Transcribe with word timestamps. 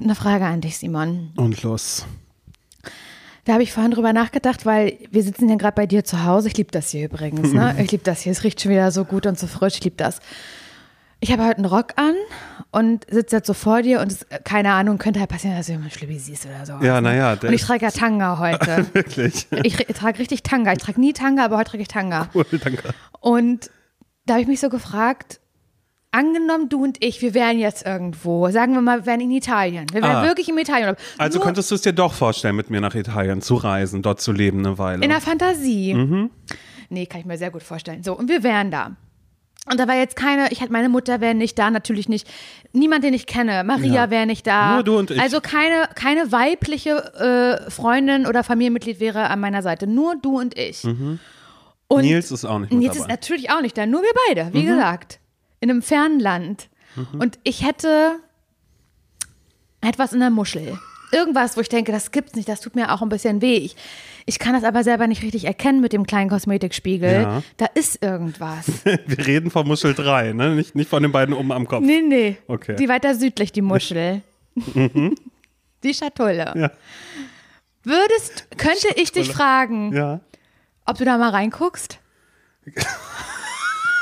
Eine 0.00 0.14
Frage 0.14 0.44
an 0.44 0.60
dich, 0.60 0.78
Simon. 0.78 1.32
Und 1.36 1.62
los. 1.62 2.06
Da 3.44 3.54
habe 3.54 3.62
ich 3.62 3.72
vorhin 3.72 3.92
drüber 3.92 4.12
nachgedacht, 4.12 4.66
weil 4.66 4.98
wir 5.10 5.22
sitzen 5.22 5.48
ja 5.48 5.56
gerade 5.56 5.74
bei 5.74 5.86
dir 5.86 6.04
zu 6.04 6.24
Hause. 6.24 6.48
Ich 6.48 6.56
liebe 6.56 6.70
das 6.70 6.90
hier 6.90 7.06
übrigens. 7.06 7.52
Ne? 7.52 7.74
Ich 7.82 7.90
liebe 7.90 8.04
das 8.04 8.20
hier. 8.20 8.32
Es 8.32 8.44
riecht 8.44 8.60
schon 8.60 8.70
wieder 8.70 8.92
so 8.92 9.04
gut 9.04 9.26
und 9.26 9.38
so 9.38 9.46
frisch. 9.46 9.76
Ich 9.76 9.84
liebe 9.84 9.96
das. 9.96 10.20
Ich 11.20 11.32
habe 11.32 11.44
heute 11.44 11.56
einen 11.56 11.64
Rock 11.64 11.94
an 11.96 12.14
und 12.70 13.06
sitze 13.10 13.36
jetzt 13.36 13.46
so 13.46 13.54
vor 13.54 13.82
dir 13.82 14.00
und 14.00 14.12
es, 14.12 14.26
keine 14.44 14.72
Ahnung, 14.72 14.98
könnte 14.98 15.18
halt 15.18 15.30
passieren, 15.30 15.56
dass 15.56 15.66
du 15.66 15.72
jemand 15.72 15.92
Schlübbi 15.92 16.18
siehst 16.18 16.46
oder 16.46 16.64
so. 16.64 16.84
Ja, 16.84 17.00
naja. 17.00 17.32
Und 17.32 17.52
ich 17.52 17.62
trage 17.62 17.86
ja 17.86 17.90
Tanga 17.90 18.38
heute. 18.38 18.86
Wirklich. 18.92 19.48
Ich, 19.64 19.80
ich 19.80 19.96
trage 19.96 20.18
richtig 20.20 20.44
Tanga. 20.44 20.72
Ich 20.72 20.78
trage 20.78 21.00
nie 21.00 21.12
Tanga, 21.12 21.44
aber 21.44 21.56
heute 21.56 21.70
trage 21.70 21.82
ich 21.82 21.88
Tanga. 21.88 22.28
Cool, 22.34 22.44
danke. 22.62 22.94
Und 23.20 23.70
da 24.26 24.34
habe 24.34 24.42
ich 24.42 24.48
mich 24.48 24.60
so 24.60 24.68
gefragt, 24.68 25.40
angenommen 26.10 26.68
du 26.68 26.82
und 26.82 27.02
ich, 27.04 27.20
wir 27.22 27.34
wären 27.34 27.58
jetzt 27.58 27.84
irgendwo, 27.86 28.48
sagen 28.50 28.72
wir 28.74 28.80
mal, 28.80 29.00
wir 29.00 29.06
wären 29.06 29.20
in 29.20 29.30
Italien. 29.30 29.86
Wir 29.92 30.02
wären 30.02 30.16
Ah. 30.16 30.22
wirklich 30.26 30.48
im 30.48 30.58
Italien. 30.58 30.96
Also 31.18 31.38
Nur 31.38 31.44
könntest 31.46 31.70
du 31.70 31.74
es 31.74 31.82
dir 31.82 31.92
doch 31.92 32.14
vorstellen, 32.14 32.56
mit 32.56 32.70
mir 32.70 32.80
nach 32.80 32.94
Italien 32.94 33.42
zu 33.42 33.56
reisen, 33.56 34.02
dort 34.02 34.20
zu 34.20 34.32
leben 34.32 34.60
eine 34.60 34.78
Weile. 34.78 35.02
in 35.04 35.10
der 35.10 35.20
Fantasie. 35.20 35.94
Mhm. 35.94 36.30
Nee, 36.90 37.06
kann 37.06 37.20
ich 37.20 37.26
mir 37.26 37.36
sehr 37.36 37.50
gut 37.50 37.62
vorstellen. 37.62 38.02
So, 38.02 38.14
und 38.14 38.28
wir 38.30 38.42
wären 38.42 38.70
da. 38.70 38.96
Und 39.70 39.78
da 39.78 39.86
war 39.86 39.96
jetzt 39.96 40.16
keine, 40.16 40.50
ich 40.50 40.62
hatte 40.62 40.72
meine 40.72 40.88
Mutter 40.88 41.20
wäre 41.20 41.34
nicht 41.34 41.58
da, 41.58 41.70
natürlich 41.70 42.08
nicht. 42.08 42.26
Niemand, 42.72 43.04
den 43.04 43.12
ich 43.12 43.26
kenne. 43.26 43.62
Maria 43.64 43.92
Ja. 44.04 44.10
wäre 44.10 44.24
nicht 44.24 44.46
da. 44.46 44.74
Nur 44.76 44.82
du 44.84 44.96
und 44.98 45.10
ich. 45.10 45.20
Also 45.20 45.42
keine, 45.42 45.90
keine 45.94 46.32
weibliche 46.32 47.60
äh, 47.66 47.70
Freundin 47.70 48.26
oder 48.26 48.42
Familienmitglied 48.44 48.98
wäre 48.98 49.28
an 49.28 49.40
meiner 49.40 49.60
Seite. 49.62 49.86
Nur 49.86 50.16
du 50.16 50.38
und 50.40 50.56
ich. 50.56 50.84
Und 50.84 50.98
Mhm. 50.98 51.18
Nils 52.00 52.30
ist 52.30 52.46
auch 52.46 52.58
nicht 52.60 52.70
mit 52.72 52.80
Nils 52.80 52.94
ist 52.94 53.02
dabei. 53.02 53.12
natürlich 53.12 53.50
auch 53.50 53.60
nicht 53.60 53.76
da, 53.76 53.84
nur 53.84 54.00
wir 54.00 54.08
beide, 54.28 54.44
Mhm. 54.46 54.52
wie 54.54 54.64
gesagt. 54.64 55.20
In 55.60 55.70
einem 55.70 55.82
fernen 55.82 56.20
Land. 56.20 56.68
Und 57.18 57.38
ich 57.44 57.64
hätte 57.66 58.16
etwas 59.80 60.12
in 60.12 60.20
der 60.20 60.30
Muschel. 60.30 60.78
Irgendwas, 61.12 61.56
wo 61.56 61.60
ich 61.60 61.68
denke, 61.68 61.90
das 61.92 62.10
gibt's 62.10 62.34
nicht, 62.34 62.48
das 62.48 62.60
tut 62.60 62.74
mir 62.74 62.92
auch 62.92 63.00
ein 63.02 63.08
bisschen 63.08 63.40
weh. 63.40 63.56
Ich, 63.56 63.76
ich 64.26 64.38
kann 64.38 64.52
das 64.52 64.64
aber 64.64 64.84
selber 64.84 65.06
nicht 65.06 65.22
richtig 65.22 65.44
erkennen 65.44 65.80
mit 65.80 65.92
dem 65.92 66.06
kleinen 66.06 66.28
Kosmetikspiegel. 66.28 67.22
Ja. 67.22 67.42
Da 67.56 67.66
ist 67.66 68.02
irgendwas. 68.02 68.66
Wir 68.84 69.26
reden 69.26 69.50
von 69.50 69.66
Muschel 69.66 69.94
3, 69.94 70.32
ne? 70.34 70.54
nicht, 70.54 70.74
nicht 70.74 70.90
von 70.90 71.02
den 71.02 71.12
beiden 71.12 71.34
oben 71.34 71.50
am 71.52 71.66
Kopf. 71.66 71.82
Nee, 71.84 72.02
nee. 72.02 72.36
Okay. 72.46 72.76
Die 72.76 72.88
weiter 72.88 73.14
südlich, 73.14 73.52
die 73.52 73.62
Muschel. 73.62 74.22
Die 75.84 75.94
Schatulle. 75.94 76.52
Ja. 76.56 76.72
Würdest, 77.84 78.48
könnte 78.58 78.88
ich 78.96 79.12
dich 79.12 79.30
fragen, 79.30 79.94
Ja. 79.94 80.20
ob 80.84 80.98
du 80.98 81.04
da 81.04 81.16
mal 81.16 81.30
reinguckst? 81.30 82.00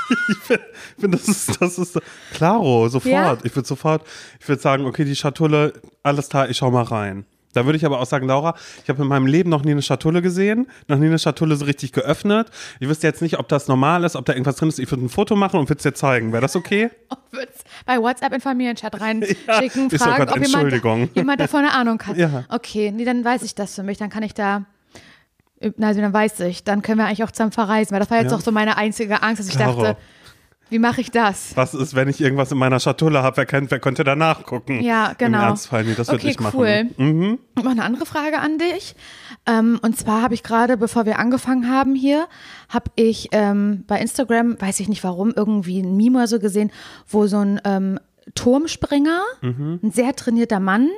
Ich 0.29 1.01
finde, 1.01 1.17
das 1.19 1.29
ist, 1.29 1.61
das 1.61 1.79
ist 1.79 2.01
klaro, 2.33 2.89
sofort. 2.89 3.12
Ja? 3.12 3.39
Ich 3.43 3.55
würde 3.55 3.67
sofort, 3.69 4.07
ich 4.41 4.48
würde 4.48 4.63
sagen, 4.63 4.85
okay, 4.87 5.05
die 5.05 5.17
Schatulle, 5.17 5.73
alles 6.03 6.29
klar, 6.29 6.48
ich 6.48 6.57
schau 6.57 6.71
mal 6.71 6.85
rein. 6.85 7.27
Da 7.57 7.65
würde 7.65 7.79
ich 7.79 7.87
aber 7.87 8.01
auch 8.01 8.07
sagen, 8.07 8.27
Laura, 8.27 8.55
ich 8.83 8.91
habe 8.91 9.01
in 9.01 9.09
meinem 9.09 9.27
Leben 9.27 9.48
noch 9.48 9.65
nie 9.65 9.71
eine 9.71 9.81
Schatulle 9.81 10.21
gesehen, 10.21 10.67
noch 10.89 10.98
nie 10.98 11.07
eine 11.07 11.19
Schatulle 11.19 11.57
so 11.57 11.65
richtig 11.65 11.93
geöffnet. 11.93 12.51
Ich 12.81 12.89
wüsste 12.89 13.07
jetzt 13.07 13.23
nicht, 13.23 13.39
ob 13.39 13.48
das 13.48 13.67
normal 13.67 14.05
ist, 14.05 14.15
ob 14.15 14.27
da 14.27 14.35
irgendwas 14.35 14.57
drin 14.57 14.69
ist. 14.69 14.79
Ich 14.79 14.91
würde 14.91 15.07
ein 15.07 15.09
Foto 15.09 15.37
machen 15.37 15.59
und 15.59 15.71
würde 15.71 15.79
es 15.79 15.83
dir 15.83 15.95
zeigen. 15.95 16.33
Wäre 16.33 16.43
das 16.43 16.55
okay? 16.55 16.91
Und 17.33 17.48
bei 17.87 17.98
WhatsApp 17.98 18.33
in 18.35 18.41
Familienchat 18.41 19.01
reinschicken, 19.01 19.89
ist 19.91 19.91
so 19.91 19.98
fragen, 19.98 20.27
Gott, 20.27 20.37
ob 20.37 20.47
jemand, 20.47 21.17
jemand 21.17 21.41
davon 21.41 21.61
eine 21.61 21.73
Ahnung 21.73 22.01
hat. 22.03 22.17
Ja. 22.27 22.45
Okay, 22.48 22.93
nee, 22.93 23.05
dann 23.05 23.25
weiß 23.25 23.43
ich 23.43 23.55
das 23.55 23.75
für 23.75 23.83
mich. 23.83 23.98
Dann 23.98 24.11
kann 24.11 24.23
ich 24.23 24.33
da, 24.35 24.65
also 25.61 26.01
dann 26.01 26.12
weiß 26.12 26.41
ich, 26.41 26.65
dann 26.65 26.83
können 26.83 26.99
wir 26.99 27.07
eigentlich 27.07 27.25
auch 27.25 27.31
zusammen 27.31 27.53
verreisen. 27.53 27.93
Weil 27.93 28.01
das 28.01 28.11
war 28.11 28.19
jetzt 28.21 28.31
Ja. 28.33 28.37
auch 28.37 28.43
so 28.43 28.53
meine 28.53 28.77
einzige 28.77 29.23
Angst, 29.23 29.41
dass 29.41 29.49
ich 29.49 29.57
Klaro. 29.57 29.83
dachte, 29.83 29.97
wie 30.69 30.81
mache 30.81 31.01
ich 31.01 31.13
das? 31.13 31.53
Was 31.57 31.75
ist, 31.75 31.95
wenn 31.95 32.09
ich 32.09 32.21
irgendwas 32.21 32.51
in 32.51 32.59
meiner 32.59 32.81
Schatulle 32.81 33.23
habe? 33.23 33.37
Wer, 33.37 33.47
kennt, 33.47 33.71
wer 33.71 33.79
könnte 33.79 34.03
da 34.03 34.17
nachgucken? 34.17 34.81
Ja, 34.81 35.13
genau. 35.17 35.39
Im 35.39 35.45
Ernstfall, 35.45 35.85
nee, 35.85 35.95
das 35.95 36.09
würde 36.09 36.23
okay, 36.23 36.31
ich 36.31 36.41
machen. 36.41 36.59
cool. 36.59 36.85
Mhm. 36.97 37.39
Und 37.55 37.65
noch 37.65 37.71
eine 37.71 37.85
andere 37.85 38.05
Frage 38.05 38.41
an 38.41 38.59
dich. 38.59 38.97
Ähm, 39.47 39.79
und 39.83 39.97
zwar 39.97 40.23
habe 40.23 40.35
ich 40.35 40.43
gerade, 40.43 40.77
bevor 40.77 41.07
wir 41.07 41.21
angefangen 41.21 41.70
haben 41.70 41.95
hier, 41.95 42.27
habe 42.69 42.91
ich 42.97 43.29
ähm, 43.31 43.85
bei 43.86 44.01
Instagram, 44.01 44.61
weiß 44.61 44.80
ich 44.80 44.89
nicht 44.89 45.05
warum, 45.05 45.33
irgendwie 45.36 45.80
ein 45.80 45.97
Meme 45.97 46.19
oder 46.19 46.27
so 46.27 46.41
gesehen, 46.41 46.73
wo 47.07 47.29
so 47.29 47.39
ein 47.39 47.61
ähm, 47.64 48.01
Turmspringer, 48.35 49.23
Mhm. 49.42 49.79
ein 49.85 49.91
sehr 49.92 50.17
trainierter 50.17 50.59
Mann, 50.59 50.89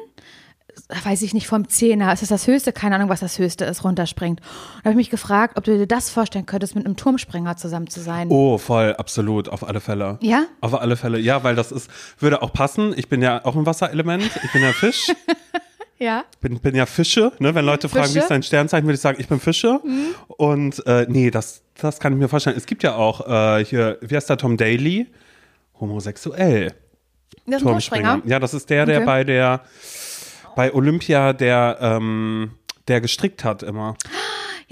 weiß 1.04 1.21
ich 1.22 1.34
nicht, 1.34 1.47
vom 1.47 1.69
Zehner, 1.69 2.12
ist 2.12 2.22
das 2.22 2.31
das 2.31 2.47
Höchste? 2.47 2.72
Keine 2.72 2.94
Ahnung, 2.94 3.09
was 3.10 3.21
das 3.21 3.38
Höchste 3.38 3.65
ist, 3.66 3.84
runterspringt. 3.84 4.41
Und 4.41 4.47
da 4.78 4.84
habe 4.84 4.91
ich 4.93 4.97
mich 4.97 5.10
gefragt, 5.10 5.59
ob 5.59 5.65
du 5.65 5.76
dir 5.76 5.87
das 5.87 6.09
vorstellen 6.10 6.47
könntest, 6.47 6.75
mit 6.75 6.87
einem 6.87 6.97
Turmspringer 6.97 7.56
zusammen 7.56 7.88
zu 7.88 8.00
sein. 8.00 8.28
Oh, 8.31 8.56
voll, 8.59 8.94
absolut, 8.97 9.49
auf 9.50 9.66
alle 9.69 9.81
Fälle. 9.81 10.19
Ja? 10.22 10.44
Auf 10.62 10.75
alle 10.81 10.97
Fälle, 10.97 11.19
ja, 11.19 11.44
weil 11.44 11.54
das 11.56 11.72
ist, 11.72 11.91
würde 12.19 12.41
auch 12.43 12.53
passen. 12.53 12.94
Ich 12.97 13.09
bin 13.09 13.21
ja 13.21 13.44
auch 13.44 13.54
ein 13.54 13.66
Wasserelement, 13.66 14.25
ich 14.43 14.53
bin 14.53 14.62
ja 14.62 14.72
Fisch, 14.72 15.12
Ja? 16.00 16.25
bin, 16.41 16.59
bin 16.60 16.75
ja 16.76 16.87
Fische. 16.87 17.32
Ne? 17.41 17.55
Wenn 17.55 17.65
Leute 17.66 17.88
fragen, 17.88 18.05
wie 18.05 18.09
Fische? 18.12 18.19
Mhm. 18.19 18.22
ist 18.22 18.31
dein 18.31 18.43
Sternzeichen, 18.44 18.87
würde 18.87 18.94
ich 18.94 19.00
sagen, 19.00 19.20
ich 19.20 19.26
bin 19.28 19.41
Fische. 19.41 19.81
Und 20.28 20.87
äh, 20.87 21.06
nee, 21.09 21.31
das, 21.31 21.62
das 21.76 21.99
kann 21.99 22.12
ich 22.12 22.19
mir 22.20 22.28
vorstellen. 22.28 22.56
Es 22.56 22.66
gibt 22.66 22.82
ja 22.84 22.94
auch 22.94 23.26
äh, 23.28 23.65
hier, 23.65 23.99
wie 24.00 24.15
heißt 24.15 24.31
der 24.31 24.37
Tom 24.38 24.56
Daly? 24.56 25.09
Homosexuell. 25.81 26.72
Das 27.47 27.62
Turmspringer. 27.62 28.22
Ja, 28.26 28.38
das 28.38 28.55
ist 28.55 28.70
der, 28.70 28.87
der 28.87 28.99
Okay. 28.99 29.06
bei 29.06 29.25
der, 29.25 29.60
bei 30.58 30.74
Olympia, 30.74 31.32
der, 31.34 31.78
ähm, 31.80 32.50
der 32.88 33.00
gestrickt 33.00 33.44
hat 33.44 33.62
immer. 33.62 33.94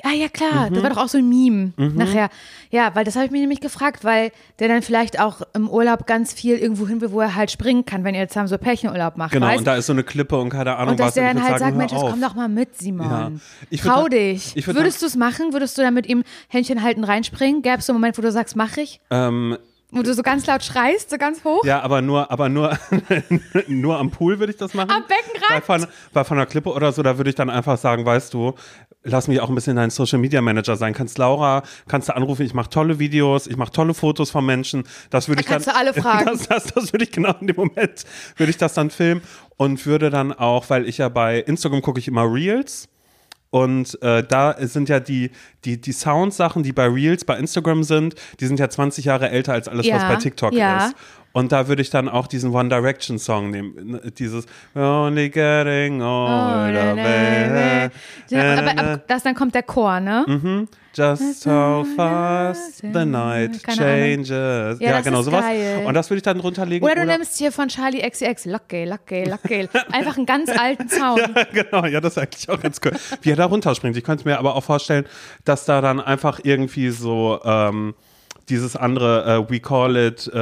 Ja, 0.02 0.10
ja, 0.10 0.28
klar. 0.28 0.68
Mhm. 0.68 0.74
Das 0.74 0.82
war 0.82 0.90
doch 0.90 0.96
auch 0.96 1.08
so 1.08 1.18
ein 1.18 1.28
Meme 1.28 1.74
nachher. 1.76 2.28
Ja, 2.72 2.92
weil 2.96 3.04
das 3.04 3.14
habe 3.14 3.26
ich 3.26 3.30
mich 3.30 3.40
nämlich 3.40 3.60
gefragt, 3.60 4.02
weil 4.02 4.32
der 4.58 4.66
dann 4.66 4.82
vielleicht 4.82 5.20
auch 5.20 5.42
im 5.54 5.68
Urlaub 5.70 6.08
ganz 6.08 6.32
viel 6.32 6.56
irgendwo 6.58 6.88
hin 6.88 7.00
will, 7.00 7.12
wo 7.12 7.20
er 7.20 7.36
halt 7.36 7.52
springen 7.52 7.84
kann, 7.86 8.02
wenn 8.02 8.16
ihr 8.16 8.20
jetzt 8.22 8.32
zusammen 8.32 8.48
so 8.48 8.58
Pärchenurlaub 8.58 9.16
macht. 9.16 9.30
Genau, 9.30 9.46
weißt? 9.46 9.58
und 9.60 9.64
da 9.64 9.76
ist 9.76 9.86
so 9.86 9.92
eine 9.92 10.02
Klippe 10.02 10.36
und 10.38 10.48
keine 10.50 10.74
Ahnung 10.74 10.90
Und 10.94 10.98
dass 11.00 11.06
was. 11.06 11.14
der 11.14 11.28
ich 11.28 11.34
dann 11.34 11.36
würd 11.42 11.50
halt 11.50 11.58
sagt, 11.60 11.70
hör 11.70 11.78
Mensch, 11.78 11.92
komm 11.92 12.20
doch 12.20 12.34
mal 12.34 12.48
mit, 12.48 12.76
Simon. 12.76 13.08
Ja. 13.08 13.30
Ich 13.70 13.84
würd 13.84 13.94
Trau 13.94 14.02
dann- 14.02 14.10
dich. 14.10 14.56
ich 14.56 14.66
würd 14.66 14.76
Würdest 14.76 15.02
du 15.02 15.06
es 15.06 15.14
machen? 15.14 15.52
Würdest 15.52 15.78
du 15.78 15.82
dann 15.82 15.94
mit 15.94 16.06
ihm 16.08 16.24
Händchen 16.48 16.82
halten 16.82 17.04
reinspringen? 17.04 17.62
Gäbe 17.62 17.78
es 17.78 17.86
so 17.86 17.92
einen 17.92 18.00
Moment, 18.00 18.18
wo 18.18 18.22
du 18.22 18.32
sagst, 18.32 18.56
mach 18.56 18.76
ich? 18.76 19.00
Ähm, 19.12 19.56
Wo 19.92 20.02
du 20.02 20.12
so 20.14 20.22
ganz 20.22 20.44
laut 20.46 20.64
schreist, 20.64 21.10
so 21.10 21.16
ganz 21.16 21.44
hoch? 21.44 21.64
Ja, 21.64 21.80
aber 21.80 22.02
nur, 22.02 22.30
aber 22.30 22.48
nur, 22.48 22.76
nur 23.68 23.98
am 23.98 24.10
Pool 24.10 24.38
würde 24.40 24.52
ich 24.52 24.58
das 24.58 24.74
machen. 24.74 24.90
Am 24.90 25.02
Beckenrand? 25.02 25.48
Bei 25.48 25.60
von, 25.60 25.86
bei 26.12 26.24
von 26.24 26.36
der 26.36 26.46
Klippe 26.46 26.70
oder 26.72 26.90
so, 26.92 27.02
da 27.04 27.16
würde 27.18 27.30
ich 27.30 27.36
dann 27.36 27.48
einfach 27.50 27.78
sagen, 27.78 28.04
weißt 28.04 28.34
du, 28.34 28.54
lass 29.04 29.28
mich 29.28 29.40
auch 29.40 29.48
ein 29.48 29.54
bisschen 29.54 29.76
dein 29.76 29.90
Social 29.90 30.18
Media 30.18 30.42
Manager 30.42 30.74
sein. 30.76 30.92
Kannst 30.92 31.18
Laura, 31.18 31.62
kannst 31.86 32.08
du 32.08 32.16
anrufen, 32.16 32.44
ich 32.44 32.52
mache 32.52 32.68
tolle 32.68 32.98
Videos, 32.98 33.46
ich 33.46 33.56
mache 33.56 33.70
tolle 33.70 33.94
Fotos 33.94 34.30
von 34.30 34.44
Menschen. 34.44 34.82
Das 35.10 35.28
würde 35.28 35.36
Da 35.36 35.40
ich 35.42 35.46
dann. 35.46 35.54
kannst 35.54 35.68
du 35.68 35.74
alle 35.76 35.94
fragen. 35.94 36.26
Das, 36.26 36.48
das, 36.48 36.64
das 36.74 36.92
würde 36.92 37.04
ich 37.04 37.12
genau 37.12 37.34
in 37.40 37.46
dem 37.46 37.56
Moment, 37.56 38.04
würde 38.36 38.50
ich 38.50 38.56
das 38.56 38.74
dann 38.74 38.90
filmen 38.90 39.22
und 39.56 39.86
würde 39.86 40.10
dann 40.10 40.32
auch, 40.32 40.68
weil 40.68 40.88
ich 40.88 40.98
ja 40.98 41.08
bei 41.08 41.38
Instagram 41.38 41.80
gucke 41.82 42.00
ich 42.00 42.08
immer 42.08 42.24
Reels. 42.24 42.88
Und 43.50 44.00
äh, 44.02 44.22
da 44.24 44.56
sind 44.58 44.88
ja 44.88 45.00
die, 45.00 45.30
die, 45.64 45.80
die 45.80 45.92
Soundsachen, 45.92 46.62
die 46.62 46.72
bei 46.72 46.86
Reels, 46.86 47.24
bei 47.24 47.38
Instagram 47.38 47.84
sind, 47.84 48.14
die 48.40 48.46
sind 48.46 48.58
ja 48.58 48.68
20 48.68 49.04
Jahre 49.04 49.30
älter 49.30 49.52
als 49.52 49.68
alles, 49.68 49.86
was 49.86 50.02
Ja, 50.02 50.08
bei 50.08 50.16
TikTok 50.16 50.52
ja. 50.52 50.86
ist. 50.86 50.96
Und 51.36 51.52
da 51.52 51.68
würde 51.68 51.82
ich 51.82 51.90
dann 51.90 52.08
auch 52.08 52.28
diesen 52.28 52.54
One 52.54 52.70
Direction 52.70 53.18
Song 53.18 53.50
nehmen. 53.50 53.74
Ne, 53.90 54.10
Dieses 54.10 54.46
Only 54.74 55.28
Getting 55.28 56.00
Older, 56.00 56.94
baby. 56.94 57.94
Ja, 58.30 58.54
aber, 58.54 58.70
aber 58.70 58.96
das, 59.06 59.22
dann 59.22 59.34
kommt 59.34 59.54
der 59.54 59.62
Chor, 59.62 60.00
ne? 60.00 60.24
Mhm. 60.26 60.66
Just 60.94 61.44
how 61.44 61.86
fast 61.94 62.78
the 62.78 63.04
night 63.04 63.62
changes. 63.68 64.30
Ja, 64.80 64.92
Ja, 64.92 65.00
genau 65.02 65.20
sowas. 65.20 65.42
geil. 65.42 65.84
Und 65.84 65.92
das 65.92 66.08
würde 66.08 66.16
ich 66.16 66.22
dann 66.22 66.40
runterlegen. 66.40 66.88
Oder 66.88 66.94
du 66.94 67.04
nimmst 67.04 67.36
hier 67.36 67.52
von 67.52 67.68
Charlie 67.68 68.00
XCX, 68.00 68.46
Lucky, 68.46 68.86
Lucky, 68.86 69.24
Lucky. 69.24 69.68
Einfach 69.92 70.16
einen 70.16 70.24
ganz 70.24 70.48
alten 70.58 70.88
Sound. 70.88 71.18
Ja, 71.18 71.44
genau, 71.52 71.84
ja, 71.84 72.00
das 72.00 72.16
ist 72.16 72.18
eigentlich 72.22 72.48
auch 72.48 72.62
ganz 72.62 72.80
cool. 72.82 72.92
Wie 73.20 73.32
er 73.32 73.36
da 73.36 73.44
runterspringt. 73.44 73.94
Ich 73.94 74.04
könnte 74.04 74.26
mir 74.26 74.38
aber 74.38 74.54
auch 74.56 74.64
vorstellen, 74.64 75.04
dass 75.44 75.66
da 75.66 75.82
dann 75.82 76.00
einfach 76.00 76.40
irgendwie 76.44 76.88
so 76.88 77.40
ähm, 77.44 77.94
dieses 78.48 78.76
andere 78.76 79.44
äh, 79.48 79.50
We 79.52 79.60
Call 79.60 79.96
It 79.96 80.28
äh, 80.32 80.38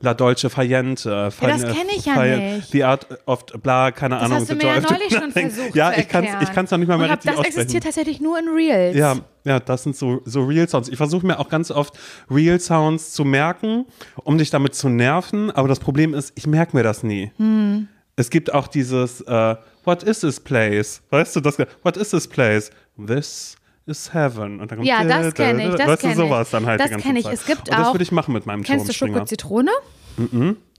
La 0.00 0.14
Dolce 0.14 0.48
Fayente. 0.50 1.10
Äh, 1.10 1.44
Ja, 1.46 1.52
das 1.58 1.62
kenn 1.62 1.86
ich 1.94 2.04
ja 2.06 2.14
Fayente, 2.14 2.56
nicht. 2.56 2.70
The 2.72 2.84
Art 2.84 3.06
of 3.26 3.44
bla, 3.62 3.90
keine 3.90 4.14
Das 4.16 4.24
Ahnung. 4.24 4.38
hast 4.38 4.50
du 4.50 4.54
mir 4.56 4.66
ja 4.66 4.80
neulich 4.80 5.12
schon 5.14 5.30
versucht 5.30 5.74
Ja, 5.74 5.92
ich 5.92 6.08
kann 6.08 6.24
es 6.24 6.30
erklären. 6.30 6.42
ich 6.42 6.52
kann's 6.54 6.70
noch 6.70 6.78
nicht 6.78 6.88
mal 6.88 6.96
mehr 6.98 7.06
Und 7.06 7.12
richtig 7.12 7.30
Das 7.30 7.38
aussprechen. 7.40 7.58
existiert 7.60 7.84
tatsächlich 7.84 8.20
nur 8.20 8.38
in 8.38 8.48
Reels. 8.48 8.96
Ja, 8.96 9.16
ja, 9.44 9.60
das 9.60 9.82
sind 9.82 9.94
so, 9.96 10.20
so 10.24 10.44
Real-Sounds. 10.44 10.88
Ich 10.88 10.96
versuche 10.96 11.26
mir 11.26 11.38
auch 11.38 11.48
ganz 11.48 11.70
oft 11.70 11.94
Real-Sounds 12.30 13.12
zu 13.12 13.24
merken, 13.24 13.86
um 14.24 14.38
dich 14.38 14.50
damit 14.50 14.74
zu 14.74 14.88
nerven. 14.88 15.50
Aber 15.50 15.68
das 15.68 15.80
Problem 15.80 16.14
ist, 16.14 16.32
ich 16.36 16.46
merke 16.46 16.76
mir 16.76 16.82
das 16.82 17.02
nie. 17.02 17.30
Hm. 17.36 17.88
Es 18.16 18.30
gibt 18.30 18.54
auch 18.54 18.68
dieses 18.68 19.20
äh, 19.22 19.56
What 19.84 20.02
is 20.02 20.20
this 20.20 20.40
place? 20.40 21.02
Weißt 21.10 21.36
du, 21.36 21.40
das 21.40 21.58
What 21.82 21.96
is 21.96 22.10
this 22.10 22.26
place? 22.26 22.70
This 23.06 23.56
is 23.86 24.12
heaven. 24.14 24.60
Und 24.60 24.70
dann 24.70 24.78
kommt 24.78 24.88
Ja, 24.88 25.04
das 25.04 25.34
kenn 25.34 25.58
ich, 25.58 25.74
das 25.74 25.86
weißt 25.86 26.04
du, 26.04 26.14
sowas 26.14 26.48
ich. 26.48 26.52
dann 26.52 26.66
halt 26.66 26.80
Das 26.80 26.86
die 26.86 26.92
ganze 26.92 27.06
kenn 27.06 27.16
ich. 27.16 27.24
Zeit. 27.24 27.34
Es 27.34 27.46
gibt 27.46 27.68
Und 27.68 27.78
das 27.78 27.86
auch- 27.88 27.94
würde 27.94 28.02
ich 28.02 28.12
machen 28.12 28.32
mit 28.32 28.46
meinem 28.46 28.62
Kennst 28.62 28.84
du 28.88 28.92
Turmspringer. 28.92 29.14
Schoko 29.18 29.26
Zitrone? 29.26 29.70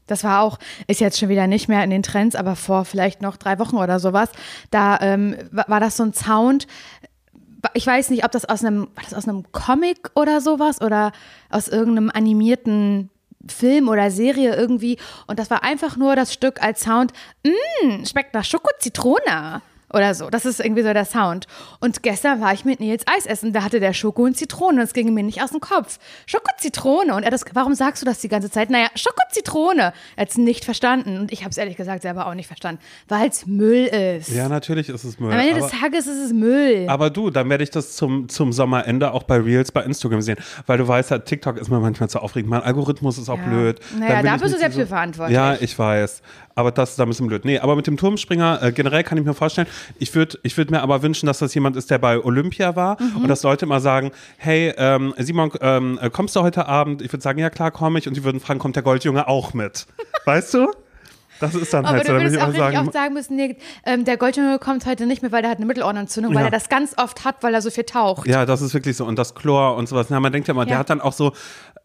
Das 0.08 0.24
war 0.24 0.42
auch, 0.42 0.60
ist 0.88 1.00
jetzt 1.02 1.18
schon 1.20 1.30
wieder 1.30 1.48
nicht 1.48 1.68
mehr 1.68 1.84
in 1.84 1.90
den 1.90 2.04
Trends, 2.04 2.36
aber 2.36 2.56
vor 2.56 2.86
vielleicht 2.86 3.22
noch 3.22 3.38
drei 3.38 3.58
Wochen 3.60 3.78
oder 3.78 4.00
sowas. 4.00 4.30
Da 4.72 5.00
ähm, 5.02 5.36
war, 5.52 5.66
war 5.68 5.80
das 5.80 5.98
so 5.98 6.04
ein 6.04 6.14
Sound. 6.14 6.68
Ich 7.74 7.88
weiß 7.88 8.12
nicht, 8.12 8.24
ob 8.24 8.32
das 8.32 8.46
aus 8.46 8.64
einem, 8.64 8.82
war 8.96 9.04
das 9.04 9.14
aus 9.16 9.28
einem 9.28 9.52
Comic 9.52 10.12
oder 10.16 10.42
sowas 10.42 10.80
oder 10.82 11.12
aus 11.50 11.68
irgendeinem 11.68 12.12
animierten 12.14 13.10
Film 13.48 13.90
oder 13.90 14.12
Serie 14.12 14.56
irgendwie. 14.56 14.98
Und 15.28 15.40
das 15.40 15.50
war 15.50 15.64
einfach 15.64 15.98
nur 15.98 16.16
das 16.16 16.32
Stück 16.34 16.62
als 16.64 16.82
Sound. 16.82 17.12
Mmm, 17.44 18.06
schmeckt 18.06 18.34
nach 18.36 18.44
Schokozitrone. 18.46 19.62
Oder 19.94 20.14
so. 20.16 20.30
Das 20.30 20.46
ist 20.46 20.60
irgendwie 20.60 20.82
so 20.82 20.92
der 20.94 21.06
Sound. 21.06 21.48
Und 21.80 22.04
gestern 22.04 22.42
war 22.42 22.52
ich 22.54 22.66
mit 22.66 22.80
Nils 22.80 23.04
Eis 23.08 23.26
essen. 23.26 23.54
Da 23.54 23.64
hatte 23.64 23.80
der 23.80 23.94
Schoko 23.94 24.24
und 24.24 24.36
Zitrone. 24.36 24.82
Das 24.82 24.94
ging 24.94 25.14
mir 25.14 25.24
nicht 25.24 25.42
aus 25.42 25.52
dem 25.52 25.60
Kopf. 25.60 26.00
Schokozitrone. 26.26 27.14
Und 27.16 27.24
er 27.24 27.32
das, 27.32 27.46
warum 27.54 27.76
sagst 27.76 28.02
du 28.02 28.06
das 28.06 28.20
die 28.20 28.28
ganze 28.28 28.50
Zeit? 28.50 28.70
Naja, 28.70 28.88
Schokozitrone. 28.96 29.94
Er 30.16 30.22
hat 30.22 30.30
es 30.30 30.38
nicht 30.38 30.66
verstanden. 30.66 31.20
Und 31.20 31.32
ich 31.32 31.42
habe 31.42 31.52
es 31.52 31.58
ehrlich 31.58 31.78
gesagt 31.78 32.02
selber 32.02 32.28
auch 32.28 32.34
nicht 32.34 32.48
verstanden. 32.48 32.82
Weil 33.08 33.30
es 33.30 33.46
Müll 33.46 33.86
ist. 33.86 34.30
Ja, 34.30 34.50
natürlich 34.50 34.90
ist 34.90 35.04
es 35.04 35.20
Müll. 35.20 35.32
Am 35.32 35.40
Ende 35.40 35.54
aber, 35.62 35.70
des 35.70 35.80
Tages 35.80 36.08
ist 36.08 36.20
es 36.26 36.34
Müll. 36.34 36.86
aber 36.90 37.10
du, 37.10 37.30
dann 37.30 37.50
werde 37.50 37.64
ich 37.64 37.70
das 37.70 37.96
zum, 37.96 38.28
zum 38.28 38.52
Sommerende 38.54 39.12
auch 39.14 39.24
bei 39.24 39.38
Reels 39.38 39.72
bei 39.72 39.84
Instagram 39.84 40.22
sehen. 40.22 40.38
Weil 40.66 40.78
du 40.78 40.88
weißt 40.88 41.12
ja, 41.12 41.20
TikTok 41.20 41.58
ist 41.58 41.70
mir 41.70 41.80
manchmal 41.80 42.10
zu 42.10 42.20
aufregend. 42.20 42.50
Mein 42.50 42.64
Algorithmus 42.64 43.18
ist 43.18 43.30
auch 43.30 43.38
Ja. 43.38 43.46
blöd. 43.46 43.80
Naja, 43.98 44.08
Dann 44.16 44.18
will 44.24 44.30
da 44.30 44.36
ich 44.36 44.42
bist 44.42 44.56
du 44.56 44.60
selbst 44.60 44.76
für 44.76 44.88
verantwortlich. 44.88 45.36
Ja, 45.36 45.56
ich 45.60 45.78
weiß. 45.78 46.22
Aber 46.56 46.72
das 46.72 46.92
ist 46.92 47.00
da 47.00 47.04
ein 47.04 47.10
bisschen 47.10 47.28
blöd. 47.28 47.44
Nee, 47.44 47.60
aber 47.60 47.76
mit 47.76 47.86
dem 47.86 47.98
Turmspringer, 47.98 48.64
äh, 48.64 48.72
generell 48.72 49.04
kann 49.04 49.18
ich 49.18 49.26
mir 49.26 49.34
vorstellen, 49.34 49.68
ich 50.00 50.16
würde 50.16 50.40
ich 50.44 50.56
würd 50.58 50.72
mir 50.72 50.82
aber 50.82 51.02
wünschen, 51.04 51.28
dass 51.28 51.40
das 51.40 51.54
jemand 51.54 51.76
ist, 51.76 51.92
der 51.92 51.98
bei 51.98 52.18
Olympia 52.24 52.76
war 52.78 52.96
Mhm. 53.02 53.24
und 53.24 53.28
dass 53.28 53.44
Leute 53.44 53.66
immer 53.66 53.82
sagen, 53.82 54.12
hey, 54.38 54.74
ähm, 54.78 55.14
Simon, 55.18 55.52
ähm, 55.62 56.00
äh, 56.02 56.10
kommst 56.10 56.36
du 56.36 56.42
heute 56.42 56.66
Abend? 56.68 57.02
Ich 57.02 57.12
würde 57.12 57.22
sagen, 57.22 57.40
ja 57.40 57.50
klar, 57.50 57.72
komme 57.72 58.00
ich. 58.00 58.08
Und 58.08 58.16
die 58.16 58.24
würden 58.24 58.40
fragen, 58.40 58.60
kommt 58.60 58.76
der 58.78 58.84
Goldjunge 58.84 59.28
auch 59.28 59.54
mit? 59.54 59.86
Weißt 60.26 60.54
du? 60.54 60.68
Das 61.40 61.54
ist 61.56 61.74
dann 61.74 61.86
Aber 61.86 61.96
halt 61.98 62.04
du 62.04 62.08
so. 62.08 62.14
Da 62.14 62.20
würde 62.20 62.32
würdest 62.32 62.42
auch 62.44 62.48
richtig 62.48 62.64
sagen, 62.64 62.78
oft 62.88 62.94
sagen 62.94 63.14
müssen, 63.14 63.36
nee, 63.36 63.58
ähm, 63.86 64.06
der 64.06 64.18
Goldjunge 64.18 64.60
kommt 64.60 64.86
heute 64.86 65.06
nicht 65.06 65.22
mehr, 65.22 65.32
weil 65.32 65.42
der 65.42 65.52
hat 65.52 65.58
eine 65.58 65.66
Mittelohrenentzündung, 65.66 66.34
weil 66.34 66.42
Ja. 66.42 66.48
er 66.48 66.52
das 66.52 66.70
ganz 66.70 66.96
oft 66.98 67.26
hat, 67.26 67.38
weil 67.42 67.54
er 67.54 67.62
so 67.62 67.70
viel 67.70 67.84
taucht. 67.84 68.28
Ja, 68.28 68.46
das 68.46 68.62
ist 68.62 68.74
wirklich 68.74 68.96
so. 68.98 69.06
Und 69.06 69.18
das 69.20 69.36
Chlor 69.36 69.76
und 69.76 69.88
sowas. 69.90 70.10
Ja, 70.10 70.20
man 70.20 70.32
denkt 70.32 70.48
ja 70.48 70.54
mal, 70.54 70.66
der 70.66 70.74
Ja. 70.76 70.80
hat 70.80 70.90
dann 70.90 71.02
auch 71.02 71.14
so 71.14 71.34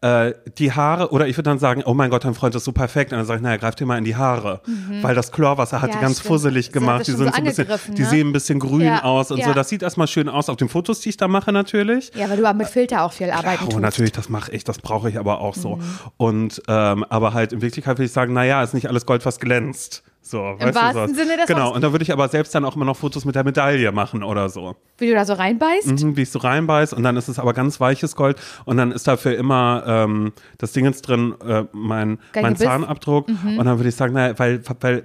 äh, 0.03 0.33
die 0.57 0.71
Haare, 0.71 1.11
oder 1.11 1.27
ich 1.27 1.37
würde 1.37 1.51
dann 1.51 1.59
sagen, 1.59 1.83
oh 1.85 1.93
mein 1.93 2.09
Gott, 2.09 2.23
dein 2.25 2.33
Freund 2.33 2.55
ist 2.55 2.63
so 2.63 2.71
perfekt. 2.71 3.11
Und 3.11 3.19
dann 3.19 3.25
sage 3.27 3.37
ich, 3.37 3.43
naja, 3.43 3.57
greif 3.57 3.75
dir 3.75 3.85
mal 3.85 3.99
in 3.99 4.03
die 4.03 4.15
Haare. 4.15 4.61
Weil 5.03 5.13
das 5.13 5.31
Chlorwasser 5.31 5.79
hat 5.79 5.89
Mhm. 5.89 5.93
Ja, 5.93 5.99
die 5.99 6.01
ganz 6.01 6.19
stimmt. 6.21 6.27
fusselig 6.33 6.71
gemacht. 6.71 7.01
Die 7.05 7.11
sind 7.11 7.19
so 7.19 7.25
ein 7.25 7.43
bisschen, 7.43 7.65
angegriffen, 7.67 7.93
die 7.93 8.01
ne? 8.01 8.07
sehen 8.07 8.29
ein 8.29 8.33
bisschen 8.33 8.57
grün 8.59 8.89
aus 8.89 9.29
und 9.29 9.43
so. 9.43 9.53
Das 9.53 9.69
sieht 9.69 9.83
erstmal 9.83 10.07
schön 10.07 10.27
aus 10.27 10.49
auf 10.49 10.55
den 10.55 10.69
Fotos, 10.69 11.01
die 11.01 11.09
ich 11.09 11.17
da 11.17 11.27
mache 11.27 11.51
natürlich. 11.51 12.11
Ja, 12.15 12.27
weil 12.31 12.37
du 12.37 12.49
auch 12.49 12.53
mit 12.55 12.65
Filter 12.67 13.03
auch 13.03 13.11
viel 13.13 13.29
arbeiten 13.29 13.63
Oh, 13.75 13.77
natürlich, 13.77 14.11
das 14.11 14.27
mache 14.27 14.51
ich, 14.53 14.63
das 14.63 14.79
brauche 14.79 15.07
ich 15.07 15.19
aber 15.19 15.39
auch 15.39 15.53
so. 15.53 15.75
Mhm. 15.75 15.83
Und 16.17 16.63
ähm, 16.67 17.05
aber 17.07 17.33
halt 17.35 17.53
in 17.53 17.61
Wirklichkeit 17.61 17.97
würde 17.99 18.05
ich 18.05 18.11
sagen, 18.11 18.33
naja, 18.33 18.63
ist 18.63 18.73
nicht 18.73 18.87
alles 18.89 19.05
Gold, 19.05 19.23
was 19.27 19.39
glänzt. 19.41 20.03
So, 20.23 20.55
du, 20.57 20.73
wahrsten. 20.75 21.13
Sinne 21.13 21.35
des 21.35 21.47
Genau, 21.47 21.73
und 21.73 21.81
da 21.83 21.91
würde 21.91 22.03
ich 22.03 22.13
aber 22.13 22.29
selbst 22.29 22.55
dann 22.55 22.63
auch 22.63 22.75
immer 22.77 22.85
noch 22.85 22.95
Fotos 22.95 23.25
mit 23.25 23.35
der 23.35 23.43
Medaille 23.43 23.91
machen 23.91 24.23
oder 24.23 24.47
so. 24.47 24.75
Wie 24.97 25.07
du 25.07 25.13
da 25.13 25.25
so 25.25 25.33
reinbeißt. 25.33 26.03
Mhm, 26.03 26.15
wie 26.15 26.21
ich 26.21 26.29
so 26.29 26.39
reinbeiß 26.39 26.93
und 26.93 27.03
dann 27.03 27.17
ist 27.17 27.27
es 27.27 27.37
aber 27.37 27.53
ganz 27.53 27.81
weiches 27.81 28.15
Gold 28.15 28.37
und 28.63 28.77
dann 28.77 28.91
ist 28.93 29.07
dafür 29.07 29.35
immer 29.35 29.83
ähm, 29.85 30.31
das 30.57 30.71
Ding 30.71 30.85
jetzt 30.85 31.01
drin, 31.01 31.35
äh, 31.45 31.63
mein, 31.73 32.19
mein 32.33 32.53
Gebiss. 32.53 32.59
Zahnabdruck 32.59 33.27
Mhm. 33.27 33.57
und 33.59 33.65
dann 33.65 33.77
würde 33.79 33.89
ich 33.89 33.95
sagen, 33.95 34.13
naja, 34.13 34.37
weil, 34.39 34.61
weil 34.79 35.03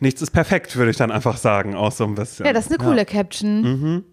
nichts 0.00 0.22
ist 0.22 0.32
perfekt, 0.32 0.74
würde 0.76 0.90
ich 0.90 0.96
dann 0.96 1.12
einfach 1.12 1.36
sagen, 1.36 1.76
auch 1.76 1.92
so 1.92 2.04
ein 2.04 2.14
bisschen. 2.16 2.44
Ja, 2.46 2.52
das 2.52 2.66
ist 2.66 2.72
eine 2.76 2.84
coole 2.88 3.04
Caption. 3.04 3.60
Mhm. 3.62 4.04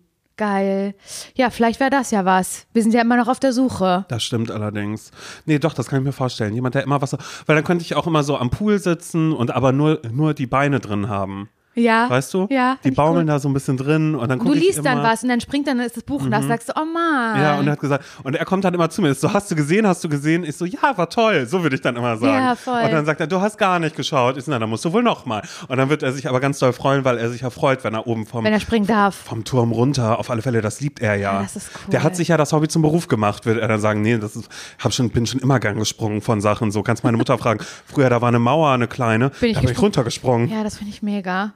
Geil. 0.42 0.96
Ja, 1.36 1.52
vielleicht 1.52 1.80
wäre 1.80 1.92
das 1.92 2.10
ja 2.10 2.26
was. 2.26 2.66
Wir 2.74 2.82
sind 2.82 2.96
ja 2.96 3.02
immer 3.02 3.16
noch 3.16 3.28
auf 3.28 3.40
der 3.40 3.54
Suche. 3.54 4.06
Das 4.08 4.24
stimmt 4.24 4.50
allerdings. 4.50 5.12
Nee, 5.46 5.60
doch, 5.60 5.76
das 5.76 5.86
kann 5.86 6.00
ich 6.00 6.06
mir 6.06 6.14
vorstellen. 6.14 6.56
Jemand, 6.56 6.74
der 6.74 6.82
immer 6.82 7.00
was 7.00 7.14
weil 7.46 7.56
dann 7.56 7.64
könnte 7.64 7.86
ich 7.86 7.94
auch 7.94 8.08
immer 8.08 8.24
so 8.24 8.36
am 8.38 8.50
Pool 8.50 8.80
sitzen 8.80 9.34
und 9.34 9.52
aber 9.52 9.72
nur, 9.72 10.02
nur 10.12 10.34
die 10.34 10.48
Beine 10.48 10.80
drin 10.80 11.10
haben. 11.10 11.50
Ja. 11.73 12.09
Weißt 12.09 12.33
du? 12.33 12.47
Ja. 12.50 12.77
Die 12.83 12.89
ich 12.89 12.95
baumeln 12.95 13.25
gut. 13.27 13.33
da 13.33 13.39
so 13.39 13.47
ein 13.47 13.53
bisschen 13.53 13.77
drin 13.77 14.13
und 14.15 14.27
dann 14.29 14.39
gucke 14.39 14.51
Du 14.51 14.57
ich 14.57 14.63
liest 14.65 14.79
immer, 14.79 14.91
Mhm. 14.91 14.95
dann 14.95 15.03
was 15.12 15.23
und 15.23 15.29
dann 15.29 15.39
springt 15.41 15.68
dann 15.68 15.79
ist 15.79 15.95
das 15.95 16.03
Buch 16.03 16.21
und 16.21 16.31
da 16.31 16.41
sagst 16.41 16.68
du, 16.69 16.73
oh 16.75 16.85
Mann. 16.85 17.39
Ja, 17.41 17.56
und 17.59 17.68
er 17.68 17.73
hat 17.73 17.79
gesagt, 17.79 18.03
und 18.23 18.35
er 18.35 18.44
kommt 18.45 18.65
dann 18.65 18.73
immer 18.73 18.89
zu 18.89 19.01
mir, 19.01 19.09
ist 19.09 19.21
so, 19.21 19.31
hast 19.31 19.50
du 19.50 19.56
gesehen, 19.56 19.88
hast 19.88 20.03
du 20.03 20.09
gesehen? 20.09 20.44
Ich 20.44 20.57
so, 20.57 20.65
ja, 20.65 20.97
war 20.97 21.09
toll, 21.09 21.45
so 21.47 21.63
würde 21.63 21.75
ich 21.75 21.81
dann 21.81 21.95
immer 21.95 22.18
sagen. 22.18 22.33
Ja, 22.45 22.56
voll. 22.56 22.81
Und 22.83 22.91
dann 22.91 23.06
sagt 23.06 23.21
er, 23.21 23.27
du 23.27 23.39
hast 23.39 23.57
gar 23.57 23.79
nicht 23.79 23.95
geschaut. 23.95 24.35
Ich 24.38 24.44
so, 24.45 24.51
na, 24.51 24.59
dann 24.59 24.69
musst 24.69 24.83
du 24.83 24.91
wohl 24.91 25.03
noch 25.03 25.25
mal. 25.25 25.41
Und 25.69 25.77
dann 25.77 25.89
wird 25.89 26.03
er 26.03 26.12
sich 26.12 26.27
aber 26.27 26.39
ganz 26.41 26.59
doll 26.59 26.73
freuen, 26.73 27.06
weil 27.06 27.18
er 27.18 27.29
sich 27.29 27.41
ja 27.41 27.50
freut, 27.50 27.83
wenn 27.85 27.94
er 27.94 28.06
oben 28.06 28.25
vom, 28.25 28.44
Wenn 28.44 28.51
er 28.53 28.59
springen 28.59 28.88
darf. 28.88 29.15
vom 29.15 29.44
Turm 29.45 29.71
runter, 29.71 30.19
auf 30.19 30.29
alle 30.29 30.41
Fälle, 30.41 30.62
das 30.62 30.81
liebt 30.81 31.00
er 31.01 31.15
ja. 31.15 31.35
Ja, 31.35 31.41
das 31.44 31.56
ist 31.56 31.69
cool. 31.73 31.91
Der 31.91 32.03
hat 32.03 32.15
sich 32.18 32.27
ja 32.27 32.35
das 32.38 32.51
Hobby 32.51 32.68
zum 32.68 32.81
Beruf 32.81 33.07
gemacht, 33.07 33.45
würde 33.45 33.62
er 33.62 33.68
dann 33.69 33.79
sagen, 33.79 34.01
nee, 34.01 34.18
das 34.18 34.35
ist, 34.35 34.50
hab 34.83 34.91
schon, 34.94 35.09
bin 35.09 35.25
schon 35.25 35.39
immer 35.39 35.59
gern 35.62 35.77
gesprungen 35.79 36.21
von 36.21 36.41
Sachen, 36.41 36.71
so, 36.71 36.83
kannst 36.83 37.03
meine 37.06 37.15
Mutter 37.18 37.38
fragen. 37.38 37.63
Früher, 37.85 38.09
da 38.09 38.19
war 38.21 38.27
eine 38.27 38.39
Mauer, 38.39 38.71
eine 38.71 38.88
kleine, 38.88 39.29
Bin 39.29 39.50
ich 39.51 39.56
da 39.56 39.62
bin 39.62 39.69
ich 39.69 39.75
gesprungen? 39.75 39.77
runtergesprungen. 39.85 40.50
Ja, 40.50 40.63
das 40.63 40.75
finde 40.77 40.91
ich 40.91 41.01
mega. 41.01 41.53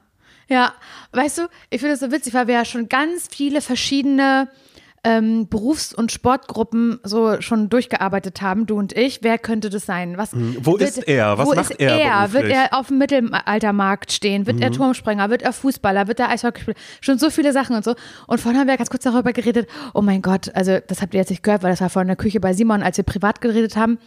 Ja, 0.48 0.72
weißt 1.12 1.38
du, 1.38 1.42
ich 1.70 1.80
finde 1.80 1.94
es 1.94 2.00
so 2.00 2.10
witzig, 2.12 2.34
weil 2.34 2.46
wir 2.46 2.54
ja 2.54 2.64
schon 2.64 2.88
ganz 2.88 3.28
viele 3.30 3.60
verschiedene 3.60 4.48
ähm, 5.04 5.48
Berufs- 5.48 5.94
und 5.94 6.10
Sportgruppen 6.10 6.98
so 7.04 7.40
schon 7.40 7.68
durchgearbeitet 7.68 8.42
haben, 8.42 8.66
du 8.66 8.76
und 8.76 8.92
ich. 8.96 9.20
Wer 9.22 9.38
könnte 9.38 9.70
das 9.70 9.86
sein? 9.86 10.18
Was 10.18 10.32
Mhm. 10.32 10.56
Wo 10.62 10.76
ist 10.76 10.98
er? 11.06 11.38
Was 11.38 11.46
wo 11.48 11.54
macht 11.54 11.70
ist 11.70 11.80
er 11.80 12.00
er? 12.00 12.32
Wird 12.32 12.48
er 12.48 12.74
auf 12.74 12.88
dem 12.88 12.98
Mittelaltermarkt 12.98 14.10
stehen? 14.10 14.46
Wird 14.46 14.56
Mhm. 14.56 14.62
er 14.62 14.72
Turmspringer? 14.72 15.30
Wird 15.30 15.42
er 15.42 15.52
Fußballer? 15.52 16.08
Wird 16.08 16.18
er 16.18 16.30
Eishockeyspieler? 16.30 16.76
Schon 17.00 17.18
so 17.18 17.30
viele 17.30 17.52
Sachen 17.52 17.76
und 17.76 17.84
so. 17.84 17.94
Und 18.26 18.40
vorhin 18.40 18.60
haben 18.60 18.66
wir 18.66 18.76
ganz 18.76 18.90
kurz 18.90 19.04
darüber 19.04 19.32
geredet. 19.32 19.68
Oh 19.94 20.02
mein 20.02 20.22
Gott, 20.22 20.50
also 20.54 20.78
das 20.84 21.02
habt 21.02 21.14
ihr 21.14 21.20
jetzt 21.20 21.30
nicht 21.30 21.44
gehört, 21.44 21.62
weil 21.62 21.70
das 21.70 21.80
war 21.80 21.90
vorhin 21.90 22.06
in 22.08 22.16
der 22.16 22.24
Küche 22.24 22.40
bei 22.40 22.52
Simon, 22.52 22.82
als 22.82 22.96
wir 22.96 23.04
privat 23.04 23.40
geredet 23.40 23.76
haben. 23.76 23.98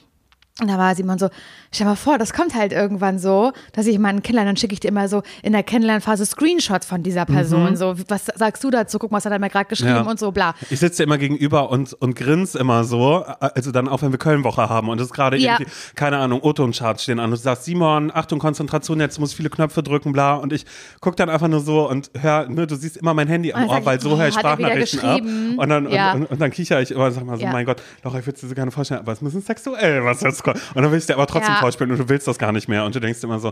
Und 0.61 0.67
da 0.69 0.77
war 0.77 0.94
Simon 0.95 1.17
so, 1.17 1.29
stell 1.71 1.88
mal 1.88 1.95
vor, 1.95 2.17
das 2.17 2.33
kommt 2.33 2.53
halt 2.53 2.73
irgendwann 2.73 3.17
so, 3.17 3.51
dass 3.73 3.85
ich 3.85 3.94
jemanden 3.94 4.21
kennenlerne, 4.21 4.50
dann 4.50 4.57
schicke 4.57 4.73
ich 4.73 4.79
dir 4.81 4.89
immer 4.89 5.07
so 5.07 5.23
in 5.41 5.53
der 5.53 5.63
Kennenlernphase 5.63 6.25
Screenshots 6.25 6.85
von 6.85 7.01
dieser 7.03 7.25
Person. 7.25 7.75
So, 7.77 7.95
was 8.09 8.25
sagst 8.35 8.63
du 8.63 8.69
dazu? 8.69 9.00
Guck 9.00 9.11
mal, 9.11 9.17
was 9.17 9.25
hat 9.25 9.31
er 9.31 9.39
mir 9.39 9.50
gerade 9.50 9.65
geschrieben 9.69 9.91
Mhm. 9.91 9.95
Ja. 10.06 10.11
und 10.11 10.19
so, 10.19 10.31
bla. 10.31 10.53
Ich 10.69 10.79
sitze 10.79 10.97
dir 10.97 11.03
immer 11.06 11.17
gegenüber 11.17 11.69
und, 11.69 11.94
und 11.94 12.15
grins 12.15 12.56
immer 12.56 12.83
so, 12.83 13.23
also 13.39 13.71
dann 13.71 13.88
auch 13.88 14.01
wenn 14.01 14.11
wir 14.11 14.19
Kölnwoche 14.19 14.67
haben 14.69 14.89
und 14.89 15.00
es 15.00 15.11
gerade 15.11 15.38
Ja. 15.38 15.53
irgendwie, 15.53 15.71
keine 15.95 16.17
Ahnung, 16.17 16.41
O-Ton-Charts 16.41 17.03
stehen 17.03 17.19
an 17.19 17.25
und 17.25 17.31
du 17.31 17.38
sagst, 17.38 17.63
Simon, 17.65 18.11
Achtung, 18.13 18.39
Konzentration, 18.39 19.00
jetzt 19.00 19.19
muss 19.19 19.33
viele 19.33 19.50
Knöpfe 19.50 19.81
drücken, 19.81 20.11
bla 20.11 20.35
und 20.35 20.51
ich 20.51 20.65
guck 21.00 21.15
dann 21.15 21.29
einfach 21.29 21.47
nur 21.47 21.61
so 21.61 21.89
und 21.89 22.11
hör, 22.19 22.50
ne, 22.50 22.67
du 22.67 22.75
siehst 22.75 22.97
immer 22.97 23.13
mein 23.13 23.27
Handy 23.27 23.53
am 23.53 23.63
Und 23.63 23.69
Ohr, 23.69 23.85
weil 23.85 23.97
ich, 23.97 24.03
so 24.03 24.17
höre 24.17 24.27
ich 24.27 24.33
Sprachnachrichten 24.33 25.00
ab 25.00 25.21
und 25.57 25.69
dann, 25.69 25.89
Ja. 25.89 26.11
und, 26.13 26.21
und, 26.23 26.31
und 26.31 26.41
dann 26.41 26.51
kicher 26.51 26.81
ich 26.81 26.91
immer 26.91 27.06
und 27.06 27.11
sag 27.13 27.25
mal 27.25 27.39
so, 27.39 27.45
mein 27.47 27.65
Gott, 27.65 27.81
doch, 28.03 28.13
ich 28.15 28.25
würde 28.25 28.35
es 28.35 28.41
dir 28.41 28.47
so 28.50 28.56
gerne 28.56 28.71
vorstellen, 28.71 29.00
aber 29.00 29.11
es 29.13 29.19
ist 29.19 29.21
ein 29.21 29.25
bisschen 29.25 29.41
sexuell, 29.44 30.03
was 30.03 30.21
jetzt 30.21 30.44
kommt 30.44 30.49
und 30.51 30.81
dann 30.84 30.92
will 30.92 31.00
ich 31.00 31.06
dir 31.06 31.13
aber 31.16 31.28
trotzdem 31.28 31.54
Ja. 31.54 31.60
vorspielen 31.60 31.92
und 31.92 31.98
du 32.00 32.10
willst 32.10 32.28
das 32.28 32.38
gar 32.38 32.51
nicht 32.51 32.68
mehr 32.68 32.86
und 32.86 32.96
du 32.96 33.00
denkst 33.00 33.24
immer 33.24 33.40
so, 33.40 33.51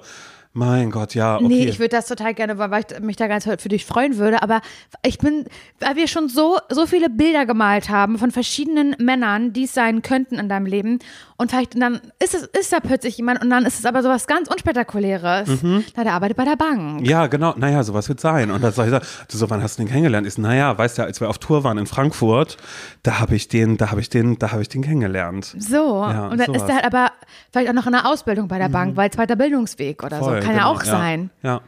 mein 0.54 0.90
Gott, 0.92 1.14
ja, 1.14 1.36
okay. 1.36 1.46
Nee, 1.48 1.66
ich 1.66 1.78
würde 1.78 1.90
das 1.96 2.08
total 2.08 2.34
gerne, 2.34 2.58
weil 2.58 2.84
ich 2.90 3.00
mich 3.00 3.16
da 3.16 3.28
ganz 3.28 3.44
für 3.46 3.70
dich 3.70 3.86
freuen 3.86 4.18
würde. 4.18 4.42
Aber 4.42 4.62
ich 5.06 5.20
bin, 5.20 5.46
weil 5.80 5.96
wir 5.98 6.08
schon 6.08 6.30
so, 6.30 6.58
so 6.70 6.88
viele 6.88 7.10
Bilder 7.10 7.46
gemalt 7.46 7.90
haben 7.90 8.18
von 8.18 8.32
verschiedenen 8.32 8.96
Männern, 8.98 9.54
die 9.54 9.66
es 9.66 9.74
sein 9.74 10.02
könnten 10.02 10.36
in 10.40 10.50
deinem 10.50 10.66
Leben. 10.66 11.00
Und 11.40 11.52
vielleicht 11.52 11.80
dann 11.80 12.02
ist 12.18 12.34
es, 12.34 12.44
ist 12.60 12.74
da 12.74 12.80
plötzlich 12.80 13.18
jemand 13.18 13.44
und 13.44 13.52
dann 13.52 13.64
ist 13.66 13.78
es 13.78 13.86
aber 13.86 14.02
sowas 14.02 14.26
ganz 14.26 14.50
Unspektakuläres. 14.50 15.62
Mhm. 15.62 15.84
Na, 15.96 16.04
der 16.04 16.14
arbeitet 16.14 16.36
bei 16.36 16.46
der 16.46 16.56
Bank. 16.56 17.08
Ja, 17.08 17.28
genau. 17.28 17.54
Naja, 17.56 17.84
sowas 17.84 18.10
wird 18.10 18.20
sein. 18.20 18.50
Und 18.50 18.64
dann 18.64 18.74
sag 18.74 18.92
ich, 18.92 19.00
du 19.28 19.38
so, 19.38 19.48
wann 19.52 19.62
hast 19.62 19.78
du 19.78 19.84
den 19.84 19.90
kennengelernt? 19.90 20.32
So, 20.32 20.42
naja, 20.42 20.76
weißt 20.76 20.98
du, 20.98 21.04
als 21.04 21.22
wir 21.22 21.30
auf 21.30 21.38
Tour 21.38 21.64
waren 21.64 21.78
in 21.78 21.86
Frankfurt, 21.86 22.58
da 23.04 23.20
habe 23.20 23.36
ich 23.36 23.48
den, 23.48 23.78
da 23.78 23.92
habe 23.92 24.02
ich 24.02 24.10
den, 24.10 24.40
da 24.40 24.52
habe 24.52 24.64
ich 24.64 24.70
den 24.70 24.82
kennengelernt. 24.82 25.56
So. 25.60 26.02
Ja, 26.02 26.30
und 26.30 26.40
dann 26.40 26.48
sowas. 26.48 26.64
ist 26.64 26.70
er 26.70 26.76
halt 26.76 26.86
aber 26.86 27.12
vielleicht 27.52 27.70
auch 27.70 27.76
noch 27.76 27.86
in 27.86 27.92
der 27.92 28.08
Ausbildung 28.08 28.48
bei 28.48 28.58
der 28.58 28.70
Bank, 28.70 28.98
weil 28.98 29.12
zweiter 29.12 29.36
Bildungsweg 29.36 30.04
oder 30.04 30.18
Voll, 30.18 30.42
so. 30.42 30.48
Kann 30.48 30.56
ja 30.56 30.64
genau, 30.64 30.72
auch 30.72 30.84
sein. 30.84 31.30
Ja. 31.44 31.62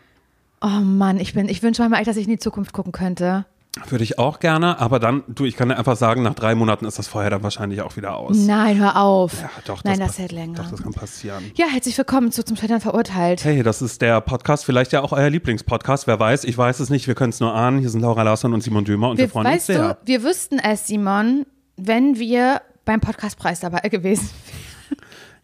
Oh 0.62 0.68
Mann, 0.68 1.20
ich 1.20 1.36
bin, 1.36 1.48
ich 1.48 1.62
wünsche 1.62 1.84
manchmal 1.84 2.00
echt, 2.00 2.10
dass 2.10 2.18
ich 2.18 2.26
in 2.26 2.32
die 2.32 2.40
Zukunft 2.40 2.74
gucken 2.74 2.92
könnte. 2.92 3.46
Würde 3.88 4.04
ich 4.04 4.18
auch 4.18 4.40
gerne, 4.40 4.80
aber 4.80 5.00
dann, 5.00 5.24
du, 5.28 5.46
ich 5.46 5.56
kann 5.56 5.70
dir 5.70 5.78
einfach 5.78 5.96
sagen, 5.96 6.24
nach 6.24 6.34
drei 6.34 6.56
Monaten 6.56 6.86
ist 6.86 6.98
das 6.98 7.08
vorher 7.08 7.30
dann 7.30 7.44
wahrscheinlich 7.44 7.82
auch 7.82 7.96
wieder 7.98 8.16
aus. 8.18 8.36
Nein, 8.36 8.80
hör 8.80 8.98
auf. 8.98 9.40
Ja, 9.42 9.50
doch, 9.66 9.84
Nein, 9.84 10.00
das 10.00 10.08
das 10.10 10.20
hält 10.20 10.32
länger. 10.32 10.56
Doch, 10.58 10.72
das 10.72 10.82
kann 10.82 10.92
passieren. 10.92 11.52
Ja, 11.56 11.68
herzlich 11.68 11.96
willkommen 11.96 12.32
zu 12.32 12.44
Zum 12.44 12.58
Scheitern 12.58 12.82
verurteilt. 12.82 13.44
Hey, 13.44 13.62
das 13.62 13.84
ist 13.84 14.02
der 14.02 14.22
Podcast, 14.22 14.66
vielleicht 14.66 14.92
ja 14.92 15.02
auch 15.02 15.12
euer 15.12 15.30
Lieblingspodcast, 15.30 16.08
wer 16.08 16.20
weiß, 16.20 16.46
ich 16.46 16.58
weiß 16.58 16.80
es 16.80 16.90
nicht, 16.90 17.08
wir 17.08 17.14
können 17.14 17.30
es 17.30 17.40
nur 17.40 17.54
ahnen. 17.54 17.78
Hier 17.80 17.90
sind 17.92 18.02
Laura 18.02 18.24
Larsson 18.24 18.54
und 18.56 18.62
Simon 18.62 18.86
Dömer 18.86 19.12
und 19.12 19.18
wir, 19.18 19.26
Wir, 19.26 19.30
freuen 19.30 19.46
uns 19.46 19.56
weißt 19.56 19.66
sehr. 19.68 19.94
du, 19.94 19.98
wir 20.08 20.24
wüssten 20.24 20.58
es, 20.58 20.88
Simon, 20.88 21.46
wenn 21.78 22.18
wir 22.18 22.62
beim 22.86 23.02
Podcastpreis 23.02 23.60
dabei 23.60 23.88
gewesen 23.90 24.30
wären. 24.48 24.59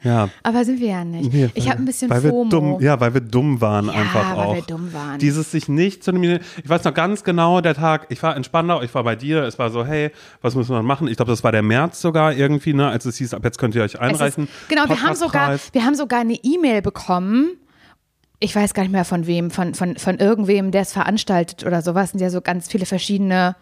Ja. 0.06 0.30
Aber 0.44 0.64
sind 0.64 0.80
wir 0.80 0.88
ja 0.90 1.04
nicht. 1.04 1.34
Nee, 1.34 1.50
ich 1.54 1.66
weil- 1.66 1.72
habe 1.72 1.82
ein 1.82 1.86
bisschen 1.86 2.10
weil 2.10 2.22
FOMO. 2.22 2.44
Wir 2.46 2.50
dumm, 2.50 2.78
ja, 2.82 3.00
weil 3.00 3.14
wir 3.16 3.22
dumm 3.22 3.60
waren 3.60 3.88
Ja, 3.88 3.94
einfach 3.94 4.38
weil 4.38 4.46
auch. 4.46 4.56
wir 4.56 4.62
dumm 4.62 4.94
waren. 4.94 5.20
Dieses 5.20 5.52
sich 5.52 5.68
nicht 5.68 6.04
zu 6.04 6.14
nominieren. 6.14 6.40
Ich 6.64 6.70
weiß 6.70 6.84
noch 6.84 6.94
ganz 6.94 7.24
genau, 7.24 7.60
der 7.60 7.74
Tag, 7.74 8.06
ich 8.10 8.22
war 8.24 8.38
in 8.38 8.44
Spandau, 8.44 8.82
ich 8.84 8.94
war 8.96 9.04
bei 9.04 9.16
dir, 9.16 9.44
es 9.44 9.58
war 9.60 9.70
so, 9.72 9.84
hey, 9.86 10.12
was 10.42 10.56
müssen 10.56 10.74
wir 10.74 10.84
machen? 10.84 11.08
Ich 11.08 11.18
glaube, 11.18 11.32
das 11.32 11.44
war 11.44 11.52
der 11.52 11.64
März 11.64 12.00
sogar 12.02 12.34
irgendwie, 12.34 12.74
ne, 12.74 12.88
als 12.88 13.06
es 13.06 13.18
hieß, 13.18 13.34
ab 13.34 13.44
jetzt 13.44 13.58
könnt 13.58 13.74
ihr 13.76 13.84
euch 13.84 14.00
einreichen. 14.00 14.44
Ist, 14.46 14.70
genau, 14.70 14.88
wir 14.88 15.02
haben, 15.02 15.16
sogar, 15.16 15.58
wir 15.72 15.84
haben 15.84 15.96
sogar 15.96 16.20
eine 16.22 16.36
E-Mail 16.36 16.82
bekommen. 16.84 17.50
Ich 18.40 18.56
weiß 18.56 18.74
gar 18.74 18.84
nicht 18.84 18.92
mehr 18.92 19.06
von 19.06 19.26
wem, 19.28 19.50
von, 19.50 19.74
von, 19.74 19.96
von 19.98 20.18
irgendwem, 20.20 20.70
der 20.70 20.82
es 20.82 20.94
veranstaltet 20.94 21.66
oder 21.66 21.82
sowas. 21.82 22.12
Sind 22.12 22.20
ja 22.20 22.30
so 22.30 22.42
ganz 22.42 22.68
viele 22.68 22.86
verschiedene 22.86 23.56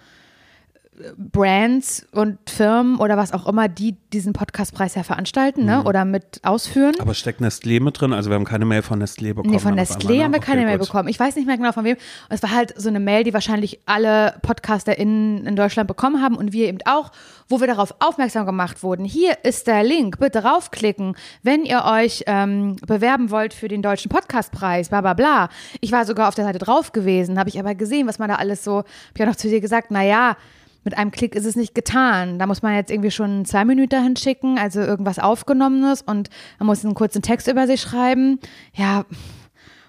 Brands 1.17 2.05
und 2.11 2.37
Firmen 2.47 2.97
oder 2.97 3.17
was 3.17 3.33
auch 3.33 3.47
immer, 3.47 3.67
die 3.67 3.95
diesen 4.13 4.33
Podcastpreis 4.33 4.95
ja 4.95 5.03
veranstalten 5.03 5.65
ne? 5.65 5.83
oder 5.83 6.05
mit 6.05 6.39
ausführen. 6.43 6.93
Aber 6.99 7.13
steckt 7.13 7.41
Nestlé 7.41 7.81
mit 7.81 7.99
drin? 7.99 8.13
Also 8.13 8.29
wir 8.29 8.35
haben 8.35 8.45
keine 8.45 8.65
Mail 8.65 8.83
von 8.83 9.01
Nestlé 9.01 9.29
bekommen. 9.33 9.51
Nee, 9.53 9.59
von 9.59 9.73
Nestlé 9.73 10.17
ne? 10.17 10.23
haben 10.23 10.33
wir 10.33 10.37
Okay, 10.37 10.51
keine 10.51 10.65
Mail 10.65 10.77
gut. 10.77 10.87
bekommen. 10.87 11.09
Ich 11.09 11.19
weiß 11.19 11.35
nicht 11.35 11.47
mehr 11.47 11.57
genau 11.57 11.71
von 11.71 11.83
wem. 11.83 11.95
Und 11.95 12.35
es 12.35 12.43
war 12.43 12.51
halt 12.51 12.79
so 12.79 12.89
eine 12.89 12.99
Mail, 12.99 13.23
die 13.23 13.33
wahrscheinlich 13.33 13.79
alle 13.85 14.35
PodcasterInnen 14.43 15.45
in 15.45 15.55
Deutschland 15.55 15.87
bekommen 15.87 16.21
haben 16.21 16.35
und 16.35 16.53
wir 16.53 16.67
eben 16.67 16.79
auch, 16.85 17.11
wo 17.49 17.59
wir 17.59 17.67
darauf 17.67 17.95
aufmerksam 17.99 18.45
gemacht 18.45 18.83
wurden. 18.83 19.05
Hier 19.05 19.37
ist 19.43 19.67
der 19.67 19.83
Link, 19.83 20.19
bitte 20.19 20.43
raufklicken, 20.43 21.15
wenn 21.41 21.65
ihr 21.65 21.83
euch 21.85 22.23
ähm, 22.27 22.75
bewerben 22.85 23.31
wollt 23.31 23.53
für 23.53 23.67
den 23.67 23.81
Deutschen 23.81 24.09
Podcastpreis, 24.09 24.89
bla 24.89 25.01
bla 25.01 25.13
bla. 25.13 25.49
Ich 25.81 25.91
war 25.91 26.05
sogar 26.05 26.27
auf 26.27 26.35
der 26.35 26.45
Seite 26.45 26.59
drauf 26.59 26.91
gewesen, 26.91 27.39
habe 27.39 27.49
ich 27.49 27.59
aber 27.59 27.73
gesehen, 27.73 28.07
was 28.07 28.19
man 28.19 28.29
da 28.29 28.35
alles 28.35 28.63
so, 28.63 28.77
habe 28.77 28.87
ich 29.15 29.23
auch 29.23 29.27
noch 29.27 29.35
zu 29.35 29.49
dir 29.49 29.59
gesagt, 29.59 29.89
naja, 29.91 30.37
mit 30.83 30.97
einem 30.97 31.11
Klick 31.11 31.35
ist 31.35 31.45
es 31.45 31.55
nicht 31.55 31.73
getan. 31.75 32.39
Da 32.39 32.45
muss 32.47 32.61
man 32.61 32.75
jetzt 32.75 32.91
irgendwie 32.91 33.11
schon 33.11 33.45
zwei 33.45 33.65
Minuten 33.65 34.01
hinschicken, 34.03 34.57
also 34.57 34.79
irgendwas 34.81 35.19
Aufgenommenes 35.19 36.01
und 36.01 36.29
man 36.59 36.67
muss 36.67 36.83
einen 36.83 36.93
kurzen 36.95 37.21
Text 37.21 37.47
über 37.47 37.67
sich 37.67 37.81
schreiben. 37.81 38.39
Ja, 38.73 39.05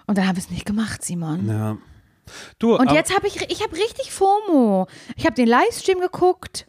und 0.07 0.17
dann 0.17 0.27
haben 0.27 0.35
wir 0.35 0.43
es 0.43 0.49
nicht 0.51 0.65
gemacht, 0.65 1.03
Simon. 1.03 1.47
Ja. 1.47 1.77
Du, 2.59 2.75
Und 2.75 2.87
aber- 2.87 2.95
jetzt 2.95 3.15
habe 3.15 3.27
ich, 3.27 3.35
ich 3.51 3.61
habe 3.63 3.73
richtig 3.75 4.11
FOMO. 4.11 4.87
Ich 5.15 5.25
habe 5.25 5.35
den 5.35 5.47
Livestream 5.47 5.99
geguckt 5.99 6.67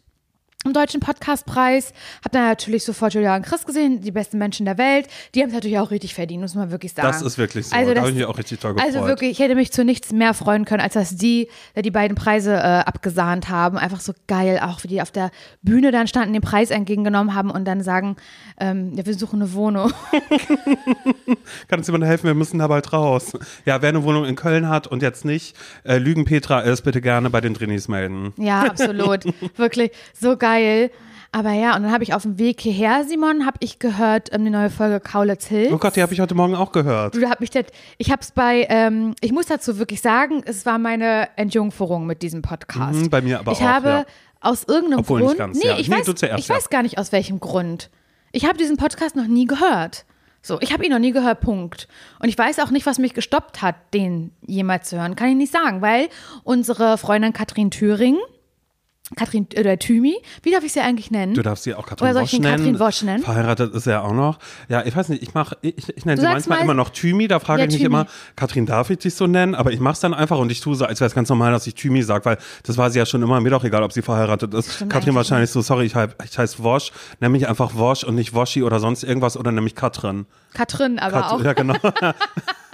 im 0.67 0.73
Deutschen 0.73 0.99
Podcastpreis, 0.99 1.93
habe 2.19 2.29
dann 2.31 2.43
natürlich 2.43 2.83
sofort 2.83 3.13
Julia 3.13 3.35
und 3.35 3.43
Chris 3.43 3.65
gesehen, 3.65 4.01
die 4.01 4.11
besten 4.11 4.37
Menschen 4.37 4.65
der 4.65 4.77
Welt. 4.77 5.07
Die 5.33 5.41
haben 5.41 5.49
es 5.49 5.55
natürlich 5.55 5.79
auch 5.79 5.91
richtig 5.91 6.13
verdient, 6.13 6.41
muss 6.41 6.55
man 6.55 6.71
wirklich 6.71 6.93
sagen. 6.93 7.07
das 7.07 7.21
ist 7.21 7.37
wirklich 7.37 7.67
so. 7.67 7.75
Also 7.75 7.93
da 7.93 8.01
habe 8.01 8.09
ich 8.09 8.15
mich 8.15 8.25
auch 8.25 8.37
richtig 8.37 8.59
toll 8.59 8.73
gefreut. 8.73 8.93
Also 8.93 9.07
wirklich, 9.07 9.31
ich 9.31 9.39
hätte 9.39 9.55
mich 9.55 9.71
zu 9.71 9.83
nichts 9.83 10.11
mehr 10.11 10.33
freuen 10.33 10.65
können, 10.65 10.81
als 10.81 10.93
dass 10.93 11.15
die 11.15 11.47
äh, 11.73 11.81
die 11.81 11.91
beiden 11.91 12.15
Preise 12.15 12.53
äh, 12.53 12.59
abgesahnt 12.59 13.49
haben. 13.49 13.77
Einfach 13.77 13.99
so 13.99 14.13
geil, 14.27 14.59
auch 14.61 14.83
wie 14.83 14.87
die 14.87 15.01
auf 15.01 15.11
der 15.11 15.31
Bühne 15.61 15.91
dann 15.91 16.07
standen, 16.07 16.33
den 16.33 16.41
Preis 16.41 16.69
entgegengenommen 16.69 17.33
haben 17.33 17.49
und 17.51 17.65
dann 17.65 17.81
sagen, 17.81 18.15
ähm, 18.59 18.93
ja, 18.95 19.05
wir 19.05 19.13
suchen 19.13 19.41
eine 19.41 19.53
Wohnung. 19.53 19.91
Kann 21.67 21.79
uns 21.79 21.87
jemand 21.87 22.05
helfen? 22.05 22.27
Wir 22.27 22.33
müssen 22.33 22.59
da 22.59 22.67
bald 22.67 22.91
raus. 22.93 23.33
Ja, 23.65 23.81
wer 23.81 23.89
eine 23.89 24.03
Wohnung 24.03 24.25
in 24.25 24.35
Köln 24.35 24.67
hat 24.67 24.87
und 24.87 25.01
jetzt 25.01 25.25
nicht 25.25 25.55
äh, 25.83 25.97
Lügen 25.97 26.25
Petra 26.25 26.61
ist, 26.61 26.81
bitte 26.81 27.01
gerne 27.01 27.29
bei 27.29 27.41
den 27.41 27.53
Drinis 27.53 27.87
melden. 27.87 28.33
Ja, 28.37 28.61
absolut. 28.63 29.25
Wirklich 29.57 29.91
so 30.13 30.37
geil. 30.37 30.56
Aber 31.31 31.51
ja, 31.51 31.75
und 31.75 31.83
dann 31.83 31.91
habe 31.91 32.03
ich 32.03 32.13
auf 32.13 32.21
dem 32.23 32.39
Weg 32.39 32.61
hierher, 32.61 33.03
Simon, 33.03 33.45
habe 33.45 33.57
ich 33.59 33.79
gehört, 33.79 34.33
ähm, 34.33 34.45
die 34.45 34.49
neue 34.49 34.69
Folge 34.69 34.99
Kaulitz 34.99 35.45
Hills. 35.47 35.71
Oh 35.73 35.77
Gott, 35.77 35.95
die 35.95 36.01
habe 36.01 36.13
ich 36.13 36.21
heute 36.21 36.35
Morgen 36.35 36.55
auch 36.55 36.71
gehört. 36.71 37.15
Du 37.15 37.29
hab 37.29 37.39
das, 37.39 37.65
ich 37.97 38.11
habe 38.11 38.21
es 38.21 38.31
bei, 38.31 38.65
ähm, 38.69 39.13
ich 39.19 39.31
muss 39.33 39.45
dazu 39.47 39.77
wirklich 39.77 40.01
sagen, 40.01 40.41
es 40.45 40.65
war 40.65 40.79
meine 40.79 41.27
Entjungferung 41.35 42.05
mit 42.07 42.21
diesem 42.21 42.41
Podcast. 42.41 42.99
Mhm, 42.99 43.09
bei 43.09 43.21
mir 43.21 43.39
aber 43.39 43.51
ich 43.51 43.59
auch, 43.59 43.63
habe 43.63 43.89
ja. 43.89 44.05
aus 44.39 44.63
irgendeinem 44.63 44.99
Obwohl 44.99 45.19
nicht 45.19 45.27
Grund, 45.27 45.37
ganz, 45.37 45.59
nee, 45.59 45.67
ja. 45.67 45.77
ich 45.77 45.89
Nee, 45.89 45.97
weiß, 45.97 46.05
zuerst, 46.15 46.39
ich 46.39 46.47
ja. 46.47 46.55
weiß 46.55 46.69
gar 46.69 46.81
nicht 46.81 46.97
aus 46.97 47.11
welchem 47.11 47.39
Grund. 47.39 47.89
Ich 48.31 48.45
habe 48.45 48.57
diesen 48.57 48.77
Podcast 48.77 49.15
noch 49.15 49.27
nie 49.27 49.45
gehört. 49.45 50.05
So, 50.41 50.61
ich 50.61 50.71
habe 50.71 50.85
ihn 50.85 50.91
noch 50.91 50.99
nie 50.99 51.11
gehört, 51.11 51.41
Punkt. 51.41 51.89
Und 52.19 52.29
ich 52.29 52.37
weiß 52.37 52.59
auch 52.59 52.69
nicht, 52.71 52.85
was 52.85 52.99
mich 52.99 53.13
gestoppt 53.13 53.61
hat, 53.61 53.75
den 53.93 54.31
jemals 54.45 54.89
zu 54.89 54.97
hören. 54.97 55.15
Kann 55.17 55.27
ich 55.29 55.35
nicht 55.35 55.51
sagen, 55.51 55.81
weil 55.81 56.07
unsere 56.43 56.97
Freundin 56.97 57.33
Katrin 57.33 57.69
Thüring, 57.69 58.17
Katrin 59.15 59.47
oder 59.57 59.79
Thymi, 59.79 60.17
wie 60.43 60.51
darf 60.51 60.63
ich 60.65 60.73
sie 60.73 60.81
eigentlich 60.81 61.11
nennen? 61.11 61.33
Du 61.33 61.41
darfst 61.41 61.63
sie 61.63 61.73
auch 61.73 61.85
Katrin 61.87 62.05
Oder 62.05 62.13
soll 62.13 62.23
Wosch 62.23 62.33
ich 62.33 62.39
ihn 62.39 62.41
nennen. 62.43 62.57
Katrin 62.57 62.79
Wosch 62.79 63.01
nennen? 63.03 63.23
Verheiratet 63.23 63.73
ist 63.73 63.87
er 63.87 64.03
auch 64.03 64.11
noch. 64.11 64.37
Ja, 64.67 64.85
ich 64.85 64.93
weiß 64.95 65.07
nicht, 65.09 65.23
ich 65.23 65.33
mache, 65.33 65.55
ich, 65.61 65.75
ich 65.95 66.03
nenne 66.05 66.19
sie 66.19 66.27
manchmal 66.27 66.57
mal- 66.57 66.63
immer 66.65 66.73
noch 66.73 66.89
Thymi, 66.89 67.27
da 67.29 67.39
frage 67.39 67.61
Ja, 67.61 67.67
ich 67.67 67.71
mich 67.73 67.81
Thymi. 67.81 67.95
immer, 67.95 68.07
Katrin, 68.35 68.65
darf 68.65 68.89
ich 68.89 68.97
dich 68.99 69.15
so 69.15 69.25
nennen? 69.25 69.55
Aber 69.55 69.71
ich 69.71 69.79
mache 69.79 69.93
es 69.93 69.99
dann 70.01 70.13
einfach 70.13 70.37
und 70.39 70.51
ich 70.51 70.59
tue 70.59 70.75
so, 70.75 70.83
als 70.85 70.99
wäre 70.99 71.07
es 71.07 71.15
ganz 71.15 71.29
normal, 71.29 71.53
dass 71.53 71.65
ich 71.67 71.75
Thymi 71.75 72.03
sage, 72.03 72.25
weil 72.25 72.37
das 72.63 72.77
war 72.77 72.89
sie 72.89 72.99
ja 72.99 73.05
schon 73.05 73.21
immer, 73.23 73.39
mir 73.39 73.49
doch 73.51 73.63
egal, 73.63 73.83
ob 73.83 73.93
sie 73.93 74.01
verheiratet 74.01 74.53
ist. 74.53 74.89
Katrin 74.89 75.15
wahrscheinlich 75.15 75.51
so, 75.51 75.61
sorry, 75.61 75.85
ich, 75.85 75.93
ich 76.25 76.37
heiße 76.37 76.61
Wosch, 76.63 76.91
nenn 77.21 77.31
mich 77.31 77.47
einfach 77.47 77.75
Wosch 77.75 78.03
und 78.03 78.15
nicht 78.15 78.33
Woschi 78.33 78.61
oder 78.63 78.79
sonst 78.79 79.03
irgendwas 79.03 79.37
oder 79.37 79.53
nenn 79.53 79.63
mich 79.63 79.75
Katrin. 79.75 80.25
Katrin 80.53 80.99
aber 80.99 81.21
Kat 81.21 81.31
auch. 81.31 81.41
Ja, 81.43 81.53
genau. 81.53 81.75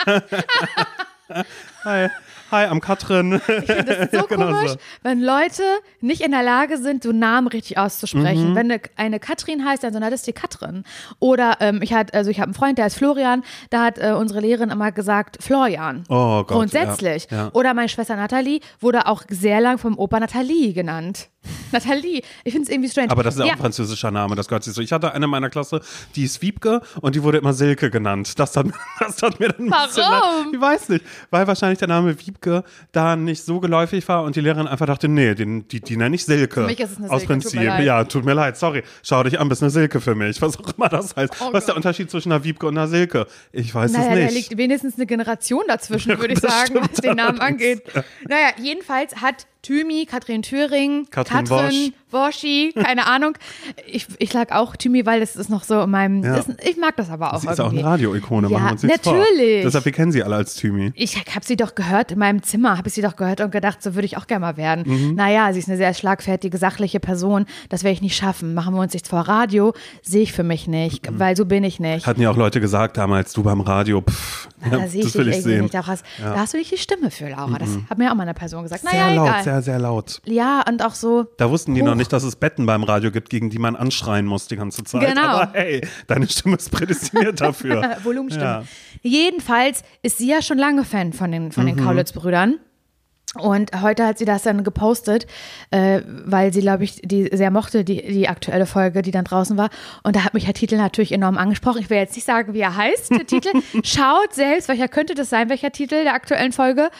Hi. 1.85 2.09
Hi, 2.53 2.65
am 2.67 2.81
Katrin. 2.81 3.41
Das 3.47 3.47
ist 3.47 4.11
so 4.13 4.27
genau 4.27 4.51
komisch, 4.51 4.73
so. 4.73 4.77
wenn 5.01 5.21
Leute 5.21 5.63
nicht 6.01 6.21
in 6.21 6.29
der 6.29 6.43
Lage 6.43 6.77
sind, 6.77 7.01
so 7.01 7.11
Namen 7.11 7.47
richtig 7.47 7.79
auszusprechen. 7.79 8.51
Mhm. 8.51 8.55
Wenn 8.55 8.71
eine, 8.71 8.81
eine 8.95 9.19
Katrin 9.19 9.65
heißt, 9.65 9.83
dann 9.83 9.91
so, 9.91 9.97
na, 9.97 10.11
das 10.11 10.19
ist 10.19 10.27
die 10.27 10.33
Katrin. 10.33 10.83
Oder 11.17 11.57
ähm, 11.61 11.81
ich 11.81 11.95
hatte, 11.95 12.13
also 12.13 12.29
ich 12.29 12.39
habe 12.39 12.49
einen 12.49 12.53
Freund, 12.53 12.77
der 12.77 12.85
heißt 12.85 12.95
Florian, 12.95 13.41
da 13.71 13.83
hat 13.85 13.97
äh, 13.97 14.11
unsere 14.11 14.39
Lehrerin 14.39 14.69
immer 14.69 14.91
gesagt, 14.91 15.39
Florian. 15.41 16.03
Oh 16.09 16.43
Gott, 16.43 16.49
Grundsätzlich. 16.49 17.27
ja, 17.31 17.37
ja. 17.37 17.49
Oder 17.53 17.73
meine 17.73 17.89
Schwester 17.89 18.15
Nathalie 18.15 18.59
wurde 18.79 19.07
auch 19.07 19.23
sehr 19.29 19.59
lang 19.59 19.79
vom 19.79 19.97
Opa 19.97 20.19
Nathalie 20.19 20.73
genannt. 20.73 21.29
Nathalie. 21.71 22.21
Ich 22.43 22.53
finde 22.53 22.67
es 22.67 22.69
irgendwie 22.69 22.89
strange. 22.89 23.11
Aber 23.11 23.23
das 23.23 23.35
ist 23.35 23.39
ja 23.39 23.45
auch 23.45 23.49
ja. 23.49 23.53
ein 23.55 23.59
französischer 23.59 24.11
Name, 24.11 24.35
das 24.35 24.47
gehört 24.47 24.63
sich 24.63 24.73
so. 24.73 24.81
Ich 24.81 24.91
hatte 24.91 25.13
eine 25.13 25.25
in 25.25 25.29
meiner 25.31 25.49
Klasse, 25.49 25.81
die 26.15 26.23
ist 26.23 26.41
Wiebke 26.41 26.81
und 27.01 27.15
die 27.15 27.23
wurde 27.23 27.37
immer 27.37 27.53
Silke 27.53 27.89
genannt. 27.89 28.37
Das 28.39 28.55
hat, 28.55 28.67
das 28.99 29.21
hat 29.21 29.39
mir 29.39 29.49
dann 29.49 29.69
Warum? 29.69 30.53
Ich 30.53 30.59
weiß 30.61 30.89
nicht, 30.89 31.05
weil 31.29 31.47
wahrscheinlich 31.47 31.79
der 31.79 31.87
Name 31.87 32.17
Wiebke 32.19 32.63
da 32.91 33.15
nicht 33.15 33.43
so 33.43 33.59
geläufig 33.59 34.07
war 34.07 34.23
und 34.23 34.35
die 34.35 34.41
Lehrerin 34.41 34.67
einfach 34.67 34.85
dachte, 34.85 35.07
nee, 35.07 35.33
den, 35.35 35.67
die, 35.67 35.81
die 35.81 35.97
nenne 35.97 36.15
ich 36.15 36.25
Silke. 36.25 36.61
Für 36.61 36.67
mich 36.67 36.79
ist 36.79 36.91
es 36.91 36.97
eine 36.97 37.09
Aus 37.09 37.21
Silke, 37.21 37.33
tut 37.35 37.43
Prinzip. 37.43 37.63
leid. 37.63 37.85
Ja, 37.85 38.03
tut 38.03 38.25
mir 38.25 38.33
leid, 38.33 38.57
sorry. 38.57 38.83
Schau 39.01 39.23
dich 39.23 39.39
an, 39.39 39.49
bist 39.49 39.61
eine 39.61 39.71
Silke 39.71 40.01
für 40.01 40.15
mich. 40.15 40.41
Was 40.41 40.57
auch 40.59 40.73
immer 40.77 40.89
das 40.89 41.15
heißt. 41.15 41.33
Oh 41.41 41.51
Was 41.51 41.63
ist 41.63 41.67
der. 41.67 41.75
Unterschied 41.75 42.09
zwischen 42.11 42.31
einer 42.31 42.43
Wiebke 42.43 42.67
und 42.67 42.77
einer 42.77 42.87
Silke? 42.87 43.27
Ich 43.51 43.73
weiß 43.73 43.91
Naja, 43.91 44.03
es 44.05 44.09
da 44.09 44.25
nicht. 44.25 44.49
liegt 44.49 44.57
wenigstens 44.57 44.95
eine 44.95 45.05
Generation 45.05 45.63
dazwischen, 45.67 46.17
würde 46.19 46.33
ich 46.33 46.39
sagen, 46.39 46.75
was 46.79 47.01
den 47.01 47.15
Namen 47.15 47.39
angeht. 47.39 47.83
Naja, 48.27 48.49
jedenfalls 48.61 49.15
hat 49.17 49.47
Thymi, 49.63 50.05
Katrin 50.05 50.41
Thüring, 50.43 51.07
Katrin 51.09 51.45
Katrin 51.45 51.93
Woschi, 52.11 52.73
keine 52.75 53.07
Ahnung. 53.07 53.35
Ich, 53.87 54.05
ich 54.19 54.31
lag 54.33 54.51
auch 54.51 54.75
Thymi, 54.75 55.05
weil 55.05 55.19
das 55.19 55.35
ist 55.35 55.49
noch 55.49 55.63
so 55.63 55.81
in 55.81 55.89
meinem. 55.89 56.23
Ja. 56.23 56.35
Das, 56.35 56.45
ich 56.63 56.77
mag 56.77 56.95
das 56.97 57.09
aber 57.09 57.33
auch. 57.33 57.39
Sie 57.39 57.47
ist 57.47 57.59
auch 57.59 57.71
eine 57.71 57.83
Radioikone, 57.83 58.49
Ja, 58.49 58.59
machen 58.59 58.65
wir 58.65 58.71
uns 58.73 58.83
natürlich. 58.83 59.61
vor. 59.61 59.63
Deshalb, 59.63 59.85
wir 59.85 59.91
kennen 59.93 60.11
sie 60.11 60.21
alle 60.21 60.35
als 60.35 60.55
Thymi. 60.55 60.91
Ich 60.95 61.15
habe 61.17 61.43
sie 61.45 61.55
doch 61.55 61.73
gehört 61.75 62.11
in 62.11 62.19
meinem 62.19 62.43
Zimmer, 62.43 62.77
habe 62.77 62.87
ich 62.89 62.93
sie 62.93 63.01
doch 63.01 63.15
gehört 63.15 63.41
und 63.41 63.51
gedacht, 63.51 63.81
so 63.81 63.95
würde 63.95 64.05
ich 64.05 64.17
auch 64.17 64.27
gerne 64.27 64.41
mal 64.41 64.57
werden. 64.57 64.83
Mhm. 64.85 65.15
Naja, 65.15 65.51
sie 65.53 65.59
ist 65.59 65.67
eine 65.69 65.77
sehr 65.77 65.93
schlagfertige, 65.93 66.57
sachliche 66.57 66.99
Person. 66.99 67.45
Das 67.69 67.83
werde 67.83 67.93
ich 67.93 68.01
nicht 68.01 68.15
schaffen. 68.15 68.53
Machen 68.53 68.75
wir 68.75 68.81
uns 68.81 68.93
nichts 68.93 69.09
vor. 69.09 69.21
Radio 69.21 69.73
sehe 70.03 70.21
ich 70.23 70.33
für 70.33 70.43
mich 70.43 70.67
nicht, 70.67 71.09
Mhm. 71.09 71.19
weil 71.19 71.35
so 71.37 71.45
bin 71.45 71.63
ich 71.63 71.79
nicht. 71.79 72.05
Hatten 72.05 72.21
ja 72.21 72.29
auch 72.29 72.37
Leute 72.37 72.59
gesagt 72.61 72.97
damals, 72.97 73.33
du 73.33 73.41
beim 73.43 73.61
Radio, 73.61 74.01
pff, 74.01 74.49
ja, 74.69 74.77
da 74.77 74.87
sehe 74.87 74.99
ich 75.01 75.05
das 75.07 75.15
will 75.15 75.25
dich 75.25 75.37
ich 75.37 75.43
sehen. 75.43 75.61
nicht. 75.63 75.73
Da 75.73 75.87
hast, 75.87 76.03
da 76.21 76.35
hast 76.37 76.53
du 76.53 76.57
nicht 76.57 76.71
die 76.71 76.77
Stimme 76.77 77.09
für, 77.09 77.29
Laura. 77.29 77.57
Das 77.57 77.69
hat 77.89 77.97
mir 77.97 78.11
auch 78.11 78.15
mal 78.15 78.23
eine 78.23 78.33
Person 78.33 78.63
gesagt. 78.63 78.81
Sehr 78.83 78.91
Naja, 78.93 79.13
laut, 79.15 79.27
egal. 79.29 79.43
sehr, 79.43 79.52
sehr 79.61 79.79
laut. 79.79 80.21
Ja, 80.25 80.63
und 80.67 80.83
auch 80.83 80.95
so. 80.95 81.25
Da 81.37 81.49
wussten 81.49 81.75
die 81.75 81.81
noch 81.83 81.91
Hoch. 81.91 81.95
nicht, 81.97 82.11
dass 82.11 82.23
es 82.23 82.35
Betten 82.35 82.65
beim 82.65 82.83
Radio 82.83 83.11
gibt, 83.11 83.29
gegen 83.29 83.49
die 83.49 83.59
man 83.59 83.75
anschreien 83.75 84.25
muss 84.25 84.47
die 84.47 84.55
ganze 84.55 84.83
Zeit. 84.83 85.07
Genau. 85.07 85.21
Aber 85.21 85.51
hey, 85.53 85.87
deine 86.07 86.27
Stimme 86.27 86.55
ist 86.57 86.71
prädestiniert 86.71 87.39
dafür. 87.41 87.97
Volumenstimme. 88.03 88.45
Ja. 88.45 88.63
Jedenfalls 89.01 89.83
ist 90.01 90.17
sie 90.17 90.27
ja 90.27 90.41
schon 90.41 90.57
lange 90.57 90.83
Fan 90.85 91.13
von 91.13 91.31
den, 91.31 91.51
von 91.51 91.65
den 91.65 91.75
Mhm. 91.75 91.83
Kaulitz-Brüdern. 91.83 92.59
Und 93.39 93.71
heute 93.81 94.05
hat 94.05 94.19
sie 94.19 94.25
das 94.25 94.43
dann 94.43 94.63
gepostet, 94.63 95.25
äh, 95.71 96.01
weil 96.05 96.53
sie, 96.53 96.61
glaube 96.61 96.83
ich, 96.83 97.01
die 97.03 97.29
sehr 97.33 97.49
mochte, 97.49 97.83
die, 97.83 97.99
die 98.05 98.29
aktuelle 98.29 98.67
Folge, 98.67 99.01
die 99.01 99.09
dann 99.09 99.25
draußen 99.25 99.57
war. 99.57 99.71
Und 100.03 100.15
da 100.15 100.23
hat 100.23 100.35
mich 100.35 100.45
der 100.45 100.53
Titel 100.53 100.77
natürlich 100.77 101.11
enorm 101.11 101.39
angesprochen. 101.39 101.79
Ich 101.81 101.89
will 101.89 101.97
jetzt 101.97 102.13
nicht 102.15 102.25
sagen, 102.25 102.53
wie 102.53 102.59
er 102.59 102.77
heißt, 102.77 103.09
der 103.09 103.25
Titel. 103.25 103.49
Schaut 103.83 104.33
selbst, 104.33 104.67
welcher 104.69 104.87
könnte 104.87 105.15
das 105.15 105.31
sein, 105.31 105.49
welcher 105.49 105.71
Titel 105.71 106.03
der 106.03 106.13
aktuellen 106.13 106.51
Folge. 106.51 106.91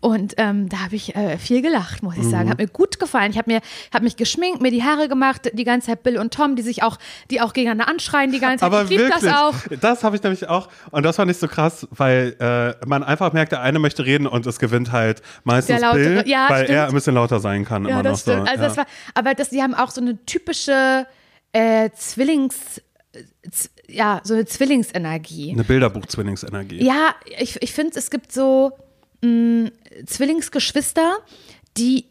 Und 0.00 0.34
ähm, 0.36 0.68
da 0.68 0.84
habe 0.84 0.94
ich 0.94 1.16
äh, 1.16 1.38
viel 1.38 1.60
gelacht, 1.60 2.04
muss 2.04 2.16
ich 2.16 2.22
Mhm. 2.22 2.30
sagen. 2.30 2.50
Hat 2.50 2.58
mir 2.58 2.68
gut 2.68 3.00
gefallen. 3.00 3.32
Ich 3.32 3.36
habe 3.38 3.50
mir 3.50 3.60
hab 3.92 4.02
mich 4.02 4.16
geschminkt, 4.16 4.60
mir 4.62 4.70
die 4.70 4.84
Haare 4.84 5.08
gemacht, 5.08 5.50
die 5.52 5.64
ganze 5.64 5.88
Zeit 5.88 6.04
Bill 6.04 6.18
und 6.18 6.32
Tom, 6.32 6.54
die 6.54 6.62
sich 6.62 6.84
auch, 6.84 6.98
die 7.32 7.40
auch 7.40 7.52
gegeneinander 7.52 7.88
anschreien 7.92 8.30
die 8.30 8.38
ganze 8.38 8.58
Zeit. 8.60 8.66
Aber 8.72 8.84
ich 8.84 8.90
liebe 8.90 9.08
das 9.10 9.24
auch. 9.26 9.54
das 9.80 10.04
habe 10.04 10.14
ich 10.14 10.22
nämlich 10.22 10.48
auch. 10.48 10.68
Und 10.92 11.02
das 11.02 11.16
fand 11.16 11.30
ich 11.32 11.36
so 11.38 11.48
krass, 11.48 11.88
weil 11.90 12.36
äh, 12.38 12.86
man 12.86 13.02
einfach 13.02 13.32
merkt, 13.32 13.50
der 13.50 13.60
eine 13.62 13.80
möchte 13.80 14.04
reden 14.04 14.28
und 14.28 14.46
es 14.46 14.60
gewinnt 14.60 14.92
halt 14.92 15.20
meistens 15.42 15.80
Der 15.80 15.88
Lautere. 15.88 16.22
Bill, 16.22 16.28
Ja, 16.28 16.46
weil 16.48 16.64
stimmt. 16.64 16.78
er 16.78 16.86
ein 16.86 16.94
bisschen 16.94 17.14
lauter 17.16 17.40
sein 17.40 17.64
kann 17.64 17.82
Ja, 17.82 17.88
immer 17.90 18.02
noch 18.04 18.10
das 18.12 18.24
so. 18.24 18.30
stimmt. 18.30 18.48
Also 18.48 18.62
ja. 18.62 18.68
das 18.68 18.76
war, 18.76 18.86
aber 19.14 19.34
das, 19.34 19.50
die 19.50 19.60
haben 19.62 19.74
auch 19.74 19.90
so 19.90 20.00
eine 20.00 20.24
typische 20.26 21.06
äh, 21.52 21.90
Zwillings, 21.96 22.80
äh, 23.14 23.22
ja, 23.88 24.20
so 24.22 24.34
eine 24.34 24.44
Zwillingsenergie. 24.44 25.50
Eine 25.54 25.64
Bilderbuch-Zwillingsenergie. 25.64 26.84
Ja, 26.84 27.14
ich, 27.38 27.60
ich 27.62 27.72
finde, 27.72 27.98
es 27.98 28.10
gibt 28.10 28.30
so 28.32 28.72
mh, 29.22 29.70
Zwillingsgeschwister, 30.06 31.18
die 31.76 32.06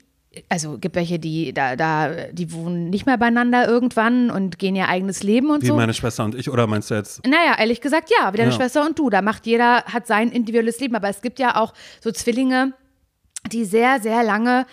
also 0.50 0.78
gibt 0.78 0.96
welche, 0.96 1.20
die 1.20 1.54
da, 1.54 1.76
da, 1.76 2.10
die 2.32 2.52
wohnen 2.52 2.90
nicht 2.90 3.06
mehr 3.06 3.18
beieinander 3.18 3.68
irgendwann 3.68 4.30
und 4.30 4.60
gehen 4.60 4.76
ihr 4.76 4.88
eigenes 4.88 5.24
Leben 5.24 5.50
und 5.50 5.64
Wie 5.64 5.68
so. 5.68 5.76
meine 5.76 5.94
Schwester 5.94 6.24
und 6.26 6.36
ich, 6.36 6.50
oder 6.50 6.68
meinst 6.68 6.92
du 6.92 6.96
jetzt? 6.96 7.26
Naja, 7.26 7.56
ehrlich 7.58 7.82
gesagt, 7.82 8.12
ja, 8.12 8.32
wie 8.34 8.38
deine 8.38 8.52
Ja. 8.52 8.56
Schwester 8.56 8.86
und 8.86 9.00
du. 9.00 9.10
Da 9.10 9.22
macht 9.22 9.46
jeder, 9.46 9.84
hat 9.86 10.08
sein 10.08 10.32
individuelles 10.32 10.80
Leben. 10.80 10.96
Aber 10.96 11.10
es 11.10 11.22
gibt 11.22 11.40
ja 11.40 11.56
auch 11.56 11.74
so 12.02 12.12
Zwillinge, 12.12 12.74
die 13.52 13.66
sehr, 13.66 14.00
sehr 14.00 14.24
lange 14.24 14.66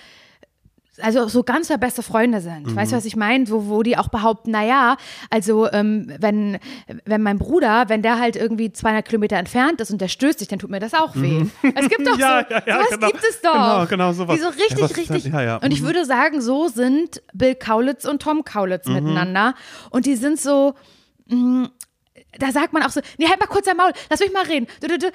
also 1.00 1.26
so 1.28 1.42
ganz 1.42 1.68
beste 1.78 2.02
Freunde 2.02 2.40
sind. 2.40 2.66
Mhm. 2.68 2.76
Weißt 2.76 2.92
du, 2.92 2.96
was 2.96 3.04
ich 3.04 3.16
meine? 3.16 3.48
Wo, 3.50 3.66
wo 3.66 3.82
die 3.82 3.96
auch 3.98 4.08
behaupten, 4.08 4.50
naja, 4.52 4.96
also 5.30 5.70
ähm, 5.72 6.12
wenn, 6.20 6.58
wenn 7.04 7.22
mein 7.22 7.38
Bruder, 7.38 7.84
wenn 7.88 8.02
der 8.02 8.18
halt 8.20 8.36
irgendwie 8.36 8.72
200 8.72 9.04
Kilometer 9.04 9.36
entfernt 9.36 9.80
ist 9.80 9.90
und 9.90 10.00
der 10.00 10.08
stößt 10.08 10.38
sich, 10.38 10.48
dann 10.48 10.58
tut 10.58 10.70
mir 10.70 10.80
das 10.80 10.94
auch 10.94 11.14
weh. 11.16 11.44
Es 11.74 11.88
gibt 11.88 12.06
doch 12.06 12.14
Mhm. 12.14 12.20
Ja, 12.20 12.44
so, 12.48 12.54
ja, 12.54 12.62
ja, 12.66 12.74
sowas 12.76 12.90
genau. 12.90 13.06
gibt 13.08 13.24
es 13.28 13.40
doch. 13.40 13.52
Genau, 13.52 13.86
genau, 13.86 14.12
sowas. 14.12 14.36
Die 14.36 14.40
so 14.42 14.48
richtig, 14.48 14.78
Ja, 14.78 14.84
was- 14.84 14.96
richtig. 14.96 15.24
ja. 15.32 15.56
Und 15.56 15.72
ich 15.72 15.80
Mhm. 15.82 15.86
würde 15.86 16.04
sagen, 16.04 16.40
so 16.40 16.68
sind 16.68 17.22
Bill 17.32 17.54
Kaulitz 17.56 18.04
und 18.04 18.22
Tom 18.22 18.44
Kaulitz 18.44 18.86
Mhm. 18.86 18.94
miteinander. 18.94 19.54
Und 19.90 20.06
die 20.06 20.14
sind 20.16 20.40
so, 20.40 20.74
mh, 21.28 21.68
da 22.38 22.52
sagt 22.52 22.72
man 22.72 22.82
auch 22.82 22.90
so, 22.90 23.00
nee, 23.18 23.28
halt 23.28 23.40
mal 23.40 23.46
kurz 23.46 23.66
dein 23.66 23.76
Maul, 23.76 23.92
lass 24.10 24.20
mich 24.20 24.32
mal 24.32 24.44
reden. 24.44 24.66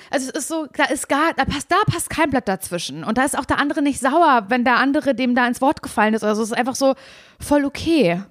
Also 0.09 0.29
es 0.29 0.29
ist 0.29 0.47
so, 0.47 0.67
da 0.73 0.85
ist 0.85 1.09
gar, 1.09 1.33
da 1.33 1.45
passt, 1.45 1.71
da 1.71 1.77
passt 1.91 2.09
kein 2.09 2.29
Blatt 2.29 2.47
dazwischen. 2.47 3.03
Und 3.03 3.17
da 3.17 3.23
ist 3.23 3.37
auch 3.37 3.45
der 3.45 3.59
andere 3.59 3.81
nicht 3.81 3.99
sauer, 3.99 4.45
wenn 4.49 4.63
der 4.63 4.77
andere 4.77 5.15
dem 5.15 5.35
da 5.35 5.47
ins 5.47 5.61
Wort 5.61 5.81
gefallen 5.81 6.13
ist. 6.13 6.23
Also 6.23 6.41
es 6.41 6.51
ist 6.51 6.57
einfach 6.57 6.75
so 6.75 6.95
voll 7.39 7.65
okay. 7.65 8.21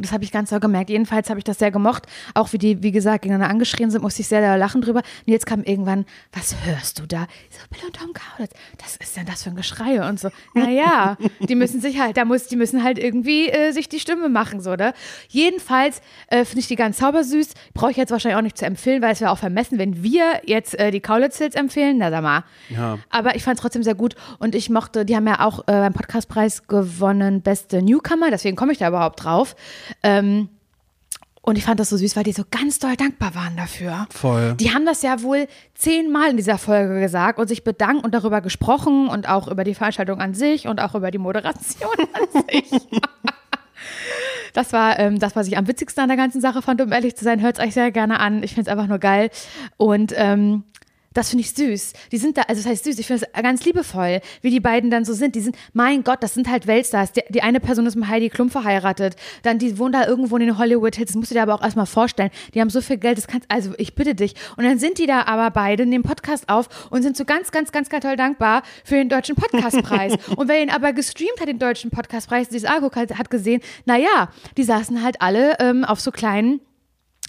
Und 0.00 0.06
das 0.06 0.12
habe 0.12 0.24
ich 0.24 0.32
ganz 0.32 0.48
so 0.48 0.58
gemerkt. 0.60 0.88
Jedenfalls 0.88 1.28
habe 1.28 1.40
ich 1.40 1.44
das 1.44 1.58
sehr 1.58 1.70
gemocht. 1.70 2.06
Auch 2.32 2.54
wie 2.54 2.56
die, 2.56 2.82
wie 2.82 2.90
gesagt, 2.90 3.20
gegeneinander 3.20 3.52
angeschrien 3.52 3.90
sind, 3.90 4.00
musste 4.00 4.22
ich 4.22 4.28
sehr, 4.28 4.40
sehr 4.40 4.56
lachen 4.56 4.80
drüber. 4.80 5.00
Und 5.00 5.30
jetzt 5.30 5.44
kam 5.44 5.62
irgendwann, 5.62 6.06
was 6.32 6.56
hörst 6.64 7.00
du 7.00 7.06
da? 7.06 7.26
Ich 7.50 7.58
so, 7.58 7.64
Bill 7.68 7.86
und 7.86 7.96
Tom 7.96 8.14
Kaulitz, 8.14 8.52
das 8.78 8.96
ist 8.96 9.14
denn 9.18 9.26
das 9.26 9.42
für 9.42 9.50
ein 9.50 9.56
Geschrei? 9.56 10.08
Und 10.08 10.18
so, 10.18 10.30
naja, 10.54 11.18
die 11.40 11.54
müssen 11.54 11.82
sich 11.82 12.00
halt, 12.00 12.16
da 12.16 12.24
muss, 12.24 12.46
die 12.46 12.56
müssen 12.56 12.82
halt 12.82 12.98
irgendwie 12.98 13.50
äh, 13.50 13.72
sich 13.72 13.90
die 13.90 14.00
Stimme 14.00 14.30
machen, 14.30 14.62
so, 14.62 14.74
ne? 14.74 14.94
Jedenfalls 15.28 16.00
äh, 16.28 16.46
finde 16.46 16.60
ich 16.60 16.68
die 16.68 16.76
ganz 16.76 16.96
zaubersüß. 16.96 17.48
Brauche 17.74 17.90
ich 17.90 17.98
jetzt 17.98 18.10
wahrscheinlich 18.10 18.38
auch 18.38 18.42
nicht 18.42 18.56
zu 18.56 18.64
empfehlen, 18.64 19.02
weil 19.02 19.12
es 19.12 19.20
wäre 19.20 19.32
auch 19.32 19.38
vermessen, 19.38 19.78
wenn 19.78 20.02
wir 20.02 20.40
jetzt 20.46 20.78
äh, 20.78 20.90
die 20.90 21.00
Kaulitz-Hills 21.00 21.56
empfehlen. 21.56 21.98
Na, 21.98 22.10
sag 22.10 22.22
mal. 22.22 22.44
Ja. 22.70 22.98
Aber 23.10 23.36
ich 23.36 23.42
fand 23.42 23.58
es 23.58 23.60
trotzdem 23.60 23.82
sehr 23.82 23.94
gut 23.94 24.14
und 24.38 24.54
ich 24.54 24.70
mochte, 24.70 25.04
die 25.04 25.14
haben 25.14 25.26
ja 25.26 25.44
auch 25.44 25.58
äh, 25.60 25.72
beim 25.72 25.92
Podcastpreis 25.92 26.68
gewonnen, 26.68 27.42
beste 27.42 27.82
Newcomer, 27.82 28.30
deswegen 28.30 28.56
komme 28.56 28.72
ich 28.72 28.78
da 28.78 28.88
überhaupt 28.88 29.24
drauf. 29.24 29.54
Ähm, 30.02 30.48
und 31.42 31.56
ich 31.56 31.64
fand 31.64 31.80
das 31.80 31.88
so 31.88 31.96
süß, 31.96 32.16
weil 32.16 32.24
die 32.24 32.32
so 32.32 32.44
ganz 32.50 32.78
doll 32.78 32.96
dankbar 32.96 33.34
waren 33.34 33.56
dafür. 33.56 34.06
Voll. 34.10 34.54
Die 34.54 34.74
haben 34.74 34.84
das 34.84 35.02
ja 35.02 35.22
wohl 35.22 35.48
zehnmal 35.74 36.30
in 36.30 36.36
dieser 36.36 36.58
Folge 36.58 37.00
gesagt 37.00 37.38
und 37.38 37.48
sich 37.48 37.64
bedankt 37.64 38.04
und 38.04 38.14
darüber 38.14 38.40
gesprochen 38.42 39.08
und 39.08 39.28
auch 39.28 39.48
über 39.48 39.64
die 39.64 39.74
Veranstaltung 39.74 40.20
an 40.20 40.34
sich 40.34 40.68
und 40.68 40.80
auch 40.80 40.94
über 40.94 41.10
die 41.10 41.18
Moderation 41.18 41.90
an 42.12 42.42
sich. 42.48 42.70
Das 44.52 44.72
war 44.72 44.98
ähm, 44.98 45.18
das, 45.18 45.34
was 45.34 45.46
ich 45.46 45.56
am 45.56 45.66
witzigsten 45.66 46.02
an 46.02 46.08
der 46.08 46.16
ganzen 46.16 46.40
Sache 46.40 46.60
fand, 46.60 46.80
um 46.82 46.92
ehrlich 46.92 47.16
zu 47.16 47.24
sein. 47.24 47.40
Hört 47.40 47.58
es 47.58 47.64
euch 47.64 47.72
sehr 47.72 47.90
gerne 47.90 48.20
an. 48.20 48.42
Ich 48.42 48.54
finde 48.54 48.70
es 48.70 48.72
einfach 48.72 48.88
nur 48.88 48.98
geil. 48.98 49.30
Und 49.76 50.12
ähm, 50.16 50.64
das 51.12 51.30
finde 51.30 51.40
ich 51.40 51.52
süß. 51.54 51.92
Die 52.12 52.18
sind 52.18 52.36
da, 52.36 52.42
also 52.42 52.62
das 52.62 52.70
heißt 52.70 52.84
süß, 52.84 52.98
ich 53.00 53.06
finde 53.08 53.26
es 53.26 53.42
ganz 53.42 53.64
liebevoll, 53.64 54.20
wie 54.42 54.50
die 54.50 54.60
beiden 54.60 54.90
dann 54.90 55.04
so 55.04 55.12
sind. 55.12 55.34
Die 55.34 55.40
sind, 55.40 55.56
mein 55.72 56.04
Gott, 56.04 56.22
das 56.22 56.34
sind 56.34 56.48
halt 56.48 56.68
Weltstars. 56.68 57.10
Die, 57.10 57.22
die 57.30 57.42
eine 57.42 57.58
Person 57.58 57.84
ist 57.86 57.96
mit 57.96 58.06
Heidi 58.08 58.28
Klum 58.28 58.48
verheiratet, 58.48 59.16
dann 59.42 59.58
die 59.58 59.76
wohnen 59.78 59.92
da 59.92 60.06
irgendwo 60.06 60.36
in 60.36 60.46
den 60.46 60.56
Hollywood 60.56 60.94
Hills. 60.94 61.08
Das 61.08 61.16
musst 61.16 61.32
du 61.32 61.34
dir 61.34 61.42
aber 61.42 61.54
auch 61.54 61.62
erstmal 61.62 61.86
vorstellen. 61.86 62.30
Die 62.54 62.60
haben 62.60 62.70
so 62.70 62.80
viel 62.80 62.96
Geld, 62.96 63.18
das 63.18 63.26
kannst, 63.26 63.50
also 63.50 63.72
ich 63.76 63.96
bitte 63.96 64.14
dich. 64.14 64.34
Und 64.56 64.64
dann 64.64 64.78
sind 64.78 64.98
die 64.98 65.06
da 65.06 65.22
aber 65.24 65.50
beide, 65.50 65.84
nehmen 65.84 66.04
Podcast 66.04 66.48
auf 66.48 66.68
und 66.90 67.02
sind 67.02 67.16
so 67.16 67.24
ganz, 67.24 67.50
ganz, 67.50 67.72
ganz, 67.72 67.88
ganz 67.88 68.04
toll 68.04 68.16
dankbar 68.16 68.62
für 68.84 68.94
den 68.94 69.08
deutschen 69.08 69.34
Podcastpreis. 69.34 70.14
und 70.36 70.48
wer 70.48 70.62
ihn 70.62 70.70
aber 70.70 70.92
gestreamt 70.92 71.40
hat, 71.40 71.48
den 71.48 71.58
deutschen 71.58 71.90
Podcastpreis, 71.90 72.48
dieses 72.50 72.68
Argo 72.68 72.88
hat, 72.94 73.18
hat 73.18 73.30
gesehen, 73.30 73.62
naja, 73.84 74.30
die 74.56 74.62
saßen 74.62 75.02
halt 75.02 75.20
alle 75.20 75.58
ähm, 75.58 75.84
auf 75.84 76.00
so 76.00 76.12
kleinen 76.12 76.60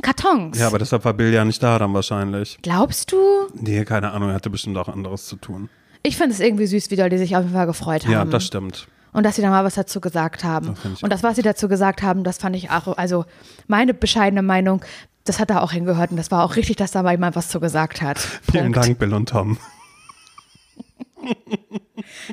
Kartons. 0.01 0.57
Ja, 0.57 0.67
aber 0.67 0.79
deshalb 0.79 1.05
war 1.05 1.13
Bill 1.13 1.33
ja 1.33 1.43
nicht 1.45 1.62
da 1.62 1.77
dann 1.77 1.93
wahrscheinlich. 1.93 2.57
Glaubst 2.62 3.12
du? 3.12 3.17
Nee, 3.53 3.83
keine 3.86 4.12
Ahnung, 4.12 4.29
er 4.29 4.36
hatte 4.36 4.50
bestimmt 4.50 4.77
auch 4.77 4.88
anderes 4.88 5.25
zu 5.27 5.36
tun. 5.36 5.69
Ich 6.03 6.17
finde 6.17 6.33
es 6.33 6.39
irgendwie 6.39 6.65
süß, 6.65 6.89
wie 6.89 6.95
doll 6.95 7.10
die 7.10 7.17
sich 7.17 7.36
auf 7.36 7.43
jeden 7.43 7.53
Fall 7.55 7.67
gefreut 7.67 8.05
haben. 8.05 8.12
Ja, 8.12 8.25
das 8.25 8.45
stimmt. 8.45 8.88
Und 9.13 9.24
dass 9.25 9.36
sie 9.36 9.41
da 9.41 9.50
mal 9.50 9.63
was 9.65 9.75
dazu 9.75 10.00
gesagt 10.01 10.43
haben. 10.43 10.75
Das 10.83 11.03
und 11.03 11.12
das, 11.12 11.21
was 11.21 11.36
sie 11.36 11.41
dazu 11.41 11.67
gesagt 11.67 12.01
haben, 12.01 12.24
das 12.24 12.38
fand 12.38 12.55
ich 12.55 12.71
auch, 12.71 12.98
also 12.98 13.25
meine 13.67 13.93
bescheidene 13.93 14.41
Meinung, 14.41 14.81
das 15.25 15.38
hat 15.39 15.50
da 15.50 15.60
auch 15.60 15.74
hingehört 15.74 16.12
und 16.12 16.17
das 16.17 16.31
war 16.31 16.43
auch 16.43 16.55
richtig, 16.55 16.77
dass 16.77 16.91
da 16.91 17.03
mal 17.03 17.12
jemand 17.12 17.36
was 17.36 17.50
zu 17.50 17.60
gesagt 17.60 18.01
hat. 18.01 18.17
Vielen 18.51 18.71
Punkt. 18.71 18.77
Dank, 18.88 18.98
Bill 19.00 19.13
und 19.13 19.29
Tom. 19.29 19.57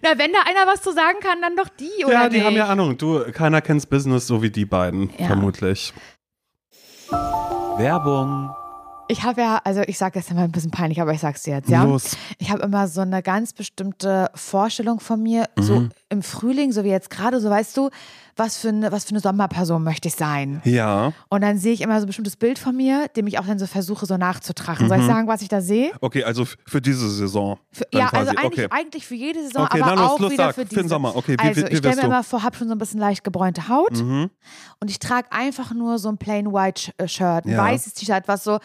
Na, 0.02 0.10
wenn 0.16 0.32
da 0.32 0.38
einer 0.48 0.66
was 0.72 0.80
zu 0.82 0.92
sagen 0.92 1.18
kann, 1.20 1.42
dann 1.42 1.56
doch 1.56 1.68
die, 1.68 2.04
oder 2.04 2.14
ja, 2.14 2.28
die 2.28 2.36
nicht? 2.36 2.46
haben 2.46 2.56
ja 2.56 2.66
Ahnung. 2.68 2.96
Du, 2.96 3.20
keiner 3.32 3.60
kennt's 3.60 3.84
Business 3.86 4.26
so 4.26 4.40
wie 4.42 4.50
die 4.50 4.64
beiden, 4.64 5.10
Ja. 5.18 5.26
vermutlich. 5.26 5.92
Werbung. 7.78 8.50
Ich 9.10 9.22
habe 9.22 9.40
ja, 9.40 9.60
also 9.64 9.80
ich 9.86 9.96
sage 9.96 10.18
jetzt 10.18 10.30
immer 10.30 10.42
ein 10.42 10.52
bisschen 10.52 10.70
peinlich, 10.70 11.00
aber 11.00 11.12
ich 11.14 11.20
sag's 11.20 11.42
dir 11.42 11.54
jetzt, 11.54 11.70
ja. 11.70 11.84
Los. 11.84 12.14
Ich 12.38 12.50
habe 12.50 12.60
immer 12.62 12.88
so 12.88 13.00
eine 13.00 13.22
ganz 13.22 13.54
bestimmte 13.54 14.30
Vorstellung 14.34 15.00
von 15.00 15.22
mir, 15.22 15.46
so 15.56 15.76
Mhm. 15.80 15.90
im 16.10 16.22
Frühling, 16.22 16.72
so 16.72 16.84
wie 16.84 16.88
jetzt 16.90 17.08
gerade, 17.08 17.40
so 17.40 17.48
weißt 17.48 17.74
du, 17.78 17.88
was 18.38 18.56
für 18.58 18.68
eine, 18.68 18.90
was 18.92 19.04
für 19.04 19.10
eine 19.10 19.20
Sommerperson 19.20 19.82
möchte 19.82 20.08
ich 20.08 20.14
sein. 20.14 20.62
Ja. 20.64 21.12
Und 21.28 21.40
dann 21.42 21.58
sehe 21.58 21.72
ich 21.72 21.80
immer 21.80 21.98
so 22.00 22.04
ein 22.04 22.06
bestimmtes 22.06 22.36
Bild 22.36 22.58
von 22.58 22.76
mir, 22.76 23.08
dem 23.08 23.26
ich 23.26 23.38
auch 23.38 23.46
dann 23.46 23.58
so 23.58 23.66
versuche, 23.66 24.06
so 24.06 24.16
nachzutragen. 24.16 24.84
Mhm. 24.84 24.88
Soll 24.88 24.98
ich 25.00 25.06
sagen, 25.06 25.28
was 25.28 25.42
ich 25.42 25.48
da 25.48 25.60
sehe? 25.60 25.90
Okay, 26.00 26.24
also 26.24 26.44
für 26.66 26.80
diese 26.80 27.10
Saison. 27.10 27.58
Für, 27.72 27.84
ja, 27.92 28.08
also 28.08 28.32
quasi. 28.32 28.36
eigentlich, 28.46 28.64
okay. 28.66 28.74
eigentlich 28.78 29.06
für 29.06 29.14
jede 29.14 29.42
Saison, 29.42 29.64
Okay, 29.64 29.80
aber 29.82 29.90
dann 29.90 29.98
los, 29.98 30.10
auch 30.10 30.18
los, 30.20 30.32
wieder 30.32 30.44
sag, 30.46 30.54
für 30.54 30.60
für 30.62 30.68
diese. 30.68 30.82
den 30.82 30.88
Sommer. 30.88 31.16
Okay, 31.16 31.36
wie- 31.38 31.48
also 31.48 31.60
wie- 31.60 31.66
wie 31.66 31.72
ich 31.72 31.78
stelle 31.78 31.96
mir 31.96 32.02
immer 32.04 32.22
vor, 32.24 32.42
habe 32.42 32.56
schon 32.56 32.68
so 32.68 32.74
ein 32.74 32.78
bisschen 32.78 33.00
leicht 33.00 33.24
gebräunte 33.24 33.68
Haut 33.68 33.92
Mhm. 33.98 34.30
und 34.80 34.90
ich 34.90 34.98
trage 34.98 35.32
einfach 35.32 35.72
nur 35.74 35.98
so 35.98 36.08
ein 36.08 36.18
plain 36.18 36.52
white 36.52 36.92
äh, 36.98 37.08
Shirt, 37.08 37.44
ein 37.46 37.50
Ja. 37.52 37.58
weißes 37.64 37.94
T-Shirt, 37.94 38.24
was 38.28 38.44
so, 38.44 38.58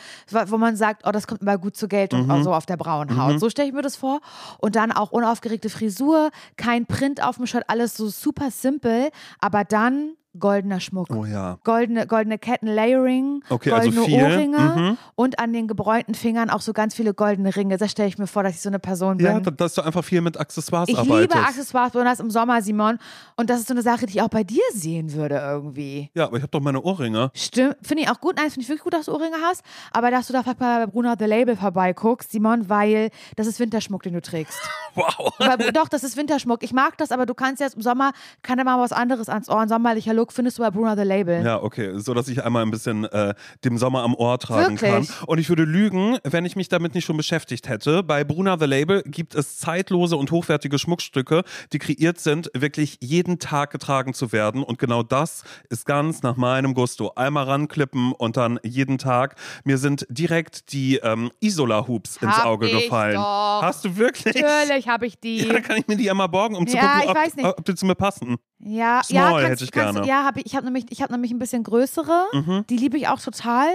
wo 0.47 0.57
man 0.57 0.75
sagt, 0.75 1.03
oh, 1.05 1.11
das 1.11 1.25
kommt 1.27 1.41
immer 1.41 1.57
gut 1.57 1.75
zur 1.75 1.89
Geltung, 1.89 2.27
Mhm. 2.27 2.43
so 2.43 2.53
auf 2.53 2.65
der 2.65 2.77
braunen 2.77 3.21
Haut. 3.21 3.39
So 3.39 3.49
stelle 3.49 3.67
ich 3.69 3.73
mir 3.73 3.81
das 3.81 3.95
vor. 3.95 4.19
Und 4.59 4.75
dann 4.75 4.91
auch 4.91 5.11
unaufgeregte 5.11 5.69
Frisur, 5.69 6.29
kein 6.57 6.85
Print 6.85 7.23
auf 7.23 7.37
dem 7.37 7.47
Shirt, 7.47 7.63
alles 7.67 7.95
so 7.97 8.07
super 8.09 8.51
simpel, 8.51 9.09
aber 9.39 9.62
dann 9.63 10.17
goldener 10.39 10.79
Schmuck. 10.79 11.07
Oh 11.11 11.25
ja. 11.25 11.57
Goldene, 11.63 12.07
goldene 12.07 12.37
Ketten, 12.39 12.67
Layering, 12.67 13.43
Okay, 13.49 13.71
also 13.71 13.89
goldene 13.91 14.05
viel. 14.05 14.23
Ohrringe 14.23 14.57
Mhm. 14.59 14.97
und 15.15 15.39
an 15.39 15.53
den 15.53 15.67
gebräunten 15.67 16.15
Fingern 16.15 16.49
auch 16.49 16.61
so 16.61 16.73
ganz 16.73 16.95
viele 16.95 17.13
goldene 17.13 17.55
Ringe. 17.55 17.77
Das 17.77 17.91
stelle 17.91 18.07
ich 18.09 18.17
mir 18.17 18.27
vor, 18.27 18.43
dass 18.43 18.55
ich 18.55 18.61
so 18.61 18.69
eine 18.69 18.79
Person 18.79 19.17
bin. 19.17 19.25
Ja, 19.27 19.39
da- 19.39 19.51
dass 19.51 19.75
du 19.75 19.81
einfach 19.83 20.03
viel 20.03 20.21
mit 20.21 20.39
Accessoires 20.39 20.89
ich 20.89 20.97
arbeitest. 20.97 21.33
liebe 21.33 21.35
Accessoires, 21.47 21.91
besonders 21.91 22.19
im 22.19 22.31
Sommer, 22.31 22.61
Simon. 22.61 22.97
Und 23.35 23.49
das 23.49 23.59
ist 23.59 23.67
so 23.67 23.73
eine 23.73 23.81
Sache, 23.83 24.05
die 24.05 24.13
ich 24.17 24.21
auch 24.21 24.27
bei 24.29 24.43
dir 24.43 24.63
sehen 24.73 25.13
würde 25.13 25.35
irgendwie. 25.35 26.09
Ja, 26.15 26.25
aber 26.25 26.37
ich 26.37 26.43
habe 26.43 26.51
doch 26.51 26.61
meine 26.61 26.81
Ohrringe. 26.81 27.29
Stimmt, 27.35 27.77
finde 27.83 28.03
ich 28.03 28.09
auch 28.09 28.19
gut. 28.19 28.35
Nein, 28.37 28.49
finde 28.49 28.61
ich 28.61 28.69
wirklich 28.69 28.83
gut, 28.83 28.93
dass 28.93 29.05
du 29.05 29.13
Ohrringe 29.13 29.37
hast. 29.43 29.63
Aber 29.91 30.09
dass 30.11 30.27
du 30.27 30.33
da 30.33 30.41
vielleicht 30.43 30.59
mal 30.59 30.85
bei 30.85 30.91
Bruno 30.91 31.13
The 31.17 31.25
Label 31.25 31.55
vorbeiguckst, 31.55 32.31
Simon, 32.31 32.69
weil 32.69 33.09
das 33.35 33.47
ist 33.47 33.59
Winterschmuck, 33.59 34.03
den 34.03 34.13
du 34.13 34.21
trägst. 34.21 34.59
Wow. 34.95 35.33
aber, 35.39 35.71
doch, 35.71 35.87
das 35.89 36.03
ist 36.03 36.17
Winterschmuck. 36.17 36.61
Ich 36.61 36.71
mag 36.71 36.95
das, 36.99 37.11
aber 37.11 37.25
du 37.25 37.33
kannst 37.33 37.59
jetzt 37.59 37.73
im 37.75 37.81
Sommer, 37.81 38.11
kann 38.43 38.59
da 38.59 38.63
mal 38.63 38.79
was 38.79 38.91
anderes 38.91 39.27
ans 39.27 39.49
Ohr. 39.49 39.59
Ein 39.59 39.67
sommerlicher 39.67 40.13
Look 40.13 40.22
findest 40.31 40.57
du 40.57 40.63
bei 40.63 40.71
Bruno 40.71 40.95
The 40.95 41.03
Label. 41.03 41.43
Ja, 41.43 41.61
okay, 41.61 41.91
so 41.95 42.13
dass 42.13 42.27
ich 42.27 42.43
einmal 42.43 42.63
ein 42.63 42.71
bisschen 42.71 43.05
äh, 43.05 43.33
dem 43.63 43.77
Sommer 43.77 44.03
am 44.03 44.15
Ohr 44.15 44.39
tragen 44.39 44.79
Wirklich? 44.79 44.91
kann. 44.91 45.07
Und 45.27 45.39
ich 45.39 45.49
würde 45.49 45.63
lügen, 45.63 46.17
wenn 46.23 46.45
ich 46.45 46.55
mich 46.55 46.69
damit 46.69 46.93
nicht 46.95 47.05
schon 47.05 47.17
beschäftigt 47.17 47.67
hätte. 47.69 48.03
Bei 48.03 48.23
Bruna 48.23 48.57
the 48.57 48.65
Label 48.65 49.03
gibt 49.05 49.35
es 49.35 49.57
zeitlose 49.57 50.15
und 50.17 50.31
hochwertige 50.31 50.77
Schmuckstücke, 50.79 51.43
die 51.71 51.79
kreiert 51.79 52.19
sind, 52.19 52.49
wirklich 52.53 52.97
jeden 53.01 53.39
Tag 53.39 53.71
getragen 53.71 54.13
zu 54.13 54.31
werden. 54.31 54.63
Und 54.63 54.79
genau 54.79 55.03
das 55.03 55.43
ist 55.69 55.85
ganz 55.85 56.23
nach 56.23 56.37
meinem 56.37 56.73
Gusto. 56.73 57.11
Einmal 57.15 57.45
ranklippen 57.45 58.11
und 58.13 58.37
dann 58.37 58.59
jeden 58.63 58.97
Tag. 58.97 59.35
Mir 59.63 59.77
sind 59.77 60.05
direkt 60.09 60.71
die 60.73 60.97
ähm, 60.97 61.31
Isola-Hoops 61.39 62.17
ins 62.17 62.39
Auge 62.39 62.69
gefallen. 62.69 63.15
doch. 63.15 63.61
Hast 63.61 63.85
du 63.85 63.95
wirklich? 63.97 64.35
Natürlich 64.35 64.87
habe 64.87 65.05
ich 65.05 65.19
die. 65.19 65.37
Ja, 65.39 65.53
dann 65.53 65.63
kann 65.63 65.77
ich 65.77 65.87
mir 65.87 65.95
die 65.97 66.09
einmal 66.09 66.29
borgen, 66.29 66.55
um 66.55 66.67
zu 66.67 66.75
Ja, 66.75 67.01
gucken, 67.01 67.45
ob, 67.45 67.59
ob 67.59 67.65
die 67.65 67.75
zu 67.75 67.85
mir 67.85 67.95
passen. 67.95 68.37
Ja, 68.65 69.01
Small 69.03 69.15
ja, 69.15 69.29
kannst, 69.31 69.49
hätte 69.49 69.63
ich 69.65 69.71
kannst, 69.71 69.93
gerne. 69.95 70.07
Ja, 70.07 70.23
hab 70.23 70.37
ich, 70.37 70.45
ich 70.45 70.55
habe 70.55 70.65
nämlich, 70.65 70.85
ich 70.89 71.01
hab 71.01 71.11
nämlich 71.11 71.31
ein 71.31 71.39
bisschen 71.39 71.63
größere. 71.63 72.27
Mhm. 72.31 72.65
Die 72.69 72.77
liebe 72.77 72.97
ich 72.97 73.07
auch 73.09 73.19
total. 73.19 73.67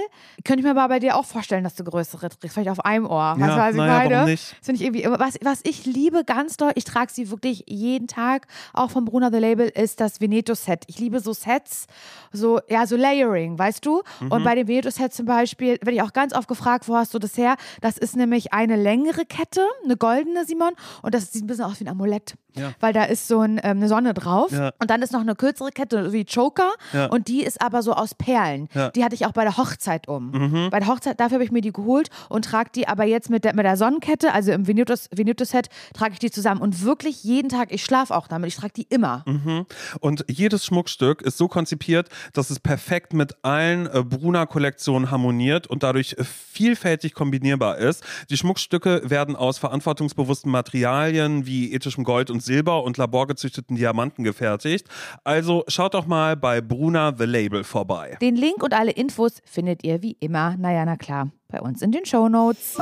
Könnte 0.44 0.60
ich 0.60 0.64
mir 0.64 0.70
aber 0.70 0.88
bei 0.88 0.98
dir 0.98 1.16
auch 1.16 1.24
vorstellen, 1.24 1.62
dass 1.62 1.74
du 1.74 1.84
größere 1.84 2.30
trägst. 2.30 2.54
Vielleicht 2.54 2.70
auf 2.70 2.84
einem 2.84 3.04
Ohr. 3.06 3.34
Weißt 3.36 3.40
Ja, 3.40 3.54
du, 3.54 3.60
was 3.60 3.70
ich 3.70 3.76
naja, 3.76 4.08
meine? 4.08 4.24
nicht? 4.30 4.56
Das 4.60 4.68
ich 4.68 4.82
irgendwie, 4.82 5.04
was, 5.04 5.38
was 5.42 5.60
ich 5.64 5.84
liebe 5.84 6.24
ganz 6.24 6.56
doll, 6.56 6.72
ich 6.74 6.84
trage 6.84 7.12
sie 7.12 7.30
wirklich 7.30 7.64
jeden 7.66 8.08
Tag, 8.08 8.46
auch 8.72 8.90
vom 8.90 9.04
Bruna 9.04 9.30
The 9.30 9.38
Label, 9.38 9.68
ist 9.68 10.00
das 10.00 10.20
Veneto-Set. 10.20 10.84
Ich 10.86 10.98
liebe 10.98 11.20
so 11.20 11.32
Sets, 11.34 11.86
so, 12.32 12.60
ja, 12.68 12.86
so 12.86 12.96
Layering, 12.96 13.58
weißt 13.58 13.84
du? 13.84 14.02
Mhm. 14.20 14.32
Und 14.32 14.44
bei 14.44 14.54
dem 14.54 14.68
Veneto-Set 14.68 15.12
zum 15.12 15.26
Beispiel, 15.26 15.72
werde 15.82 15.92
ich 15.92 16.02
auch 16.02 16.12
ganz 16.12 16.34
oft 16.34 16.48
gefragt, 16.48 16.88
wo 16.88 16.96
hast 16.96 17.12
du 17.12 17.18
das 17.18 17.36
her? 17.36 17.56
Das 17.82 17.98
ist 17.98 18.16
nämlich 18.16 18.52
eine 18.52 18.76
längere 18.76 19.26
Kette, 19.26 19.66
eine 19.84 19.96
goldene, 19.96 20.46
Simon, 20.46 20.72
und 21.02 21.14
das 21.14 21.32
sieht 21.32 21.44
ein 21.44 21.46
bisschen 21.46 21.64
aus 21.64 21.78
wie 21.80 21.84
ein 21.84 21.88
Amulett. 21.88 22.34
Ja. 22.54 22.72
Weil 22.80 22.92
da 22.92 23.04
ist 23.04 23.28
so 23.28 23.40
ein, 23.40 23.58
ähm, 23.62 23.78
eine 23.78 23.88
Sonne 23.88 24.14
drauf. 24.14 24.52
Ja. 24.52 24.72
Und 24.78 24.90
dann 24.90 25.02
ist 25.02 25.12
noch 25.12 25.20
eine 25.20 25.34
kürzere 25.34 25.70
Kette, 25.70 26.12
wie 26.12 26.24
Choker. 26.24 26.72
Ja. 26.92 27.06
Und 27.06 27.28
die 27.28 27.42
ist 27.42 27.60
aber 27.60 27.82
so 27.82 27.92
aus 27.92 28.14
Perlen. 28.14 28.68
Mhm. 28.74 28.90
Die 28.94 29.04
hatte 29.04 29.14
ich 29.14 29.26
auch 29.26 29.32
bei 29.32 29.44
der 29.44 29.56
Hochzeit 29.56 30.08
um. 30.08 30.68
Bei 30.70 30.80
der 30.80 30.88
Hochzeit, 30.88 31.20
dafür 31.20 31.36
habe 31.36 31.44
ich 31.44 31.50
mir 31.50 31.60
die 31.60 31.72
geholt 31.72 32.08
und 32.28 32.44
trage 32.44 32.70
die 32.74 32.88
aber 32.88 33.04
jetzt 33.04 33.30
mit 33.30 33.44
der, 33.44 33.54
mit 33.54 33.64
der 33.64 33.76
Sonnenkette, 33.76 34.32
also 34.32 34.52
im 34.52 34.66
Veneto-Set, 34.66 35.68
trage 35.94 36.12
ich 36.14 36.18
die 36.18 36.30
zusammen. 36.30 36.60
Und 36.60 36.82
wirklich 36.84 37.24
jeden 37.24 37.48
Tag, 37.48 37.72
ich 37.72 37.84
schlafe 37.84 38.14
auch 38.16 38.28
damit, 38.28 38.48
ich 38.48 38.56
trage 38.56 38.72
die 38.74 38.86
immer. 38.88 39.24
Mhm. 39.26 39.66
Und 40.00 40.24
jedes 40.28 40.64
Schmuckstück 40.64 41.22
ist 41.22 41.38
so 41.38 41.48
konzipiert, 41.48 42.08
dass 42.32 42.50
es 42.50 42.60
perfekt 42.60 43.12
mit 43.12 43.36
allen 43.42 43.86
äh, 43.86 44.02
Bruna-Kollektionen 44.02 45.10
harmoniert 45.10 45.66
und 45.66 45.82
dadurch 45.82 46.16
vielfältig 46.20 47.14
kombinierbar 47.14 47.78
ist. 47.78 48.02
Die 48.30 48.36
Schmuckstücke 48.36 49.02
werden 49.04 49.36
aus 49.36 49.58
verantwortungsbewussten 49.58 50.50
Materialien 50.50 51.46
wie 51.46 51.72
ethischem 51.72 52.04
Gold 52.04 52.30
und 52.30 52.42
Silber 52.48 52.82
und 52.82 52.96
laborgezüchteten 52.96 53.76
Diamanten 53.76 54.24
gefertigt. 54.24 54.88
Also 55.22 55.64
schaut 55.68 55.92
doch 55.94 56.06
mal 56.06 56.34
bei 56.36 56.60
Bruna 56.62 57.14
The 57.16 57.24
Label 57.26 57.62
vorbei. 57.62 58.16
Den 58.22 58.36
Link 58.36 58.62
und 58.62 58.72
alle 58.72 58.90
Infos 58.90 59.40
findet 59.44 59.84
ihr 59.84 60.02
wie 60.02 60.16
immer, 60.18 60.56
naja, 60.56 60.84
na 60.86 60.96
klar, 60.96 61.30
bei 61.48 61.60
uns 61.60 61.82
in 61.82 61.92
den 61.92 62.04
Shownotes. 62.06 62.76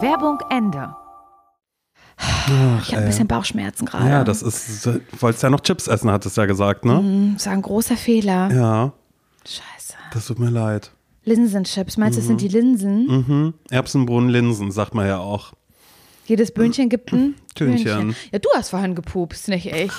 Werbung 0.00 0.38
Ende. 0.50 0.94
ich 2.82 2.92
habe 2.92 3.02
ein 3.02 3.06
bisschen 3.06 3.26
Bauchschmerzen 3.26 3.86
gerade. 3.86 4.08
Ja, 4.08 4.24
das 4.24 4.42
ist, 4.42 4.86
du 4.86 5.00
wolltest 5.20 5.42
ja 5.42 5.50
noch 5.50 5.60
Chips 5.60 5.88
essen, 5.88 6.10
hattest 6.10 6.36
du 6.36 6.40
ja 6.42 6.46
gesagt, 6.46 6.84
ne? 6.84 6.98
Hm, 6.98 7.32
Das 7.36 7.46
war 7.46 7.52
ein 7.54 7.62
großer 7.62 7.96
Fehler. 7.96 8.50
Ja, 8.52 8.92
Scheiße. 9.44 9.94
das 10.12 10.26
tut 10.26 10.38
mir 10.38 10.50
leid. 10.50 10.92
Linsenchips, 11.24 11.96
meinst 11.98 12.16
du, 12.16 12.20
das 12.20 12.26
sind 12.28 12.40
die 12.40 12.48
Linsen? 12.48 13.06
Mhm. 13.06 13.54
Erbsenbohnen, 13.70 14.28
Linsen, 14.28 14.70
sagt 14.72 14.94
man 14.94 15.06
ja 15.06 15.18
auch. 15.18 15.52
Jedes 16.26 16.52
Böhnchen 16.52 16.88
gibt 16.88 17.12
ein 17.12 17.34
Tönchen. 17.54 18.14
Ja, 18.32 18.38
du 18.38 18.48
hast 18.54 18.70
vorhin 18.70 18.94
gepupst, 18.94 19.48
nicht 19.48 19.66
ich. 19.66 19.92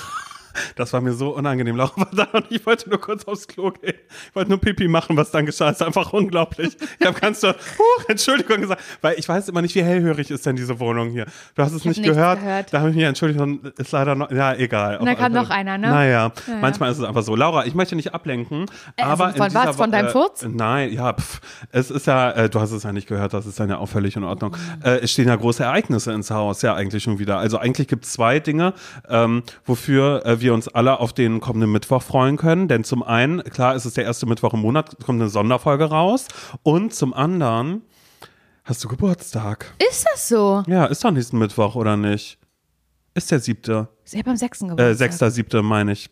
Das 0.76 0.92
war 0.92 1.00
mir 1.00 1.12
so 1.12 1.30
unangenehm. 1.34 1.76
Laura 1.76 1.96
war 1.96 2.08
da 2.12 2.28
und 2.32 2.46
ich 2.50 2.64
wollte 2.66 2.88
nur 2.90 3.00
kurz 3.00 3.24
aufs 3.24 3.46
Klo 3.48 3.70
gehen. 3.70 3.94
Ich 4.28 4.34
wollte 4.34 4.50
nur 4.50 4.60
Pipi 4.60 4.88
machen, 4.88 5.16
was 5.16 5.30
dann 5.30 5.46
geschah. 5.46 5.66
Das 5.66 5.80
ist 5.80 5.86
einfach 5.86 6.12
unglaublich. 6.12 6.76
Ich 6.98 7.06
habe 7.06 7.18
ganz 7.20 7.40
so, 7.40 7.48
huh, 7.48 8.02
Entschuldigung 8.08 8.60
gesagt, 8.60 8.82
weil 9.00 9.18
ich 9.18 9.28
weiß 9.28 9.48
immer 9.48 9.62
nicht, 9.62 9.74
wie 9.74 9.82
hellhörig 9.82 10.30
ist 10.30 10.46
denn 10.46 10.56
diese 10.56 10.78
Wohnung 10.80 11.10
hier. 11.10 11.26
Du 11.54 11.62
hast 11.62 11.72
es 11.72 11.80
hab 11.80 11.86
nicht 11.86 12.02
gehört. 12.02 12.40
gehört. 12.40 12.72
Da 12.72 12.80
habe 12.80 12.90
ich 12.90 12.96
mich 12.96 13.04
entschuldigt 13.04 13.40
und 13.40 13.66
ist 13.78 13.92
leider 13.92 14.14
noch, 14.14 14.30
ja, 14.30 14.54
egal. 14.54 14.98
Und 14.98 15.06
da 15.06 15.12
Auf 15.12 15.18
kam 15.18 15.32
noch 15.32 15.50
einer, 15.50 15.78
ne? 15.78 15.88
Naja, 15.88 16.10
Ja, 16.14 16.32
ja. 16.46 16.60
manchmal 16.60 16.90
ist 16.92 16.98
es 16.98 17.04
einfach 17.04 17.22
so. 17.22 17.34
Laura, 17.36 17.66
ich 17.66 17.74
möchte 17.74 17.96
nicht 17.96 18.14
ablenken, 18.14 18.66
also 18.96 19.10
aber 19.10 19.30
in 19.30 19.36
von 19.36 19.54
was? 19.54 19.76
Von 19.76 19.90
deinem 19.90 20.06
äh, 20.06 20.10
Furz? 20.10 20.46
Nein, 20.48 20.92
ja, 20.92 21.12
pff, 21.12 21.40
es 21.72 21.90
ist 21.90 22.06
ja, 22.06 22.30
äh, 22.32 22.48
du 22.48 22.60
hast 22.60 22.70
es 22.72 22.82
ja 22.84 22.92
nicht 22.92 23.08
gehört, 23.08 23.32
das 23.34 23.46
ist 23.46 23.58
dann 23.58 23.68
ja 23.70 23.78
auch 23.78 23.88
völlig 23.88 24.16
in 24.16 24.24
Ordnung. 24.24 24.52
Mhm. 24.52 24.82
Äh, 24.84 24.96
es 24.98 25.12
stehen 25.12 25.28
ja 25.28 25.36
große 25.36 25.62
Ereignisse 25.62 26.12
ins 26.12 26.30
Haus, 26.30 26.62
ja 26.62 26.74
eigentlich 26.74 27.02
schon 27.02 27.18
wieder. 27.18 27.38
Also 27.38 27.58
eigentlich 27.58 27.88
gibt 27.88 28.04
es 28.04 28.12
zwei 28.12 28.40
Dinge, 28.40 28.74
ähm, 29.08 29.42
wofür 29.64 30.24
äh, 30.24 30.40
wir 30.44 30.54
uns 30.54 30.68
alle 30.68 31.00
auf 31.00 31.12
den 31.12 31.40
kommenden 31.40 31.72
Mittwoch 31.72 32.02
freuen 32.02 32.36
können. 32.36 32.68
Denn 32.68 32.84
zum 32.84 33.02
einen, 33.02 33.42
klar, 33.42 33.74
es 33.74 33.84
ist 33.84 33.96
der 33.96 34.04
erste 34.04 34.26
Mittwoch 34.26 34.54
im 34.54 34.60
Monat, 34.60 34.96
kommt 35.04 35.20
eine 35.20 35.28
Sonderfolge 35.28 35.86
raus. 35.86 36.28
Und 36.62 36.94
zum 36.94 37.12
anderen, 37.12 37.82
hast 38.62 38.84
du 38.84 38.88
Geburtstag? 38.88 39.74
Ist 39.90 40.06
das 40.12 40.28
so? 40.28 40.62
Ja, 40.68 40.84
ist 40.84 41.02
doch 41.04 41.10
nächsten 41.10 41.38
Mittwoch, 41.38 41.74
oder 41.74 41.96
nicht? 41.96 42.38
Ist 43.14 43.30
der 43.30 43.40
siebte. 43.40 43.88
Ich 44.04 44.18
habe 44.18 44.30
am 44.30 44.36
6. 44.36 44.60
Äh, 44.60 44.64
Geburtstag. 44.68 44.96
sechster, 44.96 45.30
siebte, 45.30 45.62
meine 45.62 45.92
ich. 45.92 46.10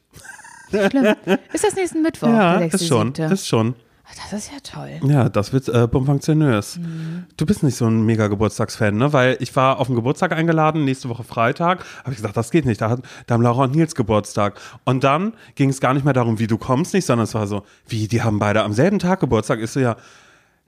Schlimm. 0.71 1.15
Ist 1.53 1.65
das 1.65 1.75
nächsten 1.75 2.03
Mittwoch? 2.03 2.29
ja, 2.29 2.57
ist 2.61 2.87
schon, 2.87 3.09
siebte? 3.09 3.25
ist 3.25 3.47
schon. 3.47 3.75
Das 4.15 4.33
ist 4.33 4.53
ja 4.53 4.59
toll. 4.63 5.01
Ja, 5.09 5.29
das 5.29 5.53
wird 5.53 5.69
äh, 5.69 5.87
bummfunktionös. 5.87 6.79
Mhm. 6.79 7.25
Du 7.37 7.47
bist 7.47 7.63
nicht 7.63 7.77
so 7.77 7.87
ein 7.87 8.03
mega 8.05 8.29
Geburtstagsfan, 8.29 8.97
ne? 8.97 9.13
Weil 9.13 9.37
ich 9.41 9.55
war 9.57 9.79
auf 9.79 9.87
den 9.87 9.97
Geburtstag 9.97 10.33
eingeladen, 10.33 10.85
nächste 10.85 11.09
Woche 11.09 11.25
Freitag. 11.25 11.85
Habe 12.01 12.11
ich 12.11 12.17
gesagt, 12.17 12.37
das 12.37 12.51
geht 12.51 12.65
nicht. 12.65 12.81
Da, 12.81 12.91
hat, 12.91 13.01
da 13.27 13.35
haben 13.35 13.43
Laura 13.43 13.65
und 13.65 13.75
Nils 13.75 13.95
Geburtstag. 13.95 14.61
Und 14.85 15.05
dann 15.05 15.35
ging 15.55 15.71
es 15.71 15.81
gar 15.81 15.95
nicht 15.95 16.05
mehr 16.05 16.15
darum, 16.15 16.39
wie 16.39 16.47
du 16.47 16.59
kommst 16.59 16.95
nicht, 16.95 17.07
sondern 17.07 17.25
es 17.25 17.35
war 17.35 17.47
so, 17.47 17.63
wie, 17.89 18.09
die 18.09 18.23
haben 18.23 18.39
beide 18.39 18.63
am 18.63 18.73
selben 18.73 18.99
Tag 18.99 19.21
Geburtstag. 19.21 19.61
Ich 19.61 19.71
so, 19.71 19.81
ja, 19.81 19.97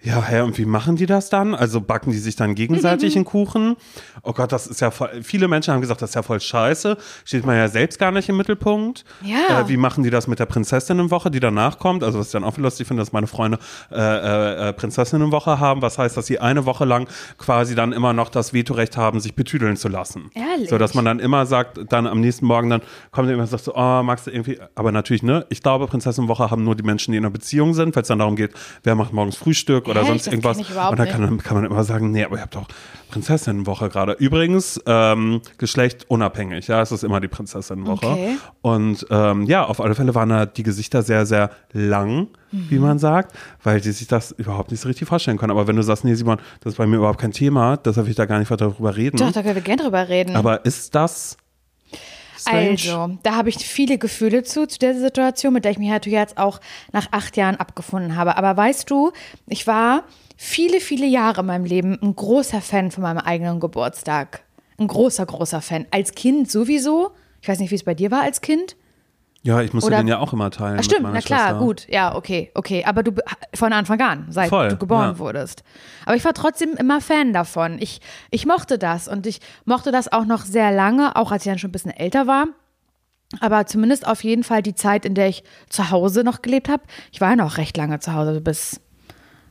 ja, 0.05 0.23
hä, 0.23 0.41
und 0.43 0.59
wie 0.59 0.67
machen 0.67 0.97
die 0.97 1.07
das 1.07 1.31
dann? 1.31 1.55
Also 1.55 1.81
backen 1.81 2.11
die 2.11 2.19
sich 2.19 2.37
dann 2.37 2.55
gegenseitig 2.55 3.17
einen 3.17 3.25
Kuchen? 3.25 3.77
Oh 4.23 4.35
Gott, 4.35 4.53
das 4.53 4.67
ist 4.67 4.83
ja 4.83 4.91
voll, 4.91 5.23
viele 5.23 5.49
Menschen 5.49 5.73
haben 5.73 5.81
gesagt, 5.81 6.03
das 6.03 6.11
ist 6.11 6.15
ja 6.15 6.23
voll 6.23 6.41
scheiße. 6.41 6.99
Steht 7.25 7.47
man 7.47 7.57
ja 7.57 7.69
selbst 7.69 7.99
gar 7.99 8.13
nicht 8.13 8.29
im 8.29 8.37
Mittelpunkt. 8.37 9.07
Ja. 9.23 9.61
Äh, 9.61 9.69
wie 9.69 9.79
machen 9.79 10.05
die 10.05 10.11
das 10.11 10.27
mit 10.27 10.39
der 10.39 10.47
Prinzessinnenwoche, 10.47 11.31
die 11.31 11.41
danach 11.41 11.79
kommt? 11.79 12.05
Also 12.05 12.19
was 12.19 12.27
ich 12.27 12.33
dann 12.33 12.45
auch 12.45 12.59
lustig 12.59 12.87
finde, 12.87 13.01
dass 13.01 13.13
meine 13.13 13.27
Freunde 13.27 13.59
äh, 13.91 13.97
äh, 13.97 14.69
äh, 14.69 14.73
Prinzessinnenwoche 14.75 15.59
haben. 15.59 15.81
Was 15.81 15.97
heißt, 15.97 16.19
dass 16.19 16.27
sie 16.27 16.39
eine 16.39 16.67
Woche 16.67 16.85
lang 16.85 17.09
quasi 17.39 17.75
dann 17.75 17.93
immer 17.93 18.13
noch 18.13 18.29
das 18.29 18.53
Vetorecht 18.53 18.99
haben, 18.99 19.21
sich 19.21 19.35
betüdeln 19.35 19.79
zu 19.79 19.89
lassen. 19.89 20.31
Ehrlich? 20.35 20.69
So, 20.69 20.77
dass 20.77 20.93
man 20.93 21.07
dann 21.07 21.19
immer 21.19 21.47
sagt, 21.47 21.81
dann 21.89 22.07
am 22.07 22.21
nächsten 22.21 22.45
Morgen 22.45 22.69
dann 22.69 22.83
kommt 23.11 23.31
immer 23.31 23.41
und 23.41 23.49
sagt 23.49 23.65
so, 23.65 23.75
oh, 23.75 24.03
magst 24.03 24.27
du 24.27 24.31
irgendwie, 24.31 24.59
aber 24.75 24.93
natürlich, 24.93 25.23
ne, 25.23 25.47
ich 25.49 25.63
glaube, 25.63 25.87
Prinzessinnenwoche 25.87 26.51
haben 26.51 26.63
nur 26.63 26.75
die 26.75 26.83
Menschen, 26.83 27.13
die 27.13 27.19
in 27.19 27.25
einer 27.25 27.33
Beziehung 27.33 27.73
sind, 27.73 27.97
weil 27.97 28.03
es 28.03 28.09
dann 28.09 28.19
darum 28.19 28.37
geht, 28.37 28.53
wer 28.83 28.95
macht 28.95 29.15
morgens 29.15 29.37
Frühstück 29.37 29.89
oder 29.95 30.03
Echt? 30.03 30.25
sonst 30.25 30.27
irgendwas. 30.29 30.59
Und 30.59 30.99
dann 30.99 31.09
kann, 31.09 31.21
man- 31.23 31.39
kann 31.39 31.57
man 31.57 31.65
immer 31.65 31.85
sagen, 31.85 32.11
nee, 32.11 32.25
aber 32.25 32.37
ihr 32.37 32.43
habt 32.43 32.55
doch 32.55 32.67
Prinzessinnenwoche 33.11 33.89
gerade. 33.91 34.13
Übrigens, 34.15 34.81
ähm, 34.87 35.41
Geschlecht 35.59 36.05
unabhängig, 36.09 36.67
ja, 36.67 36.81
es 36.83 36.91
ist 36.91 37.05
immer 37.05 37.21
die 37.21 37.29
Prinzessinnenwoche. 37.29 38.07
Okay. 38.07 38.37
Und 38.61 39.07
ähm, 39.11 39.45
ja, 39.45 39.65
auf 39.65 39.81
alle 39.81 39.95
Fälle 39.95 40.15
waren 40.15 40.29
da 40.31 40.47
die 40.47 40.63
Gesichter 40.65 41.03
sehr, 41.03 41.25
sehr 41.27 41.51
lang, 41.73 42.29
wie 42.51 42.79
man 42.79 42.99
sagt, 42.99 43.37
weil 43.63 43.81
die 43.81 43.91
sich 43.93 44.07
das 44.09 44.31
überhaupt 44.33 44.71
nicht 44.71 44.81
so 44.81 44.89
richtig 44.89 45.09
vorstellen 45.09 45.39
können. 45.39 45.51
Aber 45.53 45.67
wenn 45.67 45.77
du 45.77 45.83
sagst, 45.83 46.05
nee, 46.05 46.15
Simon, 46.15 46.39
das 46.61 46.73
ist 46.75 46.77
bei 46.77 46.87
mir 46.87 46.97
überhaupt 46.97 47.21
kein 47.21 47.33
Thema, 47.33 47.77
deshalb 47.77 48.07
will 48.07 48.11
ich 48.11 48.17
da 48.17 48.27
gar 48.27 48.39
nicht 48.39 48.51
weiter 48.51 48.71
drüber 48.71 48.97
reden. 48.97 49.17
Doch, 49.17 49.33
da 49.33 49.43
können 49.43 49.55
wir 49.57 49.63
gerne 49.63 49.83
drüber 49.83 50.09
reden. 50.09 50.37
Aber 50.37 50.65
ist 50.65 50.95
das 50.95 51.37
Also, 52.47 53.19
da 53.23 53.37
habe 53.37 53.49
ich 53.49 53.57
viele 53.57 53.99
Gefühle 53.99 54.43
zu, 54.43 54.67
zu 54.67 54.79
der 54.79 54.95
Situation, 54.95 55.53
mit 55.53 55.65
der 55.65 55.73
ich 55.73 55.79
mich 55.79 55.89
natürlich 55.89 56.19
jetzt 56.19 56.39
auch 56.39 56.61
nach 56.93 57.09
acht 57.11 57.37
Jahren 57.37 57.57
abgefunden 57.57 58.17
habe. 58.17 58.37
Aber 58.37 58.57
weißt 58.57 58.91
du, 58.91 59.13
ich 59.47 59.67
war 59.67 60.05
viele, 60.37 60.81
viele 60.81 61.07
Jahre 61.07 61.41
in 61.41 61.47
meinem 61.47 61.65
Leben 61.65 61.99
ein 62.03 62.15
großer 62.15 62.61
Fan 62.61 62.91
von 62.91 63.03
meinem 63.03 63.19
eigenen 63.19 63.61
Geburtstag. 63.61 64.43
Ein 64.79 64.89
großer, 64.89 65.25
großer 65.27 65.61
Fan. 65.61 65.87
Als 65.91 66.15
Kind 66.15 66.51
sowieso. 66.51 67.13
Ich 67.41 67.49
weiß 67.49 67.59
nicht, 67.59 67.71
wie 67.71 67.77
es 67.77 67.85
bei 67.85 67.95
dir 67.95 68.11
war 68.11 68.23
als 68.23 68.41
Kind. 68.41 68.77
Ja, 69.45 69.61
ich 69.61 69.75
musste 69.75 69.89
Oder- 69.89 69.99
den 69.99 70.09
ja 70.09 70.19
auch 70.19 70.33
immer 70.33 70.51
teilen. 70.51 70.79
Ah, 70.79 70.83
stimmt, 70.83 71.03
na 71.03 71.21
klar, 71.21 71.51
Schwester. 71.51 71.59
gut. 71.59 71.87
Ja, 71.91 72.15
okay, 72.17 72.51
okay. 72.55 72.83
Aber 72.87 73.03
du 73.03 73.13
von 73.55 73.75
Anfang 73.75 74.01
an, 74.01 74.27
seit 74.31 74.49
Voll, 74.49 74.69
du 74.69 74.77
geboren 74.79 75.13
ja. 75.13 75.19
wurdest. 75.19 75.63
Aber 76.07 76.17
ich 76.17 76.25
war 76.25 76.33
trotzdem 76.33 76.71
immer 76.79 77.03
Fan 77.03 77.35
davon. 77.35 77.77
Ich, 77.79 78.01
ich 78.31 78.47
mochte 78.47 78.79
das 78.79 79.07
und 79.07 79.27
ich 79.27 79.41
mochte 79.67 79.93
das 79.93 80.11
auch 80.11 80.25
noch 80.25 80.47
sehr 80.47 80.73
lange, 80.73 81.15
auch 81.17 81.31
als 81.31 81.45
ich 81.45 81.53
dann 81.53 81.59
schon 81.59 81.69
ein 81.69 81.73
bisschen 81.73 81.91
älter 81.91 82.27
war. 82.27 82.47
Aber 83.41 83.67
zumindest 83.67 84.07
auf 84.07 84.25
jeden 84.25 84.45
Fall 84.45 84.63
die 84.63 84.75
Zeit, 84.75 85.05
in 85.05 85.15
der 85.15 85.29
ich 85.29 85.45
zu 85.69 85.91
Hause 85.91 86.25
noch 86.25 86.41
gelebt 86.41 86.71
habe. 86.71 86.83
Ich 87.13 87.21
war 87.21 87.31
ja 87.31 87.37
noch 87.37 87.59
recht 87.59 87.77
lange 87.77 87.99
zu 88.01 88.15
Hause, 88.15 88.41
bis 88.41 88.81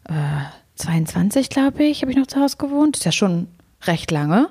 äh, 0.09 0.13
22, 0.75 1.49
glaube 1.49 1.83
ich, 1.83 2.01
habe 2.01 2.11
ich 2.11 2.17
noch 2.17 2.25
zu 2.27 2.39
Hause 2.39 2.57
gewohnt. 2.57 2.97
ist 2.97 3.05
ja 3.05 3.11
schon 3.11 3.47
recht 3.83 4.09
lange. 4.09 4.47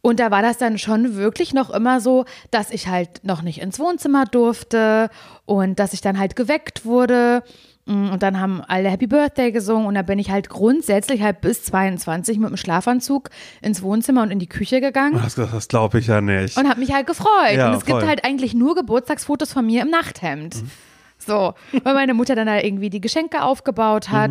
Und 0.00 0.20
da 0.20 0.30
war 0.30 0.42
das 0.42 0.58
dann 0.58 0.78
schon 0.78 1.16
wirklich 1.16 1.52
noch 1.54 1.70
immer 1.70 2.00
so, 2.00 2.24
dass 2.50 2.70
ich 2.70 2.86
halt 2.88 3.24
noch 3.24 3.42
nicht 3.42 3.60
ins 3.60 3.78
Wohnzimmer 3.80 4.24
durfte 4.24 5.10
und 5.44 5.78
dass 5.78 5.92
ich 5.92 6.00
dann 6.00 6.18
halt 6.18 6.36
geweckt 6.36 6.84
wurde. 6.84 7.42
Mm, 7.86 8.10
Und 8.10 8.22
dann 8.22 8.38
haben 8.40 8.62
alle 8.68 8.90
Happy 8.90 9.06
Birthday 9.08 9.50
gesungen 9.50 9.86
und 9.86 9.94
da 9.94 10.02
bin 10.02 10.18
ich 10.18 10.30
halt 10.30 10.48
grundsätzlich 10.50 11.22
halt 11.22 11.40
bis 11.40 11.64
22 11.64 12.38
mit 12.38 12.50
dem 12.50 12.56
Schlafanzug 12.56 13.30
ins 13.60 13.82
Wohnzimmer 13.82 14.22
und 14.22 14.30
in 14.30 14.38
die 14.38 14.46
Küche 14.48 14.80
gegangen 14.80 15.20
gesagt, 15.20 15.52
das 15.52 15.68
glaube 15.68 15.98
ich 15.98 16.06
ja 16.06 16.20
nicht. 16.20 16.56
und 16.56 16.68
habe 16.68 16.78
mich 16.80 16.92
halt 16.92 17.06
gefreut. 17.06 17.56
Ja, 17.56 17.68
und 17.70 17.74
es 17.76 17.84
gibt 17.84 17.98
voll. 17.98 18.06
halt 18.08 18.24
eigentlich 18.24 18.54
nur 18.54 18.74
Geburtstagsfotos 18.76 19.52
von 19.52 19.66
mir 19.66 19.82
im 19.82 19.90
Nachthemd. 19.90 20.62
Mhm. 20.62 20.70
So, 21.18 21.54
weil 21.82 21.94
meine 21.94 22.14
Mutter 22.14 22.36
dann 22.36 22.46
da 22.46 22.60
irgendwie 22.60 22.90
die 22.90 23.00
Geschenke 23.00 23.42
aufgebaut 23.42 24.10
hat. 24.10 24.30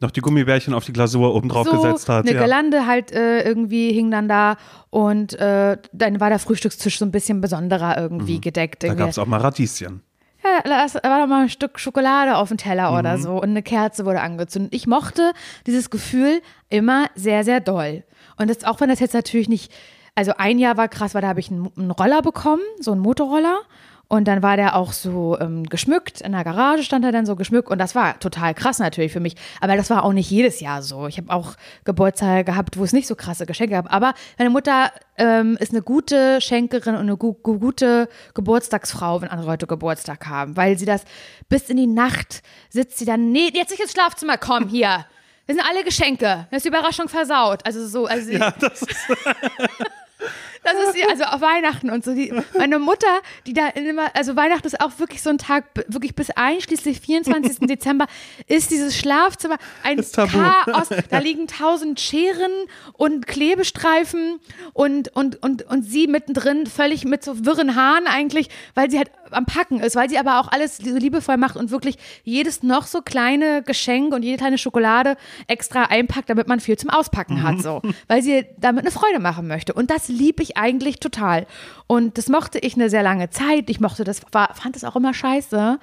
Noch 0.00 0.10
die 0.10 0.20
Gummibärchen 0.20 0.74
auf 0.74 0.84
die 0.84 0.92
Glasur 0.92 1.34
oben 1.34 1.48
drauf 1.48 1.66
so, 1.66 1.72
gesetzt 1.76 2.08
hat. 2.10 2.26
eine 2.26 2.34
ja. 2.34 2.38
Girlande 2.40 2.86
halt 2.86 3.12
äh, 3.12 3.42
irgendwie 3.42 3.92
hing 3.92 4.10
dann 4.10 4.28
da 4.28 4.56
und 4.90 5.32
äh, 5.40 5.78
dann 5.92 6.20
war 6.20 6.28
der 6.28 6.38
Frühstückstisch 6.38 6.98
so 6.98 7.06
ein 7.06 7.10
bisschen 7.10 7.40
besonderer 7.40 7.96
irgendwie 7.96 8.40
gedeckt. 8.40 8.82
Mhm. 8.82 8.86
Da 8.86 8.92
Irgendwie. 8.92 9.00
gab 9.04 9.10
es 9.10 9.18
auch 9.18 9.26
mal 9.26 9.40
Radieschen. 9.40 10.02
Ja, 10.44 10.60
da 10.64 11.10
war 11.10 11.20
noch 11.20 11.26
mal 11.26 11.42
ein 11.44 11.48
Stück 11.48 11.80
Schokolade 11.80 12.36
auf 12.36 12.48
dem 12.48 12.58
Teller 12.58 12.90
Mhm. 12.92 12.98
oder 12.98 13.18
so 13.18 13.32
und 13.40 13.48
eine 13.50 13.62
Kerze 13.62 14.04
wurde 14.04 14.20
angezündet. 14.20 14.74
Ich 14.74 14.86
mochte 14.86 15.32
dieses 15.66 15.88
Gefühl 15.88 16.42
immer 16.68 17.06
sehr, 17.14 17.42
sehr 17.42 17.60
doll. 17.60 18.04
Und 18.36 18.50
das, 18.50 18.64
auch 18.64 18.80
wenn 18.80 18.90
das 18.90 19.00
jetzt 19.00 19.14
natürlich 19.14 19.48
nicht, 19.48 19.72
also 20.14 20.32
ein 20.36 20.58
Jahr 20.58 20.76
war 20.76 20.88
krass, 20.88 21.14
weil 21.14 21.22
da 21.22 21.28
habe 21.28 21.40
ich 21.40 21.50
einen, 21.50 21.70
einen 21.76 21.90
Roller 21.90 22.20
bekommen, 22.22 22.62
so 22.80 22.92
einen 22.92 23.00
Motorroller. 23.00 23.60
Und 24.08 24.28
dann 24.28 24.40
war 24.40 24.56
der 24.56 24.76
auch 24.76 24.92
so 24.92 25.36
ähm, 25.40 25.64
geschmückt, 25.64 26.20
in 26.20 26.30
der 26.30 26.44
Garage 26.44 26.84
stand 26.84 27.04
er 27.04 27.10
dann 27.10 27.26
so 27.26 27.34
geschmückt 27.34 27.68
und 27.68 27.78
das 27.78 27.96
war 27.96 28.20
total 28.20 28.54
krass 28.54 28.78
natürlich 28.78 29.10
für 29.12 29.18
mich. 29.18 29.34
Aber 29.60 29.76
das 29.76 29.90
war 29.90 30.04
auch 30.04 30.12
nicht 30.12 30.30
jedes 30.30 30.60
Jahr 30.60 30.82
so. 30.82 31.08
Ich 31.08 31.18
habe 31.18 31.32
auch 31.32 31.54
Geburtstage 31.84 32.44
gehabt, 32.44 32.78
wo 32.78 32.84
es 32.84 32.92
nicht 32.92 33.08
so 33.08 33.16
krasse 33.16 33.46
Geschenke 33.46 33.74
gab. 33.74 33.92
Aber 33.92 34.14
meine 34.38 34.50
Mutter 34.50 34.92
ähm, 35.18 35.56
ist 35.58 35.72
eine 35.72 35.82
gute 35.82 36.40
Schenkerin 36.40 36.94
und 36.94 37.00
eine 37.00 37.16
gu 37.16 37.32
gu 37.32 37.58
gute 37.58 38.08
Geburtstagsfrau, 38.34 39.22
wenn 39.22 39.28
andere 39.28 39.48
Leute 39.48 39.66
Geburtstag 39.66 40.26
haben, 40.28 40.56
weil 40.56 40.78
sie 40.78 40.86
das 40.86 41.02
bis 41.48 41.68
in 41.68 41.76
die 41.76 41.88
Nacht 41.88 42.42
sitzt 42.68 42.98
sie 42.98 43.06
dann, 43.06 43.32
nee, 43.32 43.50
jetzt 43.52 43.70
nicht 43.70 43.80
ins 43.80 43.92
Schlafzimmer, 43.92 44.38
komm 44.38 44.68
hier. 44.68 45.04
Das 45.48 45.56
sind 45.56 45.66
alle 45.68 45.84
Geschenke. 45.84 46.46
Das 46.50 46.58
ist 46.58 46.64
die 46.64 46.68
Überraschung 46.68 47.08
versaut. 47.08 47.64
Also 47.66 47.86
so, 47.86 48.06
also 48.06 48.24
sie, 48.24 48.34
Ja, 48.34 48.52
das 48.52 48.82
ist, 48.82 48.96
das 50.66 50.88
ist 50.88 50.94
sie, 50.94 51.04
also 51.04 51.24
auf 51.24 51.40
Weihnachten 51.40 51.90
und 51.90 52.04
so. 52.04 52.14
Die, 52.14 52.32
meine 52.56 52.78
Mutter, 52.78 53.20
die 53.46 53.52
da 53.52 53.68
immer, 53.68 54.14
also 54.14 54.36
Weihnachten 54.36 54.66
ist 54.66 54.80
auch 54.80 54.98
wirklich 54.98 55.22
so 55.22 55.30
ein 55.30 55.38
Tag, 55.38 55.64
wirklich 55.88 56.14
bis 56.14 56.30
einschließlich 56.30 57.00
24. 57.00 57.58
Dezember 57.68 58.06
ist 58.46 58.70
dieses 58.70 58.96
Schlafzimmer 58.96 59.56
ein. 59.82 60.04
Chaos. 60.12 60.88
Da 61.10 61.18
liegen 61.18 61.46
tausend 61.46 62.00
Scheren 62.00 62.52
und 62.92 63.26
Klebestreifen 63.26 64.40
und, 64.72 65.14
und, 65.14 65.42
und, 65.42 65.62
und 65.62 65.82
sie 65.82 66.06
mittendrin 66.06 66.66
völlig 66.66 67.04
mit 67.04 67.22
so 67.22 67.44
wirren 67.44 67.76
Haaren 67.76 68.06
eigentlich, 68.06 68.48
weil 68.74 68.90
sie 68.90 68.98
halt 68.98 69.10
am 69.30 69.46
Packen 69.46 69.80
ist, 69.80 69.96
weil 69.96 70.08
sie 70.08 70.18
aber 70.18 70.40
auch 70.40 70.48
alles 70.48 70.80
liebevoll 70.80 71.36
macht 71.36 71.56
und 71.56 71.70
wirklich 71.70 71.96
jedes 72.24 72.62
noch 72.62 72.86
so 72.86 73.02
kleine 73.02 73.62
Geschenk 73.62 74.14
und 74.14 74.22
jede 74.22 74.38
kleine 74.38 74.58
Schokolade 74.58 75.16
extra 75.46 75.84
einpackt, 75.84 76.30
damit 76.30 76.48
man 76.48 76.60
viel 76.60 76.76
zum 76.76 76.90
Auspacken 76.90 77.42
hat, 77.42 77.60
so. 77.60 77.82
Weil 78.08 78.22
sie 78.22 78.46
damit 78.58 78.84
eine 78.84 78.90
Freude 78.90 79.18
machen 79.18 79.46
möchte. 79.46 79.72
Und 79.72 79.90
das 79.90 80.08
liebe 80.08 80.42
ich 80.42 80.55
ich 80.56 80.62
eigentlich 80.62 81.00
total. 81.00 81.46
Und 81.86 82.18
das 82.18 82.28
mochte 82.28 82.58
ich 82.58 82.74
eine 82.74 82.90
sehr 82.90 83.02
lange 83.02 83.30
Zeit. 83.30 83.70
Ich 83.70 83.80
mochte 83.80 84.04
das, 84.04 84.20
war, 84.32 84.54
fand 84.54 84.76
es 84.76 84.84
auch 84.84 84.96
immer 84.96 85.14
scheiße, 85.14 85.78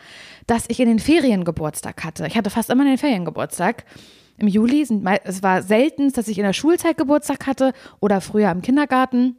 dass 0.47 0.65
ich 0.67 0.79
in 0.79 0.87
den 0.87 0.99
Ferien 0.99 1.43
Geburtstag 1.43 2.03
hatte. 2.03 2.27
Ich 2.27 2.37
hatte 2.37 2.49
fast 2.49 2.69
immer 2.69 2.83
den 2.83 2.97
Feriengeburtstag. 2.97 3.85
Im 4.37 4.47
Juli 4.47 4.83
sind, 4.83 5.07
es 5.23 5.43
war 5.43 5.61
selten, 5.61 6.11
dass 6.11 6.27
ich 6.27 6.37
in 6.37 6.43
der 6.43 6.53
Schulzeit 6.53 6.97
Geburtstag 6.97 7.45
hatte 7.47 7.73
oder 7.99 8.19
früher 8.19 8.51
im 8.51 8.61
Kindergarten. 8.61 9.37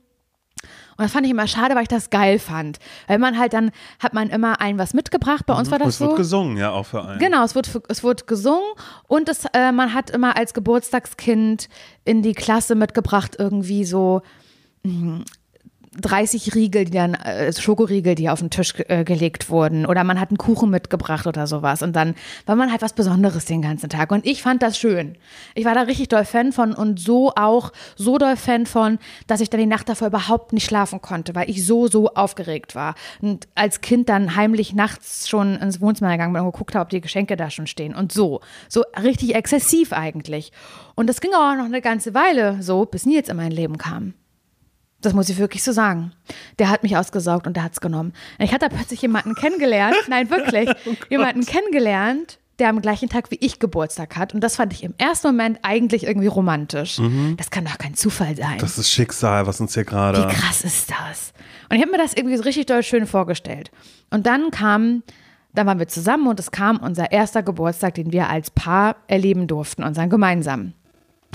Und 0.97 1.05
das 1.05 1.13
fand 1.13 1.27
ich 1.27 1.33
immer 1.33 1.49
schade, 1.49 1.75
weil 1.75 1.83
ich 1.83 1.89
das 1.89 2.11
geil 2.11 2.39
fand. 2.39 2.79
Weil 3.09 3.19
man 3.19 3.39
halt 3.39 3.53
dann, 3.53 3.73
hat 3.99 4.15
man 4.15 4.31
immer 4.31 4.61
ein 4.61 4.79
was 4.79 4.95
mitgebracht. 4.95 5.45
Bei 5.47 5.55
uns 5.55 5.71
war 5.71 5.79
das 5.79 5.89
es 5.89 5.99
so. 5.99 6.05
Mhm. 6.05 6.09
wird 6.11 6.19
gesungen, 6.19 6.57
ja, 6.57 6.71
auch 6.71 6.87
für 6.87 7.05
einen. 7.05 7.19
Genau, 7.19 7.45
es 7.45 7.55
wird, 7.55 7.69
es 7.89 8.05
wird 8.05 8.27
gesungen 8.27 8.65
und 9.09 9.29
es, 9.29 9.45
äh, 9.53 9.73
man 9.73 9.93
hat 9.93 10.11
immer 10.11 10.37
als 10.37 10.55
Geburtstagskind 10.55 11.69
in 12.05 12.23
die 12.23 12.35
Klasse 12.35 12.77
mitgebracht 12.77 13.37
irgendwie 13.39 13.85
so 13.85 14.23
30 16.01 16.55
Riegel, 16.55 16.85
die 16.85 16.93
dann, 16.93 17.15
äh, 17.15 17.53
Schokoriegel, 17.53 18.15
die 18.15 18.29
auf 18.29 18.41
den 18.41 18.51
Tisch 18.51 18.75
äh, 18.89 19.05
gelegt 19.05 19.49
wurden. 19.49 19.87
Oder 19.87 20.03
man 20.05 20.19
hat 20.19 20.31
einen 20.31 20.39
Kuchen 20.39 20.71
mitgebracht 20.71 21.27
oder 21.27 21.47
sowas. 21.47 21.83
Und 21.83 21.95
dann 21.95 22.15
war 22.47 22.57
man 22.57 22.71
halt 22.71 22.83
was 22.83 22.95
Besonderes 22.95 23.45
den 23.45 23.63
ganzen 23.63 23.89
Tag. 23.89 24.11
Und 24.11 24.27
ich 24.27 24.43
fand 24.43 24.63
das 24.63 24.77
schön. 24.77 25.17
Ich 25.55 25.65
war 25.65 25.75
da 25.75 25.83
richtig 25.83 26.09
doll 26.09 26.25
Fan 26.25 26.53
von 26.53 26.75
und 26.75 26.99
so 26.99 27.33
auch, 27.37 27.73
so 27.97 28.19
doll 28.19 28.37
Fan 28.37 28.67
von, 28.67 28.99
dass 29.27 29.41
ich 29.41 29.51
dann 29.51 29.61
die 29.61 29.67
Nacht 29.67 29.89
davor 29.89 30.09
überhaupt 30.09 30.53
nicht 30.53 30.65
schlafen 30.65 31.01
konnte, 31.01 31.35
weil 31.35 31.49
ich 31.49 31.65
so, 31.65 31.87
so 31.87 32.09
aufgeregt 32.15 32.75
war. 32.75 32.95
Und 33.21 33.47
als 33.55 33.81
Kind 33.81 34.09
dann 34.09 34.35
heimlich 34.35 34.75
nachts 34.75 35.29
schon 35.29 35.57
ins 35.57 35.81
Wohnzimmer 35.81 36.13
gegangen 36.13 36.33
bin 36.33 36.43
und 36.43 36.53
geguckt 36.53 36.75
habe, 36.75 36.83
ob 36.83 36.91
die 36.91 37.01
Geschenke 37.01 37.37
da 37.37 37.51
schon 37.51 37.67
stehen. 37.67 37.95
Und 37.95 38.11
so. 38.13 38.41
So 38.69 38.83
richtig 39.01 39.35
exzessiv 39.35 39.93
eigentlich. 39.93 40.51
Und 40.97 41.09
das 41.09 41.21
ging 41.21 41.33
auch 41.35 41.55
noch 41.57 41.65
eine 41.65 41.81
ganze 41.81 42.15
Weile 42.15 42.63
so, 42.63 42.85
bis 42.85 43.07
Nils 43.07 43.29
in 43.29 43.37
mein 43.37 43.53
Leben 43.53 43.79
kam. 43.79 44.15
Das 45.05 45.13
muss 45.13 45.29
ich 45.29 45.39
wirklich 45.39 45.63
so 45.63 45.73
sagen. 45.73 46.13
Der 46.59 46.71
hat 46.71 46.83
mich 46.83 46.97
ausgesaugt 46.97 47.47
und 47.47 47.57
der 47.57 47.65
hat's 47.65 47.81
genommen. 47.81 48.13
Ich 48.39 48.55
hatte 48.55 48.69
plötzlich 48.69 49.03
jemanden 49.03 49.35
kennengelernt, 49.35 49.97
nein, 50.09 50.31
wirklich, 50.31 50.71
jemanden 51.11 51.45
kennengelernt, 51.45 52.39
der 52.59 52.69
am 52.71 52.81
gleichen 52.81 53.09
Tag 53.09 53.31
wie 53.31 53.39
ich 53.41 53.59
Geburtstag 53.59 54.17
hat. 54.17 54.33
Und 54.33 54.41
das 54.41 54.57
fand 54.57 54.73
ich 54.73 54.83
im 54.83 54.95
ersten 54.97 55.29
Moment 55.29 55.59
eigentlich 55.63 56.05
irgendwie 56.05 56.29
romantisch. 56.29 57.01
Das 57.37 57.51
kann 57.51 57.65
doch 57.65 57.79
kein 57.79 57.95
Zufall 57.95 58.37
sein. 58.37 58.59
Das 58.59 58.79
ist 58.79 58.91
Schicksal, 58.91 59.47
was 59.47 59.61
uns 59.61 59.75
hier 59.75 59.85
gerade. 59.85 60.23
Wie 60.23 60.33
krass 60.33 60.63
ist 60.63 60.91
das? 60.91 61.33
Und 61.69 61.77
ich 61.77 61.83
habe 61.83 61.91
mir 61.91 61.99
das 61.99 62.15
irgendwie 62.15 62.37
so 62.37 62.45
richtig 62.45 62.67
doll 62.67 62.83
schön 62.83 63.07
vorgestellt. 63.07 63.71
Und 64.11 64.27
dann 64.27 64.51
kam, 64.53 65.03
dann 65.53 65.67
waren 65.67 65.79
wir 65.79 65.89
zusammen 65.89 66.29
und 66.29 66.39
es 66.39 66.51
kam 66.51 66.79
unser 66.79 67.11
erster 67.11 67.43
Geburtstag, 67.43 67.95
den 67.95 68.13
wir 68.13 68.29
als 68.31 68.51
Paar 68.51 68.97
erleben 69.09 69.49
durften, 69.49 69.83
unseren 69.83 70.09
gemeinsamen. 70.09 70.75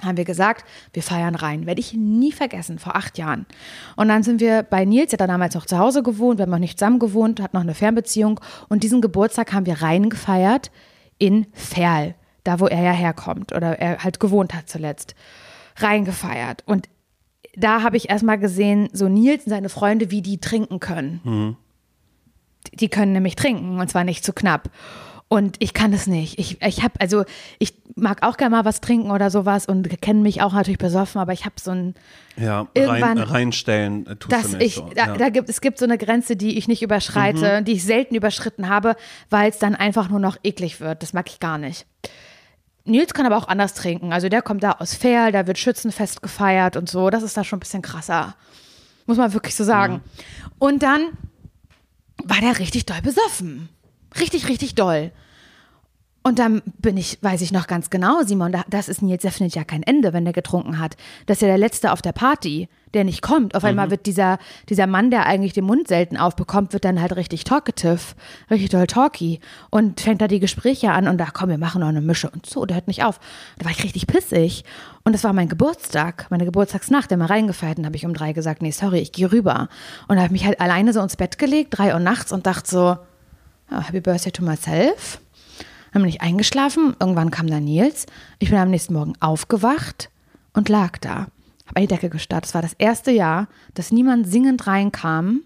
Haben 0.03 0.17
wir 0.17 0.25
gesagt, 0.25 0.65
wir 0.93 1.03
feiern 1.03 1.35
rein. 1.35 1.65
Werde 1.65 1.79
ich 1.79 1.93
nie 1.93 2.31
vergessen, 2.31 2.79
vor 2.79 2.95
acht 2.95 3.17
Jahren. 3.17 3.45
Und 3.95 4.07
dann 4.07 4.23
sind 4.23 4.39
wir 4.41 4.63
bei 4.63 4.85
Nils, 4.85 5.12
der 5.12 5.19
hat 5.19 5.29
damals 5.29 5.55
noch 5.55 5.65
zu 5.65 5.77
Hause 5.77 6.03
gewohnt, 6.03 6.39
wir 6.39 6.43
haben 6.43 6.51
noch 6.51 6.59
nicht 6.59 6.79
zusammen 6.79 6.99
gewohnt, 6.99 7.41
hat 7.41 7.53
noch 7.53 7.62
eine 7.62 7.73
Fernbeziehung. 7.73 8.39
Und 8.69 8.83
diesen 8.83 9.01
Geburtstag 9.01 9.53
haben 9.53 9.65
wir 9.65 9.81
rein 9.81 10.09
gefeiert 10.09 10.71
in 11.17 11.47
Ferl, 11.53 12.15
da 12.43 12.59
wo 12.59 12.67
er 12.67 12.81
ja 12.81 12.91
herkommt 12.91 13.53
oder 13.53 13.79
er 13.79 14.03
halt 14.03 14.19
gewohnt 14.19 14.53
hat 14.53 14.69
zuletzt. 14.69 15.15
Reingefeiert. 15.77 16.63
Und 16.65 16.89
da 17.55 17.83
habe 17.83 17.97
ich 17.97 18.09
erstmal 18.09 18.39
gesehen, 18.39 18.89
so 18.93 19.09
Nils 19.09 19.45
und 19.45 19.49
seine 19.49 19.69
Freunde, 19.69 20.12
wie 20.12 20.21
die 20.21 20.39
trinken 20.39 20.79
können. 20.79 21.57
Die 22.73 22.89
können 22.89 23.13
nämlich 23.13 23.35
trinken 23.35 23.79
und 23.79 23.89
zwar 23.89 24.03
nicht 24.03 24.23
zu 24.23 24.33
knapp. 24.33 24.69
Und 25.31 25.57
ich 25.59 25.75
kann 25.75 25.91
das 25.91 26.07
nicht. 26.07 26.39
Ich, 26.39 26.59
ich 26.63 26.81
habe, 26.81 26.99
also 26.99 27.23
ich 27.59 27.75
mag 27.95 28.23
auch 28.23 28.35
gerne 28.35 28.55
mal 28.55 28.65
was 28.65 28.81
trinken 28.81 29.11
oder 29.11 29.29
sowas 29.29 29.67
und 29.67 30.01
kenne 30.01 30.21
mich 30.21 30.41
auch 30.41 30.53
natürlich 30.53 30.79
besoffen, 30.79 31.21
aber 31.21 31.33
ich 31.33 31.45
habe 31.45 31.53
so 31.61 31.69
ein, 31.69 31.93
ja, 32.35 32.61
rein, 32.61 32.67
irgendwann- 32.73 33.17
reinstellen 33.19 34.07
äh, 34.07 34.15
tust 34.15 34.31
dass 34.31 34.51
du 34.51 34.57
nicht 34.57 34.65
ich, 34.65 34.75
so. 34.75 34.89
da, 34.95 35.05
ja. 35.05 35.17
da 35.17 35.29
gibt, 35.29 35.47
es 35.47 35.61
gibt 35.61 35.77
so 35.77 35.85
eine 35.85 35.99
Grenze, 35.99 36.35
die 36.35 36.57
ich 36.57 36.67
nicht 36.67 36.81
überschreite, 36.81 37.61
die 37.61 37.73
ich 37.73 37.83
selten 37.83 38.15
überschritten 38.15 38.69
habe, 38.69 38.95
weil 39.29 39.51
es 39.51 39.59
dann 39.59 39.75
einfach 39.75 40.09
nur 40.09 40.19
noch 40.19 40.35
eklig 40.43 40.79
wird. 40.79 41.03
Das 41.03 41.13
mag 41.13 41.29
ich 41.29 41.39
gar 41.39 41.59
nicht. 41.59 41.85
Nils 42.85 43.13
kann 43.13 43.27
aber 43.27 43.37
auch 43.37 43.47
anders 43.47 43.75
trinken. 43.75 44.11
Also 44.11 44.29
der 44.29 44.41
kommt 44.41 44.63
da 44.63 44.71
aus 44.79 44.95
Ferl, 44.95 45.31
da 45.31 45.45
wird 45.45 45.59
Schützenfest 45.59 46.23
gefeiert 46.23 46.75
und 46.75 46.89
so. 46.89 47.11
Das 47.11 47.21
ist 47.21 47.37
da 47.37 47.43
schon 47.43 47.57
ein 47.57 47.59
bisschen 47.59 47.83
krasser. 47.83 48.35
Muss 49.05 49.17
man 49.17 49.31
wirklich 49.33 49.55
so 49.55 49.63
sagen. 49.63 50.01
Und 50.57 50.81
dann 50.81 51.01
war 52.23 52.41
der 52.41 52.57
richtig 52.57 52.87
doll 52.87 53.01
besoffen. 53.03 53.69
Richtig, 54.17 54.47
richtig 54.47 54.75
doll. 54.75 55.11
Und 56.21 56.37
dann 56.37 56.61
bin 56.79 56.97
ich, 56.97 57.17
weiß 57.21 57.39
ich 57.41 57.53
noch 57.53 57.65
ganz 57.65 57.89
genau, 57.89 58.23
Simon, 58.23 58.51
da- 58.51 58.65
das 58.69 58.89
ist 58.89 59.01
Nils, 59.01 59.21
der 59.21 59.31
findet 59.31 59.55
ja 59.55 59.63
kein 59.63 59.83
Ende, 59.83 60.11
wenn 60.11 60.25
der 60.25 60.33
getrunken 60.33 60.77
hat. 60.77 60.97
Das 61.27 61.37
ist 61.37 61.41
ja 61.41 61.47
der 61.47 61.57
Letzte 61.57 61.93
auf 61.93 62.01
der 62.01 62.11
Party, 62.11 62.67
der 62.93 63.05
nicht 63.05 63.21
kommt. 63.21 63.55
Auf 63.55 63.63
einmal 63.63 63.89
wird 63.89 64.05
dieser, 64.05 64.37
dieser 64.67 64.85
Mann, 64.85 65.11
der 65.11 65.25
eigentlich 65.27 65.53
den 65.53 65.63
Mund 65.63 65.87
selten 65.87 66.17
aufbekommt, 66.17 66.73
wird 66.73 66.83
dann 66.83 66.99
halt 67.01 67.15
richtig 67.15 67.45
talkative, 67.45 67.99
richtig 68.51 68.69
doll 68.69 68.85
talky 68.85 69.39
und 69.69 70.01
fängt 70.01 70.21
da 70.21 70.27
die 70.27 70.41
Gespräche 70.41 70.91
an 70.91 71.07
und 71.07 71.17
da, 71.17 71.27
komm, 71.31 71.49
wir 71.49 71.57
machen 71.57 71.79
noch 71.79 71.87
eine 71.87 72.01
Mische 72.01 72.29
und 72.29 72.45
so, 72.45 72.65
der 72.65 72.75
hört 72.75 72.87
nicht 72.89 73.03
auf. 73.05 73.19
Da 73.57 73.63
war 73.65 73.71
ich 73.71 73.83
richtig 73.83 74.05
pissig. 74.05 74.65
Und 75.05 75.13
das 75.13 75.23
war 75.23 75.31
mein 75.31 75.47
Geburtstag, 75.47 76.27
meine 76.29 76.43
Geburtstagsnacht, 76.45 77.09
der 77.09 77.17
mal 77.17 77.27
reingefeiert 77.27 77.77
und 77.79 77.85
habe 77.85 77.95
ich 77.95 78.05
um 78.05 78.13
drei 78.13 78.33
gesagt, 78.33 78.61
nee, 78.61 78.71
sorry, 78.71 78.99
ich 78.99 79.13
gehe 79.13 79.31
rüber. 79.31 79.69
Und 80.09 80.17
da 80.17 80.23
habe 80.23 80.25
ich 80.25 80.41
mich 80.41 80.45
halt 80.45 80.59
alleine 80.59 80.91
so 80.91 80.99
ins 81.01 81.15
Bett 81.15 81.37
gelegt, 81.37 81.69
drei 81.77 81.93
Uhr 81.93 81.99
nachts 82.01 82.33
und 82.33 82.45
dachte 82.45 82.69
so, 82.69 82.97
Happy 83.69 84.01
Birthday 84.01 84.32
to 84.32 84.43
myself. 84.43 85.19
Dann 85.93 86.01
bin 86.03 86.10
ich 86.10 86.21
eingeschlafen, 86.21 86.95
irgendwann 86.99 87.32
kam 87.32 87.47
dann 87.47 87.65
Nils. 87.65 88.05
Ich 88.39 88.49
bin 88.49 88.58
am 88.58 88.69
nächsten 88.69 88.93
Morgen 88.93 89.13
aufgewacht 89.19 90.10
und 90.53 90.69
lag 90.69 90.97
da. 90.99 91.27
Habe 91.67 91.75
an 91.75 91.82
die 91.82 91.88
Decke 91.88 92.10
gestarrt. 92.10 92.45
Das 92.45 92.53
war 92.53 92.62
das 92.62 92.73
erste 92.77 93.12
Jahr, 93.12 93.47
dass 93.73 93.91
niemand 93.91 94.27
singend 94.27 94.67
reinkam 94.67 95.41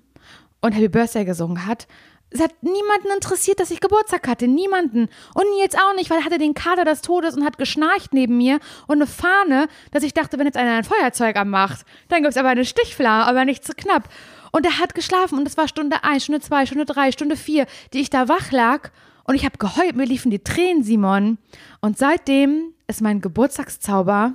und 0.62 0.74
Happy 0.74 0.90
Birthday 0.90 1.26
gesungen 1.26 1.66
hat. 1.66 1.88
Es 2.30 2.42
hat 2.42 2.52
niemanden 2.62 3.10
interessiert, 3.14 3.60
dass 3.60 3.70
ich 3.70 3.80
Geburtstag 3.80 4.28
hatte. 4.28 4.48
Niemanden. 4.48 5.08
Und 5.36 5.46
Nils 5.56 5.76
auch 5.76 5.94
nicht, 5.96 6.10
weil 6.10 6.20
er 6.20 6.26
hatte 6.26 6.40
den 6.40 6.56
Kater 6.56 6.84
des 6.84 7.02
Todes 7.02 7.36
und 7.36 7.46
hat 7.46 7.60
geschnarcht 7.60 8.12
neben 8.12 8.38
mir 8.38 8.60
und 8.88 8.96
eine 8.96 9.08
Fahne, 9.08 9.68
dass 9.92 10.02
ich 10.02 10.14
dachte, 10.16 10.40
wenn 10.40 10.48
jetzt 10.48 10.58
einer 10.58 10.78
ein 10.78 10.84
Feuerzeug 10.84 11.36
anmacht, 11.36 11.86
dann 12.10 12.24
gibt 12.24 12.32
es 12.32 12.38
aber 12.38 12.50
eine 12.50 12.66
Stichflamme, 12.66 13.28
aber 13.28 13.46
nicht 13.46 13.64
zu 13.64 13.74
knapp. 13.74 14.10
Und 14.56 14.66
er 14.66 14.78
hat 14.78 14.94
geschlafen 14.96 15.39
und 15.39 15.48
es 15.48 15.58
war 15.58 15.68
Stunde 15.68 16.04
1, 16.04 16.24
Stunde 16.24 16.39
2, 16.39 16.68
Stunde 16.68 16.86
3, 16.86 17.12
Stunde 17.12 17.36
4, 17.36 17.66
die 17.92 18.00
ich 18.00 18.10
da 18.12 18.30
wach 18.30 18.52
lag 18.52 18.92
und 19.24 19.36
ich 19.36 19.46
habe 19.46 19.58
geheult, 19.58 19.96
mir 19.96 20.06
liefen 20.06 20.32
die 20.32 20.44
Tränen, 20.44 20.84
Simon. 20.84 21.38
Und 21.82 21.98
seitdem 21.98 22.74
ist 22.88 23.02
mein 23.02 23.20
Geburtstagszauber 23.20 24.34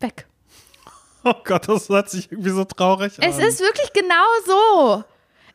weg. 0.00 0.26
Oh 1.24 1.34
Gott, 1.42 1.68
das 1.68 1.88
hört 1.88 2.10
sich 2.10 2.30
irgendwie 2.30 2.50
so 2.50 2.64
traurig 2.64 3.18
an. 3.20 3.28
Es 3.28 3.38
ist 3.38 3.60
wirklich 3.60 3.92
genau 3.92 4.14
so. 4.46 5.04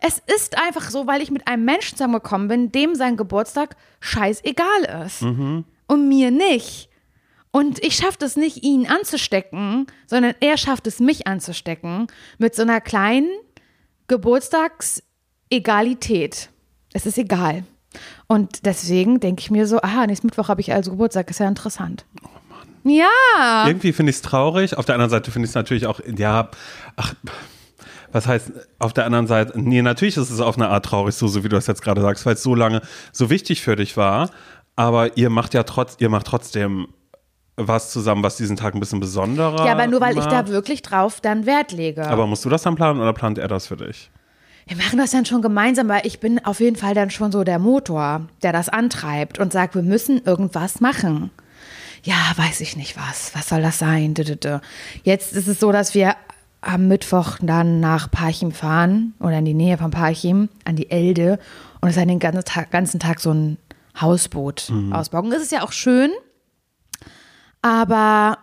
Es 0.02 0.22
ist 0.36 0.58
einfach 0.58 0.89
so, 0.89 1.08
weil 1.08 1.22
ich 1.22 1.30
mit 1.30 1.48
einem 1.48 1.63
Menschen 1.63 1.98
zusammengekommen 1.98 2.48
bin, 2.48 2.72
dem 2.72 2.96
sein 2.96 3.18
Geburtstag 3.18 3.76
scheißegal 4.00 5.06
ist. 5.06 5.22
Und 5.22 6.08
mir 6.08 6.32
nicht. 6.32 6.89
Und 7.52 7.84
ich 7.84 7.96
schaffe 7.96 8.26
es 8.26 8.36
nicht, 8.36 8.63
ihn 8.63 8.88
anzustecken, 8.88 9.88
sondern 10.08 10.36
er 10.39 10.58
schafft 10.58 10.88
es, 10.88 11.00
mich 11.00 11.28
anzustecken 11.28 12.08
mit 12.38 12.56
so 12.56 12.62
einer 12.62 12.82
kleinen 12.82 13.30
Geburtstagsegalität. 14.10 16.50
Es 16.91 17.06
ist 17.06 17.17
egal. 17.17 17.63
Und 18.28 18.65
deswegen 18.65 19.22
denke 19.22 19.41
ich 19.41 19.50
mir 19.50 19.65
so, 19.65 19.82
aha, 19.82 20.06
nächsten 20.06 20.28
Mittwoch 20.28 20.50
habe 20.50 20.60
ich 20.62 20.74
also 20.74 20.91
Geburtstag, 20.91 21.30
ist 21.30 21.39
ja 21.39 21.48
interessant. 21.48 22.04
Ja. 22.84 23.67
Irgendwie 23.67 23.93
finde 23.93 24.10
ich 24.10 24.17
es 24.17 24.22
traurig. 24.22 24.78
Auf 24.78 24.86
der 24.86 24.95
anderen 24.95 25.10
Seite 25.10 25.32
finde 25.32 25.45
ich 25.45 25.52
es 25.52 25.56
natürlich 25.56 25.88
auch, 25.88 26.02
ja, 26.17 26.50
ach, 26.95 27.13
was 28.12 28.28
heißt, 28.28 28.52
auf 28.80 28.93
der 28.93 29.06
anderen 29.06 29.28
Seite, 29.28 29.60
nee, 29.60 29.82
natürlich 29.82 30.17
ist 30.17 30.30
es 30.30 30.39
auf 30.39 30.58
eine 30.58 30.69
Art 30.69 30.86
traurig, 30.86 31.15
so, 31.15 31.28
so 31.28 31.43
wie 31.43 31.50
du 31.50 31.56
das 31.56 31.67
jetzt 31.67 31.82
gerade 31.82 32.02
sagst, 32.02 32.26
weil 32.26 32.34
es 32.34 32.43
so 32.43 32.56
lange 32.56 32.82
so 33.12 33.30
wichtig 33.30 33.62
für 33.62 33.76
dich 33.76 33.98
war. 33.98 34.30
Aber 34.76 35.17
ihr 35.17 35.30
macht 35.30 35.54
ja 35.54 35.63
trotz, 35.63 35.98
ihr 36.00 36.10
macht 36.10 36.28
trotzdem 36.28 36.88
was 37.67 37.91
zusammen, 37.91 38.24
was 38.24 38.38
diesen 38.38 38.56
Tag 38.56 38.74
ein 38.74 38.80
bisschen 38.80 39.00
besonderer 39.00 39.65
Ja, 39.65 39.74
aber 39.74 39.88
nur 39.88 40.02
weil 40.02 40.17
ich 40.17 40.26
da 40.26 40.41
macht. 40.41 40.50
wirklich 40.50 40.82
drauf 40.82 41.22
dann 41.22 41.45
Wert 41.45 41.72
lege. 41.72 42.08
Aber 42.08 42.26
musst 42.26 42.45
du 42.45 42.50
das 42.50 42.63
dann 42.63 42.76
planen 42.76 43.00
oder 43.00 43.13
plant 43.13 43.38
er 43.38 43.48
das 43.48 43.67
für 43.67 43.78
dich? 43.78 44.10
Wir 44.67 44.78
machen 44.78 45.00
das 45.00 45.12
dann 45.12 45.26
schon 45.26 45.41
gemeinsam, 45.41 45.88
weil 45.89 46.06
ich 46.06 46.19
bin 46.19 46.43
auf 46.45 46.60
jeden 46.60 46.76
Fall 46.76 46.93
dann 46.93 47.10
schon 47.10 47.32
so 47.32 47.43
der 47.43 47.60
Motor, 47.60 48.28
der 48.43 48.54
das 48.54 48.69
antreibt 48.69 49.39
und 49.39 49.52
sagt, 49.52 49.76
wir 49.76 49.82
müssen 49.82 50.22
irgendwas 50.24 50.80
machen. 50.80 51.32
Ja, 52.04 52.15
weiß 52.38 52.62
ich 52.62 52.78
nicht 52.78 52.95
was. 52.95 53.32
Was 53.36 53.50
soll 53.50 53.62
das 53.62 53.80
sein? 53.80 54.13
Jetzt 55.04 55.34
ist 55.34 55.48
es 55.48 55.60
so, 55.60 55.72
dass 55.72 55.93
wir 55.95 56.15
am 56.62 56.88
Mittwoch 56.88 57.38
dann 57.41 57.80
nach 57.80 58.12
Parchim 58.12 58.52
fahren 58.52 59.13
oder 59.19 59.39
in 59.39 59.45
die 59.45 59.54
Nähe 59.54 59.78
von 59.78 59.91
Parchim, 59.91 60.50
an 60.65 60.76
die 60.76 60.91
Elde 60.91 61.39
und 61.82 61.89
es 61.89 61.95
dann 61.95 62.08
den 62.08 62.19
ganzen 62.19 62.43
Tag, 62.45 62.69
ganzen 62.69 63.00
Tag 63.00 63.19
so 63.22 63.34
ein 63.34 63.58
Hausboot 64.00 64.72
ausbauen. 64.91 65.32
Es 65.32 65.41
ist 65.41 65.52
ja 65.52 65.63
auch 65.63 65.72
schön, 65.72 66.12
aber 67.62 68.38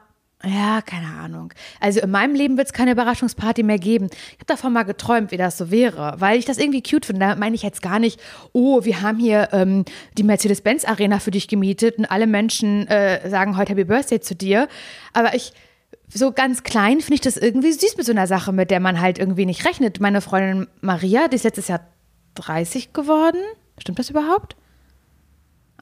ja, 0.45 0.81
keine 0.83 1.09
Ahnung. 1.09 1.53
Also 1.81 2.01
in 2.01 2.11
meinem 2.11 2.35
Leben 2.35 2.57
wird 2.57 2.69
es 2.69 2.73
keine 2.73 2.93
Überraschungsparty 2.93 3.63
mehr 3.63 3.79
geben. 3.79 4.09
Ich 4.13 4.35
habe 4.35 4.45
davon 4.47 4.73
mal 4.73 4.85
geträumt, 4.85 5.31
wie 5.33 5.37
das 5.37 5.59
so 5.59 5.71
wäre, 5.71 6.15
weil 6.19 6.39
ich 6.39 6.45
das 6.45 6.59
irgendwie 6.59 6.83
cute 6.83 7.07
finde. 7.07 7.21
Da 7.21 7.37
meine 7.37 7.57
ich 7.57 7.63
jetzt 7.63 7.83
gar 7.83 7.99
nicht, 7.99 8.21
oh, 8.53 8.85
wir 8.85 9.01
haben 9.01 9.19
hier 9.19 9.49
ähm, 9.53 9.85
die 10.19 10.23
Mercedes-Benz-Arena 10.23 11.19
für 11.19 11.31
dich 11.31 11.49
gemietet 11.49 11.99
und 11.99 12.05
alle 12.05 12.27
Menschen 12.27 12.87
äh, 12.87 13.29
sagen 13.29 13.57
heute 13.57 13.73
Happy 13.73 13.85
Birthday 13.85 14.21
zu 14.21 14.35
dir. 14.35 14.69
Aber 15.15 15.35
ich 15.35 15.53
so 16.09 16.31
ganz 16.33 16.63
klein 16.63 17.01
finde 17.01 17.15
ich 17.15 17.21
das 17.23 17.37
irgendwie 17.37 17.73
süß 17.73 17.97
mit 17.97 18.07
so 18.07 18.13
einer 18.13 18.27
Sache, 18.27 18.53
mit 18.53 18.71
der 18.71 18.81
man 18.81 19.01
halt 19.01 19.19
irgendwie 19.19 19.47
nicht 19.47 19.65
rechnet. 19.65 20.01
Meine 20.01 20.21
Freundin 20.21 20.69
Maria, 20.81 21.29
die 21.29 21.37
ist 21.37 21.45
letztes 21.45 21.69
Jahr 21.69 21.81
30 22.35 22.93
geworden. 22.93 23.41
Stimmt 23.79 23.99
das 23.99 24.11
überhaupt? 24.11 24.57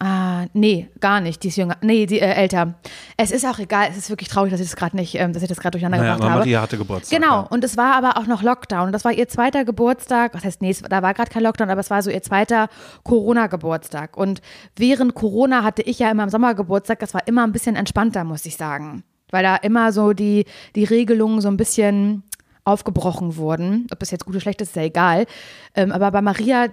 Ah, 0.00 0.46
nee, 0.54 0.88
gar 1.00 1.20
nicht. 1.20 1.42
Die 1.44 1.48
ist 1.48 1.56
jünger. 1.56 1.76
Nee, 1.80 2.06
die 2.06 2.18
äh, 2.20 2.26
älter. 2.34 2.74
Es 3.16 3.30
ist 3.30 3.46
auch 3.46 3.60
egal. 3.60 3.86
Es 3.90 3.96
ist 3.96 4.10
wirklich 4.10 4.28
traurig, 4.28 4.50
dass 4.50 4.60
ich 4.60 4.66
das 4.66 4.74
gerade 4.76 4.96
nicht, 4.96 5.14
ähm, 5.14 5.32
dass 5.32 5.42
ich 5.42 5.48
das 5.48 5.60
gerade 5.60 5.72
durcheinander 5.78 5.98
Naja, 5.98 6.14
gebracht 6.14 6.30
habe. 6.30 6.38
Maria 6.40 6.62
hatte 6.62 6.76
Geburtstag. 6.76 7.20
Genau, 7.20 7.42
ja. 7.42 7.46
und 7.48 7.62
es 7.62 7.76
war 7.76 7.94
aber 7.94 8.16
auch 8.18 8.26
noch 8.26 8.42
Lockdown. 8.42 8.90
Das 8.92 9.04
war 9.04 9.12
ihr 9.12 9.28
zweiter 9.28 9.64
Geburtstag. 9.64 10.34
Was 10.34 10.44
heißt, 10.44 10.62
nee, 10.62 10.70
es- 10.70 10.82
da 10.82 11.00
war 11.02 11.14
gerade 11.14 11.30
kein 11.30 11.44
Lockdown, 11.44 11.70
aber 11.70 11.80
es 11.80 11.90
war 11.90 12.02
so 12.02 12.10
ihr 12.10 12.22
zweiter 12.22 12.68
Corona-Geburtstag. 13.04 14.16
Und 14.16 14.42
während 14.76 15.14
Corona 15.14 15.62
hatte 15.62 15.82
ich 15.82 15.98
ja 15.98 16.10
immer 16.10 16.24
im 16.24 16.28
Sommer 16.30 16.54
Geburtstag. 16.54 16.98
Das 16.98 17.14
war 17.14 17.26
immer 17.26 17.44
ein 17.44 17.52
bisschen 17.52 17.76
entspannter, 17.76 18.24
muss 18.24 18.44
ich 18.46 18.56
sagen. 18.56 19.04
Weil 19.30 19.42
da 19.42 19.56
immer 19.56 19.92
so 19.92 20.12
die, 20.12 20.44
die 20.76 20.84
Regelungen 20.84 21.40
so 21.40 21.48
ein 21.48 21.56
bisschen 21.56 22.22
aufgebrochen 22.64 23.36
wurden. 23.36 23.86
Ob 23.92 23.98
das 24.00 24.10
jetzt 24.10 24.24
gut 24.24 24.34
oder 24.34 24.40
schlecht 24.40 24.60
ist, 24.60 24.68
ist 24.70 24.76
ja 24.76 24.82
egal. 24.82 25.26
Ähm, 25.74 25.92
aber 25.92 26.10
bei 26.10 26.22
Maria, 26.22 26.66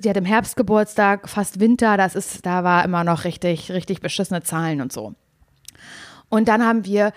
sie 0.00 0.08
hat 0.08 0.16
im 0.16 0.24
Herbst 0.24 0.56
Geburtstag, 0.56 1.28
fast 1.28 1.60
Winter, 1.60 1.96
das 1.96 2.14
ist, 2.14 2.44
da 2.46 2.64
war 2.64 2.84
immer 2.84 3.04
noch 3.04 3.24
richtig, 3.24 3.70
richtig 3.70 4.00
beschissene 4.00 4.42
Zahlen 4.42 4.80
und 4.80 4.92
so. 4.92 5.14
Und 6.28 6.48
dann 6.48 6.64
haben 6.64 6.84
wir, 6.84 7.12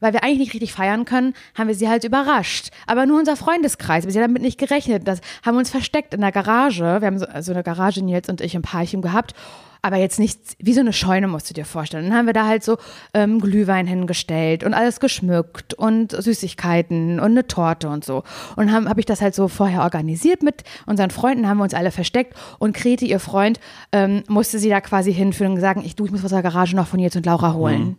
weil 0.00 0.12
wir 0.12 0.22
eigentlich 0.22 0.38
nicht 0.38 0.54
richtig 0.54 0.72
feiern 0.72 1.04
können, 1.04 1.34
haben 1.56 1.68
wir 1.68 1.74
sie 1.74 1.88
halt 1.88 2.04
überrascht. 2.04 2.70
Aber 2.86 3.06
nur 3.06 3.18
unser 3.18 3.36
Freundeskreis, 3.36 4.06
wir 4.06 4.12
haben 4.14 4.32
damit 4.32 4.42
nicht 4.42 4.58
gerechnet. 4.58 5.06
Das 5.06 5.20
haben 5.44 5.54
wir 5.54 5.60
uns 5.60 5.70
versteckt 5.70 6.14
in 6.14 6.20
der 6.20 6.32
Garage. 6.32 7.00
Wir 7.00 7.06
haben 7.06 7.18
so, 7.18 7.26
so 7.40 7.52
eine 7.52 7.62
Garage, 7.62 8.02
Nils 8.02 8.28
und 8.28 8.40
ich, 8.40 8.54
im 8.54 8.62
Parchim 8.62 9.02
gehabt. 9.02 9.34
Aber 9.84 9.96
jetzt 9.96 10.20
nicht, 10.20 10.38
wie 10.58 10.74
so 10.74 10.80
eine 10.80 10.92
Scheune 10.92 11.26
musst 11.26 11.50
du 11.50 11.54
dir 11.54 11.64
vorstellen. 11.64 12.08
Dann 12.08 12.16
haben 12.16 12.26
wir 12.26 12.32
da 12.32 12.46
halt 12.46 12.62
so 12.62 12.78
ähm, 13.14 13.40
Glühwein 13.40 13.88
hingestellt 13.88 14.62
und 14.62 14.74
alles 14.74 15.00
geschmückt 15.00 15.74
und 15.74 16.12
Süßigkeiten 16.12 17.18
und 17.18 17.32
eine 17.32 17.48
Torte 17.48 17.88
und 17.88 18.04
so. 18.04 18.22
Und 18.54 18.72
habe 18.72 18.88
hab 18.88 18.98
ich 18.98 19.06
das 19.06 19.20
halt 19.20 19.34
so 19.34 19.48
vorher 19.48 19.82
organisiert 19.82 20.44
mit 20.44 20.62
unseren 20.86 21.10
Freunden, 21.10 21.48
haben 21.48 21.58
wir 21.58 21.64
uns 21.64 21.74
alle 21.74 21.90
versteckt 21.90 22.34
und 22.60 22.76
Kreti, 22.76 23.10
ihr 23.10 23.18
Freund, 23.18 23.58
ähm, 23.90 24.22
musste 24.28 24.60
sie 24.60 24.68
da 24.68 24.80
quasi 24.80 25.12
hinführen 25.12 25.54
und 25.54 25.60
sagen, 25.60 25.82
ich, 25.84 25.96
du, 25.96 26.04
ich 26.06 26.12
muss 26.12 26.24
aus 26.24 26.30
der 26.30 26.42
Garage 26.42 26.76
noch 26.76 26.86
von 26.86 27.00
Nils 27.00 27.16
und 27.16 27.26
Laura 27.26 27.52
holen. 27.54 27.96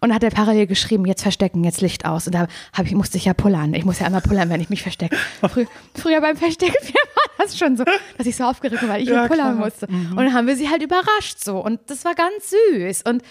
Und 0.00 0.14
hat 0.14 0.22
er 0.22 0.30
parallel 0.30 0.66
geschrieben, 0.66 1.04
jetzt 1.04 1.22
verstecken, 1.22 1.62
jetzt 1.64 1.80
Licht 1.82 2.06
aus. 2.06 2.26
Und 2.26 2.34
da 2.34 2.46
hab 2.72 2.86
ich, 2.86 2.94
musste 2.94 3.18
ich 3.18 3.26
ja 3.26 3.34
pullern. 3.34 3.74
Ich 3.74 3.84
muss 3.84 3.98
ja 3.98 4.06
immer 4.06 4.20
pullern, 4.20 4.48
wenn 4.48 4.60
ich 4.60 4.70
mich 4.70 4.82
verstecke. 4.82 5.16
Frü 5.42 5.66
früher 5.94 6.20
beim 6.20 6.36
Verstecken 6.36 6.74
war 6.94 7.44
das 7.46 7.58
schon 7.58 7.76
so, 7.76 7.84
dass 8.16 8.26
ich 8.26 8.34
so 8.36 8.44
aufgeregt 8.44 8.82
war, 8.82 8.88
weil 8.88 9.02
ich 9.02 9.08
Ja, 9.08 9.26
pullern 9.26 9.56
klar. 9.56 9.66
musste. 9.66 9.86
Und 9.88 10.16
dann 10.16 10.32
haben 10.32 10.46
wir 10.46 10.56
sie 10.56 10.68
halt 10.70 10.82
überrascht 10.82 11.38
so. 11.44 11.58
Und 11.62 11.80
das 11.88 12.04
war 12.04 12.14
ganz 12.14 12.50
süß. 12.50 13.02
Und 13.02 13.22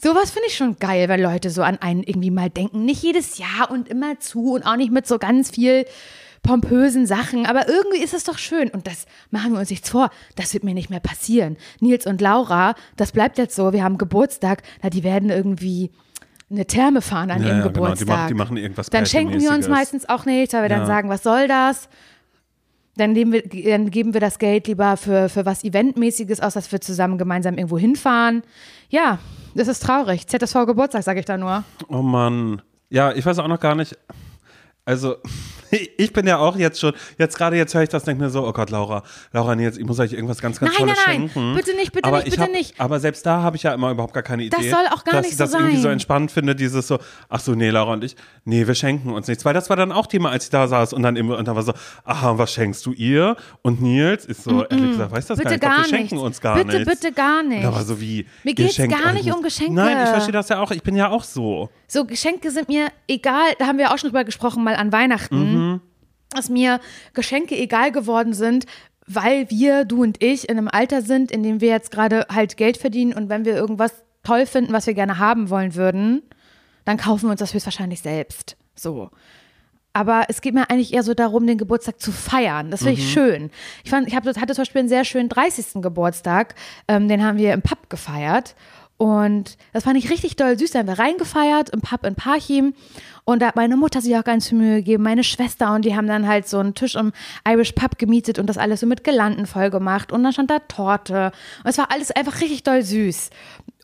sowas 0.00 0.30
finde 0.30 0.48
ich 0.48 0.56
schon 0.56 0.76
geil, 0.78 1.08
wenn 1.08 1.20
Leute 1.20 1.50
so 1.50 1.62
an 1.62 1.78
einen 1.78 2.02
irgendwie 2.04 2.30
mal 2.30 2.50
denken. 2.50 2.84
Nicht 2.84 3.02
jedes 3.02 3.38
Jahr 3.38 3.70
und 3.70 3.88
immer 3.88 4.20
zu 4.20 4.52
und 4.52 4.62
auch 4.64 4.76
nicht 4.76 4.92
mit 4.92 5.06
so 5.08 5.18
ganz 5.18 5.50
viel 5.50 5.86
pompösen 6.42 7.06
Sachen, 7.06 7.46
aber 7.46 7.68
irgendwie 7.68 8.02
ist 8.02 8.14
es 8.14 8.24
doch 8.24 8.36
schön 8.36 8.68
und 8.68 8.88
das 8.88 9.06
machen 9.30 9.52
wir 9.52 9.60
uns 9.60 9.70
nichts 9.70 9.88
vor, 9.90 10.10
das 10.34 10.52
wird 10.52 10.64
mir 10.64 10.74
nicht 10.74 10.90
mehr 10.90 10.98
passieren. 10.98 11.56
Nils 11.78 12.04
und 12.04 12.20
Laura, 12.20 12.74
das 12.96 13.12
bleibt 13.12 13.38
jetzt 13.38 13.54
so, 13.54 13.72
wir 13.72 13.84
haben 13.84 13.96
Geburtstag, 13.96 14.62
na, 14.82 14.90
die 14.90 15.04
werden 15.04 15.30
irgendwie 15.30 15.92
eine 16.52 16.66
Therme 16.66 17.00
fahren 17.02 17.30
an 17.30 17.40
Ja, 17.42 17.48
ihrem 17.48 17.58
ja, 17.58 17.62
genau, 17.62 17.68
die 17.68 17.74
Geburtstag. 17.80 18.08
machen- 18.08 18.28
die 18.28 18.34
machen 18.34 18.56
irgendwas 18.56 18.90
Dann 18.90 19.06
schenken 19.06 19.40
wir 19.40 19.50
uns 19.50 19.68
meistens 19.68 20.08
auch 20.08 20.24
nichts, 20.26 20.54
weil 20.54 20.62
wir 20.62 20.70
Ja. 20.70 20.76
dann 20.78 20.86
sagen, 20.86 21.08
was 21.08 21.22
soll 21.22 21.48
das? 21.48 21.88
Dann 22.96 23.14
geben, 23.14 23.32
wir, 23.32 23.42
dann 23.42 23.90
geben 23.90 24.12
wir 24.12 24.20
das 24.20 24.38
Geld 24.38 24.66
lieber 24.66 24.96
für, 24.98 25.30
für 25.30 25.46
was 25.46 25.64
Eventmäßiges 25.64 26.40
aus, 26.40 26.52
dass 26.54 26.70
wir 26.72 26.80
zusammen 26.80 27.16
gemeinsam 27.16 27.54
irgendwo 27.56 27.78
hinfahren. 27.78 28.42
Ja, 28.90 29.18
das 29.54 29.66
ist 29.68 29.82
traurig. 29.82 30.26
ZSV 30.26 30.66
Geburtstag, 30.66 31.02
sage 31.02 31.20
ich 31.20 31.24
da 31.26 31.38
nur. 31.38 31.64
Oh 31.88 32.02
Mann. 32.02 32.60
Ja, 32.90 33.12
ich 33.12 33.24
weiß 33.24 33.38
auch 33.38 33.48
noch 33.48 33.60
gar 33.60 33.74
nicht. 33.74 33.96
Also, 34.84 35.16
ich 35.96 36.12
bin 36.12 36.26
ja 36.26 36.38
auch 36.38 36.56
jetzt 36.56 36.80
schon, 36.80 36.92
jetzt 37.18 37.36
gerade 37.36 37.56
jetzt 37.56 37.74
höre 37.74 37.82
ich 37.82 37.88
das, 37.88 38.04
denke 38.04 38.22
mir 38.22 38.30
so, 38.30 38.46
oh 38.46 38.52
Gott, 38.52 38.70
Laura, 38.70 39.02
Laura, 39.32 39.54
nee, 39.56 39.64
jetzt, 39.64 39.78
ich 39.78 39.84
muss 39.86 39.98
euch 39.98 40.12
irgendwas 40.12 40.40
ganz, 40.40 40.60
ganz 40.60 40.72
Nein, 40.72 40.80
Tolles 40.86 40.98
nein, 41.06 41.20
nein, 41.20 41.30
schenken. 41.30 41.54
bitte 41.54 41.74
nicht, 41.76 41.92
bitte 41.92 42.06
aber 42.06 42.18
nicht, 42.18 42.26
ich 42.28 42.32
bitte 42.34 42.42
hab, 42.42 42.50
nicht. 42.52 42.80
Aber 42.80 43.00
selbst 43.00 43.24
da 43.24 43.42
habe 43.42 43.56
ich 43.56 43.62
ja 43.62 43.72
immer 43.72 43.90
überhaupt 43.90 44.12
gar 44.14 44.22
keine 44.22 44.42
Idee. 44.42 44.56
Das 44.56 44.70
soll 44.70 44.86
auch 44.92 45.04
gar 45.04 45.14
dass 45.14 45.22
nicht 45.22 45.32
ich 45.32 45.38
so 45.38 45.44
das 45.44 45.54
irgendwie 45.54 45.76
so 45.76 45.82
sein. 45.82 45.92
entspannt 45.92 46.30
finde, 46.30 46.54
dieses 46.54 46.86
so, 46.86 46.98
ach 47.28 47.40
so, 47.40 47.54
nee, 47.54 47.70
Laura 47.70 47.94
und 47.94 48.04
ich, 48.04 48.16
nee, 48.44 48.66
wir 48.66 48.74
schenken 48.74 49.10
uns 49.12 49.28
nichts. 49.28 49.44
Weil 49.44 49.54
das 49.54 49.70
war 49.70 49.76
dann 49.76 49.92
auch 49.92 50.06
Thema, 50.06 50.30
als 50.30 50.44
ich 50.44 50.50
da 50.50 50.68
saß 50.68 50.92
und 50.92 51.02
dann 51.02 51.16
immer, 51.16 51.38
und 51.38 51.48
dann 51.48 51.56
war 51.56 51.62
so, 51.62 51.72
aha, 52.04 52.36
was 52.38 52.52
schenkst 52.52 52.84
du 52.86 52.92
ihr? 52.92 53.36
Und 53.62 53.80
Nils 53.80 54.26
ist 54.26 54.44
so, 54.44 54.64
ehrlich 54.66 54.90
gesagt, 54.90 55.12
weiß 55.12 55.26
das 55.26 55.38
Bitte 55.38 55.58
gar 55.58 55.78
nicht. 55.78 55.86
Ich 55.86 55.90
gar 55.90 55.90
wir 55.90 55.96
schenken 55.98 56.14
nichts. 56.16 56.26
uns 56.26 56.40
gar 56.40 56.56
Bitte, 56.56 56.78
nichts. 56.78 57.00
bitte 57.00 57.12
gar 57.12 57.42
nicht. 57.42 57.64
War 57.64 57.84
so 57.84 58.00
wie, 58.00 58.26
Mir 58.44 58.54
geht's 58.54 58.74
schenkt 58.74 59.02
gar 59.02 59.12
nicht 59.12 59.32
um 59.32 59.42
Geschenke. 59.42 59.72
Nein, 59.72 59.96
ich 60.04 60.10
verstehe 60.10 60.32
das 60.32 60.48
ja 60.48 60.60
auch. 60.60 60.70
Ich 60.70 60.82
bin 60.82 60.96
ja 60.96 61.08
auch 61.08 61.24
so. 61.24 61.70
So, 61.86 62.04
Geschenke 62.04 62.50
sind 62.50 62.68
mir 62.68 62.88
egal, 63.06 63.52
da 63.58 63.66
haben 63.66 63.78
wir 63.78 63.92
auch 63.92 63.98
schon 63.98 64.10
drüber 64.10 64.24
gesprochen, 64.24 64.64
mal 64.64 64.74
an 64.76 64.92
Weihnachten, 64.92 65.61
dass 66.30 66.48
mir 66.48 66.80
Geschenke 67.14 67.56
egal 67.56 67.92
geworden 67.92 68.32
sind, 68.32 68.66
weil 69.06 69.50
wir, 69.50 69.84
du 69.84 70.02
und 70.02 70.22
ich, 70.22 70.48
in 70.48 70.58
einem 70.58 70.68
Alter 70.68 71.02
sind, 71.02 71.30
in 71.30 71.42
dem 71.42 71.60
wir 71.60 71.68
jetzt 71.68 71.90
gerade 71.90 72.26
halt 72.32 72.56
Geld 72.56 72.76
verdienen 72.76 73.12
und 73.12 73.28
wenn 73.28 73.44
wir 73.44 73.54
irgendwas 73.54 73.92
toll 74.22 74.46
finden, 74.46 74.72
was 74.72 74.86
wir 74.86 74.94
gerne 74.94 75.18
haben 75.18 75.50
wollen 75.50 75.74
würden, 75.74 76.22
dann 76.84 76.96
kaufen 76.96 77.26
wir 77.26 77.30
uns 77.32 77.40
das 77.40 77.54
höchstwahrscheinlich 77.54 78.00
selbst. 78.00 78.56
So. 78.74 79.10
Aber 79.92 80.24
es 80.28 80.40
geht 80.40 80.54
mir 80.54 80.70
eigentlich 80.70 80.94
eher 80.94 81.02
so 81.02 81.12
darum, 81.12 81.46
den 81.46 81.58
Geburtstag 81.58 82.00
zu 82.00 82.12
feiern. 82.12 82.70
Das 82.70 82.80
finde 82.82 82.98
ich 82.98 83.12
schön. 83.12 83.50
Ich, 83.84 83.90
fand, 83.90 84.08
ich 84.08 84.16
hab, 84.16 84.24
hatte 84.24 84.54
zum 84.54 84.62
Beispiel 84.62 84.80
einen 84.80 84.88
sehr 84.88 85.04
schönen 85.04 85.28
30. 85.28 85.82
Geburtstag. 85.82 86.54
Ähm, 86.88 87.08
den 87.08 87.22
haben 87.22 87.36
wir 87.36 87.52
im 87.52 87.60
Pub 87.60 87.90
gefeiert. 87.90 88.54
Und 88.96 89.58
das 89.72 89.84
fand 89.84 89.98
ich 89.98 90.10
richtig 90.10 90.36
doll 90.36 90.58
süß. 90.58 90.70
Da 90.70 90.78
haben 90.78 90.88
wir 90.88 90.98
reingefeiert 90.98 91.70
im 91.70 91.82
Pub 91.82 92.06
in 92.06 92.14
Parchim. 92.14 92.74
Und 93.24 93.40
da 93.40 93.46
hat 93.46 93.56
meine 93.56 93.76
Mutter 93.76 94.00
sich 94.00 94.16
auch 94.16 94.24
ganz 94.24 94.48
viel 94.48 94.58
Mühe 94.58 94.76
gegeben, 94.78 95.04
meine 95.04 95.22
Schwester. 95.22 95.74
Und 95.74 95.84
die 95.84 95.94
haben 95.94 96.08
dann 96.08 96.26
halt 96.26 96.48
so 96.48 96.58
einen 96.58 96.74
Tisch 96.74 96.96
im 96.96 97.12
Irish 97.48 97.72
Pub 97.72 97.96
gemietet 97.96 98.38
und 98.40 98.46
das 98.46 98.58
alles 98.58 98.80
so 98.80 98.86
mit 98.86 99.04
Girlanden 99.04 99.46
voll 99.46 99.70
gemacht. 99.70 100.10
Und 100.10 100.24
dann 100.24 100.32
stand 100.32 100.50
da 100.50 100.58
Torte. 100.58 101.30
Und 101.62 101.70
es 101.70 101.78
war 101.78 101.92
alles 101.92 102.10
einfach 102.10 102.40
richtig 102.40 102.64
doll 102.64 102.82
süß. 102.82 103.30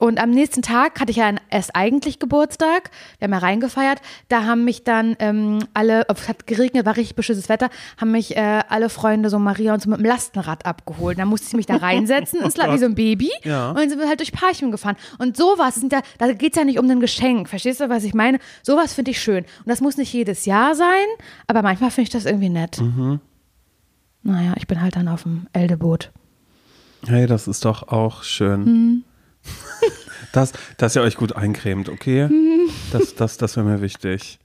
Und 0.01 0.21
am 0.21 0.31
nächsten 0.31 0.63
Tag 0.63 1.01
hatte 1.01 1.11
ich 1.11 1.17
ja 1.17 1.33
erst 1.51 1.75
eigentlich 1.75 2.19
Geburtstag. 2.19 2.91
Wir 3.19 3.27
haben 3.27 3.33
ja 3.33 3.39
reingefeiert. 3.39 4.01
Da 4.29 4.45
haben 4.45 4.65
mich 4.65 4.85
dann 4.85 5.17
ähm, 5.19 5.59
alle, 5.75 6.07
es 6.09 6.29
hat 6.29 6.47
geregnet, 6.47 6.87
war 6.87 6.97
richtig 6.97 7.17
beschissenes 7.17 7.49
Wetter, 7.49 7.69
haben 8.01 8.13
mich 8.13 8.37
äh, 8.37 8.63
alle 8.69 8.91
Freunde, 8.91 9.29
so 9.29 9.39
Maria 9.39 9.75
und 9.75 9.83
so 9.83 9.91
mit 9.91 9.99
dem 9.99 10.07
Lastenrad 10.07 10.67
abgeholt. 10.67 11.19
Dann 11.19 11.29
musste 11.29 11.49
ich 11.49 11.55
mich 11.55 11.67
da 11.67 11.77
reinsetzen, 11.79 12.41
ins 12.41 12.57
wie 12.57 12.79
so 12.79 12.87
ein 12.87 12.95
Baby. 12.95 13.31
Ja. 13.43 13.71
Und 13.71 13.79
dann 13.79 13.89
sind 13.89 13.99
wir 13.99 14.09
halt 14.09 14.21
durch 14.21 14.33
Parchim 14.33 14.71
gefahren. 14.71 14.97
Und 15.19 15.37
sowas, 15.37 15.77
sind 15.77 15.93
da, 15.93 16.01
da 16.19 16.33
geht 16.33 16.53
es 16.53 16.59
ja 16.59 16.65
nicht 16.65 16.79
um 16.79 16.89
ein 16.89 17.01
Geschenk. 17.01 17.49
Verstehst 17.49 17.81
du, 17.81 17.89
was 17.89 18.05
ich 18.05 18.15
meine? 18.15 18.39
Sowas 18.63 18.93
finde 18.93 19.11
ich 19.11 19.21
schön. 19.21 19.28
Und 19.37 19.47
das 19.67 19.81
muss 19.81 19.97
nicht 19.97 20.13
jedes 20.13 20.47
Jahr 20.47 20.75
sein, 20.75 21.07
aber 21.47 21.63
manchmal 21.63 21.91
finde 21.91 22.09
ich 22.09 22.13
das 22.13 22.25
irgendwie 22.25 22.49
nett. 22.49 22.81
Naja, 24.23 24.55
ich 24.57 24.67
bin 24.67 24.81
halt 24.81 24.97
dann 24.97 25.09
auf 25.09 25.23
dem 25.23 25.47
Eldeboot. 25.53 26.13
Hey, 27.07 27.27
das 27.27 27.49
ist 27.49 27.65
doch 27.65 27.89
auch 27.89 28.23
schön. 28.23 28.67
Hm. 28.67 29.05
Das, 30.33 30.53
dass 30.77 30.95
ihr 30.95 31.01
euch 31.01 31.17
gut 31.17 31.35
eincremt, 31.35 31.89
okay? 31.89 32.29
Hm. 32.29 32.69
Das, 32.93 33.15
das, 33.15 33.39
das 33.39 33.57
wäre 33.57 33.65
mir 33.65 33.81
wichtig. 33.81 34.39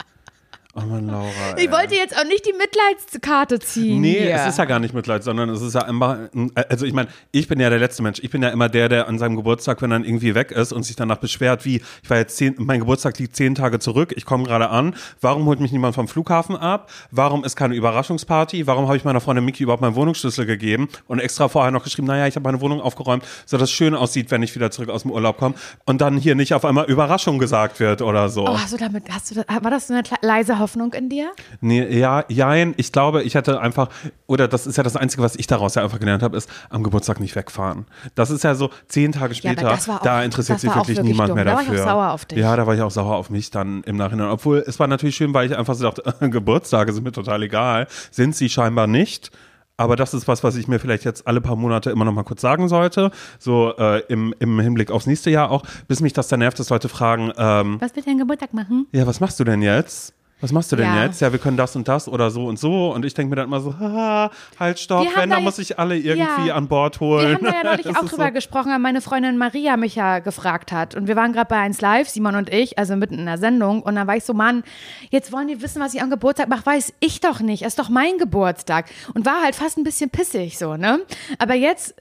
Oh 0.76 0.82
Mann, 0.82 1.06
Laura. 1.06 1.30
Ich 1.56 1.66
ey. 1.66 1.72
wollte 1.72 1.94
jetzt 1.94 2.18
auch 2.18 2.24
nicht 2.24 2.48
die 2.48 2.54
Mitleidskarte 2.54 3.60
ziehen. 3.60 4.02
Nee, 4.02 4.22
hier. 4.22 4.34
es 4.36 4.48
ist 4.48 4.58
ja 4.58 4.66
gar 4.66 4.80
nicht 4.80 4.96
Mitleid, 4.96 5.24
sondern 5.24 5.50
es 5.50 5.62
ist 5.62 5.76
ja 5.76 5.82
immer, 5.82 6.30
also 6.68 6.88
ich 6.88 6.94
meine, 6.94 7.10
ich 7.32 7.48
bin 7.48 7.60
ja 7.60 7.70
der 7.70 7.78
letzte 7.78 8.02
Mensch. 8.02 8.20
Ich 8.24 8.32
bin 8.32 8.42
ja 8.42 8.50
immer 8.50 8.70
der, 8.70 8.90
der 8.90 9.08
an 9.08 9.20
seinem 9.20 9.36
Geburtstag, 9.36 9.84
wenn 9.84 9.92
er 9.92 10.00
dann 10.00 10.04
irgendwie 10.04 10.34
weg 10.34 10.50
ist 10.50 10.74
und 10.74 10.82
sich 10.82 10.96
danach 10.96 11.18
beschwert, 11.18 11.64
wie, 11.66 11.84
ich 12.02 12.10
war 12.10 12.18
jetzt 12.18 12.38
zehn, 12.38 12.56
mein 12.58 12.80
Geburtstag 12.80 13.20
liegt 13.20 13.36
zehn 13.36 13.54
Tage 13.54 13.78
zurück, 13.78 14.14
ich 14.16 14.26
komme 14.26 14.46
gerade 14.46 14.70
an, 14.70 14.96
warum 15.22 15.46
holt 15.46 15.60
mich 15.60 15.72
niemand 15.72 15.94
vom 15.94 16.08
Flughafen 16.08 16.56
ab? 16.56 16.90
Warum 17.12 17.44
ist 17.44 17.56
keine 17.56 17.76
Überraschungsparty? 17.76 18.66
Warum 18.66 18.88
habe 18.88 18.98
ich 18.98 19.04
meiner 19.04 19.22
Freundin 19.22 19.46
Miki 19.46 19.62
überhaupt 19.62 19.82
meinen 19.84 19.94
Wohnungsschlüssel 19.96 20.48
gegeben 20.48 20.90
und 21.06 21.20
extra 21.20 21.50
vorher 21.50 21.70
noch 21.70 21.84
geschrieben, 21.84 22.08
naja, 22.08 22.26
ich 22.26 22.36
habe 22.36 22.46
meine 22.46 22.62
Wohnung 22.62 22.82
aufgeräumt, 22.82 23.24
so 23.46 23.58
dass 23.58 23.70
es 23.70 23.72
schön 23.76 23.94
aussieht, 23.94 24.32
wenn 24.32 24.42
ich 24.42 24.56
wieder 24.56 24.72
zurück 24.72 24.90
aus 24.90 25.04
dem 25.04 25.12
Urlaub 25.12 25.38
komme 25.38 25.54
und 25.86 26.02
dann 26.02 26.18
hier 26.18 26.34
nicht 26.34 26.56
auf 26.56 26.66
einmal 26.66 26.86
Überraschung 26.86 27.38
gesagt 27.38 27.80
wird 27.80 28.02
oder 28.02 28.30
so. 28.30 28.48
Oh, 28.48 28.58
hast 28.58 28.74
du 28.74 28.78
damit, 28.78 29.04
hast 29.12 29.30
du, 29.30 29.36
da- 29.36 29.64
war 29.64 29.70
das 29.70 29.86
so 29.86 29.94
eine 29.94 30.02
leise 30.24 30.63
Hoffnung 30.64 30.94
in 30.94 31.10
dir? 31.10 31.32
Nee, 31.62 31.86
ja, 32.00 32.24
jein. 32.30 32.74
Ich 32.78 32.92
glaube, 32.92 33.22
ich 33.24 33.36
hätte 33.36 33.60
einfach, 33.62 33.90
oder 34.26 34.48
das 34.48 34.66
ist 34.66 34.78
ja 34.78 34.84
das 34.84 34.96
Einzige, 34.96 35.22
was 35.22 35.36
ich 35.36 35.46
daraus 35.48 35.76
ja 35.76 35.84
einfach 35.84 36.00
gelernt 36.00 36.24
habe, 36.24 36.38
ist 36.38 36.50
am 36.70 36.82
Geburtstag 36.84 37.20
nicht 37.20 37.36
wegfahren. 37.36 37.86
Das 38.16 38.30
ist 38.32 38.44
ja 38.44 38.56
so 38.56 38.70
zehn 38.88 39.12
Tage 39.12 39.34
Ja, 39.34 39.40
später, 39.52 39.64
war 39.88 39.98
auch- 40.00 40.02
da 40.04 40.24
interessiert 40.24 40.60
sich 40.60 40.70
wirklich 40.74 40.98
wirklich 40.98 41.12
niemand 41.12 41.30
dumm. 41.30 41.36
mehr 41.36 41.46
Da 41.46 41.54
war 41.56 41.62
ich 41.62 41.68
auch 41.68 41.72
dafür. 41.74 41.84
sauer 41.86 42.12
auf 42.12 42.26
dich. 42.26 42.40
Ja, 42.40 42.56
da 42.56 42.66
war 42.66 42.74
ich 42.76 42.82
auch 42.82 42.92
sauer 42.92 43.16
auf 43.16 43.30
mich 43.30 43.52
dann 43.52 43.84
im 43.84 43.98
Nachhinein. 43.98 44.30
Obwohl, 44.30 44.64
es 44.66 44.80
war 44.80 44.88
natürlich 44.88 45.16
schön, 45.16 45.34
weil 45.34 45.46
ich 45.52 45.56
einfach 45.58 45.76
so 45.76 45.84
dachte, 45.90 46.04
Geburtstage 46.30 46.94
sind 46.94 47.04
mir 47.04 47.12
total 47.12 47.44
egal. 47.44 47.88
Sind 48.12 48.36
sie 48.36 48.50
scheinbar 48.50 48.88
nicht. 48.88 49.30
Aber 49.76 49.96
das 49.96 50.14
ist 50.14 50.28
was, 50.28 50.44
was 50.44 50.56
ich 50.56 50.68
mir 50.68 50.78
vielleicht 50.78 51.04
jetzt 51.04 51.26
alle 51.26 51.42
paar 51.42 51.56
Monate 51.56 51.90
immer 51.90 52.06
noch 52.06 52.14
mal 52.14 52.22
kurz 52.24 52.42
sagen 52.42 52.68
sollte. 52.68 53.10
So 53.40 53.74
äh, 53.78 54.02
im, 54.08 54.34
im 54.38 54.60
Hinblick 54.60 54.92
aufs 54.92 55.08
nächste 55.08 55.32
Jahr 55.32 55.50
auch, 55.50 55.64
bis 55.88 56.00
mich 56.00 56.14
das 56.14 56.28
dann 56.28 56.40
nervt, 56.42 56.60
dass 56.60 56.70
Leute 56.70 56.90
fragen, 56.90 57.32
ähm, 57.38 57.78
Was 57.82 57.96
wird 57.96 58.06
dein 58.06 58.20
Geburtstag 58.20 58.54
machen? 58.54 58.86
ja, 58.92 59.08
was 59.08 59.20
machst 59.20 59.40
du 59.40 59.44
denn 59.44 59.64
jetzt? 59.64 60.14
Was 60.44 60.52
machst 60.52 60.72
du 60.72 60.76
denn 60.76 60.94
Ja. 60.94 61.06
jetzt? 61.06 61.22
Ja, 61.22 61.32
wir 61.32 61.40
können 61.40 61.58
das 61.58 61.76
und 61.76 61.88
das 61.88 62.08
oder 62.08 62.30
so 62.30 62.46
und 62.48 62.60
so. 62.60 62.92
Und 62.94 63.06
ich 63.06 63.14
denke 63.14 63.30
mir 63.30 63.38
dann 63.38 63.46
immer 63.46 63.62
so, 63.62 63.80
haha, 63.80 64.30
halt, 64.60 64.78
stopp, 64.78 65.04
Wir 65.06 65.16
wenn, 65.16 65.30
da 65.30 65.38
dann 65.38 65.44
muss 65.46 65.58
ich 65.58 65.80
alle 65.80 65.98
irgendwie 65.98 66.48
Ja. 66.50 66.56
an 66.56 66.68
Bord 66.68 67.00
Wir 67.00 67.08
holen. 67.08 67.36
haben 67.36 67.44
da 67.46 67.52
ja 67.54 67.64
neulich 67.64 67.88
auch 67.98 68.04
drüber 68.06 68.28
so. 68.28 68.32
gesprochen, 68.34 68.70
weil 68.72 68.80
meine 68.80 69.02
Freundin 69.02 69.38
Maria 69.38 69.78
mich 69.78 69.96
ja 69.96 70.20
gefragt 70.20 70.72
hat. 70.72 70.96
Und 70.96 71.08
wir 71.08 71.16
waren 71.16 71.32
gerade 71.34 71.48
bei 71.48 71.58
1 71.58 71.80
Live, 71.82 72.10
Simon 72.10 72.36
und 72.36 72.52
ich, 72.52 72.78
also 72.78 72.96
mitten 72.98 73.18
in 73.18 73.26
der 73.26 73.38
Sendung. 73.38 73.82
Und 73.82 73.96
dann 73.96 74.06
war 74.06 74.18
ich 74.18 74.26
so, 74.26 74.34
Mann, 74.34 74.64
jetzt 75.10 75.32
wollen 75.32 75.48
die 75.48 75.62
wissen, 75.62 75.82
was 75.82 75.94
ich 75.94 76.02
am 76.02 76.10
Geburtstag 76.10 76.50
mache. 76.50 76.66
Weiß 76.66 76.94
ich 77.00 77.22
doch 77.22 77.40
nicht. 77.40 77.62
Es 77.62 77.70
ist 77.70 77.80
doch 77.80 77.90
mein 77.90 78.18
Geburtstag. 78.18 78.86
Und 79.14 79.26
war 79.26 79.42
halt 79.44 79.56
fast 79.56 79.78
ein 79.78 79.84
bisschen 79.86 80.10
pissig 80.10 80.58
so, 80.58 80.76
ne? 80.76 81.00
Aber 81.40 81.54
jetzt, 81.54 81.96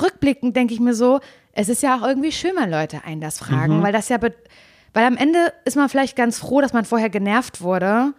rückblickend, 0.00 0.56
denke 0.56 0.74
ich 0.74 0.80
mir 0.80 0.94
so, 0.94 1.20
es 1.52 1.68
ist 1.68 1.82
ja 1.82 1.96
auch 1.96 2.02
irgendwie 2.02 2.32
schön, 2.32 2.52
wenn 2.58 2.70
Leute 2.70 3.02
einen 3.04 3.20
das 3.20 3.38
fragen, 3.38 3.82
weil 3.82 3.92
das 3.92 4.08
ja, 4.08 4.18
weil 4.94 5.04
am 5.04 5.16
Ende 5.16 5.52
ist 5.64 5.76
man 5.76 5.88
vielleicht 5.88 6.16
ganz 6.16 6.38
froh, 6.38 6.60
dass 6.60 6.72
man 6.72 6.84
vorher 6.84 7.10
genervt 7.10 7.60
wurde, 7.60 8.14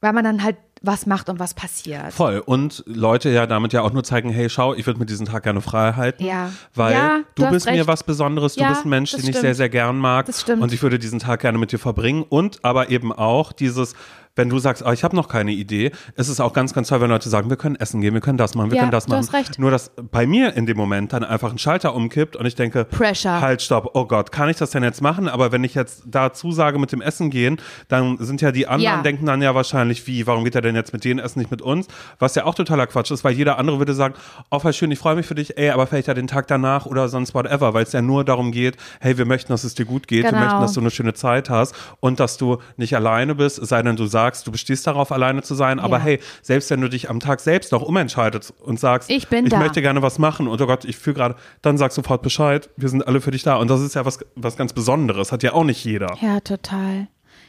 weil 0.00 0.12
man 0.12 0.22
dann 0.24 0.42
halt 0.44 0.56
was 0.80 1.06
macht 1.06 1.28
und 1.28 1.40
was 1.40 1.54
passiert. 1.54 2.12
Voll. 2.12 2.38
Und 2.38 2.84
Leute 2.86 3.30
ja 3.30 3.46
damit 3.48 3.72
ja 3.72 3.82
auch 3.82 3.92
nur 3.92 4.04
zeigen, 4.04 4.30
hey, 4.30 4.48
schau, 4.48 4.74
ich 4.74 4.86
würde 4.86 5.00
mir 5.00 5.06
diesen 5.06 5.26
Tag 5.26 5.42
gerne 5.42 5.60
frei 5.60 5.94
halten. 5.94 6.24
Ja. 6.24 6.52
Weil 6.72 6.92
Ja, 6.94 7.18
du 7.34 7.42
du, 7.46 7.50
bist 7.50 7.66
mir 7.66 7.72
recht. 7.72 7.88
was 7.88 8.04
Besonderes, 8.04 8.54
du 8.54 8.60
Ja, 8.60 8.68
bist 8.68 8.84
ein 8.84 8.88
Mensch, 8.90 9.10
den 9.10 9.18
ich 9.20 9.24
stimmt. 9.26 9.40
sehr, 9.40 9.54
sehr 9.56 9.68
gern 9.70 9.98
mag. 9.98 10.26
Das 10.26 10.40
stimmt. 10.42 10.62
Und 10.62 10.72
ich 10.72 10.80
würde 10.80 11.00
diesen 11.00 11.18
Tag 11.18 11.40
gerne 11.40 11.58
mit 11.58 11.72
dir 11.72 11.80
verbringen. 11.80 12.24
Und 12.28 12.64
aber 12.64 12.90
eben 12.90 13.12
auch 13.12 13.52
dieses, 13.52 13.94
wenn 14.38 14.48
du 14.48 14.58
sagst, 14.58 14.82
oh, 14.86 14.90
ich 14.92 15.04
habe 15.04 15.14
noch 15.14 15.28
keine 15.28 15.52
Idee, 15.52 15.90
ist 16.16 16.28
es 16.28 16.40
auch 16.40 16.54
ganz, 16.54 16.72
ganz 16.72 16.88
toll, 16.88 17.00
wenn 17.02 17.10
Leute 17.10 17.28
sagen, 17.28 17.50
wir 17.50 17.56
können 17.58 17.76
essen 17.76 18.00
gehen, 18.00 18.14
wir 18.14 18.20
können 18.22 18.38
das 18.38 18.54
machen, 18.54 18.70
wir 18.70 18.76
Ja, 18.76 18.82
können 18.84 18.92
das 18.92 19.04
du 19.04 19.10
machen. 19.10 19.20
hast 19.26 19.34
recht. 19.34 19.58
Nur, 19.58 19.70
dass 19.70 19.90
bei 20.10 20.26
mir 20.26 20.56
in 20.56 20.64
dem 20.64 20.76
Moment 20.78 21.12
dann 21.12 21.24
einfach 21.24 21.52
ein 21.52 21.58
Schalter 21.58 21.94
umkippt 21.94 22.36
und 22.36 22.46
ich 22.46 22.54
denke, 22.54 22.84
Pressure. 22.86 23.40
halt, 23.40 23.60
stopp, 23.60 23.90
oh 23.94 24.06
Gott, 24.06 24.32
kann 24.32 24.48
ich 24.48 24.56
das 24.56 24.70
denn 24.70 24.82
jetzt 24.82 25.02
machen? 25.02 25.28
Aber 25.28 25.52
wenn 25.52 25.62
ich 25.64 25.74
jetzt 25.74 26.04
da 26.06 26.32
zusage 26.32 26.78
mit 26.78 26.92
dem 26.92 27.00
Essen 27.02 27.28
gehen, 27.30 27.58
dann 27.88 28.16
sind 28.18 28.40
ja 28.40 28.52
die 28.52 28.66
anderen, 28.66 28.82
Ja. 28.98 29.02
denken 29.02 29.26
dann 29.26 29.42
ja 29.42 29.54
wahrscheinlich, 29.54 30.06
wie, 30.06 30.26
warum 30.26 30.44
geht 30.44 30.54
er 30.54 30.62
denn 30.62 30.74
jetzt 30.76 30.92
mit 30.92 31.04
denen 31.04 31.18
essen, 31.18 31.40
nicht 31.40 31.50
mit 31.50 31.60
uns? 31.60 31.88
Was 32.20 32.34
ja 32.36 32.44
auch 32.44 32.54
totaler 32.54 32.86
Quatsch 32.86 33.10
ist, 33.10 33.24
weil 33.24 33.32
jeder 33.32 33.58
andere 33.58 33.78
würde 33.78 33.92
sagen, 33.94 34.14
oh, 34.50 34.58
voll 34.60 34.72
schön, 34.72 34.90
ich 34.92 34.98
freue 35.00 35.16
mich 35.16 35.26
für 35.26 35.34
dich, 35.34 35.58
ey, 35.58 35.70
aber 35.70 35.86
vielleicht 35.86 36.06
ja 36.08 36.14
den 36.14 36.28
Tag 36.28 36.46
danach 36.46 36.86
oder 36.86 37.08
sonst 37.08 37.34
whatever, 37.34 37.74
weil 37.74 37.82
es 37.82 37.92
ja 37.92 38.02
nur 38.02 38.24
darum 38.24 38.52
geht, 38.52 38.76
hey, 39.00 39.18
wir 39.18 39.24
möchten, 39.26 39.52
dass 39.52 39.64
es 39.64 39.74
dir 39.74 39.84
gut 39.84 40.06
geht, 40.06 40.22
wir 40.24 40.30
Genau. 40.30 40.42
möchten, 40.44 40.60
dass 40.60 40.74
du 40.74 40.80
eine 40.80 40.90
schöne 40.90 41.14
Zeit 41.14 41.50
hast 41.50 41.74
und 42.00 42.20
dass 42.20 42.36
du 42.36 42.58
nicht 42.76 42.94
alleine 42.94 43.34
bist, 43.34 43.66
sei 43.66 43.82
denn, 43.82 43.96
du 43.96 44.06
sagst, 44.06 44.27
du 44.46 44.50
bestehst 44.52 44.86
darauf, 44.86 45.10
alleine 45.12 45.42
zu 45.42 45.54
sein, 45.54 45.78
aber 45.80 45.98
Ja. 45.98 46.02
hey, 46.04 46.20
selbst 46.42 46.70
wenn 46.70 46.80
du 46.80 46.88
dich 46.88 47.08
am 47.10 47.20
Tag 47.20 47.40
selbst 47.40 47.72
noch 47.72 47.82
umentscheidest 47.82 48.52
und 48.60 48.78
sagst, 48.78 49.10
Ich 49.10 49.28
bin 49.28 49.44
ich 49.46 49.50
da. 49.50 49.58
möchte 49.58 49.80
gerne 49.82 50.02
was 50.02 50.18
machen 50.18 50.46
und 50.48 50.60
oh 50.60 50.66
Gott, 50.66 50.84
ich 50.84 50.96
fühle 50.96 51.14
gerade, 51.14 51.34
dann 51.62 51.78
sag 51.78 51.92
sofort 51.92 52.22
Bescheid, 52.22 52.70
wir 52.76 52.88
sind 52.88 53.06
alle 53.06 53.20
für 53.20 53.30
dich 53.30 53.42
da 53.42 53.56
und 53.56 53.68
das 53.70 53.80
ist 53.80 53.94
ja 53.94 54.04
was, 54.04 54.18
was 54.36 54.56
ganz 54.56 54.72
Besonderes, 54.72 55.32
hat 55.32 55.42
ja 55.42 55.52
auch 55.54 55.64
nicht 55.64 55.84
jeder. 55.84 56.14
Ja, 56.20 56.40
total. 56.40 57.08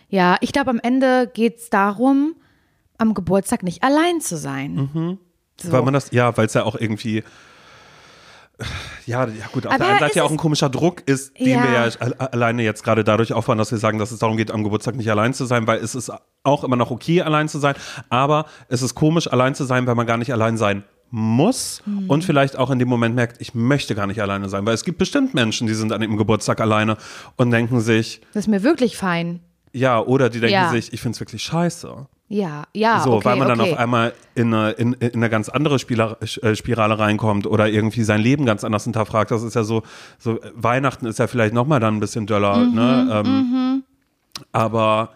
Ja, 0.10 0.38
ich 0.42 0.52
glaube, 0.52 0.70
am 0.72 0.80
Ende 0.82 1.30
geht 1.34 1.58
es 1.58 1.70
darum, 1.70 2.36
am 2.98 3.14
Geburtstag 3.14 3.64
nicht 3.64 3.84
allein 3.84 4.22
zu 4.22 4.38
sein. 4.38 5.18
So. 5.62 5.72
Weil 5.72 5.84
man 5.84 5.94
das, 5.94 6.12
ja, 6.12 6.36
weil 6.38 6.46
es 6.48 6.54
ja 6.54 6.64
auch 6.64 6.76
irgendwie, 6.76 7.24
ja, 9.06 9.26
ja 9.26 9.46
gut, 9.52 9.66
auf 9.66 9.74
Aber 9.74 9.80
der 9.84 9.88
einen 9.90 10.00
Seite 10.00 10.18
ja 10.18 10.24
auch 10.24 10.32
ein 10.32 10.38
komischer 10.38 10.70
Druck 10.70 11.02
ist, 11.08 11.38
den 11.40 11.48
Ja. 11.50 11.64
wir 11.64 11.72
ja 11.72 11.84
al- 12.00 12.14
alleine 12.14 12.64
jetzt 12.64 12.84
gerade 12.84 13.04
dadurch 13.04 13.34
aufbauen, 13.34 13.58
dass 13.58 13.72
wir 13.72 13.78
sagen, 13.78 14.00
dass 14.00 14.12
es 14.12 14.20
darum 14.20 14.38
geht, 14.38 14.52
am 14.52 14.64
Geburtstag 14.64 14.96
nicht 14.96 15.10
allein 15.10 15.34
zu 15.34 15.46
sein, 15.46 15.68
weil 15.68 15.80
es 15.80 15.96
ist 15.96 16.12
auch 16.44 16.64
immer 16.64 16.76
noch 16.76 16.92
okay, 16.92 17.22
allein 17.22 17.48
zu 17.50 17.60
sein, 17.60 17.76
aber 18.10 18.46
es 18.68 18.82
ist 18.82 18.96
komisch, 18.96 19.32
allein 19.32 19.56
zu 19.56 19.64
sein, 19.66 19.88
weil 19.88 19.96
man 19.96 20.08
gar 20.08 20.18
nicht 20.18 20.32
allein 20.34 20.58
sein 20.58 20.84
muss 21.12 21.82
Hm. 21.86 22.08
und 22.10 22.24
vielleicht 22.24 22.56
auch 22.58 22.70
in 22.70 22.78
dem 22.78 22.88
Moment 22.88 23.16
merkt, 23.16 23.42
ich 23.42 23.56
möchte 23.56 23.96
gar 23.96 24.06
nicht 24.06 24.22
alleine 24.22 24.48
sein, 24.48 24.66
weil 24.66 24.76
es 24.76 24.84
gibt 24.84 25.00
bestimmt 25.00 25.34
Menschen, 25.34 25.66
die 25.66 25.74
sind 25.74 25.92
an 25.92 26.02
dem 26.02 26.18
Geburtstag 26.18 26.62
alleine 26.62 26.98
und 27.36 27.50
denken 27.52 27.80
sich, 27.82 28.22
das 28.34 28.44
ist 28.46 28.48
mir 28.48 28.62
wirklich 28.64 28.96
fein. 28.98 29.40
ja, 29.74 30.00
oder 30.00 30.30
die 30.30 30.40
denken 30.40 30.54
Ja. 30.54 30.70
sich, 30.70 30.94
ich 30.94 31.02
finde 31.02 31.16
es 31.16 31.20
wirklich 31.20 31.42
scheiße. 31.44 32.08
Ja, 32.32 32.66
ja. 32.76 33.00
So, 33.00 33.14
okay, 33.14 33.26
weil 33.26 33.36
man 33.38 33.48
okay. 33.50 33.58
dann 33.58 33.72
auf 33.74 33.80
einmal 33.80 34.14
in 34.36 34.54
eine, 34.54 34.70
in, 34.72 34.94
in 34.94 35.16
eine 35.16 35.30
ganz 35.32 35.50
andere 35.50 35.80
Spieler, 35.80 36.18
äh, 36.22 36.56
Spirale 36.56 37.00
reinkommt 37.00 37.48
oder 37.48 37.68
irgendwie 37.68 38.04
sein 38.04 38.22
Leben 38.22 38.46
ganz 38.46 38.64
anders 38.64 38.84
hinterfragt. 38.84 39.32
Das 39.32 39.42
ist 39.42 39.56
ja 39.56 39.64
so, 39.64 39.82
so 40.20 40.40
Weihnachten 40.54 41.08
ist 41.08 41.18
ja 41.18 41.26
vielleicht 41.26 41.56
nochmal 41.56 41.80
dann 41.80 41.98
ein 41.98 42.00
bisschen 42.00 42.28
döller, 42.28 42.58
Mhm, 42.58 42.76
ne? 42.76 43.08
Ähm, 43.26 43.84
Aber 44.52 45.10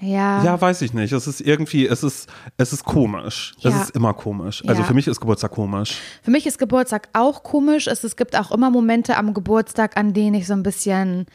Ja. 0.00 0.42
ja, 0.42 0.60
weiß 0.60 0.80
ich 0.82 0.92
nicht. 0.94 1.12
Es 1.12 1.26
ist 1.26 1.40
irgendwie, 1.42 1.86
es 1.86 2.02
ist, 2.02 2.28
es 2.56 2.72
ist 2.72 2.84
komisch. 2.84 3.52
Es 3.58 3.64
Ja. 3.64 3.82
ist 3.82 3.90
immer 3.90 4.14
komisch. 4.14 4.62
Also 4.66 4.80
Ja. 4.82 4.88
für 4.88 4.94
mich 4.94 5.06
ist 5.06 5.20
Geburtstag 5.20 5.50
komisch. 5.52 5.98
Für 6.22 6.30
mich 6.30 6.46
ist 6.46 6.58
Geburtstag 6.58 7.08
auch 7.12 7.42
komisch. 7.42 7.86
Es, 7.86 8.02
es 8.04 8.16
gibt 8.16 8.36
auch 8.38 8.50
immer 8.50 8.70
Momente 8.70 9.16
am 9.18 9.34
Geburtstag, 9.34 9.96
an 9.98 10.12
denen 10.14 10.34
ich 10.34 10.46
so 10.46 10.54
ein 10.54 10.62
bisschen 10.62 11.26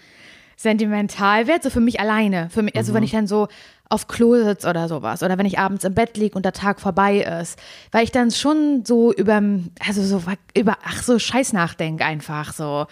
sentimental 0.58 1.48
werde. 1.48 1.64
So 1.64 1.70
für 1.70 1.80
mich 1.80 2.00
alleine. 2.00 2.50
Für 2.50 2.62
mich, 2.64 2.76
also 2.76 2.94
wenn 2.94 3.04
ich 3.04 3.12
dann 3.12 3.28
so 3.28 3.48
auf 3.90 4.08
Klo 4.08 4.36
sitze 4.44 4.70
oder 4.70 4.88
sowas. 4.88 5.24
Oder 5.24 5.38
wenn 5.38 5.46
ich 5.46 5.60
abends 5.60 5.84
im 5.84 5.96
Bett 5.96 6.16
liege 6.16 6.36
und 6.36 6.46
der 6.46 6.54
Tag 6.54 6.80
vorbei 6.80 7.22
ist. 7.42 7.60
Weil 7.92 8.04
ich 8.04 8.12
dann 8.12 8.32
schon 8.32 8.84
so 8.86 9.12
über, 9.12 9.42
also 9.86 10.04
so 10.04 10.22
über, 10.56 10.78
ach 10.84 11.04
so, 11.04 11.18
Scheiß 11.18 11.54
nachdenke 11.54 12.06
einfach 12.06 12.54
so. 12.54 12.86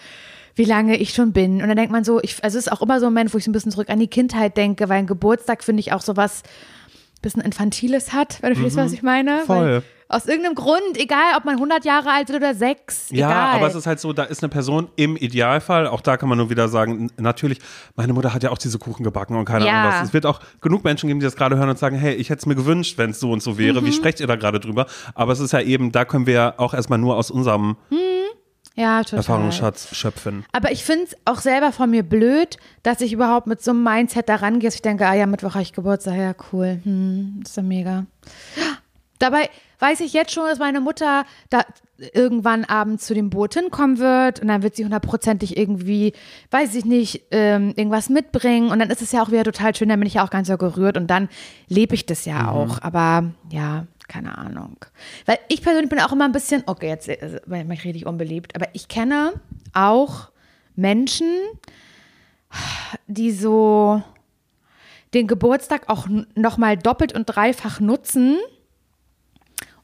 Wie 0.56 0.64
lange 0.64 0.96
ich 0.96 1.14
schon 1.14 1.32
bin. 1.32 1.62
Und 1.62 1.68
dann 1.68 1.76
denkt 1.76 1.92
man 1.92 2.02
so, 2.02 2.20
ich, 2.20 2.42
also 2.42 2.58
es 2.58 2.66
ist 2.66 2.72
auch 2.72 2.82
immer 2.82 2.98
so 2.98 3.06
ein 3.06 3.12
Moment, 3.12 3.32
wo 3.32 3.38
ich 3.38 3.44
so 3.44 3.50
ein 3.50 3.52
bisschen 3.52 3.70
zurück 3.70 3.90
an 3.90 4.00
die 4.00 4.08
Kindheit 4.08 4.56
denke, 4.56 4.88
weil 4.88 4.98
ein 4.98 5.06
Geburtstag 5.06 5.62
finde 5.62 5.80
ich 5.80 5.92
auch 5.92 6.02
so 6.02 6.16
was 6.16 6.42
bisschen 7.22 7.42
Infantiles 7.42 8.12
hat, 8.12 8.40
wenn 8.42 8.50
du 8.50 8.60
verstehst, 8.60 8.76
was 8.76 8.92
ich 8.92 9.02
meine. 9.02 9.42
Mhm. 9.42 9.46
Voll. 9.46 9.66
Weil 9.66 9.82
aus 10.08 10.26
irgendeinem 10.26 10.54
Grund, 10.54 10.96
egal 10.96 11.36
ob 11.36 11.44
man 11.44 11.54
100 11.56 11.84
Jahre 11.84 12.10
alt 12.10 12.30
ist 12.30 12.36
oder 12.36 12.54
sechs, 12.54 13.08
Ja, 13.10 13.28
egal. 13.28 13.56
aber 13.56 13.66
es 13.66 13.74
ist 13.74 13.86
halt 13.86 14.00
so, 14.00 14.12
da 14.14 14.24
ist 14.24 14.42
eine 14.42 14.48
Person 14.48 14.88
im 14.96 15.16
Idealfall, 15.16 15.86
auch 15.86 16.00
da 16.00 16.16
kann 16.16 16.28
man 16.30 16.38
nur 16.38 16.48
wieder 16.48 16.68
sagen, 16.68 17.10
natürlich, 17.18 17.58
meine 17.94 18.12
Mutter 18.14 18.32
hat 18.32 18.42
ja 18.42 18.50
auch 18.50 18.58
diese 18.58 18.78
Kuchen 18.78 19.04
gebacken 19.04 19.36
und 19.36 19.44
keine 19.44 19.66
Ja. 19.66 19.82
Ahnung 19.82 19.92
was. 20.00 20.08
Es 20.08 20.14
wird 20.14 20.24
auch 20.24 20.40
genug 20.62 20.82
Menschen 20.84 21.08
geben, 21.08 21.20
die 21.20 21.24
das 21.24 21.36
gerade 21.36 21.56
hören 21.58 21.68
und 21.68 21.78
sagen, 21.78 21.96
hey, 21.96 22.14
ich 22.14 22.30
hätte 22.30 22.40
es 22.40 22.46
mir 22.46 22.54
gewünscht, 22.54 22.96
wenn 22.96 23.10
es 23.10 23.20
so 23.20 23.30
und 23.32 23.42
so 23.42 23.58
wäre. 23.58 23.80
Mhm. 23.82 23.86
Wie 23.86 23.92
sprecht 23.92 24.20
ihr 24.20 24.26
da 24.26 24.36
gerade 24.36 24.60
drüber? 24.60 24.86
Aber 25.14 25.32
es 25.32 25.40
ist 25.40 25.52
ja 25.52 25.60
eben, 25.60 25.92
da 25.92 26.04
können 26.06 26.26
wir 26.26 26.34
ja 26.34 26.54
auch 26.56 26.72
erstmal 26.72 26.98
nur 26.98 27.16
aus 27.16 27.30
unserem 27.30 27.76
ja, 28.74 29.02
total. 29.02 29.18
Erfahrungsschatz 29.18 29.94
schöpfen. 29.94 30.44
Aber 30.52 30.70
ich 30.70 30.84
finde 30.84 31.04
es 31.04 31.16
auch 31.24 31.40
selber 31.40 31.72
von 31.72 31.90
mir 31.90 32.04
blöd, 32.04 32.56
dass 32.84 33.00
ich 33.00 33.12
überhaupt 33.12 33.46
mit 33.48 33.60
so 33.62 33.72
einem 33.72 33.82
Mindset 33.82 34.28
da 34.28 34.36
rangehe, 34.36 34.68
dass 34.68 34.76
ich 34.76 34.82
denke, 34.82 35.06
ah 35.06 35.14
ja, 35.14 35.26
Mittwoch 35.26 35.54
habe 35.54 35.62
ich 35.62 35.72
Geburtstag, 35.72 36.16
ja, 36.16 36.32
cool, 36.52 36.80
hm, 36.84 37.40
ist 37.44 37.56
ja 37.56 37.62
mega. 37.64 38.06
Dabei 39.18 39.50
weiß 39.78 40.00
ich 40.00 40.12
jetzt 40.12 40.32
schon, 40.32 40.44
dass 40.46 40.58
meine 40.58 40.80
Mutter 40.80 41.24
da 41.50 41.64
irgendwann 41.98 42.64
abends 42.64 43.06
zu 43.06 43.14
dem 43.14 43.30
Boot 43.30 43.54
hinkommen 43.54 43.98
wird 43.98 44.40
und 44.40 44.48
dann 44.48 44.62
wird 44.62 44.76
sie 44.76 44.84
hundertprozentig 44.84 45.56
irgendwie, 45.56 46.12
weiß 46.50 46.74
ich 46.76 46.84
nicht, 46.84 47.24
ähm, 47.32 47.74
irgendwas 47.76 48.08
mitbringen. 48.08 48.70
Und 48.70 48.78
dann 48.78 48.90
ist 48.90 49.02
es 49.02 49.12
ja 49.12 49.22
auch 49.22 49.30
wieder 49.30 49.44
total 49.44 49.74
schön, 49.74 49.88
dann 49.88 49.98
bin 49.98 50.06
ich 50.06 50.14
ja 50.14 50.24
auch 50.24 50.30
ganz 50.30 50.48
so 50.48 50.56
gerührt 50.56 50.96
und 50.96 51.08
dann 51.08 51.28
lebe 51.68 51.94
ich 51.94 52.06
das 52.06 52.24
ja 52.24 52.50
auch, 52.50 52.80
aber 52.82 53.30
ja, 53.50 53.86
keine 54.06 54.38
Ahnung. 54.38 54.76
Weil 55.26 55.38
ich 55.48 55.62
persönlich 55.62 55.90
bin 55.90 56.00
auch 56.00 56.12
immer 56.12 56.24
ein 56.24 56.32
bisschen, 56.32 56.62
okay, 56.66 56.88
jetzt 56.88 57.08
äh, 57.08 57.40
bin 57.46 57.70
ich 57.70 57.84
richtig 57.84 58.06
unbeliebt, 58.06 58.54
aber 58.54 58.68
ich 58.72 58.88
kenne 58.88 59.34
auch 59.74 60.30
Menschen, 60.76 61.28
die 63.06 63.32
so 63.32 64.02
den 65.14 65.26
Geburtstag 65.26 65.88
auch 65.88 66.06
nochmal 66.34 66.76
doppelt 66.76 67.14
und 67.14 67.24
dreifach 67.24 67.80
nutzen, 67.80 68.36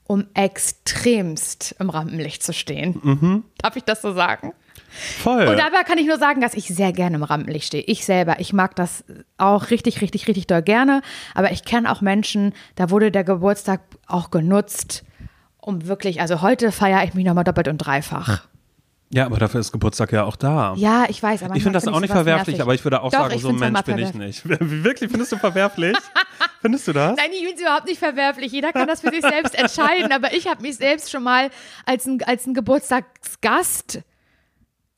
um 0.07 0.27
extremst 0.35 1.75
im 1.79 1.91
Rampenlicht 1.91 2.43
zu 2.43 2.53
stehen. 2.53 3.45
Darf 3.59 3.77
ich 3.77 3.85
das 3.85 4.03
so 4.03 4.13
sagen? 4.13 4.53
Voll. 4.95 5.47
Und 5.49 5.59
dabei 5.59 5.83
kann 5.83 5.99
ich 5.99 6.07
nur 6.07 6.19
sagen, 6.19 6.41
dass 6.41 6.55
ich 6.55 6.69
sehr 6.69 6.93
gerne 6.93 7.17
im 7.17 7.25
Rampenlicht 7.25 7.67
stehe. 7.67 7.83
Ich 7.85 8.05
selber, 8.05 8.39
ich 8.39 8.53
mag 8.53 8.77
das 8.77 9.05
auch 9.39 9.71
richtig, 9.71 10.01
richtig, 10.01 10.29
richtig 10.29 10.47
doll 10.47 10.63
gerne. 10.63 11.03
Aber 11.35 11.51
ich 11.51 11.65
kenne 11.65 11.91
auch 11.91 12.01
Menschen, 12.01 12.53
da 12.77 12.91
wurde 12.91 13.11
der 13.11 13.25
Geburtstag 13.25 13.81
auch 14.07 14.31
genutzt, 14.31 15.05
um 15.59 15.87
wirklich, 15.89 16.21
also 16.21 16.43
heute 16.43 16.71
feiere 16.71 17.05
ich 17.05 17.15
mich 17.15 17.25
nochmal 17.25 17.45
doppelt 17.45 17.69
und 17.69 17.79
dreifach. 17.79 18.47
Ja, 19.15 19.27
aber 19.27 19.39
dafür 19.39 19.61
ist 19.61 19.71
Geburtstag 19.71 20.13
ja 20.13 20.25
auch 20.25 20.35
da. 20.35 20.75
Ja, 20.77 21.05
ich 21.09 21.23
weiß, 21.23 21.45
aber 21.45 21.55
ich 21.55 21.63
finde 21.63 21.77
das 21.77 21.87
auch 21.87 22.01
nicht 22.01 22.11
verwerflich, 22.11 22.57
nervig. 22.57 22.63
aber 22.63 22.75
ich 22.75 22.85
würde 22.85 23.01
auch 23.01 23.13
Doch, 23.13 23.29
sagen, 23.29 23.39
so 23.39 23.51
ein 23.51 23.57
Mensch 23.57 23.83
bin 23.83 23.99
ich 23.99 24.13
nicht. 24.13 24.43
Wirklich, 24.45 25.09
findest 25.09 25.31
du 25.31 25.37
verwerflich? 25.37 25.97
findest 26.61 26.89
du 26.89 26.93
das? 26.93 27.17
Nein, 27.17 27.31
ich 27.33 27.39
finde 27.39 27.55
es 27.55 27.61
überhaupt 27.61 27.87
nicht 27.87 27.99
verwerflich. 28.01 28.51
Jeder 28.51 28.73
kann 28.73 28.89
das 28.89 29.03
für 29.03 29.11
sich 29.11 29.23
selbst 29.23 29.55
entscheiden. 29.55 30.11
Aber 30.11 30.35
ich 30.35 30.49
habe 30.49 30.63
mich 30.63 30.77
selbst 30.77 31.13
schon 31.13 31.23
mal 31.23 31.51
als 31.87 32.07
ein, 32.07 32.23
als 32.25 32.45
ein 32.47 32.55
Geburtstagsgast 32.55 34.01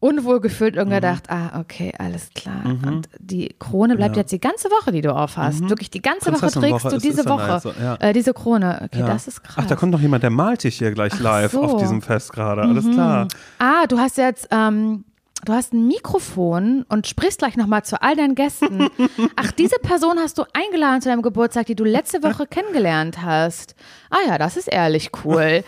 unwohl 0.07 0.41
gefühlt 0.41 0.77
und 0.77 0.91
gedacht, 0.91 1.31
ah, 1.31 1.59
okay, 1.61 1.93
alles 1.99 2.31
klar. 2.35 2.67
Mhm. 2.67 2.85
Und 2.87 3.09
die 3.19 3.55
Krone 3.59 3.97
bleibt 3.97 4.17
jetzt 4.17 4.33
die 4.33 4.41
ganze 4.41 4.69
Woche, 4.71 4.93
die 4.93 5.01
du 5.01 5.15
aufhast. 5.15 5.69
Wirklich 5.69 5.91
die 5.91 6.03
ganze 6.03 6.33
Woche 6.33 6.51
trägst 6.51 6.85
du 6.85 6.97
ist- 6.97 7.05
diese 7.05 7.25
Woche. 7.27 7.47
halt 7.53 7.63
so, 7.63 7.73
ja. 7.81 7.97
äh, 7.97 8.13
diese 8.13 8.33
Krone. 8.35 8.81
Okay, 8.85 9.01
Ja. 9.01 9.07
das 9.07 9.27
ist 9.29 9.43
krass. 9.43 9.57
Ach, 9.59 9.67
da 9.67 9.77
kommt 9.77 9.93
noch 9.93 10.01
jemand, 10.01 10.23
der 10.23 10.31
malt 10.31 10.65
dich 10.65 10.79
hier 10.79 10.93
gleich 10.93 11.19
live 11.19 11.53
so. 11.53 11.63
auf 11.63 11.81
diesem 11.81 12.03
Fest 12.03 12.33
gerade. 12.33 12.63
Alles 12.63 12.89
klar. 12.91 13.29
Ah, 13.59 13.87
du 13.87 13.99
hast 13.99 14.17
jetzt, 14.19 14.49
ähm, 14.51 15.05
du 15.45 15.53
hast 15.53 15.73
ein 15.75 15.87
Mikrofon 15.87 16.85
und 16.89 17.07
sprichst 17.07 17.39
gleich 17.41 17.57
nochmal 17.57 17.85
zu 17.85 18.01
all 18.03 18.17
deinen 18.17 18.35
Gästen. 18.35 18.89
Ach, 19.37 19.51
diese 19.53 19.77
Person 19.81 20.19
hast 20.19 20.39
du 20.39 20.45
eingeladen 20.53 21.03
zu 21.03 21.09
deinem 21.09 21.23
Geburtstag, 21.23 21.67
die 21.67 21.75
du 21.77 21.85
letzte 21.85 22.23
Woche 22.23 22.47
kennengelernt 22.47 23.23
hast. 23.23 23.75
Ah 24.11 24.19
ja, 24.29 24.39
das 24.39 24.57
ist 24.57 24.69
ehrlich 24.69 25.11
cool. 25.25 25.63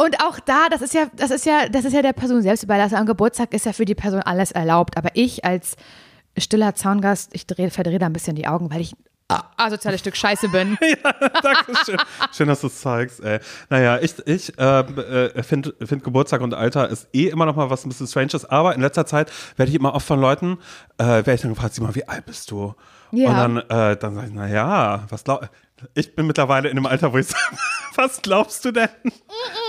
Und 0.00 0.18
auch 0.24 0.40
da, 0.40 0.70
das 0.70 0.80
ist 0.80 0.94
ja, 0.94 1.08
das 1.14 1.30
ist 1.30 1.44
ja, 1.44 1.68
das 1.68 1.84
ist 1.84 1.92
ja 1.92 2.00
der 2.00 2.14
Person 2.14 2.40
selbst 2.40 2.62
überlassen. 2.62 2.94
Am 2.94 3.04
Geburtstag 3.04 3.52
ist 3.52 3.66
ja 3.66 3.74
für 3.74 3.84
die 3.84 3.94
Person 3.94 4.22
alles 4.22 4.50
erlaubt. 4.50 4.96
Aber 4.96 5.10
ich 5.12 5.44
als 5.44 5.76
stiller 6.38 6.74
Zaungast, 6.74 7.34
ich 7.34 7.46
dreh, 7.46 7.68
verdrehe 7.68 7.98
da 7.98 8.06
ein 8.06 8.14
bisschen 8.14 8.34
die 8.34 8.46
Augen, 8.46 8.70
weil 8.70 8.80
ich 8.80 8.94
asoziale 9.58 9.98
Stück 9.98 10.16
Scheiße 10.16 10.48
bin. 10.48 10.78
Dankeschön. 11.42 11.98
Schön, 12.32 12.48
dass 12.48 12.62
du 12.62 12.68
es 12.68 12.80
zeigst, 12.80 13.20
ey. 13.22 13.40
Naja, 13.68 13.98
ich, 14.00 14.14
ich 14.26 14.58
äh, 14.58 14.80
äh, 14.80 15.42
finde 15.42 15.74
find 15.84 16.02
Geburtstag 16.02 16.40
und 16.40 16.54
Alter 16.54 16.88
ist 16.88 17.06
eh 17.12 17.28
immer 17.28 17.44
noch 17.44 17.56
mal 17.56 17.68
was 17.68 17.84
ein 17.84 17.90
bisschen 17.90 18.06
Stranges, 18.06 18.46
aber 18.46 18.74
in 18.74 18.80
letzter 18.80 19.04
Zeit 19.04 19.30
werde 19.56 19.70
ich 19.70 19.76
immer 19.76 19.94
oft 19.94 20.06
von 20.06 20.18
Leuten, 20.18 20.58
äh, 20.96 21.04
werde 21.04 21.34
ich 21.34 21.42
dann 21.42 21.54
gefragt, 21.54 21.74
sieh 21.74 21.82
mal, 21.82 21.94
wie 21.94 22.08
alt 22.08 22.24
bist 22.24 22.50
du? 22.50 22.74
Ja. 23.12 23.28
Und 23.28 23.36
dann, 23.36 23.56
äh, 23.68 23.96
dann 23.96 24.14
sage 24.14 24.28
ich, 24.28 24.32
naja, 24.32 25.04
was 25.08 25.24
glaub 25.24 25.48
ich 25.94 26.14
bin 26.14 26.26
mittlerweile 26.26 26.68
in 26.68 26.76
einem 26.76 26.86
Alter, 26.86 27.12
wo 27.12 27.18
ich 27.18 27.26
sage, 27.26 27.42
was 27.96 28.20
glaubst 28.22 28.64
du 28.64 28.72
denn? 28.72 28.88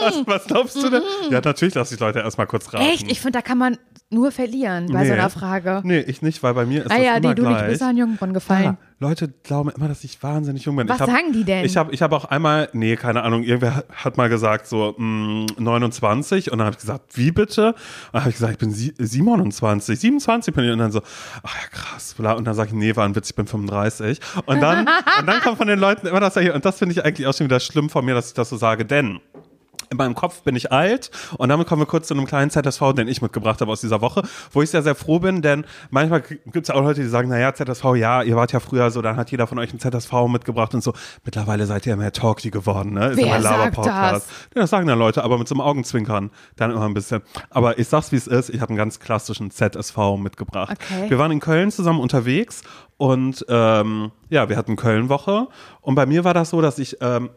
Was, 0.01 0.25
was 0.27 0.45
glaubst 0.45 0.75
du 0.81 0.89
denn? 0.89 1.03
Ja, 1.29 1.41
natürlich 1.41 1.75
lasse 1.75 1.93
ich 1.93 1.99
Leute 1.99 2.19
erstmal 2.19 2.47
kurz 2.47 2.73
raten. 2.73 2.85
Echt? 2.85 3.09
Ich 3.11 3.19
finde, 3.21 3.37
da 3.37 3.41
kann 3.41 3.57
man 3.57 3.77
nur 4.09 4.31
verlieren 4.31 4.87
bei 4.91 5.05
so 5.05 5.13
einer 5.13 5.29
Frage. 5.29 5.81
Nee, 5.83 5.99
ich 5.99 6.21
nicht, 6.21 6.43
weil 6.43 6.53
bei 6.53 6.65
mir 6.65 6.81
ist 6.85 6.91
Ah 6.91 6.95
das 6.97 7.05
ja, 7.05 7.17
immer 7.17 7.29
die 7.29 7.35
du 7.41 7.47
nicht, 7.47 7.51
gleich. 7.51 7.63
du 7.65 7.69
bist 7.71 7.81
an 7.81 7.97
Jungbrunnen 7.97 8.33
gefallen. 8.33 8.63
Ja, 8.63 8.77
Leute 9.01 9.29
glauben 9.43 9.71
immer, 9.75 9.87
dass 9.87 10.03
ich 10.03 10.21
wahnsinnig 10.21 10.63
jung 10.65 10.75
bin. 10.75 10.87
Was 10.87 10.99
hab, 10.99 11.09
sagen 11.09 11.33
die 11.33 11.43
denn? 11.43 11.65
Ich 11.65 11.75
habe 11.75 11.91
ich 11.91 12.03
hab 12.03 12.11
auch 12.13 12.25
einmal, 12.25 12.69
nee, 12.73 12.95
keine 12.95 13.23
Ahnung, 13.23 13.41
irgendwer 13.43 13.83
hat- 13.91 14.15
mal 14.15 14.29
gesagt 14.29 14.67
so 14.67 14.93
mh, 14.95 15.47
29 15.57 16.51
und 16.51 16.59
dann 16.59 16.65
habe 16.67 16.75
ich 16.75 16.81
gesagt, 16.81 17.17
wie 17.17 17.31
bitte? 17.31 17.69
Und 17.69 17.75
dann 18.13 18.21
habe 18.21 18.29
ich 18.29 18.35
gesagt, 18.35 18.53
ich 18.53 18.59
bin 18.59 18.71
sie- 18.71 18.93
27, 18.99 19.99
27 19.99 20.53
bin 20.53 20.65
ich 20.65 20.71
und 20.71 20.77
dann 20.77 20.91
so, 20.91 21.01
ach 21.41 21.55
ja 21.55 21.67
krass, 21.71 22.13
bla. 22.15 22.33
und 22.33 22.45
dann 22.45 22.53
sage 22.53 22.69
ich, 22.69 22.75
nee, 22.75 22.95
war 22.95 23.05
ein 23.05 23.15
Witz, 23.15 23.31
ich 23.31 23.35
bin 23.35 23.47
35 23.47 24.19
und 24.45 24.61
dann, 24.61 24.79
und 25.19 25.25
dann 25.25 25.41
kommt 25.41 25.57
von 25.57 25.67
den 25.67 25.79
Leuten 25.79 26.05
immer 26.05 26.19
das 26.19 26.37
und 26.37 26.63
das 26.63 26.77
finde 26.77 26.93
ich 26.93 27.03
eigentlich 27.03 27.25
auch 27.25 27.33
schon 27.33 27.45
wieder 27.47 27.59
schlimm 27.59 27.89
von 27.89 28.05
mir, 28.05 28.13
dass 28.13 28.27
ich 28.27 28.33
das 28.35 28.49
so 28.49 28.57
sage, 28.57 28.85
denn 28.85 29.19
in 29.91 29.97
meinem 29.97 30.15
Kopf 30.15 30.41
bin 30.41 30.55
ich 30.55 30.71
alt 30.71 31.11
und 31.37 31.49
damit 31.49 31.67
kommen 31.67 31.81
wir 31.81 31.85
kurz 31.85 32.07
zu 32.07 32.13
einem 32.13 32.25
kleinen 32.25 32.49
ZSV, 32.49 32.93
den 32.95 33.07
ich 33.09 33.21
mitgebracht 33.21 33.59
habe 33.59 33.71
aus 33.71 33.81
dieser 33.81 34.01
Woche, 34.01 34.23
wo 34.51 34.61
ich 34.61 34.69
sehr, 34.69 34.81
sehr 34.81 34.95
froh 34.95 35.19
bin, 35.19 35.41
denn 35.41 35.65
manchmal 35.89 36.21
gibt 36.21 36.55
es 36.55 36.69
ja 36.69 36.75
auch 36.75 36.81
Leute, 36.81 37.01
die 37.01 37.07
sagen, 37.07 37.29
naja, 37.29 37.53
ZSV, 37.53 37.95
ja, 37.95 38.23
ihr 38.23 38.35
wart 38.37 38.53
ja 38.53 38.61
früher 38.61 38.89
so, 38.89 39.01
dann 39.01 39.17
hat 39.17 39.31
jeder 39.31 39.47
von 39.47 39.59
euch 39.59 39.71
einen 39.71 39.79
ZSV 39.79 40.13
mitgebracht 40.29 40.73
und 40.73 40.81
so. 40.81 40.93
Mittlerweile 41.25 41.65
seid 41.65 41.85
ihr 41.85 41.97
mehr 41.97 42.13
Talky 42.13 42.51
geworden, 42.51 42.93
ne? 42.93 43.09
Ist 43.09 43.17
Wer 43.17 43.25
immer 43.25 43.41
sagt 43.41 43.77
das? 43.79 43.85
Ja, 43.85 44.21
das 44.53 44.69
sagen 44.69 44.87
dann 44.87 44.97
Leute, 44.97 45.23
aber 45.23 45.37
mit 45.37 45.47
so 45.47 45.55
einem 45.55 45.61
Augenzwinkern 45.61 46.31
dann 46.55 46.71
immer 46.71 46.85
ein 46.85 46.93
bisschen. 46.93 47.21
Aber 47.49 47.77
ich 47.77 47.89
sag's, 47.89 48.13
wie 48.13 48.15
es 48.15 48.27
ist, 48.27 48.49
ich 48.49 48.61
habe 48.61 48.69
einen 48.69 48.77
ganz 48.77 48.99
klassischen 48.99 49.51
ZSV 49.51 49.97
mitgebracht. 50.17 50.77
Okay. 50.89 51.09
Wir 51.09 51.19
waren 51.19 51.31
in 51.31 51.41
Köln 51.41 51.69
zusammen 51.69 51.99
unterwegs 51.99 52.61
und 52.95 53.45
ähm, 53.49 54.11
ja, 54.29 54.47
wir 54.47 54.55
hatten 54.55 54.77
Köln-Woche 54.77 55.47
und 55.81 55.95
bei 55.95 56.05
mir 56.05 56.23
war 56.23 56.33
das 56.33 56.51
so, 56.51 56.61
dass 56.61 56.79
ich 56.79 56.97
ähm, 57.01 57.29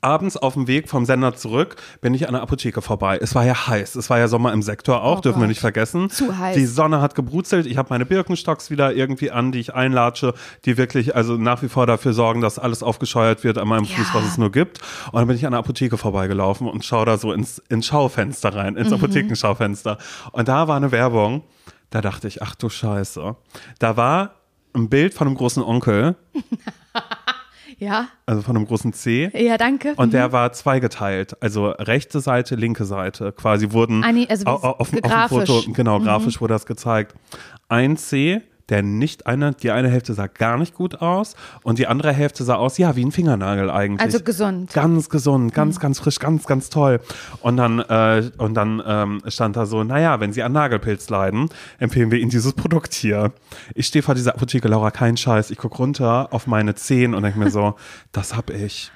abends 0.00 0.38
auf 0.38 0.54
dem 0.54 0.68
Weg 0.68 0.88
vom 0.88 1.04
Sender 1.04 1.34
zurück 1.34 1.76
bin 2.00 2.14
ich 2.14 2.26
an 2.26 2.32
der 2.32 2.42
Apotheke 2.42 2.80
vorbei. 2.80 3.18
Es 3.20 3.34
war 3.34 3.44
ja 3.44 3.66
heiß. 3.68 3.94
Es 3.96 4.08
war 4.08 4.18
ja 4.18 4.26
Sommer 4.26 4.52
im 4.54 4.62
Sektor 4.62 5.02
auch, 5.02 5.18
Oh 5.18 5.20
dürfen 5.20 5.36
wir 5.38 5.42
Gott. 5.42 5.48
nicht 5.50 5.60
vergessen. 5.60 6.08
Zu 6.08 6.36
heiß. 6.38 6.56
Die 6.56 6.64
Sonne 6.64 7.02
hat 7.02 7.14
gebrutzelt. 7.14 7.66
Ich 7.66 7.76
habe 7.76 7.88
meine 7.90 8.06
Birkenstocks 8.06 8.70
wieder 8.70 8.94
irgendwie 8.94 9.30
an, 9.30 9.52
die 9.52 9.60
ich 9.60 9.74
einlatsche, 9.74 10.32
die 10.64 10.78
wirklich 10.78 11.14
also 11.14 11.36
nach 11.36 11.62
wie 11.62 11.68
vor 11.68 11.86
dafür 11.86 12.14
sorgen, 12.14 12.40
dass 12.40 12.58
alles 12.58 12.82
aufgescheuert 12.82 13.44
wird 13.44 13.58
an 13.58 13.68
meinem 13.68 13.84
Fuß, 13.84 14.08
Ja. 14.08 14.14
was 14.14 14.24
es 14.26 14.38
nur 14.38 14.50
gibt. 14.50 14.80
Und 15.12 15.16
dann 15.20 15.26
bin 15.26 15.36
ich 15.36 15.44
an 15.44 15.52
der 15.52 15.58
Apotheke 15.60 15.98
vorbeigelaufen 15.98 16.66
und 16.68 16.84
schaue 16.84 17.04
da 17.04 17.18
so 17.18 17.32
ins, 17.32 17.58
ins 17.68 17.84
Schaufenster 17.86 18.54
rein, 18.54 18.72
Mhm. 18.74 18.78
ins 18.80 18.92
Apothekenschaufenster. 18.92 19.98
Und 20.32 20.48
da 20.48 20.68
war 20.68 20.76
eine 20.76 20.90
Werbung. 20.90 21.42
Da 21.90 22.00
dachte 22.00 22.28
ich, 22.28 22.42
ach 22.42 22.54
du 22.54 22.68
Scheiße. 22.70 23.36
Da 23.78 23.96
war 23.98 24.36
ein 24.74 24.88
Bild 24.88 25.12
von 25.14 25.26
einem 25.26 25.36
großen 25.36 25.62
Onkel, 25.62 26.16
Ja? 27.78 28.08
also 28.24 28.42
von 28.42 28.56
einem 28.56 28.66
großen 28.66 28.92
C. 28.92 29.30
Ja, 29.34 29.58
danke. 29.58 29.92
Und 29.96 30.12
der 30.14 30.32
war 30.32 30.52
zweigeteilt, 30.52 31.36
also 31.42 31.68
rechte 31.70 32.20
Seite, 32.20 32.54
linke 32.54 32.84
Seite, 32.84 33.32
quasi 33.32 33.70
wurden 33.72 34.00
nee, 34.14 34.26
also 34.28 34.44
wie 34.44 34.48
au- 34.48 34.54
au- 34.54 34.70
auf, 34.78 34.80
auf 34.80 34.90
dem. 34.90 35.02
Foto, 35.28 35.62
genau, 35.72 36.00
grafisch 36.00 36.40
wurde 36.40 36.54
das 36.54 36.64
gezeigt. 36.66 37.14
Ein 37.68 37.96
C, 37.96 38.40
der 38.68 38.82
nicht 38.82 39.26
eine, 39.26 39.52
die 39.52 39.70
eine 39.70 39.88
Hälfte 39.88 40.14
sah 40.14 40.26
gar 40.26 40.58
nicht 40.58 40.74
gut 40.74 41.00
aus 41.00 41.36
und 41.62 41.78
die 41.78 41.86
andere 41.86 42.12
Hälfte 42.12 42.44
sah 42.44 42.56
aus, 42.56 42.78
ja, 42.78 42.96
wie 42.96 43.04
ein 43.04 43.12
Fingernagel 43.12 43.70
eigentlich. 43.70 44.00
Also 44.00 44.20
gesund. 44.20 44.72
Ganz 44.72 45.08
gesund, 45.08 45.54
ganz, 45.54 45.78
ganz 45.78 46.00
frisch, 46.00 46.18
ganz, 46.18 46.46
ganz 46.46 46.68
toll. 46.70 47.00
Und 47.40 47.56
dann, 47.56 47.78
äh, 47.78 48.30
und 48.38 48.54
dann 48.54 48.82
ähm, 48.84 49.22
stand 49.28 49.56
da 49.56 49.66
so, 49.66 49.84
naja, 49.84 50.20
wenn 50.20 50.32
Sie 50.32 50.42
an 50.42 50.52
Nagelpilz 50.52 51.08
leiden, 51.10 51.48
empfehlen 51.78 52.10
wir 52.10 52.18
Ihnen 52.18 52.30
dieses 52.30 52.52
Produkt 52.54 52.94
hier. 52.94 53.32
Ich 53.74 53.86
stehe 53.86 54.02
vor 54.02 54.14
dieser 54.14 54.34
Apotheke, 54.34 54.68
Laura, 54.68 54.90
kein 54.90 55.16
Scheiß. 55.16 55.50
Ich 55.50 55.58
gucke 55.58 55.76
runter 55.76 56.28
auf 56.32 56.46
meine 56.46 56.74
Zehen 56.74 57.14
und 57.14 57.22
denke 57.22 57.38
mir 57.38 57.50
so, 57.50 57.76
das 58.12 58.36
hab 58.36 58.50
ich. 58.50 58.90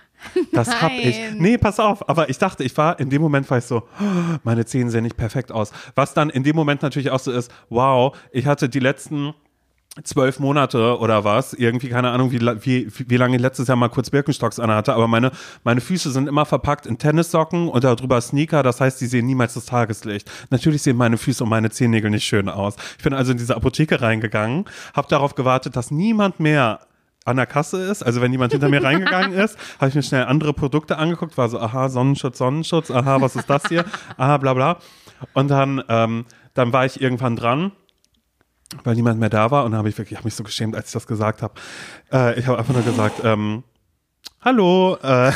Das 0.52 0.82
hab 0.82 0.92
ich. 0.92 1.18
Nein. 1.18 1.36
Nee, 1.38 1.58
pass 1.58 1.80
auf. 1.80 2.08
Aber 2.08 2.28
ich 2.28 2.38
dachte, 2.38 2.62
ich 2.62 2.76
war, 2.76 3.00
in 3.00 3.08
dem 3.08 3.22
Moment 3.22 3.48
war 3.50 3.58
ich 3.58 3.64
so, 3.64 3.84
oh, 4.00 4.36
meine 4.44 4.66
Zehen 4.66 4.90
sehen 4.90 5.04
nicht 5.04 5.16
perfekt 5.16 5.50
aus. 5.50 5.72
Was 5.94 6.12
dann 6.12 6.28
in 6.28 6.42
dem 6.42 6.56
Moment 6.56 6.82
natürlich 6.82 7.10
auch 7.10 7.20
so 7.20 7.32
ist, 7.32 7.50
wow, 7.70 8.16
ich 8.30 8.46
hatte 8.46 8.68
die 8.68 8.80
letzten 8.80 9.32
zwölf 10.04 10.38
Monate 10.38 10.98
oder 10.98 11.24
was, 11.24 11.52
irgendwie 11.52 11.88
keine 11.88 12.10
Ahnung, 12.10 12.30
wie, 12.30 12.40
wie, 12.40 12.88
wie 13.10 13.16
lange 13.16 13.36
ich 13.36 13.42
letztes 13.42 13.66
Jahr 13.66 13.76
mal 13.76 13.88
kurz 13.88 14.10
Birkenstocks 14.10 14.60
anhatte, 14.60 14.94
aber 14.94 15.08
meine, 15.08 15.32
meine 15.64 15.80
Füße 15.80 16.10
sind 16.10 16.28
immer 16.28 16.46
verpackt 16.46 16.86
in 16.86 16.96
Tennissocken 16.96 17.68
und 17.68 17.82
darüber 17.82 18.20
Sneaker, 18.20 18.62
das 18.62 18.80
heißt, 18.80 19.00
die 19.00 19.06
sehen 19.06 19.26
niemals 19.26 19.54
das 19.54 19.66
Tageslicht. 19.66 20.30
Natürlich 20.50 20.82
sehen 20.82 20.96
meine 20.96 21.18
Füße 21.18 21.42
und 21.42 21.50
meine 21.50 21.70
Zehennägel 21.70 22.10
nicht 22.10 22.24
schön 22.24 22.48
aus. 22.48 22.76
Ich 22.98 23.04
bin 23.04 23.14
also 23.14 23.32
in 23.32 23.38
diese 23.38 23.56
Apotheke 23.56 24.00
reingegangen, 24.00 24.64
habe 24.94 25.08
darauf 25.08 25.34
gewartet, 25.34 25.74
dass 25.74 25.90
niemand 25.90 26.38
mehr 26.38 26.80
an 27.24 27.36
der 27.36 27.46
Kasse 27.46 27.82
ist, 27.82 28.02
also 28.02 28.20
wenn 28.20 28.30
jemand 28.30 28.52
hinter 28.52 28.68
mir 28.68 28.82
reingegangen 28.82 29.32
ist, 29.32 29.58
habe 29.78 29.88
ich 29.88 29.94
mir 29.94 30.02
schnell 30.04 30.24
andere 30.24 30.52
Produkte 30.52 30.98
angeguckt, 30.98 31.36
war 31.36 31.48
so, 31.48 31.58
aha, 31.58 31.88
Sonnenschutz, 31.88 32.38
Sonnenschutz, 32.38 32.92
aha, 32.92 33.20
was 33.20 33.34
ist 33.34 33.50
das 33.50 33.66
hier, 33.68 33.84
aha, 34.16 34.36
bla 34.38 34.54
bla. 34.54 34.78
Und 35.34 35.50
dann, 35.50 35.82
ähm, 35.88 36.26
dann 36.54 36.72
war 36.72 36.86
ich 36.86 37.00
irgendwann 37.00 37.34
dran 37.34 37.72
weil 38.84 38.94
niemand 38.94 39.20
mehr 39.20 39.30
da 39.30 39.50
war 39.50 39.64
und 39.64 39.72
dann 39.72 39.78
habe 39.78 39.88
ich 39.88 39.98
wirklich, 39.98 40.12
ich 40.12 40.18
habe 40.18 40.26
mich 40.26 40.34
so 40.34 40.44
geschämt, 40.44 40.76
als 40.76 40.88
ich 40.88 40.92
das 40.92 41.06
gesagt 41.06 41.42
habe. 41.42 41.54
Äh, 42.12 42.38
ich 42.38 42.46
habe 42.46 42.58
einfach 42.58 42.74
nur 42.74 42.82
gesagt, 42.82 43.20
ähm, 43.24 43.64
hallo, 44.40 44.96
äh, 45.02 45.32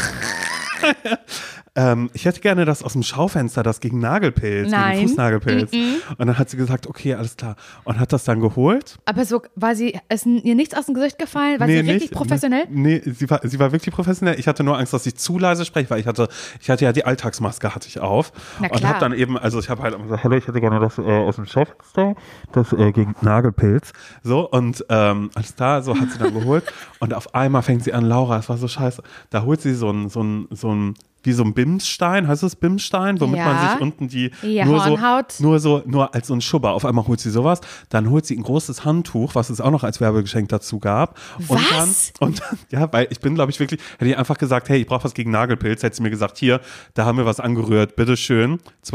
ähm, 1.77 2.09
ich 2.13 2.25
hätte 2.25 2.41
gerne 2.41 2.65
das 2.65 2.83
aus 2.83 2.93
dem 2.93 3.03
Schaufenster, 3.03 3.65
das 3.65 3.81
gegen 3.81 3.99
Nagelpilz, 3.99 4.71
Nein. 4.71 4.97
gegen 4.97 5.09
Fußnagelpilz. 5.09 5.73
Und 5.73 6.27
dann 6.27 6.39
hat 6.39 6.49
sie 6.49 6.57
gesagt, 6.57 6.87
okay, 6.87 7.15
alles 7.15 7.37
klar. 7.37 7.57
Und 7.83 7.99
hat 7.99 8.13
das 8.13 8.25
dann 8.25 8.41
geholt. 8.41 8.97
Aber 9.07 9.25
so 9.25 9.43
war 9.57 9.75
sie, 9.75 9.99
ist 10.09 10.25
ihr 10.27 10.55
nichts 10.55 10.75
aus 10.77 10.87
dem 10.87 10.95
Gesicht 10.95 11.19
gefallen? 11.19 11.59
War 11.59 11.67
sie 11.67 11.81
richtig 11.81 12.13
professionell? 12.13 12.67
Nee, 12.71 13.03
sie 13.05 13.29
war, 13.29 13.41
sie 13.43 13.59
war 13.59 13.73
wirklich 13.73 13.93
professionell. 13.93 14.39
Ich 14.39 14.47
hatte 14.47 14.63
nur 14.63 14.79
Angst, 14.79 14.93
dass 14.93 15.05
ich 15.07 15.17
zu 15.17 15.39
leise 15.39 15.65
spreche, 15.65 15.91
weil 15.91 16.01
ich 16.01 16.07
hatte, 16.07 16.29
ich 16.61 16.71
hatte 16.71 16.85
ja 16.85 16.93
die 16.93 17.05
Alltagsmaske 17.05 17.75
hatte 17.75 17.89
ich 17.89 17.99
auf. 17.99 18.33
Na 18.61 18.69
und 18.69 18.77
klar. 18.77 18.91
habe 18.93 19.01
dann 19.01 19.13
eben, 19.13 19.37
also 19.37 19.59
ich 19.59 19.69
habe 19.69 19.83
halt 19.83 20.01
gesagt, 20.01 20.23
hallo, 20.23 20.37
ich 20.37 20.47
hätte 20.47 20.61
gerne 20.61 20.79
das 20.79 20.99
äh, 20.99 21.03
aus 21.03 21.37
dem 21.37 21.47
Schaufenster, 21.47 22.15
das 22.53 22.73
äh, 22.73 22.93
gegen 22.93 23.17
Nagelpilz. 23.21 23.93
So, 24.23 24.49
und 24.49 24.85
ähm, 24.91 25.31
alles 25.35 25.57
da, 25.57 25.83
so 25.83 25.99
hat 25.99 26.11
sie 26.13 26.19
dann 26.19 26.35
geholt. 26.39 26.65
Und 27.01 27.15
auf 27.15 27.35
einmal 27.35 27.63
fängt 27.63 27.83
sie 27.83 27.93
an, 27.93 28.05
Laura, 28.05 28.39
es 28.39 28.49
war 28.49 28.59
so 28.59 28.69
scheiße. 28.69 29.03
Da 29.31 29.43
holt 29.43 29.61
sie 29.61 29.75
so 29.75 29.91
ein, 29.91 30.09
so 30.09 30.23
ein, 30.23 30.47
so 30.51 30.73
ein 30.73 30.95
wie 31.25 31.33
so 31.33 31.43
ein 31.43 31.55
Bimsstein, 31.55 32.29
heißt 32.29 32.43
es 32.43 32.57
Bimsstein, 32.57 33.21
womit 33.21 33.39
Ja. 33.39 33.45
man 33.47 33.69
sich 33.71 33.81
unten 33.81 34.09
die 34.09 34.31
Ja, 34.43 34.65
nur 34.65 34.79
so, 34.81 34.91
Hornhaut. 34.91 35.35
nur 35.41 35.59
so, 35.59 35.83
nur 35.87 36.15
als 36.15 36.29
so 36.29 36.35
ein 36.35 36.41
Schubber. 36.41 36.73
Auf 36.73 36.85
einmal 36.85 37.07
holt 37.07 37.21
sie 37.21 37.31
sowas, 37.31 37.61
dann 37.89 38.11
holt 38.11 38.27
sie 38.27 38.37
ein 38.37 38.43
großes 38.43 38.85
Handtuch, 38.85 39.35
was 39.35 39.51
es 39.51 39.61
auch 39.61 39.71
noch 39.71 39.83
als 39.85 40.01
Werbegeschenk 40.01 40.49
dazu 40.49 40.79
gab. 40.79 41.19
Und 41.49 41.61
Was? 41.73 42.13
dann, 42.21 42.29
und 42.29 42.41
dann, 42.41 42.59
ja, 42.71 42.93
weil 42.93 43.09
ich 43.11 43.21
bin, 43.21 43.35
glaube 43.35 43.51
ich, 43.51 43.59
wirklich, 43.61 43.81
hätte 43.99 44.11
ich 44.11 44.17
einfach 44.19 44.39
gesagt, 44.39 44.69
hey, 44.69 44.79
ich 44.81 44.87
brauche 44.87 45.05
was 45.05 45.15
gegen 45.15 45.31
Nagelpilz, 45.31 45.83
hätte 45.83 45.97
sie 45.97 46.03
mir 46.03 46.11
gesagt, 46.11 46.39
hier, 46.39 46.61
da 46.95 47.05
haben 47.05 47.19
wir 47.19 47.27
was 47.27 47.41
angerührt, 47.41 47.97
bitteschön, 47.97 48.59
2,50 48.85 48.95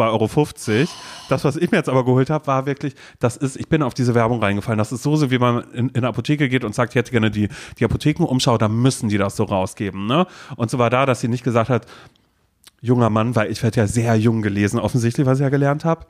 Euro. 0.80 0.88
Das, 1.30 1.44
was 1.44 1.56
ich 1.56 1.72
mir 1.72 1.78
jetzt 1.78 1.90
aber 1.90 2.06
geholt 2.06 2.30
habe, 2.30 2.48
war 2.48 2.66
wirklich, 2.66 2.96
das 3.20 3.38
ist, 3.38 3.56
ich 3.58 3.68
bin 3.68 3.82
auf 3.84 3.94
diese 3.94 4.16
Werbung 4.16 4.42
reingefallen. 4.42 4.78
Das 4.78 4.92
ist 4.92 5.04
so, 5.04 5.16
so 5.16 5.32
wie 5.32 5.38
man 5.40 5.64
in, 5.74 5.90
in 5.90 5.96
eine 5.98 6.08
Apotheke 6.08 6.50
geht 6.50 6.64
und 6.64 6.74
sagt, 6.76 6.92
ich 6.94 6.96
hätte 6.96 7.12
gerne 7.12 7.32
die, 7.32 7.50
die 7.80 7.86
Apothekenumschau, 7.86 8.58
da 8.58 8.68
müssen 8.70 9.10
die 9.10 9.18
das 9.18 9.36
so 9.36 9.44
rausgeben, 9.44 10.06
ne? 10.06 10.28
Und 10.56 10.70
so 10.70 10.78
war 10.78 10.90
da, 10.90 11.06
dass 11.06 11.22
sie 11.22 11.28
nicht 11.28 11.44
gesagt 11.44 11.70
hat, 11.70 11.86
junger 12.82 13.10
Mann, 13.10 13.36
weil 13.36 13.52
ich 13.52 13.62
werde 13.64 13.82
ja 13.82 13.88
sehr 13.88 14.16
jung 14.16 14.42
gelesen, 14.42 14.80
offensichtlich, 14.80 15.26
was 15.26 15.40
ich 15.40 15.44
ja 15.44 15.50
gelernt 15.50 15.86
habe. 15.86 16.06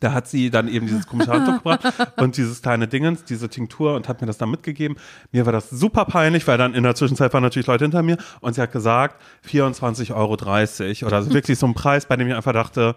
Da 0.00 0.12
hat 0.12 0.28
sie 0.28 0.50
dann 0.50 0.68
eben 0.68 0.86
dieses 0.86 1.06
komische 1.06 1.32
Handtuch 1.32 1.54
gebracht 1.62 1.82
und 2.18 2.36
dieses 2.36 2.62
kleine 2.62 2.88
Dingens, 2.88 3.24
diese 3.24 3.48
Tinktur 3.48 3.94
und 3.94 4.08
hat 4.08 4.20
mir 4.20 4.26
das 4.26 4.38
dann 4.38 4.50
mitgegeben. 4.50 4.96
Mir 5.32 5.46
war 5.46 5.52
das 5.52 5.70
super 5.70 6.04
peinlich, 6.04 6.46
weil 6.46 6.58
dann 6.58 6.74
in 6.74 6.82
der 6.82 6.94
Zwischenzeit 6.94 7.32
waren 7.32 7.42
natürlich 7.42 7.66
Leute 7.66 7.84
hinter 7.84 8.02
mir 8.02 8.18
und 8.40 8.54
sie 8.54 8.60
hat 8.60 8.70
gesagt 8.70 9.20
24,30 9.48 10.14
Euro 10.14 10.34
oder 10.34 11.22
so 11.22 11.32
wirklich 11.32 11.58
so 11.58 11.66
ein 11.66 11.74
Preis, 11.74 12.06
bei 12.06 12.16
dem 12.16 12.28
ich 12.28 12.34
einfach 12.34 12.52
dachte, 12.52 12.96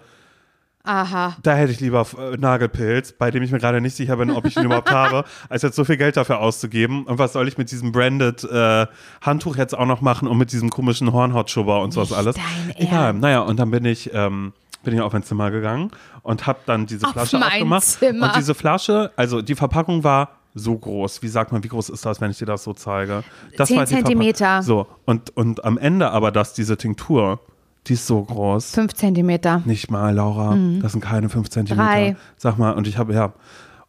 Aha. 0.83 1.35
da 1.43 1.53
hätte 1.53 1.71
ich 1.71 1.79
lieber 1.79 2.05
äh, 2.17 2.37
Nagelpilz, 2.37 3.13
bei 3.13 3.29
dem 3.31 3.43
ich 3.43 3.51
mir 3.51 3.59
gerade 3.59 3.81
nicht 3.81 3.95
sicher 3.95 4.17
bin, 4.17 4.31
ob 4.31 4.45
ich 4.45 4.57
ihn 4.57 4.63
überhaupt 4.63 4.91
habe, 4.91 5.23
als 5.49 5.61
jetzt 5.61 5.75
so 5.75 5.83
viel 5.83 5.97
Geld 5.97 6.17
dafür 6.17 6.39
auszugeben. 6.39 7.03
Und 7.05 7.19
was 7.19 7.33
soll 7.33 7.47
ich 7.47 7.57
mit 7.57 7.71
diesem 7.71 7.91
branded 7.91 8.43
äh, 8.43 8.87
Handtuch 9.21 9.55
jetzt 9.57 9.77
auch 9.77 9.85
noch 9.85 10.01
machen 10.01 10.27
und 10.27 10.37
mit 10.37 10.51
diesem 10.51 10.69
komischen 10.69 11.13
Hornhautschubber 11.13 11.81
und 11.81 11.91
sowas 11.91 12.11
alles? 12.13 12.35
dein 12.35 12.75
Egal. 12.77 13.05
Ernst. 13.07 13.21
Naja, 13.21 13.39
und 13.41 13.59
dann 13.59 13.71
bin 13.71 13.85
ich, 13.85 14.11
ähm, 14.13 14.53
bin 14.83 14.93
ich 14.93 15.01
auf 15.01 15.13
mein 15.13 15.23
Zimmer 15.23 15.51
gegangen 15.51 15.91
und 16.23 16.47
habe 16.47 16.59
dann 16.65 16.85
diese 16.87 17.05
Auf 17.05 17.13
Flasche 17.13 17.37
mein 17.37 17.49
aufgemacht. 17.51 17.83
Zimmer. 17.83 18.25
Und 18.27 18.35
diese 18.35 18.55
Flasche, 18.55 19.11
also 19.15 19.41
die 19.41 19.55
Verpackung 19.55 20.03
war 20.03 20.29
so 20.53 20.77
groß. 20.77 21.21
Wie 21.21 21.27
sagt 21.27 21.51
man, 21.51 21.63
wie 21.63 21.67
groß 21.69 21.89
ist 21.89 22.05
das, 22.05 22.19
wenn 22.19 22.31
ich 22.31 22.37
dir 22.37 22.45
das 22.45 22.63
so 22.63 22.73
zeige? 22.73 23.23
Das 23.55 23.69
Zehn 23.69 23.77
war 23.77 23.85
die 23.85 23.93
Zentimeter. 23.95 24.61
So, 24.63 24.87
und, 25.05 25.35
und 25.37 25.63
am 25.63 25.77
Ende 25.77 26.11
aber, 26.11 26.31
dass 26.31 26.53
diese 26.53 26.75
Tinktur, 26.77 27.39
die 27.87 27.93
ist 27.93 28.05
so 28.07 28.21
groß. 28.23 28.71
Fünf 28.71 28.93
Zentimeter. 28.93 29.61
Nicht 29.65 29.89
mal, 29.89 30.13
Laura. 30.13 30.55
Das 30.81 30.91
sind 30.91 31.01
keine 31.01 31.29
fünf 31.29 31.49
Zentimeter. 31.49 31.83
Mhm. 31.83 31.87
Drei. 31.87 32.15
Sag 32.37 32.57
mal, 32.57 32.71
und 32.71 32.87
ich 32.87 32.97
habe, 32.97 33.13
ja. 33.13 33.33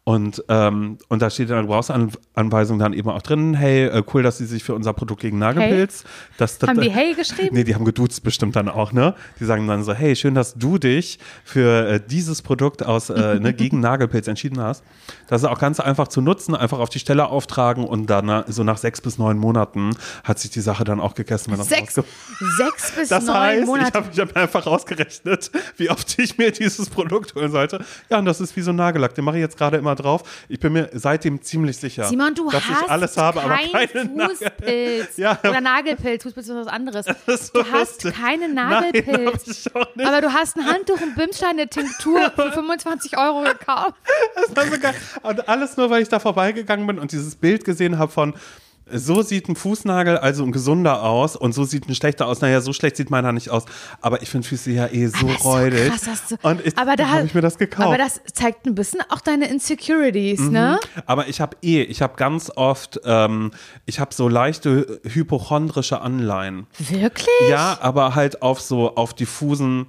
Und, 0.05 0.43
ähm, 0.49 0.97
und 1.07 1.21
da 1.21 1.29
steht 1.29 1.47
in 1.47 1.53
der 1.53 1.61
Gebrauchsanweisung 1.61 2.77
dann 2.77 2.91
eben 2.91 3.09
auch 3.09 3.21
drin, 3.21 3.53
hey, 3.53 3.85
äh, 3.85 4.03
cool, 4.13 4.21
dass 4.21 4.37
sie 4.37 4.45
sich 4.45 4.61
für 4.61 4.75
unser 4.75 4.91
Produkt 4.91 5.21
gegen 5.21 5.39
Nagelpilz. 5.39 6.03
Das, 6.37 6.57
das, 6.57 6.69
Haben 6.69 6.81
die 6.81 6.91
Hey 6.93 7.13
geschrieben? 7.13 7.55
Nee, 7.55 7.63
die 7.63 7.73
haben 7.73 7.85
geduzt 7.85 8.21
bestimmt 8.21 8.57
dann 8.57 8.67
auch, 8.67 8.91
ne? 8.91 9.15
Die 9.39 9.45
sagen 9.45 9.65
dann 9.65 9.81
so, 9.83 9.93
hey, 9.93 10.13
schön, 10.17 10.35
dass 10.35 10.55
du 10.55 10.77
dich 10.77 11.19
für 11.45 11.87
äh, 11.87 12.01
dieses 12.05 12.41
Produkt 12.41 12.85
aus 12.85 13.09
äh, 13.09 13.39
ne, 13.39 13.53
gegen 13.53 13.79
Nagelpilz 13.79 14.27
entschieden 14.27 14.59
hast. 14.59 14.83
Das 15.27 15.41
ist 15.41 15.47
auch 15.47 15.57
ganz 15.57 15.79
einfach 15.79 16.09
zu 16.09 16.19
nutzen, 16.19 16.53
einfach 16.53 16.79
auf 16.79 16.89
die 16.89 16.99
Stelle 16.99 17.27
auftragen 17.27 17.85
und 17.85 18.07
dann 18.07 18.25
na, 18.25 18.43
so 18.47 18.65
nach 18.65 18.77
sechs 18.77 18.99
bis 18.99 19.17
neun 19.17 19.37
Monaten 19.37 19.91
hat 20.25 20.37
sich 20.37 20.51
die 20.51 20.61
Sache 20.61 20.83
dann 20.83 20.99
auch 20.99 21.15
gegessen. 21.15 21.55
Sechs, 21.63 21.95
sechs 21.95 22.91
bis 22.91 23.07
das 23.07 23.25
neun 23.25 23.35
heißt, 23.37 23.61
ich 23.61 23.65
Monate. 23.65 23.93
habe 23.93 24.09
ich 24.11 24.19
hab 24.19 24.35
einfach 24.35 24.65
ausgerechnet, 24.67 25.49
wie 25.77 25.89
oft 25.89 26.19
ich 26.19 26.37
mir 26.37 26.51
dieses 26.51 26.89
Produkt 26.89 27.35
holen 27.35 27.51
sollte. 27.51 27.83
Ja, 28.09 28.19
und 28.19 28.25
das 28.25 28.41
ist 28.41 28.55
wie 28.57 28.61
so 28.61 28.71
ein 28.71 28.75
Nagellack. 28.75 29.15
Den 29.15 29.23
mache 29.23 29.37
ich 29.37 29.41
jetzt 29.41 29.57
gerade 29.57 29.77
immer 29.77 29.92
drauf. 29.95 30.45
Ich 30.49 30.59
bin 30.59 30.73
mir 30.73 30.89
seitdem 30.93 31.41
ziemlich 31.41 31.77
sicher, 31.77 32.05
Simon, 32.05 32.33
du 32.35 32.49
dass 32.49 32.67
hast 32.67 32.83
ich 32.83 32.89
alles 32.89 33.17
habe, 33.17 33.41
aber 33.41 33.55
keinen 33.55 34.17
keine. 34.17 34.29
Fußpilz. 34.29 35.17
Ja. 35.17 35.39
Oder 35.43 35.61
Nagelpilz. 35.61 36.23
Fußpilz 36.23 36.47
ist 36.47 36.55
was 36.55 36.67
anderes. 36.67 37.05
ist 37.27 37.55
du 37.55 37.63
so 37.63 37.71
hast 37.71 38.03
keinen 38.13 38.53
Nein, 38.53 38.69
Nagelpilz. 38.69 39.47
nicht. 39.95 40.07
aber 40.07 40.21
du 40.21 40.33
hast 40.33 40.57
ein 40.57 40.65
Handtuch 40.65 40.99
und 41.01 41.15
eine 41.43 41.67
Tinktur 41.67 42.31
für 42.35 42.51
25 42.51 43.17
Euro 43.17 43.43
gekauft. 43.43 43.95
Das 44.35 44.55
war 44.55 44.65
so 44.65 44.79
geil. 44.79 44.95
Und 45.21 45.47
alles 45.47 45.77
nur, 45.77 45.89
weil 45.89 46.01
ich 46.01 46.09
da 46.09 46.19
vorbeigegangen 46.19 46.85
bin 46.87 46.99
und 46.99 47.11
dieses 47.11 47.35
Bild 47.35 47.65
gesehen 47.65 47.97
habe 47.97 48.11
von 48.11 48.33
so 48.91 49.21
sieht 49.21 49.47
ein 49.49 49.55
Fußnagel 49.55 50.17
also 50.17 50.43
ein 50.43 50.51
gesunder 50.51 51.03
aus 51.03 51.35
und 51.35 51.53
so 51.53 51.63
sieht 51.63 51.87
ein 51.87 51.95
schlechter 51.95 52.27
aus. 52.27 52.41
Naja, 52.41 52.61
so 52.61 52.73
schlecht 52.73 52.97
sieht 52.97 53.09
meiner 53.09 53.31
nicht 53.31 53.49
aus. 53.49 53.65
Aber 54.01 54.21
ich 54.21 54.29
finde 54.29 54.47
Füße 54.47 54.71
ja 54.71 54.87
eh 54.87 55.07
so 55.07 55.27
räudig. 55.27 55.89
krass, 55.89 56.03
dass 56.03 56.27
du, 56.27 56.47
und 56.47 56.65
ich, 56.65 56.77
aber 56.77 56.95
da 56.95 57.09
habe 57.09 57.25
ich 57.25 57.33
mir 57.33 57.41
das 57.41 57.57
gekauft. 57.57 57.87
Aber 57.87 57.97
das 57.97 58.21
zeigt 58.33 58.65
ein 58.65 58.75
bisschen 58.75 59.01
auch 59.09 59.21
deine 59.21 59.47
Insecurities, 59.47 60.39
ne? 60.41 60.79
Aber 61.05 61.27
ich 61.27 61.39
habe 61.41 61.55
eh, 61.61 61.81
ich 61.83 62.01
habe 62.01 62.15
ganz 62.15 62.51
oft, 62.55 62.99
ähm, 63.05 63.51
ich 63.85 63.99
habe 63.99 64.13
so 64.13 64.27
leichte 64.27 65.01
hypochondrische 65.03 66.01
Anleihen. 66.01 66.67
Wirklich? 66.77 67.27
Ja, 67.49 67.77
aber 67.81 68.15
halt 68.15 68.41
auf 68.41 68.59
so, 68.61 68.95
auf 68.95 69.13
diffusen, 69.13 69.87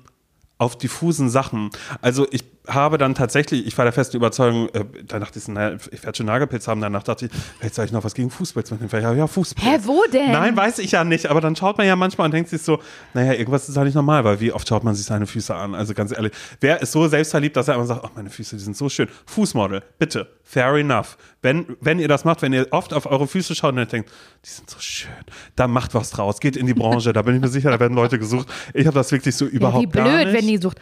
auf 0.59 0.77
diffusen 0.79 1.29
Sachen. 1.31 1.71
Also 2.01 2.27
ich 2.31 2.54
habe 2.67 2.97
dann 2.97 3.15
tatsächlich, 3.15 3.67
ich 3.67 3.77
war 3.77 3.85
der 3.85 3.93
festen 3.93 4.17
Überzeugung, 4.17 4.69
äh, 4.71 4.85
da 5.07 5.19
dachte 5.19 5.39
ich, 5.39 5.47
naja, 5.49 5.77
ich 5.91 6.03
werde 6.03 6.17
schon 6.17 6.27
Nagelpilz 6.27 6.67
haben. 6.67 6.81
Danach 6.81 7.03
dachte 7.03 7.27
ich, 7.27 7.31
vielleicht 7.59 7.75
soll 7.75 7.85
ich 7.85 7.93
noch 7.93 8.05
was 8.05 8.15
gegen 8.15 8.31
Fußpilz 8.31 8.71
machen. 8.71 8.89
Vielleicht, 8.89 9.05
ja, 9.05 9.13
ja, 9.13 9.27
Fußpilz. 9.27 9.67
Hä, 9.67 9.79
wo 9.85 10.03
denn? 10.13 10.33
Nein, 10.33 10.57
weiß 10.57 10.79
ich 10.79 10.93
ja 10.93 11.05
nicht, 11.05 11.27
aber 11.27 11.41
dann 11.43 11.57
schaut 11.57 11.77
man 11.77 11.87
ja 11.87 11.95
manchmal 11.95 12.25
und 12.27 12.33
denkt 12.33 12.49
sich 12.49 12.63
so, 12.63 12.81
naja, 13.13 13.35
irgendwas 13.35 13.69
ist 13.69 13.77
ja 13.77 13.85
nicht 13.85 13.95
normal, 13.95 14.25
weil 14.25 14.41
wie 14.41 14.51
oft 14.53 14.67
schaut 14.67 14.83
man 14.83 14.95
sich 14.95 15.05
seine 15.05 15.27
Füße 15.27 15.55
an? 15.55 15.75
Also 15.75 15.93
ganz 15.93 16.13
ehrlich, 16.13 16.33
wer 16.61 16.81
ist 16.81 16.93
so 16.93 17.07
selbstverliebt, 17.07 17.57
dass 17.57 17.69
er 17.69 17.75
immer 17.75 17.87
sagt, 17.87 18.01
ach, 18.05 18.11
meine 18.15 18.31
Füße, 18.31 18.57
die 18.57 18.63
sind 18.63 18.77
so 18.77 18.89
schön. 18.89 19.09
Fußmodel, 19.27 19.83
bitte, 19.99 20.27
fair 20.43 20.73
enough. 20.75 21.19
Wenn, 21.43 21.67
wenn 21.83 21.99
ihr 21.99 22.09
das 22.09 22.25
macht, 22.25 22.41
wenn 22.41 22.55
ihr 22.55 22.67
oft 22.71 22.95
auf 22.95 23.05
eure 23.05 23.27
Füße 23.27 23.55
schaut 23.55 23.73
und 23.75 23.79
ihr 23.81 23.87
denkt, 23.87 24.11
die 24.45 24.49
sind 24.51 24.71
so 24.71 24.79
schön, 24.81 25.11
dann 25.57 25.71
macht 25.71 25.93
was 25.95 26.11
draus, 26.11 26.41
geht 26.41 26.57
in 26.57 26.67
die 26.67 26.73
Branche, 26.75 27.13
da 27.13 27.21
bin 27.21 27.35
ich 27.35 27.43
mir 27.43 27.49
sicher, 27.49 27.71
da 27.71 27.79
werden 27.79 27.95
Leute 27.95 28.19
gesucht. 28.19 28.49
Ich 28.73 28.87
habe 28.87 28.95
das 28.95 29.13
wirklich 29.13 29.37
so 29.37 29.45
Ja, 29.45 29.51
überhaupt 29.51 29.87
wie 29.87 29.91
gar 29.99 30.09
blöd, 30.09 30.27
nicht. 30.29 30.33
wenn 30.39 30.47
die 30.47 30.57
sucht. 30.57 30.79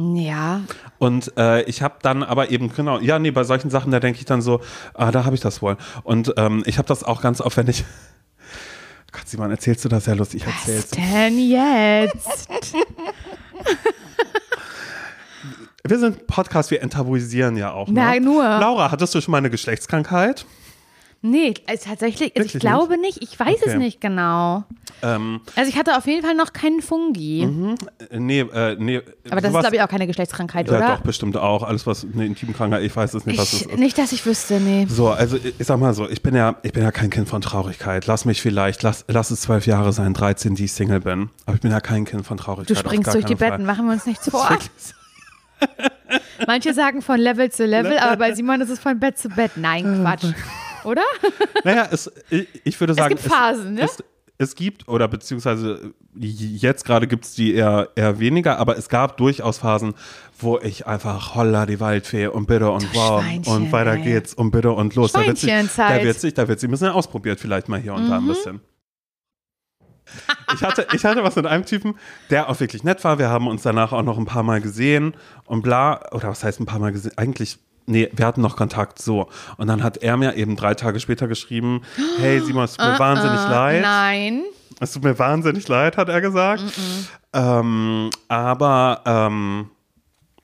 Ja, 0.00 0.60
Und 0.98 1.32
äh, 1.36 1.62
ich 1.62 1.82
habe 1.82 1.96
dann 2.02 2.22
aber 2.22 2.52
eben, 2.52 2.72
genau, 2.72 3.00
ja, 3.00 3.18
nee, 3.18 3.32
bei 3.32 3.42
solchen 3.42 3.68
Sachen, 3.68 3.90
da 3.90 3.98
denke 3.98 4.20
ich 4.20 4.26
dann 4.26 4.40
so, 4.42 4.60
ah, 4.94 5.10
da 5.10 5.24
habe 5.24 5.34
ich 5.34 5.40
das 5.40 5.60
wohl. 5.60 5.76
Und 6.04 6.34
ähm, 6.36 6.62
ich 6.66 6.78
habe 6.78 6.86
das 6.86 7.02
auch 7.02 7.20
ganz 7.20 7.40
oft, 7.40 7.56
wenn 7.56 7.66
ich. 7.66 7.84
Gott, 9.12 9.28
Simon, 9.28 9.50
erzählst 9.50 9.84
du 9.84 9.88
das 9.88 10.06
ja 10.06 10.14
lustig? 10.14 10.42
Ich 10.42 10.46
was 10.46 10.68
erzähl's. 10.68 10.90
denn 10.90 11.38
jetzt? 11.38 12.48
Wir 15.84 15.98
sind 15.98 16.26
Podcast, 16.28 16.70
wir 16.70 16.82
enttabuisieren 16.82 17.56
ja 17.56 17.72
auch. 17.72 17.88
Ne? 17.88 17.94
Na, 17.94 18.20
nur. 18.20 18.42
Laura, 18.42 18.92
hattest 18.92 19.14
du 19.14 19.20
schon 19.20 19.32
mal 19.32 19.38
eine 19.38 19.50
Geschlechtskrankheit? 19.50 20.46
Nee, 21.20 21.54
also 21.66 21.88
tatsächlich, 21.88 22.32
also 22.36 22.46
ich 22.54 22.60
glaube 22.60 22.96
nicht. 22.96 23.22
Ich 23.24 23.38
weiß 23.40 23.56
es 23.62 23.68
Okay. 23.74 23.78
nicht 23.78 24.00
genau. 24.00 24.62
Ähm, 25.02 25.40
Also 25.56 25.68
ich 25.68 25.76
hatte 25.76 25.96
auf 25.96 26.06
jeden 26.06 26.24
Fall 26.24 26.36
noch 26.36 26.52
keinen 26.52 26.80
Fungi. 26.80 27.42
äh, 28.10 28.18
nee, 28.20 28.40
äh, 28.40 28.76
nee. 28.78 28.98
Aber 29.28 29.40
das 29.40 29.46
ist, 29.46 29.50
sowas- 29.50 29.62
glaube 29.62 29.76
ich, 29.76 29.82
auch 29.82 29.88
keine 29.88 30.06
Geschlechtskrankheit, 30.06 30.70
Ja, 30.70 30.76
oder? 30.76 30.88
doch, 30.96 31.00
bestimmt 31.00 31.36
auch. 31.36 31.64
Alles, 31.64 31.88
was 31.88 32.04
eine 32.12 32.24
Intimkrankheit, 32.24 32.82
ich 32.84 32.94
weiß 32.94 33.14
es 33.14 33.26
nicht, 33.26 33.36
was 33.38 33.52
es 33.52 33.62
Ich, 33.62 33.68
ist. 33.68 33.78
nicht, 33.78 33.98
dass 33.98 34.12
ich 34.12 34.24
wüsste, 34.26 34.60
nee. 34.60 34.86
So, 34.88 35.08
also 35.10 35.36
ich, 35.36 35.54
sag 35.66 35.80
mal 35.80 35.92
so, 35.92 36.08
ich 36.08 36.22
bin 36.22 36.36
ja, 36.36 36.54
ich 36.62 36.72
bin 36.72 36.84
ja 36.84 36.92
kein 36.92 37.10
Kind 37.10 37.28
von 37.28 37.40
Traurigkeit. 37.40 38.06
Lass 38.06 38.24
mich 38.24 38.40
vielleicht, 38.40 38.84
lass, 38.84 39.04
lass 39.08 39.32
es 39.32 39.40
zwölf 39.40 39.66
Jahre 39.66 39.92
sein, 39.92 40.14
13, 40.14 40.54
die 40.54 40.66
ich 40.66 40.72
Single 40.72 41.00
bin. 41.00 41.30
Aber 41.46 41.56
ich 41.56 41.60
bin 41.60 41.72
ja 41.72 41.80
kein 41.80 42.04
Kind 42.04 42.24
von 42.26 42.36
Traurigkeit. 42.36 42.76
Du 42.76 42.80
springst 42.80 43.12
durch 43.12 43.24
die 43.24 43.34
Fall. 43.34 43.50
Betten, 43.50 43.66
machen 43.66 43.86
wir 43.86 43.92
uns 43.94 44.06
nichts 44.06 44.28
vor. 44.30 44.48
Manche 46.46 46.72
sagen 46.74 47.02
von 47.02 47.18
Level 47.18 47.50
zu 47.50 47.66
Level, 47.66 47.98
aber 48.00 48.16
bei 48.16 48.34
Simon 48.34 48.60
ist 48.60 48.70
es 48.70 48.78
von 48.78 49.00
Bett 49.00 49.18
zu 49.18 49.28
Bett. 49.28 49.52
Nein, 49.56 50.00
Quatsch. 50.02 50.24
Oder? 50.84 51.02
Naja, 51.64 51.88
es, 51.90 52.10
ich, 52.30 52.46
ich 52.64 52.80
würde 52.80 52.94
sagen, 52.94 53.14
gibt 53.16 53.22
Phasen, 53.28 53.74
ne? 53.74 53.82
es, 53.82 54.02
es 54.38 54.54
gibt, 54.54 54.86
oder 54.88 55.08
beziehungsweise 55.08 55.92
jetzt 56.14 56.84
gerade 56.84 57.06
gibt 57.08 57.24
es 57.24 57.34
die 57.34 57.54
eher, 57.54 57.88
eher 57.96 58.18
weniger, 58.20 58.58
aber 58.58 58.76
es 58.78 58.88
gab 58.88 59.16
durchaus 59.16 59.58
Phasen, 59.58 59.94
wo 60.38 60.58
ich 60.58 60.86
einfach 60.86 61.34
holla 61.34 61.66
die 61.66 61.80
Waldfee 61.80 62.28
und 62.28 62.46
bitte 62.46 62.70
und 62.70 62.84
Du 62.84 62.88
wow 62.94 63.24
und 63.46 63.72
weiter 63.72 63.94
ey. 63.94 64.02
geht's 64.02 64.34
und 64.34 64.50
bitte 64.52 64.70
und 64.72 64.94
los. 64.94 65.12
Da 65.12 65.26
wird 65.26 65.38
sich, 65.38 65.50
da 65.76 66.02
wird 66.02 66.20
sich, 66.20 66.34
da 66.34 66.46
wird 66.48 66.60
sie 66.60 66.68
ein 66.68 66.70
bisschen 66.70 66.88
ausprobiert, 66.90 67.40
vielleicht 67.40 67.68
mal 67.68 67.80
hier 67.80 67.94
und 67.94 68.04
Mhm. 68.04 68.10
da 68.10 68.16
ein 68.18 68.26
bisschen. 68.28 68.60
Ich 70.54 70.62
hatte, 70.62 70.86
ich 70.94 71.04
hatte 71.04 71.22
was 71.22 71.36
mit 71.36 71.44
einem 71.46 71.66
Typen, 71.66 71.96
der 72.30 72.48
auch 72.48 72.58
wirklich 72.60 72.82
nett 72.82 73.04
war. 73.04 73.18
Wir 73.18 73.28
haben 73.28 73.46
uns 73.46 73.62
danach 73.62 73.92
auch 73.92 74.02
noch 74.02 74.16
ein 74.16 74.24
paar 74.24 74.42
Mal 74.42 74.60
gesehen 74.62 75.14
und 75.44 75.60
bla. 75.62 76.00
Oder 76.12 76.28
was 76.28 76.42
heißt 76.42 76.60
ein 76.60 76.66
paar 76.66 76.78
Mal 76.78 76.92
gesehen? 76.92 77.12
Eigentlich, 77.16 77.58
nee, 77.88 78.08
wir 78.12 78.26
hatten 78.26 78.40
noch 78.40 78.56
Kontakt 78.56 79.00
so. 79.00 79.28
Und 79.56 79.66
dann 79.66 79.82
hat 79.82 79.98
er 79.98 80.16
mir 80.16 80.36
eben 80.36 80.56
drei 80.56 80.74
Tage 80.74 81.00
später 81.00 81.26
geschrieben: 81.28 81.82
Hey 82.18 82.40
Simon, 82.40 82.64
es 82.64 82.76
tut 82.76 82.86
mir 82.86 82.98
wahnsinnig 82.98 83.40
leid. 83.48 83.80
Uh, 83.80 83.86
Nein. 83.86 84.42
Es 84.80 84.92
tut 84.92 85.02
mir 85.02 85.18
wahnsinnig 85.18 85.66
leid, 85.66 85.96
hat 85.96 86.08
er 86.08 86.20
gesagt. 86.20 86.62
Ähm, 87.32 88.10
aber 88.28 89.02
ähm, 89.04 89.70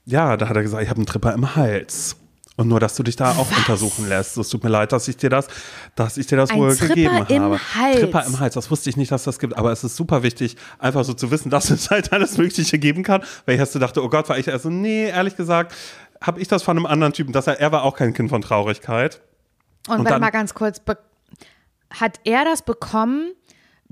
ja, 0.05 0.37
da 0.37 0.49
hat 0.49 0.57
er 0.57 0.63
gesagt, 0.63 0.83
ich 0.83 0.89
habe 0.89 0.99
einen 0.99 1.07
Tripper 1.07 1.33
im 1.33 1.55
Hals. 1.55 2.17
Und 2.57 2.69
nur, 2.69 2.79
dass 2.79 2.95
du 2.95 3.03
dich 3.03 3.17
da 3.17 3.33
auch 3.33 3.51
untersuchen 3.57 4.09
lässt. 4.09 4.37
Es 4.37 4.49
tut 4.49 4.63
mir 4.63 4.71
leid, 4.71 4.93
dass 4.93 5.09
ich 5.09 5.17
dir 5.17 5.29
das, 5.29 5.49
dass 5.97 6.17
ich 6.17 6.29
dir 6.29 6.37
das 6.37 6.51
Ein 6.51 6.59
wohl 6.59 6.77
Tripper 6.77 6.95
gegeben 6.95 7.25
im 7.29 7.43
habe. 7.43 7.59
Hals. 7.75 7.99
Tripper 7.99 8.25
im 8.27 8.39
Hals, 8.39 8.55
das 8.55 8.71
wusste 8.71 8.91
ich 8.91 8.97
nicht, 8.97 9.11
dass 9.11 9.25
das 9.25 9.41
gibt. 9.41 9.57
Aber 9.59 9.73
es 9.73 9.83
ist 9.83 9.97
super 9.97 10.23
wichtig, 10.23 10.57
einfach 10.79 11.05
so 11.05 11.15
zu 11.15 11.33
wissen, 11.33 11.51
dass 11.51 11.71
es 11.71 11.91
halt 11.91 12.13
alles 12.13 12.39
Mögliche 12.39 12.79
geben 12.79 13.03
kann. 13.03 13.23
Weil 13.45 13.57
ich 13.57 13.61
erst 13.61 13.73
so 13.73 13.81
dachte, 13.81 14.05
oh 14.05 14.09
Gott, 14.09 14.29
war 14.29 14.39
ich 14.39 14.47
erst 14.47 14.65
so, 14.65 14.71
nee, 14.71 15.09
ehrlich 15.09 15.37
gesagt, 15.37 15.75
habe 16.27 16.41
ich 16.41 16.49
das 16.49 16.63
von 16.63 16.77
einem 16.77 16.87
anderen 16.87 17.13
Typen. 17.13 17.33
Dass 17.33 17.47
er, 17.47 17.61
er 17.61 17.71
war 17.73 17.83
auch 17.85 17.97
kein 17.97 18.13
Kind 18.15 18.31
von 18.31 18.41
Traurigkeit. 18.43 19.21
Und, 19.87 19.93
Und 19.93 19.99
warte 20.01 20.11
dann- 20.13 20.21
mal 20.21 20.31
ganz 20.31 20.55
kurz. 20.55 20.81
Hat 21.91 22.21
er 22.25 22.45
das 22.45 22.63
bekommen 22.63 23.33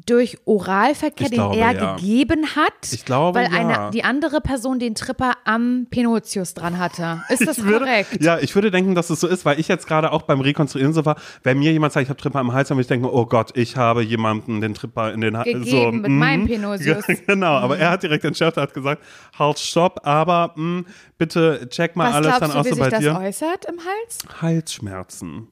durch 0.06 0.38
Oralverkehr, 0.46 1.26
Ich 1.26 1.30
den 1.30 1.36
glaube, 1.36 1.56
er 1.56 1.72
ja. 1.72 1.94
gegeben 1.96 2.46
hat? 2.56 2.72
Ich 2.92 3.04
glaube, 3.04 3.38
Weil 3.38 3.52
ja. 3.52 3.58
eine, 3.58 3.90
die 3.90 4.04
andere 4.04 4.40
Person 4.40 4.78
den 4.78 4.94
Tripper 4.94 5.32
am 5.44 5.86
Penotius 5.90 6.54
dran 6.54 6.78
hatte. 6.78 7.22
Ist 7.28 7.46
das 7.46 7.62
würde, 7.62 7.84
korrekt? 7.84 8.22
Ja, 8.22 8.38
ich 8.38 8.54
würde 8.54 8.70
denken, 8.70 8.94
dass 8.94 9.10
es 9.10 9.20
so 9.20 9.28
ist, 9.28 9.44
weil 9.44 9.60
ich 9.60 9.68
jetzt 9.68 9.86
gerade 9.86 10.12
auch 10.12 10.22
beim 10.22 10.40
Rekonstruieren 10.40 10.92
so 10.92 11.04
war, 11.04 11.16
wenn 11.42 11.58
mir 11.58 11.72
jemand 11.72 11.92
sagt, 11.92 12.04
ich 12.04 12.10
habe 12.10 12.20
Tripper 12.20 12.40
am 12.40 12.52
Hals, 12.52 12.68
dann 12.68 12.76
würde 12.76 12.82
ich 12.82 12.88
denken, 12.88 13.06
oh 13.06 13.26
Gott, 13.26 13.56
ich 13.56 13.76
habe 13.76 14.02
jemanden 14.02 14.60
den 14.60 14.74
Tripper 14.74 15.12
in 15.12 15.20
den 15.20 15.36
Hals. 15.36 15.46
Gegeben 15.46 15.70
so, 15.70 15.92
mit 15.92 16.10
mm. 16.10 16.18
meinem 16.18 16.46
Penosius. 16.46 17.04
Genau, 17.26 17.52
aber 17.52 17.78
er 17.78 17.90
hat 17.90 18.02
direkt 18.02 18.24
entschärft, 18.24 18.56
er 18.56 18.64
hat 18.64 18.74
gesagt, 18.74 19.02
halt, 19.38 19.58
stopp, 19.58 20.00
aber 20.06 20.52
mh, 20.56 20.84
bitte 21.18 21.68
check 21.68 21.94
mal 21.94 22.08
Was 22.08 22.14
alles 22.14 22.26
glaubst 22.26 22.42
dann 22.42 22.50
du, 22.50 22.56
auch 22.56 22.64
wie 22.64 22.68
so 22.68 22.74
sich 22.74 22.84
bei 22.84 22.90
das 22.90 23.00
dir. 23.00 23.16
äußert 23.16 23.64
im 23.66 23.78
Hals? 23.78 24.42
Halsschmerzen. 24.42 25.48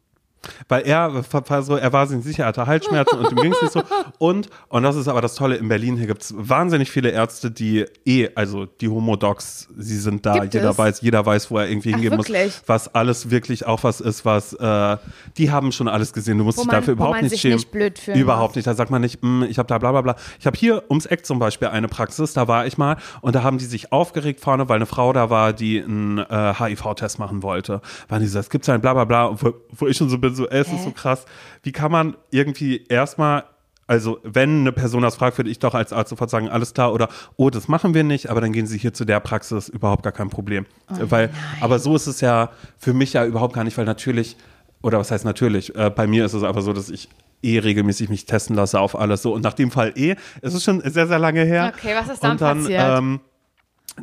Weil 0.68 0.82
er 0.82 1.12
war 1.32 1.62
so, 1.62 1.76
er 1.76 1.92
war 1.92 2.06
sich 2.06 2.22
sicher, 2.24 2.44
er 2.44 2.48
hatte 2.48 2.66
Halsschmerzen 2.66 3.18
und 3.18 3.30
ihm 3.32 3.36
ging 3.38 3.52
es 3.52 3.60
nicht 3.62 3.72
so. 3.72 3.82
Und, 4.18 4.48
und 4.68 4.82
das 4.82 4.96
ist 4.96 5.08
aber 5.08 5.20
das 5.22 5.34
Tolle, 5.34 5.56
in 5.56 5.68
Berlin 5.68 5.96
hier 5.96 6.06
gibt 6.06 6.22
es 6.22 6.34
wahnsinnig 6.36 6.90
viele 6.90 7.10
Ärzte, 7.10 7.50
die 7.50 7.84
eh, 8.06 8.28
also 8.34 8.66
die 8.66 8.88
Homodocs, 8.88 9.68
sie 9.76 9.96
sind 9.98 10.24
da, 10.26 10.38
Gibt 10.38 10.54
jeder 10.54 10.70
es? 10.70 10.78
weiß, 10.78 11.00
jeder 11.00 11.24
weiß, 11.24 11.50
wo 11.50 11.58
er 11.58 11.68
irgendwie 11.68 11.90
Ach, 11.90 11.98
hingehen 11.98 12.16
muss. 12.16 12.28
wirklich? 12.28 12.54
Was 12.66 12.94
alles 12.94 13.30
wirklich 13.30 13.66
auch 13.66 13.82
was 13.84 14.00
ist, 14.00 14.24
was, 14.24 14.52
äh, 14.54 14.96
die 15.38 15.50
haben 15.50 15.72
schon 15.72 15.88
alles 15.88 16.12
gesehen. 16.12 16.38
Du 16.38 16.44
musst 16.44 16.58
Wo 16.58 16.62
dich 16.62 16.66
man- 16.70 16.76
dafür 16.80 16.92
überhaupt 16.92 17.16
man 17.16 17.24
nicht 17.24 17.40
schämen. 17.40 17.62
nicht 17.72 18.08
überhaupt 18.08 18.50
muss. 18.50 18.56
nicht. 18.56 18.66
Da 18.66 18.74
sagt 18.74 18.90
man 18.90 19.00
nicht, 19.00 19.22
"Mm, 19.22 19.42
ich 19.44 19.58
habe 19.58 19.66
da 19.68 19.78
bla 19.78 19.90
bla 19.92 20.00
bla. 20.02 20.16
Ich 20.38 20.46
habe 20.46 20.56
hier 20.58 20.82
ums 20.90 21.06
Eck 21.06 21.24
zum 21.26 21.38
Beispiel 21.38 21.68
eine 21.68 21.88
Praxis, 21.88 22.32
da 22.34 22.46
war 22.48 22.66
ich 22.66 22.76
mal 22.78 22.96
und 23.22 23.34
da 23.34 23.42
haben 23.42 23.58
die 23.58 23.64
sich 23.66 23.92
aufgeregt 23.92 24.40
vorne, 24.40 24.68
weil 24.68 24.76
eine 24.76 24.86
Frau 24.86 25.12
da 25.12 25.30
war, 25.30 25.52
die 25.52 25.82
einen 25.82 26.18
äh, 26.18 26.54
HIV-Test 26.58 27.18
machen 27.18 27.42
wollte. 27.42 27.80
Waren 28.08 28.20
die 28.20 28.26
so, 28.28 28.38
es 28.38 28.50
gibt 28.50 28.64
so 28.64 28.72
ein 28.72 28.80
bla 28.80 28.92
bla 28.94 29.04
bla, 29.04 29.30
wo, 29.40 29.52
wo 29.70 29.86
ich 29.86 29.96
schon 29.96 30.08
so 30.08 30.18
bin, 30.18 30.29
so, 30.34 30.48
ey, 30.48 30.60
es 30.60 30.72
ist 30.72 30.84
so 30.84 30.90
krass. 30.90 31.24
Wie 31.62 31.72
kann 31.72 31.92
man 31.92 32.16
irgendwie 32.30 32.84
erstmal 32.88 33.44
also, 33.86 34.20
wenn 34.22 34.60
eine 34.60 34.70
Person 34.70 35.02
das 35.02 35.16
fragt, 35.16 35.36
würde 35.36 35.50
ich 35.50 35.58
doch 35.58 35.74
als 35.74 35.92
Arzt 35.92 36.10
sofort 36.10 36.30
sagen, 36.30 36.48
alles 36.48 36.74
klar, 36.74 36.92
oder, 36.92 37.08
oh, 37.34 37.50
das 37.50 37.66
machen 37.66 37.92
wir 37.92 38.04
nicht, 38.04 38.30
aber 38.30 38.40
dann 38.40 38.52
gehen 38.52 38.68
Sie 38.68 38.78
hier 38.78 38.94
zu 38.94 39.04
der 39.04 39.18
Praxis, 39.18 39.68
überhaupt 39.68 40.04
gar 40.04 40.12
kein 40.12 40.30
Problem. 40.30 40.64
weil, 40.88 41.30
aber 41.60 41.80
so 41.80 41.96
ist 41.96 42.06
es 42.06 42.20
ja 42.20 42.50
für 42.78 42.94
mich 42.94 43.14
ja 43.14 43.26
überhaupt 43.26 43.52
gar 43.52 43.64
nicht, 43.64 43.76
weil 43.76 43.86
natürlich, 43.86 44.36
oder 44.80 45.00
was 45.00 45.10
heißt 45.10 45.24
natürlich, 45.24 45.74
äh, 45.74 45.90
bei 45.90 46.06
mir 46.06 46.24
ist 46.24 46.34
es 46.34 46.44
einfach 46.44 46.62
so, 46.62 46.72
dass 46.72 46.88
ich 46.88 47.08
eh 47.42 47.58
regelmäßig 47.58 48.08
mich 48.10 48.26
testen 48.26 48.54
lasse 48.54 48.78
auf 48.78 48.96
alles 48.96 49.22
so. 49.22 49.34
Und 49.34 49.42
nach 49.42 49.54
dem 49.54 49.72
Fall 49.72 49.92
eh, 49.96 50.14
es 50.40 50.54
ist 50.54 50.62
schon 50.62 50.80
sehr, 50.82 51.08
sehr 51.08 51.18
lange 51.18 51.42
her. 51.42 51.72
Okay, 51.76 51.94
was 51.96 52.08
ist 52.08 52.22
dann 52.22 52.32
Und 52.32 52.40
dann, 52.40 52.58
passiert? 52.60 52.98
Ähm, 52.98 53.20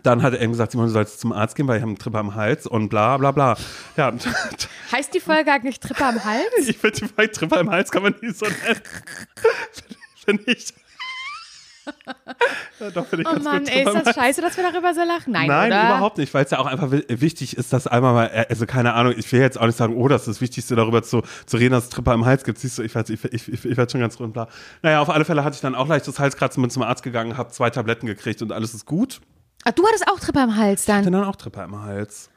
dann 0.03 0.21
hat 0.23 0.33
er 0.33 0.41
eben 0.41 0.51
gesagt, 0.51 0.71
Simon, 0.71 0.87
du 0.87 0.93
sollst 0.93 1.19
zum 1.19 1.31
Arzt 1.31 1.55
gehen, 1.55 1.67
weil 1.67 1.77
ich 1.77 1.81
habe 1.81 1.89
einen 1.89 1.97
Tripper 1.99 2.19
am 2.19 2.35
Hals 2.35 2.65
und 2.67 2.89
bla 2.89 3.17
bla 3.17 3.31
bla. 3.31 3.55
Ja, 3.95 4.11
Heißt 4.91 5.13
die 5.13 5.19
Folge 5.19 5.51
eigentlich 5.51 5.79
Tripper 5.79 6.07
am 6.09 6.23
Hals? 6.23 6.43
ich 6.67 6.77
finde 6.77 6.99
die 6.99 7.07
Folge 7.07 7.31
Tripper 7.31 7.59
im 7.59 7.69
Hals 7.69 7.91
kann 7.91 8.03
man 8.03 8.15
nie 8.21 8.31
so 8.31 8.45
nennen. 8.45 8.81
Finde 10.25 10.43
ich. 10.51 10.73
Ja, 12.81 12.89
doch, 12.91 13.05
ich 13.13 13.25
Oh 13.25 13.39
Mann, 13.39 13.65
ey, 13.65 13.85
ist 13.85 14.05
das 14.05 14.13
scheiße, 14.13 14.41
dass 14.41 14.57
wir 14.57 14.69
darüber 14.69 14.93
so 14.93 15.01
lachen? 15.03 15.31
Nein, 15.31 15.47
Nein, 15.47 15.71
oder? 15.71 15.85
überhaupt 15.87 16.17
nicht, 16.17 16.33
weil 16.33 16.43
es 16.43 16.51
ja 16.51 16.59
auch 16.59 16.65
einfach 16.65 16.91
wi- 16.91 17.05
wichtig 17.07 17.55
ist, 17.55 17.71
dass 17.71 17.87
einmal 17.87 18.13
mal, 18.13 18.25
äh, 18.25 18.45
also 18.49 18.65
keine 18.65 18.93
Ahnung, 18.93 19.13
ich 19.15 19.31
will 19.31 19.39
jetzt 19.39 19.57
auch 19.57 19.65
nicht 19.65 19.77
sagen, 19.77 19.95
oh, 19.95 20.07
das 20.09 20.23
ist 20.23 20.27
das 20.27 20.41
Wichtigste, 20.41 20.75
darüber 20.75 21.01
zu, 21.01 21.21
zu 21.45 21.55
reden, 21.55 21.71
dass 21.71 21.85
es 21.85 21.89
Tripper 21.89 22.13
im 22.13 22.25
Hals 22.25 22.43
gibt. 22.43 22.57
Siehst 22.59 22.77
du, 22.77 22.83
ich 22.83 22.93
weiß, 22.93 23.09
ich, 23.09 23.23
ich, 23.23 23.47
ich, 23.47 23.63
ich 23.65 23.77
werde 23.77 23.89
schon 23.89 24.01
ganz 24.01 24.19
rund 24.19 24.33
bla. 24.33 24.49
Naja, 24.81 24.99
auf 24.99 25.09
alle 25.09 25.23
Fälle 25.23 25.45
hatte 25.45 25.55
ich 25.55 25.61
dann 25.61 25.75
auch 25.75 25.87
leichtes 25.87 26.19
Halskratzen, 26.19 26.61
bin 26.61 26.69
zum 26.69 26.83
Arzt 26.83 27.03
gegangen, 27.03 27.37
habe 27.37 27.51
zwei 27.51 27.69
Tabletten 27.69 28.05
gekriegt 28.05 28.41
und 28.41 28.51
alles 28.51 28.73
ist 28.73 28.85
gut. 28.85 29.21
Ah, 29.67 29.73
du 29.73 29.85
hattest 29.85 30.07
auch 30.07 30.17
Tripper 30.17 30.43
am 30.43 30.55
Hals 30.55 30.83
Ich 30.83 30.93
hatte 30.93 31.03
dann. 31.03 31.11
dann 31.11 31.23
auch 31.25 31.35
Tripper 31.35 31.65
im 31.65 31.81
Hals. 31.81 32.29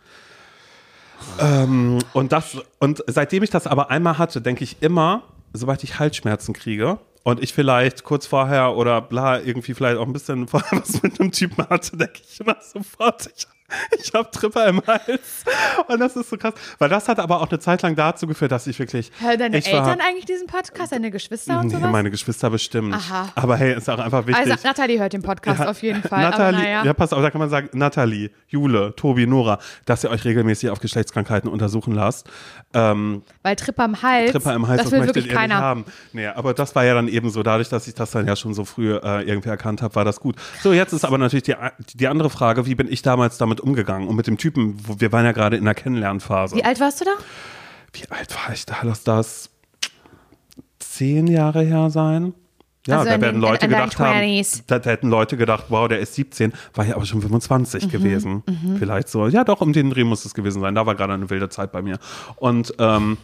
Ähm, 1.39 2.01
und, 2.13 2.33
das, 2.33 2.57
und 2.81 3.05
seitdem 3.07 3.45
ich 3.45 3.51
das 3.51 3.69
aber 3.69 3.89
einmal 3.89 4.19
hatte, 4.19 4.41
denke 4.43 4.65
ich 4.65 4.83
immer, 4.83 5.23
sobald 5.53 5.85
ich 5.85 6.01
Halsschmerzen 6.01 6.55
kriege 6.55 6.99
und 7.23 7.41
ich 7.41 7.55
vielleicht 7.55 8.03
kurz 8.03 8.27
vorher 8.27 8.75
oder 8.75 9.01
bla, 9.01 9.39
irgendwie 9.39 9.75
vielleicht 9.75 9.99
auch 9.99 10.07
ein 10.07 10.13
bisschen 10.13 10.49
vorher 10.49 10.81
was 10.81 11.01
mit 11.05 11.21
einem 11.21 11.31
Typen 11.31 11.69
hatte, 11.69 11.97
denke 11.97 12.21
ich 12.29 12.41
immer 12.41 12.57
sofort, 12.61 13.31
ich, 13.37 13.47
ich 14.03 14.13
habe 14.13 14.31
Tripper 14.31 14.67
im 14.69 14.83
Hals. 14.87 15.45
Und 15.89 16.01
das 16.01 16.17
ist 16.17 16.31
so 16.31 16.37
krass. 16.37 16.55
Weil 16.79 16.89
das 16.89 17.09
hat 17.09 17.19
aber 17.19 17.41
auch 17.41 17.49
eine 17.51 17.59
Zeit 17.59 17.83
lang 17.83 17.97
dazu 17.97 18.27
geführt, 18.27 18.53
dass 18.53 18.67
ich 18.67 18.79
wirklich. 18.79 19.11
Hören 19.21 19.39
deine 19.39 19.59
ich 19.59 19.67
war- 19.73 19.81
Eltern 19.89 20.01
eigentlich 20.01 20.25
diesen 20.27 20.47
Podcast, 20.47 20.93
deine 20.93 21.11
Geschwister 21.11 21.61
und 21.61 21.67
Nee, 21.69 21.75
sowas? 21.77 21.91
meine 21.91 22.11
Geschwister 22.11 22.51
bestimmt. 22.51 22.95
Aha. 22.95 23.29
Aber 23.35 23.57
hey, 23.57 23.75
ist 23.77 23.89
auch 23.89 23.99
einfach 23.99 24.27
wichtig. 24.27 24.51
also 24.51 24.67
Nathalie 24.67 24.99
hört 25.01 25.13
den 25.13 25.23
Podcast 25.23 25.67
auf 25.67 25.83
jeden 25.83 26.03
Fall. 26.03 26.23
Nathalie, 26.23 26.61
naja. 26.63 26.85
ja, 26.85 26.93
pass 26.95 27.13
auf, 27.13 27.23
da 27.23 27.31
kann 27.31 27.39
man 27.41 27.51
sagen, 27.51 27.69
Nathalie, 27.73 28.31
Jule, 28.49 28.95
Tobi, 28.97 29.27
Nora, 29.27 29.59
dass 29.87 30.05
ihr 30.05 30.11
euch 30.11 30.25
regelmäßig 30.25 30.71
auf 30.71 30.81
Geschlechtskrankheiten 30.81 31.49
untersuchen 31.51 31.95
lasst. 31.95 32.29
Ähm, 32.73 33.23
Weil 33.43 33.57
Tripper 33.57 33.85
am 33.85 34.01
Hals, 34.03 34.33
Tripper 34.33 34.55
im 34.55 34.67
Hals, 34.69 34.79
das 34.79 34.85
das, 34.87 34.93
will 34.93 34.99
möchtet 35.01 35.17
wirklich 35.17 35.35
keiner. 35.35 35.57
haben. 35.57 35.85
Nee, 36.13 36.27
aber 36.27 36.55
das 36.55 36.75
war 36.75 36.85
ja 36.85 36.95
dann 36.95 37.09
eben 37.09 37.31
so, 37.31 37.43
dadurch, 37.43 37.69
dass 37.69 37.87
ich 37.89 37.95
das 37.95 38.11
dann 38.13 38.27
ja 38.27 38.37
schon 38.37 38.55
so 38.55 38.65
früh 38.65 38.95
äh, 38.95 39.23
irgendwie 39.23 39.49
erkannt 39.49 39.83
habe, 39.83 39.95
war 39.95 40.05
das 40.05 40.21
gut. 40.21 40.37
So, 40.63 40.73
jetzt 40.73 40.93
ist 40.93 41.05
aber 41.05 41.19
natürlich 41.19 41.43
die, 41.45 41.55
die 41.95 42.07
andere 42.09 42.31
Frage, 42.31 42.67
wie 42.67 42.75
bin 42.75 42.91
ich 42.91 43.03
damals 43.03 43.39
damit 43.39 43.60
umgegangen? 43.61 44.09
Und 44.09 44.17
mit 44.17 44.27
dem 44.27 44.37
Typen, 44.39 44.77
wo, 44.87 45.01
wir 45.01 45.13
waren 45.13 45.25
ja 45.25 45.33
gerade 45.33 45.57
in 45.57 45.65
der 45.65 45.75
Kennenlernphase. 45.75 46.57
Wie 46.57 46.65
alt 46.65 46.81
warst 46.81 47.01
du 47.01 47.05
da? 47.05 47.13
Wie 47.93 48.09
alt 48.11 48.35
war 48.35 48.53
ich 48.55 48.67
da? 48.67 48.77
Lass 48.83 49.05
das 49.05 49.51
zehn 50.79 51.27
Jahre 51.27 51.63
her 51.63 51.91
sein. 51.91 52.35
Ja, 52.87 52.99
Also 53.01 53.11
da 53.11 53.21
werden 53.21 53.35
den- 53.37 53.41
Leute 53.43 53.69
gedacht 53.69 53.99
haben, 53.99 54.19
20s. 54.21 54.63
da, 54.67 54.79
da 54.79 54.91
hätten 54.91 55.11
Leute 55.11 55.37
gedacht, 55.37 55.67
wow, 55.69 55.87
der 55.87 55.99
ist 56.01 56.15
17, 56.15 56.53
war 56.75 56.87
ja 56.87 56.97
aber 56.97 57.05
schon 57.05 57.21
25 57.21 57.85
Mhm, 57.87 57.91
gewesen. 57.91 58.43
Vielleicht 58.79 59.09
so. 59.09 59.29
Ja, 59.29 59.45
doch, 59.45 59.61
um 59.61 59.73
den 59.75 59.91
Dreh 59.91 60.05
muss 60.05 60.25
es 60.25 60.33
gewesen 60.33 60.63
sein. 60.63 60.75
Da 60.75 60.87
war 60.87 60.95
gerade 60.95 61.13
eine 61.13 61.29
wilde 61.29 61.51
Zeit 61.51 61.73
bei 61.73 61.83
mir. 61.83 61.99
Und 62.37 62.73
ähm, 62.79 63.19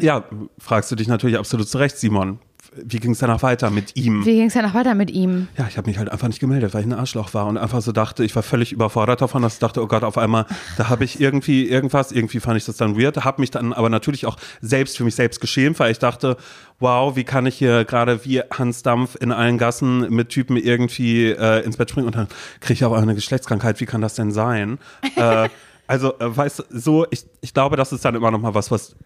ja, 0.00 0.24
fragst 0.58 0.90
du 0.90 0.96
dich 0.96 1.06
natürlich 1.06 1.38
absolut 1.38 1.68
zu 1.68 1.76
Recht, 1.78 1.98
Simon. 1.98 2.38
Wie 2.74 3.00
ging 3.00 3.10
es 3.12 3.18
danach 3.18 3.42
weiter 3.42 3.70
mit 3.70 3.96
ihm? 3.96 4.24
Wie 4.24 4.36
ging 4.36 4.46
es 4.46 4.54
danach 4.54 4.72
weiter 4.72 4.94
mit 4.94 5.10
ihm? 5.10 5.48
Ja, 5.58 5.66
ich 5.68 5.76
habe 5.76 5.90
mich 5.90 5.98
halt 5.98 6.08
einfach 6.10 6.28
nicht 6.28 6.40
gemeldet, 6.40 6.72
weil 6.72 6.80
ich 6.80 6.86
ein 6.86 6.94
Arschloch 6.94 7.34
war 7.34 7.46
und 7.46 7.58
einfach 7.58 7.82
so 7.82 7.92
dachte, 7.92 8.24
ich 8.24 8.34
war 8.34 8.42
völlig 8.42 8.72
überfordert 8.72 9.20
davon, 9.20 9.42
dass 9.42 9.54
ich 9.54 9.58
dachte, 9.58 9.82
oh 9.82 9.86
Gott, 9.86 10.04
auf 10.04 10.16
einmal, 10.16 10.46
da 10.78 10.88
habe 10.88 11.04
ich 11.04 11.20
irgendwie 11.20 11.68
irgendwas, 11.68 12.12
irgendwie 12.12 12.40
fand 12.40 12.56
ich 12.56 12.64
das 12.64 12.76
dann 12.78 12.98
weird, 12.98 13.24
habe 13.24 13.42
mich 13.42 13.50
dann 13.50 13.74
aber 13.74 13.90
natürlich 13.90 14.24
auch 14.24 14.38
selbst 14.62 14.96
für 14.96 15.04
mich 15.04 15.14
selbst 15.14 15.40
geschämt, 15.40 15.78
weil 15.80 15.92
ich 15.92 15.98
dachte, 15.98 16.38
wow, 16.80 17.14
wie 17.14 17.24
kann 17.24 17.44
ich 17.44 17.56
hier 17.56 17.84
gerade 17.84 18.24
wie 18.24 18.40
Hans 18.40 18.82
Dampf 18.82 19.16
in 19.20 19.32
allen 19.32 19.58
Gassen 19.58 20.08
mit 20.08 20.30
Typen 20.30 20.56
irgendwie 20.56 21.26
äh, 21.26 21.64
ins 21.64 21.76
Bett 21.76 21.90
springen 21.90 22.06
und 22.06 22.16
dann 22.16 22.28
kriege 22.60 22.74
ich 22.74 22.84
aber 22.84 22.96
eine 22.96 23.14
Geschlechtskrankheit, 23.14 23.80
wie 23.80 23.86
kann 23.86 24.00
das 24.00 24.14
denn 24.14 24.32
sein? 24.32 24.78
äh, 25.16 25.48
also, 25.86 26.18
äh, 26.18 26.36
weißt 26.36 26.60
du, 26.60 26.62
so, 26.70 27.06
ich, 27.10 27.26
ich 27.42 27.52
glaube, 27.52 27.76
das 27.76 27.92
ist 27.92 28.04
dann 28.04 28.14
immer 28.14 28.30
noch 28.30 28.40
mal 28.40 28.54
was, 28.54 28.70
was 28.70 28.96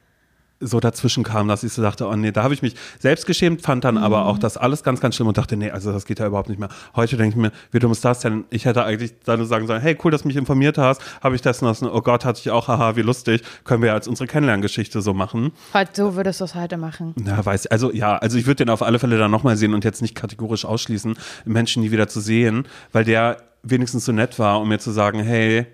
so 0.61 0.81
dazwischen 0.81 1.25
kam, 1.25 1.49
dass 1.49 1.63
ich 1.65 1.73
so 1.73 1.83
dachte, 1.83 2.07
oh 2.07 2.17
nee, 2.17 2.33
da 2.33 2.43
habe 2.43 2.55
ich 2.55 2.63
mich 2.63 2.75
selbst 2.99 3.27
geschämt, 3.27 3.63
fand 3.63 3.85
dann 3.85 3.99
aber 3.99 4.27
auch 4.27 4.39
das 4.39 4.57
alles 4.57 4.83
ganz, 4.83 5.01
ganz 5.01 5.15
schlimm 5.15 5.29
und 5.29 5.37
dachte, 5.37 5.57
nee, 5.57 5.71
also 5.71 5.93
das 5.93 6.07
geht 6.07 6.19
ja 6.19 6.27
überhaupt 6.27 6.49
nicht 6.49 6.59
mehr. 6.59 6.69
Heute 6.95 7.17
denke 7.17 7.37
ich 7.37 7.43
mir, 7.43 7.53
wie 7.73 7.79
dumm 7.79 7.93
ist 7.93 8.05
das 8.05 8.21
denn? 8.21 8.45
Ich 8.51 8.65
hätte 8.65 8.85
eigentlich 8.85 9.15
dann 9.25 9.39
nur 9.39 9.47
sagen 9.47 9.67
sollen, 9.67 9.83
hey, 9.83 9.97
cool, 10.03 10.11
dass 10.11 10.23
du 10.23 10.29
mich 10.29 10.37
informiert 10.37 10.79
hast, 10.79 11.03
habe 11.23 11.35
ich 11.35 11.43
das 11.43 11.63
noch, 11.63 11.81
oh 11.83 12.01
Gott, 12.01 12.25
hatte 12.25 12.41
ich 12.41 12.51
auch, 12.51 12.69
haha, 12.69 12.97
wie 12.97 13.03
lustig, 13.03 13.43
können 13.65 13.83
wir 13.83 13.89
ja 13.89 13.95
als 13.95 14.09
unsere 14.09 14.27
Kennenlerngeschichte 14.27 15.03
so 15.03 15.13
machen. 15.13 15.53
Heute, 15.75 15.93
so 15.95 16.17
würdest 16.17 16.41
du 16.41 16.45
es 16.45 16.55
heute 16.55 16.77
machen. 16.77 17.15
Ja, 17.25 17.45
weiß, 17.45 17.67
also 17.67 17.93
ja, 17.93 18.17
also 18.17 18.39
ich 18.39 18.47
würde 18.47 18.65
den 18.65 18.71
auf 18.71 18.83
alle 18.83 18.99
Fälle 18.99 19.19
dann 19.19 19.31
nochmal 19.31 19.57
sehen 19.57 19.75
und 19.75 19.85
jetzt 19.85 20.01
nicht 20.01 20.15
kategorisch 20.15 20.65
ausschließen, 20.65 21.17
Menschen 21.45 21.83
nie 21.83 21.91
wieder 21.91 22.09
zu 22.09 22.21
sehen, 22.21 22.67
weil 22.93 23.05
der 23.05 23.39
wenigstens 23.63 24.05
so 24.05 24.13
nett 24.13 24.39
war, 24.39 24.61
um 24.61 24.69
mir 24.69 24.79
zu 24.79 24.91
sagen, 24.91 25.21
hey, 25.21 25.67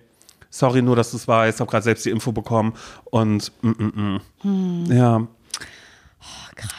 sorry 0.52 0.82
nur, 0.82 0.94
dass 0.94 1.10
du 1.10 1.16
es 1.16 1.26
weißt, 1.26 1.58
habe 1.58 1.70
gerade 1.70 1.82
selbst 1.82 2.04
die 2.04 2.10
Info 2.10 2.30
bekommen 2.30 2.74
und 3.04 3.50
mm, 3.62 3.70
mm, 3.70 4.20
mm. 4.44 4.92
ja. 4.92 5.26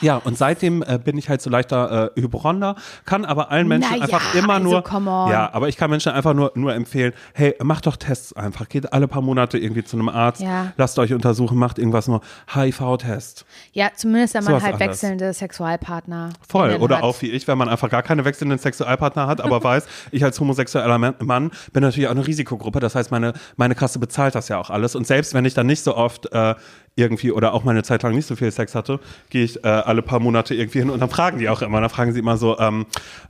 Ja, 0.02 0.18
und 0.18 0.38
seitdem 0.38 0.84
äh, 0.84 1.00
bin 1.04 1.18
ich 1.18 1.30
halt 1.30 1.42
so 1.42 1.50
leichter 1.50 2.12
äh, 2.16 2.22
Hypochonder, 2.22 2.76
kann 3.06 3.26
aber 3.26 3.52
allen 3.52 3.68
Menschen 3.68 3.92
Na 3.96 4.04
einfach 4.04 4.34
ja, 4.34 4.40
immer 4.40 4.54
also 4.56 4.82
nur, 5.00 5.30
ja, 5.32 5.50
aber 5.54 5.68
ich 5.70 5.78
kann 5.78 5.90
Menschen 5.90 6.12
einfach 6.12 6.34
nur, 6.34 6.52
nur 6.56 6.74
empfehlen, 6.74 7.14
hey, 7.34 7.56
macht 7.64 7.86
doch 7.88 7.96
Tests 7.96 8.34
einfach, 8.34 8.68
geht 8.70 8.92
alle 8.94 9.08
paar 9.08 9.22
Monate 9.22 9.58
irgendwie 9.58 9.84
zu 9.84 9.98
einem 9.98 10.10
Arzt, 10.10 10.42
Ja. 10.42 10.74
lasst 10.78 10.98
euch 11.00 11.14
untersuchen, 11.14 11.58
macht 11.58 11.80
irgendwas 11.80 12.08
nur 12.08 12.22
HIV-Test. 12.54 13.46
Ja, 13.72 13.90
zumindest 13.96 14.34
wenn 14.34 14.44
man 14.44 14.54
Sowas 14.54 14.64
halt 14.64 14.80
wechselnde 14.80 15.34
Sexualpartner 15.34 16.30
Voll. 16.48 16.76
Oder 16.76 16.98
hat. 16.98 17.04
auch 17.04 17.22
wie 17.22 17.30
ich, 17.32 17.48
wenn 17.48 17.58
man 17.58 17.70
einfach 17.70 17.90
gar 17.90 18.04
keine 18.04 18.26
wechselnden 18.26 18.58
Sexualpartner 18.58 19.28
hat, 19.28 19.42
aber 19.42 19.64
weiß, 19.64 19.86
ich 20.12 20.24
als 20.24 20.40
homosexueller 20.40 20.98
Man- 20.98 21.16
Mann 21.20 21.52
bin 21.72 21.84
natürlich 21.84 22.08
auch 22.08 22.12
eine 22.12 22.26
Risikogruppe. 22.26 22.80
Das 22.80 22.96
heißt, 22.96 23.12
meine, 23.12 23.34
meine 23.58 23.76
Kasse 23.76 24.00
bezahlt 24.00 24.36
das 24.36 24.48
ja 24.50 24.58
auch 24.58 24.70
alles. 24.70 24.96
Und 24.96 25.08
selbst 25.08 25.34
wenn 25.34 25.46
ich 25.46 25.54
dann 25.54 25.68
nicht 25.68 25.84
so 25.84 25.96
oft 25.96 26.32
äh, 26.32 26.56
irgendwie 26.96 27.32
oder 27.32 27.54
auch 27.54 27.64
meine 27.64 27.84
Zeit 27.84 28.04
lang 28.04 28.14
nicht 28.14 28.28
so 28.28 28.36
viel 28.36 28.52
Sex 28.52 28.76
hatte, 28.76 29.00
gehe 29.30 29.44
ich 29.44 29.64
äh, 29.64 29.68
alle 29.68 30.02
paar 30.02 30.20
Monate 30.20 30.54
irgendwie 30.54 30.80
hin 30.80 30.90
und 30.90 31.00
dann 31.00 31.10
fragen 31.10 31.40
die 31.40 31.50
auch 31.50 31.62
immer. 31.62 31.82
Dann 31.82 31.90
fragen 31.90 32.14
sie 32.14 32.20
immer 32.20 32.38
so, 32.38 32.60
ähm, 32.60 32.86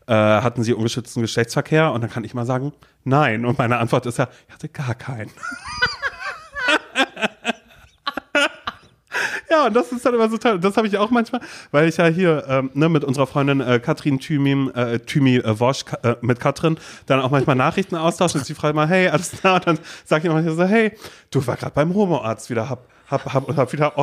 äh, 0.07 0.13
hatten 0.13 0.63
sie 0.63 0.73
ungeschützten 0.73 1.21
Geschlechtsverkehr? 1.21 1.91
Und 1.91 2.01
dann 2.01 2.09
kann 2.09 2.23
ich 2.23 2.33
mal 2.33 2.45
sagen, 2.45 2.73
nein. 3.03 3.45
Und 3.45 3.57
meine 3.57 3.77
Antwort 3.77 4.05
ist 4.05 4.17
ja, 4.17 4.27
ich 4.47 4.53
hatte 4.53 4.69
gar 4.69 4.95
keinen. 4.95 5.31
Ja, 9.53 9.67
und 9.67 9.75
das 9.75 9.91
ist 9.91 10.03
dann 10.03 10.15
immer 10.15 10.27
so 10.29 10.37
toll. 10.37 10.59
Das 10.59 10.77
habe 10.77 10.87
ich 10.87 10.97
auch 10.97 11.11
manchmal, 11.11 11.39
weil 11.69 11.87
ich 11.87 11.97
ja 11.97 12.07
hier 12.07 12.43
ähm, 12.47 12.71
ne, 12.73 12.89
mit 12.89 13.03
unserer 13.03 13.27
Freundin 13.27 13.61
äh, 13.61 13.79
Katrin 13.79 14.19
Thümim, 14.19 14.71
äh, 14.73 14.97
Thymi 14.97 15.37
äh, 15.37 15.59
Wosch, 15.59 15.85
äh, 16.01 16.15
mit 16.21 16.39
Katrin, 16.39 16.79
dann 17.05 17.19
auch 17.21 17.29
manchmal 17.29 17.55
Nachrichten 17.55 17.95
austauschen 17.95 18.39
und 18.41 18.45
sie 18.47 18.55
fragt 18.55 18.75
mal, 18.75 18.87
hey, 18.87 19.09
alles 19.09 19.29
klar? 19.29 19.55
Und 19.55 19.67
dann 19.67 19.79
sage 20.05 20.27
ich 20.27 20.33
manchmal 20.33 20.55
so, 20.55 20.63
hey, 20.63 20.93
du 21.29 21.45
war 21.45 21.55
gerade 21.55 21.73
beim 21.75 21.93
Homoarzt 21.93 22.49
wieder, 22.49 22.67
hab, 22.67 22.87
hab, 23.07 23.33
hab, 23.33 23.55
hab 23.55 23.73
wieder 23.73 23.93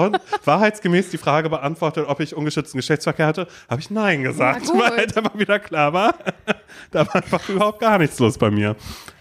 wahrheitsgemäß 0.45 1.11
die 1.11 1.19
Frage 1.19 1.51
beantwortet, 1.51 2.07
ob 2.09 2.21
ich 2.21 2.37
ungeschützten 2.37 2.79
Geschlechtsverkehr 2.79 3.27
hatte. 3.27 3.49
Habe 3.69 3.81
ich 3.81 3.91
Nein 3.91 4.23
gesagt, 4.23 4.69
weil 4.69 4.97
halt 4.97 5.17
immer 5.17 5.33
wieder 5.35 5.59
klar 5.59 5.93
war, 5.93 6.15
da 6.91 7.07
war 7.07 7.17
einfach 7.17 7.49
überhaupt 7.49 7.81
gar 7.81 7.99
nichts 7.99 8.19
los 8.19 8.39
bei 8.39 8.51
mir. 8.51 8.77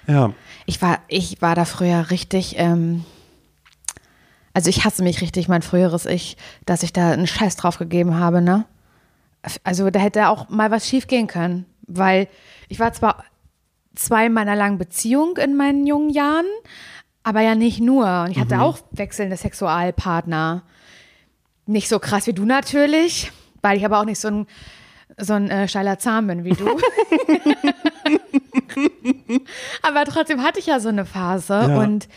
Ja. 0.07 0.33
Ich 0.65 0.81
war, 0.81 0.99
ich 1.07 1.41
war 1.41 1.55
da 1.55 1.65
früher 1.65 2.11
richtig, 2.11 2.55
ähm, 2.57 3.05
also 4.53 4.69
ich 4.69 4.85
hasse 4.85 5.03
mich 5.03 5.21
richtig, 5.21 5.47
mein 5.47 5.61
früheres 5.61 6.05
Ich, 6.05 6.37
dass 6.65 6.83
ich 6.83 6.93
da 6.93 7.11
einen 7.11 7.27
Scheiß 7.27 7.55
drauf 7.55 7.77
gegeben 7.77 8.19
habe, 8.19 8.41
ne? 8.41 8.65
Also 9.63 9.89
da 9.89 9.99
hätte 9.99 10.27
auch 10.27 10.49
mal 10.49 10.69
was 10.69 10.87
schief 10.87 11.07
gehen 11.07 11.27
können, 11.27 11.65
weil 11.87 12.27
ich 12.67 12.79
war 12.79 12.91
zwar 12.91 13.23
zwei 13.95 14.29
meiner 14.29 14.55
langen 14.55 14.77
Beziehung 14.77 15.37
in 15.37 15.55
meinen 15.55 15.87
jungen 15.87 16.09
Jahren, 16.09 16.45
aber 17.23 17.41
ja 17.41 17.55
nicht 17.55 17.79
nur. 17.79 18.23
Und 18.23 18.31
ich 18.31 18.39
hatte 18.39 18.61
auch 18.61 18.79
wechselnde 18.91 19.37
Sexualpartner. 19.37 20.63
Nicht 21.65 21.89
so 21.89 21.99
krass 21.99 22.27
wie 22.27 22.33
du 22.33 22.45
natürlich, 22.45 23.31
weil 23.61 23.77
ich 23.77 23.85
aber 23.85 23.99
auch 23.99 24.05
nicht 24.05 24.19
so 24.19 24.27
ein, 24.29 24.47
so 25.17 25.33
ein 25.33 25.49
äh, 25.49 25.67
steiler 25.67 25.99
Zahn 25.99 26.27
bin 26.27 26.43
wie 26.43 26.53
du. 26.53 26.67
aber 29.81 30.05
trotzdem 30.05 30.41
hatte 30.43 30.59
ich 30.59 30.65
ja 30.67 30.79
so 30.79 30.89
eine 30.89 31.05
Phase 31.05 31.53
Ja. 31.53 31.79
und 31.79 32.07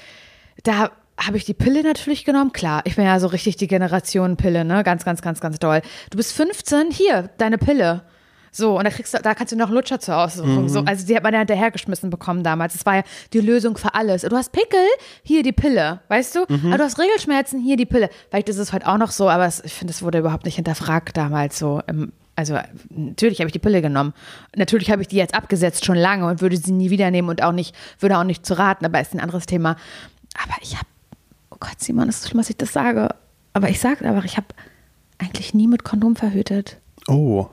da 0.65 0.91
habe 1.19 1.37
ich 1.37 1.45
die 1.45 1.55
Pille 1.55 1.83
natürlich 1.83 2.25
genommen. 2.25 2.53
Klar, 2.53 2.83
ich 2.85 2.97
bin 2.97 3.05
ja 3.05 3.21
so 3.21 3.27
richtig 3.27 3.57
die 3.57 3.67
Generation 3.69 4.37
Pille, 4.37 4.65
ne? 4.65 4.83
Ganz, 4.83 5.05
ganz, 5.05 5.23
ganz, 5.23 5.41
ganz 5.41 5.59
doll. 5.59 5.83
Du 6.11 6.17
bist 6.17 6.33
15, 6.33 6.91
hier, 6.91 7.31
deine 7.39 7.59
Pille. 7.59 8.03
So, 8.55 8.77
und 8.77 8.85
da 8.85 8.91
kriegst 8.91 9.15
du, 9.15 9.19
da 9.19 9.35
kannst 9.35 9.51
du 9.53 9.57
noch 9.57 9.71
Lutscher 9.71 9.99
zur 9.99 10.19
Aussuchung. 10.19 10.69
So, 10.69 10.81
also 10.81 11.07
die 11.07 11.17
hat 11.17 11.23
man 11.23 11.33
ja 11.33 11.39
hinterhergeschmissen 11.39 12.11
bekommen 12.11 12.45
damals. 12.45 12.75
Das 12.75 12.85
war 12.85 12.97
ja 12.97 13.03
die 13.33 13.41
Lösung 13.41 13.79
für 13.79 13.95
alles. 13.95 14.23
Du 14.23 14.37
hast 14.37 14.53
Pickel, 14.53 14.87
hier 15.23 15.43
die 15.43 15.53
Pille, 15.53 16.01
weißt 16.09 16.35
du? 16.35 16.41
Aber 16.43 16.77
du 16.77 16.85
hast 16.85 16.99
Regelschmerzen, 16.99 17.61
hier 17.61 17.79
die 17.79 17.87
Pille. 17.87 18.11
Vielleicht 18.29 18.51
ist 18.51 18.59
es 18.59 18.75
heute 18.75 18.87
auch 18.87 18.99
noch 18.99 19.11
so, 19.11 19.31
aber 19.31 19.47
es, 19.47 19.65
ich 19.65 19.73
finde, 19.73 19.93
es 19.93 20.03
wurde 20.03 20.19
überhaupt 20.19 20.45
nicht 20.45 20.57
hinterfragt 20.57 21.17
damals 21.17 21.59
so. 21.59 21.81
Im, 21.87 22.13
also 22.37 22.59
natürlich 22.91 23.41
habe 23.41 23.49
ich 23.49 23.53
die 23.53 23.59
Pille 23.59 23.81
genommen. 23.81 24.13
Natürlich 24.55 24.91
habe 24.91 25.01
ich 25.01 25.09
die 25.09 25.17
jetzt 25.17 25.35
abgesetzt 25.35 25.87
schon 25.87 25.97
lange 25.97 26.27
und 26.27 26.43
würde 26.43 26.59
sie 26.59 26.73
nie 26.73 26.91
wieder 26.91 27.11
nehmen 27.11 27.31
und 27.31 27.43
auch 27.43 27.53
nicht, 27.53 27.75
würde 28.01 28.19
auch 28.19 28.25
nicht 28.25 28.45
zu 28.45 28.59
raten, 28.59 28.85
aber 28.85 29.01
ist 29.01 29.15
ein 29.15 29.21
anderes 29.21 29.47
Thema. 29.47 29.77
Aber 30.43 30.55
ich 30.61 30.75
habe, 30.77 30.87
oh 31.51 31.57
Gott, 31.59 31.79
Simon, 31.79 32.11
es 32.11 32.21
ist 32.21 32.29
schlimm, 32.29 32.41
dass 32.41 32.51
ich 32.51 32.57
das 32.59 32.75
sage. 32.75 33.09
Aber 33.55 33.71
ich 33.71 33.81
sage 33.81 34.05
einfach, 34.05 34.25
ich 34.25 34.37
habe 34.37 34.49
eigentlich 35.19 35.55
nie 35.55 35.69
mit 35.69 35.85
Kondom 35.85 36.17
verhütet. 36.17 36.79
Oh. 37.09 37.49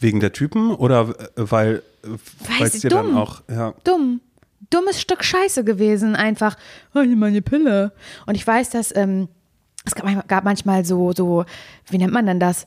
Wegen 0.00 0.20
der 0.20 0.32
Typen 0.32 0.74
oder 0.74 1.08
äh, 1.08 1.28
weil 1.36 1.82
äh, 2.04 2.08
weil 2.58 2.66
es 2.66 2.80
dir 2.80 2.90
dann 2.90 3.16
auch, 3.16 3.42
ja. 3.48 3.74
Dumm. 3.84 4.20
dummes 4.70 5.00
Stück 5.00 5.24
Scheiße 5.24 5.64
gewesen, 5.64 6.14
einfach, 6.16 6.56
oh, 6.94 7.00
hier 7.00 7.16
meine 7.16 7.42
Pille. 7.42 7.92
Und 8.26 8.34
ich 8.36 8.46
weiß, 8.46 8.70
dass 8.70 8.94
ähm, 8.94 9.28
es 9.84 9.94
gab, 9.94 10.04
manchmal- 10.04 10.24
gab 10.26 10.44
manchmal 10.44 10.84
so, 10.84 11.12
so, 11.12 11.44
wie 11.90 11.98
nennt 11.98 12.12
man 12.12 12.26
denn 12.26 12.40
das? 12.40 12.66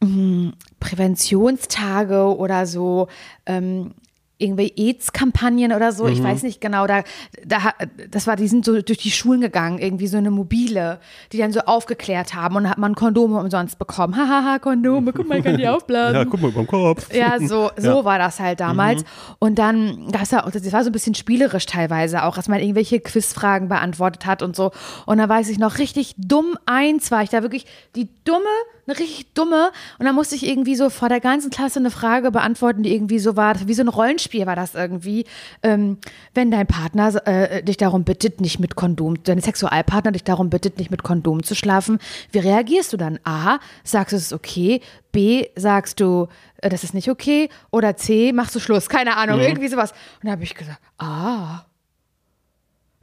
Mm, 0.00 0.50
Präventionstage 0.80 2.36
oder 2.36 2.66
so, 2.66 3.08
ähm, 3.46 3.94
irgendwie 4.38 4.72
AIDS-Kampagnen 4.76 5.72
oder 5.72 5.92
so, 5.92 6.06
ich 6.08 6.22
weiß 6.22 6.42
nicht 6.42 6.60
genau, 6.60 6.86
da, 6.88 7.02
da, 7.46 7.72
das 8.10 8.26
war, 8.26 8.34
die 8.34 8.48
sind 8.48 8.64
so 8.64 8.82
durch 8.82 8.98
die 8.98 9.12
Schulen 9.12 9.40
gegangen, 9.40 9.78
irgendwie 9.78 10.08
so 10.08 10.16
eine 10.16 10.30
mobile, 10.32 10.98
die 11.32 11.38
dann 11.38 11.52
so 11.52 11.60
aufgeklärt 11.60 12.34
haben 12.34 12.56
und 12.56 12.68
hat 12.68 12.78
man 12.78 12.94
Kondome 12.96 13.38
umsonst 13.38 13.78
bekommen. 13.78 14.16
Hahaha, 14.16 14.58
Kondome, 14.58 15.12
guck 15.12 15.28
mal, 15.28 15.38
ich 15.38 15.44
kann 15.44 15.56
die 15.56 15.68
aufblasen. 15.68 16.16
Ja, 16.16 16.24
guck 16.24 16.40
mal 16.42 16.50
den 16.50 16.66
Kopf. 16.66 17.14
Ja, 17.14 17.38
so, 17.38 17.70
so 17.76 17.88
Ja. 17.88 18.04
war 18.04 18.18
das 18.18 18.40
halt 18.40 18.58
damals. 18.60 19.04
Und 19.38 19.58
dann, 19.58 20.08
das 20.10 20.32
war, 20.32 20.50
das 20.50 20.72
war 20.72 20.82
so 20.82 20.90
ein 20.90 20.92
bisschen 20.92 21.14
spielerisch 21.14 21.66
teilweise 21.66 22.24
auch, 22.24 22.34
dass 22.34 22.48
man 22.48 22.58
irgendwelche 22.60 22.98
Quizfragen 23.00 23.68
beantwortet 23.68 24.26
hat 24.26 24.42
und 24.42 24.56
so. 24.56 24.72
Und 25.06 25.18
da 25.18 25.28
weiß 25.28 25.48
ich 25.48 25.58
noch, 25.58 25.78
richtig 25.78 26.14
dumm 26.18 26.56
eins 26.66 27.10
war 27.12 27.22
ich 27.22 27.30
da 27.30 27.42
wirklich 27.42 27.66
die 27.94 28.08
dumme, 28.24 28.40
eine 28.86 28.98
richtig 28.98 29.32
dumme. 29.34 29.70
Und 29.98 30.06
dann 30.06 30.14
musste 30.14 30.34
ich 30.34 30.46
irgendwie 30.46 30.74
so 30.74 30.90
vor 30.90 31.08
der 31.08 31.20
ganzen 31.20 31.50
Klasse 31.50 31.78
eine 31.78 31.90
Frage 31.90 32.30
beantworten, 32.30 32.82
die 32.82 32.94
irgendwie 32.94 33.18
so 33.18 33.36
war, 33.36 33.66
wie 33.66 33.74
so 33.74 33.82
ein 33.82 33.88
Rollenspiel 33.88 34.46
war 34.46 34.56
das 34.56 34.74
irgendwie. 34.74 35.24
Ähm, 35.62 35.98
wenn 36.34 36.50
dein 36.50 36.66
Partner 36.66 37.26
äh, 37.26 37.62
dich 37.62 37.76
darum 37.76 38.04
bittet, 38.04 38.40
nicht 38.40 38.60
mit 38.60 38.76
Kondom, 38.76 39.22
dein 39.22 39.40
Sexualpartner 39.40 40.12
dich 40.12 40.24
darum 40.24 40.50
bittet, 40.50 40.78
nicht 40.78 40.90
mit 40.90 41.02
Kondom 41.02 41.42
zu 41.42 41.54
schlafen, 41.54 41.98
wie 42.32 42.38
reagierst 42.38 42.92
du 42.92 42.96
dann? 42.96 43.18
A, 43.24 43.58
sagst 43.84 44.12
du 44.12 44.16
es 44.16 44.22
ist 44.24 44.32
okay, 44.32 44.80
B, 45.12 45.46
sagst 45.56 46.00
du, 46.00 46.28
äh, 46.58 46.68
das 46.68 46.84
ist 46.84 46.94
nicht 46.94 47.10
okay, 47.10 47.48
oder 47.70 47.96
C, 47.96 48.32
machst 48.32 48.54
du 48.54 48.60
Schluss, 48.60 48.88
keine 48.88 49.16
Ahnung, 49.16 49.40
irgendwie 49.40 49.68
sowas. 49.68 49.92
Und 49.92 50.26
da 50.26 50.32
habe 50.32 50.42
ich 50.42 50.54
gesagt, 50.54 50.80
ah. 50.98 51.64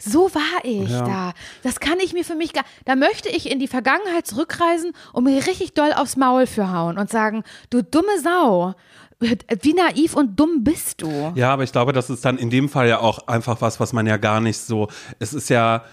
So 0.04 0.34
war 0.34 0.64
ich 0.64 0.90
Ja. 0.90 1.02
da. 1.06 1.34
Das 1.64 1.80
kann 1.80 2.00
ich 2.00 2.14
mir 2.14 2.26
für 2.26 2.36
mich 2.36 2.54
gar. 2.54 2.64
Da 2.86 2.96
möchte 2.96 3.30
ich 3.30 3.50
in 3.52 3.60
die 3.60 3.68
Vergangenheit 3.68 4.26
zurückreisen 4.28 4.94
und 5.14 5.24
mir 5.26 5.38
richtig 5.46 5.74
doll 5.74 5.94
aufs 5.94 6.18
Maul 6.18 6.48
für 6.48 6.72
hauen 6.72 6.98
und 6.98 7.10
sagen: 7.10 7.44
Du 7.70 7.84
dumme 7.84 8.20
Sau, 8.24 8.74
wie 9.20 9.74
naiv 9.74 10.16
und 10.16 10.40
dumm 10.40 10.64
bist 10.64 11.02
du? 11.02 11.32
Ja, 11.36 11.54
aber 11.54 11.64
ich 11.64 11.72
glaube, 11.72 11.94
das 11.94 12.10
ist 12.10 12.26
dann 12.26 12.38
in 12.38 12.50
dem 12.50 12.70
Fall 12.70 12.88
ja 12.88 13.00
auch 13.00 13.28
einfach 13.28 13.62
was, 13.62 13.80
was 13.80 13.94
man 13.94 14.08
ja 14.08 14.18
gar 14.18 14.42
nicht 14.42 14.58
so. 14.58 14.88
Es 15.20 15.34
ist 15.34 15.50
ja 15.50 15.84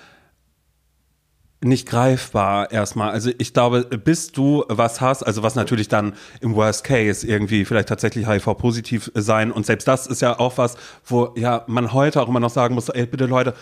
nicht 1.60 1.88
greifbar 1.88 2.70
erstmal. 2.70 3.10
Also 3.10 3.30
ich 3.36 3.52
glaube, 3.52 3.82
bis 3.82 4.30
du 4.30 4.64
was 4.68 5.00
hast, 5.00 5.24
also 5.24 5.42
was 5.42 5.56
natürlich 5.56 5.88
dann 5.88 6.14
im 6.40 6.54
Worst 6.54 6.84
Case 6.84 7.26
irgendwie 7.26 7.64
vielleicht 7.64 7.88
tatsächlich 7.88 8.28
HIV-positiv 8.28 9.10
sein 9.14 9.50
und 9.50 9.66
selbst 9.66 9.88
das 9.88 10.06
ist 10.06 10.22
ja 10.22 10.38
auch 10.38 10.56
was, 10.56 10.76
wo 11.04 11.34
ja 11.36 11.64
man 11.66 11.92
heute 11.92 12.22
auch 12.22 12.28
immer 12.28 12.38
noch 12.40 12.50
sagen 12.50 12.76
muss, 12.76 12.88
ey 12.90 13.06
bitte 13.06 13.26
Leute, 13.26 13.54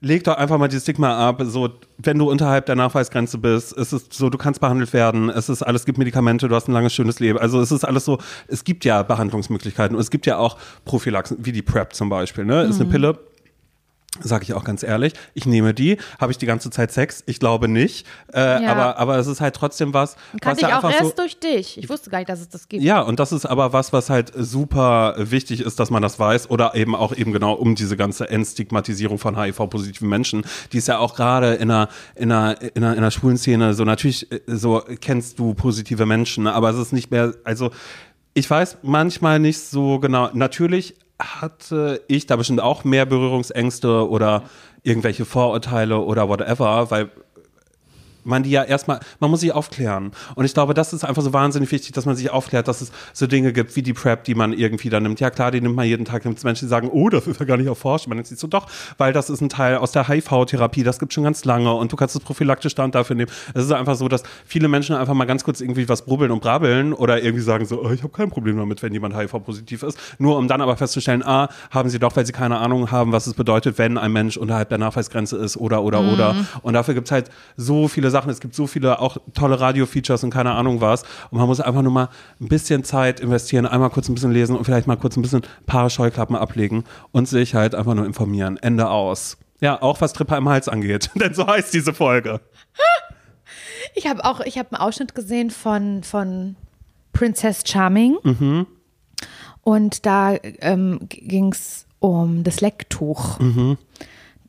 leg 0.00 0.24
doch 0.24 0.36
einfach 0.36 0.58
mal 0.58 0.68
die 0.68 0.78
Stigma 0.78 1.28
ab, 1.28 1.42
so 1.44 1.70
wenn 1.98 2.18
du 2.18 2.30
unterhalb 2.30 2.66
der 2.66 2.76
Nachweisgrenze 2.76 3.38
bist, 3.38 3.76
es 3.76 3.92
ist 3.92 4.12
so, 4.12 4.30
du 4.30 4.38
kannst 4.38 4.60
behandelt 4.60 4.92
werden, 4.92 5.28
es 5.28 5.48
ist 5.48 5.62
alles, 5.62 5.82
es 5.82 5.86
gibt 5.86 5.98
Medikamente, 5.98 6.48
du 6.48 6.54
hast 6.54 6.68
ein 6.68 6.72
langes, 6.72 6.92
schönes 6.92 7.18
Leben. 7.18 7.38
Also 7.38 7.60
es 7.60 7.72
ist 7.72 7.84
alles 7.84 8.04
so, 8.04 8.18
es 8.46 8.64
gibt 8.64 8.84
ja 8.84 9.02
Behandlungsmöglichkeiten 9.02 9.96
und 9.96 10.00
es 10.00 10.10
gibt 10.10 10.26
ja 10.26 10.38
auch 10.38 10.56
Prophylaxen, 10.84 11.38
wie 11.40 11.52
die 11.52 11.62
PrEP 11.62 11.94
zum 11.94 12.08
Beispiel, 12.08 12.44
ne? 12.44 12.62
Ist 12.62 12.80
eine 12.80 12.90
Pille, 12.90 13.18
Sag 14.20 14.42
ich 14.42 14.54
auch 14.54 14.64
ganz 14.64 14.82
ehrlich, 14.82 15.12
ich 15.34 15.46
nehme 15.46 15.74
die. 15.74 15.98
Habe 16.20 16.32
ich 16.32 16.38
die 16.38 16.46
ganze 16.46 16.70
Zeit 16.70 16.92
Sex? 16.92 17.22
Ich 17.26 17.40
glaube 17.40 17.68
nicht. 17.68 18.06
Äh, 18.32 18.62
Ja. 18.62 18.72
aber, 18.72 18.98
aber 18.98 19.18
es 19.18 19.26
ist 19.26 19.40
halt 19.40 19.54
trotzdem 19.54 19.94
was, 19.94 20.16
was 20.32 20.40
Kannte 20.40 20.62
ja 20.62 20.68
ich 20.68 20.74
auch 20.74 20.90
erst 20.90 21.16
so. 21.16 21.22
durch 21.22 21.38
dich. 21.38 21.78
Ich 21.78 21.88
wusste 21.88 22.10
gar 22.10 22.18
nicht, 22.18 22.28
dass 22.28 22.40
es 22.40 22.48
das 22.48 22.68
gibt. 22.68 22.82
Ja, 22.82 23.00
und 23.00 23.20
das 23.20 23.32
ist 23.32 23.46
aber 23.46 23.72
was, 23.72 23.92
was 23.92 24.10
halt 24.10 24.32
super 24.36 25.14
wichtig 25.18 25.60
ist, 25.60 25.78
dass 25.80 25.90
man 25.90 26.02
das 26.02 26.18
weiß 26.18 26.50
oder 26.50 26.74
eben 26.74 26.94
auch 26.94 27.14
eben 27.14 27.32
genau 27.32 27.52
um 27.54 27.74
diese 27.74 27.96
ganze 27.96 28.28
Entstigmatisierung 28.28 29.18
von 29.18 29.36
HIV-positiven 29.40 30.08
Menschen, 30.08 30.44
die 30.72 30.78
ist 30.78 30.88
ja 30.88 30.98
auch 30.98 31.14
gerade 31.14 31.54
in 31.54 31.70
einer, 31.70 31.88
in 32.14 32.32
einer, 32.32 32.60
in 32.62 32.82
einer, 32.82 32.92
in 32.92 32.98
einer 32.98 33.10
schwulen 33.10 33.36
Szene 33.38 33.74
so 33.74 33.84
natürlich 33.84 34.30
äh, 34.32 34.40
so 34.46 34.82
kennst 35.00 35.38
du 35.38 35.54
positive 35.54 36.06
Menschen, 36.06 36.46
aber 36.46 36.70
es 36.70 36.76
ist 36.78 36.92
nicht 36.92 37.10
mehr, 37.10 37.34
also 37.44 37.70
ich 38.34 38.48
weiß 38.48 38.78
manchmal 38.82 39.38
nicht 39.40 39.58
so 39.60 39.98
genau, 39.98 40.30
natürlich 40.32 40.94
hatte 41.18 42.02
ich 42.08 42.26
da 42.26 42.36
bestimmt 42.36 42.60
auch 42.60 42.84
mehr 42.84 43.06
Berührungsängste 43.06 44.08
oder 44.08 44.44
irgendwelche 44.82 45.24
Vorurteile 45.24 45.98
oder 45.98 46.28
whatever, 46.28 46.90
weil 46.90 47.10
man 48.28 48.42
die 48.42 48.50
ja 48.50 48.62
erstmal, 48.62 49.00
man 49.20 49.30
muss 49.30 49.40
sich 49.40 49.52
aufklären. 49.52 50.12
Und 50.34 50.44
ich 50.44 50.54
glaube, 50.54 50.74
das 50.74 50.92
ist 50.92 51.04
einfach 51.04 51.22
so 51.22 51.32
wahnsinnig 51.32 51.72
wichtig, 51.72 51.92
dass 51.92 52.06
man 52.06 52.16
sich 52.16 52.30
aufklärt, 52.30 52.68
dass 52.68 52.80
es 52.80 52.92
so 53.12 53.26
Dinge 53.26 53.52
gibt 53.52 53.74
wie 53.76 53.82
die 53.82 53.92
PrEP, 53.92 54.24
die 54.24 54.34
man 54.34 54.52
irgendwie 54.52 54.90
dann 54.90 55.02
nimmt. 55.02 55.20
Ja 55.20 55.30
klar, 55.30 55.50
die 55.50 55.60
nimmt 55.60 55.74
man 55.74 55.86
jeden 55.86 56.04
Tag. 56.04 56.24
Es 56.24 56.44
Menschen, 56.44 56.66
die 56.66 56.70
sagen, 56.70 56.88
oh, 56.92 57.08
das 57.08 57.26
ist 57.26 57.40
ja 57.40 57.46
gar 57.46 57.56
nicht 57.56 57.66
erforscht. 57.66 58.06
Man 58.06 58.16
nennt 58.16 58.26
sich 58.26 58.38
so, 58.38 58.46
doch, 58.46 58.66
weil 58.98 59.12
das 59.12 59.30
ist 59.30 59.40
ein 59.40 59.48
Teil 59.48 59.76
aus 59.76 59.92
der 59.92 60.08
HIV-Therapie, 60.08 60.82
das 60.82 60.98
gibt 60.98 61.12
schon 61.12 61.24
ganz 61.24 61.44
lange 61.44 61.72
und 61.74 61.92
du 61.92 61.96
kannst 61.96 62.14
es 62.14 62.22
prophylaktisch 62.22 62.74
da 62.74 62.84
und 62.84 62.94
dafür 62.94 63.16
nehmen. 63.16 63.30
Es 63.54 63.64
ist 63.64 63.72
einfach 63.72 63.96
so, 63.96 64.08
dass 64.08 64.22
viele 64.44 64.68
Menschen 64.68 64.96
einfach 64.96 65.14
mal 65.14 65.24
ganz 65.24 65.44
kurz 65.44 65.60
irgendwie 65.60 65.88
was 65.88 66.02
brubbeln 66.02 66.30
und 66.30 66.40
brabbeln 66.40 66.92
oder 66.92 67.22
irgendwie 67.22 67.42
sagen 67.42 67.64
so, 67.66 67.82
oh, 67.82 67.90
ich 67.90 68.02
habe 68.02 68.12
kein 68.12 68.30
Problem 68.30 68.56
damit, 68.56 68.82
wenn 68.82 68.92
jemand 68.92 69.16
HIV-positiv 69.16 69.82
ist. 69.82 69.98
Nur 70.18 70.36
um 70.36 70.48
dann 70.48 70.60
aber 70.60 70.76
festzustellen, 70.76 71.22
ah, 71.24 71.48
haben 71.70 71.88
sie 71.88 71.98
doch, 71.98 72.14
weil 72.16 72.26
sie 72.26 72.32
keine 72.32 72.58
Ahnung 72.58 72.90
haben, 72.90 73.12
was 73.12 73.26
es 73.26 73.34
bedeutet, 73.34 73.78
wenn 73.78 73.98
ein 73.98 74.12
Mensch 74.12 74.36
unterhalb 74.36 74.68
der 74.68 74.78
Nachweisgrenze 74.78 75.36
ist 75.36 75.56
oder, 75.56 75.82
oder, 75.82 76.00
oder. 76.00 76.34
Und 76.62 76.74
dafür 76.74 76.94
gibt 76.94 77.08
es 77.08 77.12
halt 77.12 77.30
so 77.56 77.88
viele 77.88 78.10
Sachen. 78.10 78.17
Es 78.26 78.40
gibt 78.40 78.54
so 78.54 78.66
viele 78.66 79.00
auch 79.00 79.18
tolle 79.34 79.60
Radio-Features 79.60 80.24
und 80.24 80.30
keine 80.30 80.52
Ahnung 80.52 80.80
was. 80.80 81.02
Und 81.30 81.38
man 81.38 81.46
muss 81.46 81.60
einfach 81.60 81.82
nur 81.82 81.92
mal 81.92 82.08
ein 82.40 82.48
bisschen 82.48 82.84
Zeit 82.84 83.20
investieren, 83.20 83.66
einmal 83.66 83.90
kurz 83.90 84.08
ein 84.08 84.14
bisschen 84.14 84.32
lesen 84.32 84.56
und 84.56 84.64
vielleicht 84.64 84.86
mal 84.86 84.96
kurz 84.96 85.16
ein 85.16 85.22
bisschen 85.22 85.42
ein 85.42 85.66
paar 85.66 85.90
Scheuklappen 85.90 86.36
ablegen 86.36 86.84
und 87.12 87.28
sich 87.28 87.54
halt 87.54 87.74
einfach 87.74 87.94
nur 87.94 88.06
informieren. 88.06 88.56
Ende 88.56 88.88
aus. 88.88 89.36
Ja, 89.60 89.82
auch 89.82 90.00
was 90.00 90.12
Tripper 90.12 90.36
im 90.36 90.48
Hals 90.48 90.68
angeht. 90.68 91.10
Denn 91.14 91.34
so 91.34 91.46
heißt 91.46 91.72
diese 91.74 91.92
Folge. 91.92 92.40
Ich 93.94 94.06
habe 94.06 94.24
auch, 94.24 94.40
ich 94.40 94.58
habe 94.58 94.72
einen 94.72 94.80
Ausschnitt 94.80 95.14
gesehen 95.14 95.50
von, 95.50 96.02
von 96.02 96.56
Princess 97.12 97.62
Charming. 97.66 98.16
Mhm. 98.22 98.66
Und 99.62 100.06
da 100.06 100.34
ähm, 100.42 101.00
ging 101.08 101.52
es 101.52 101.86
um 101.98 102.44
das 102.44 102.60
Lecktuch. 102.60 103.38
Mhm. 103.38 103.76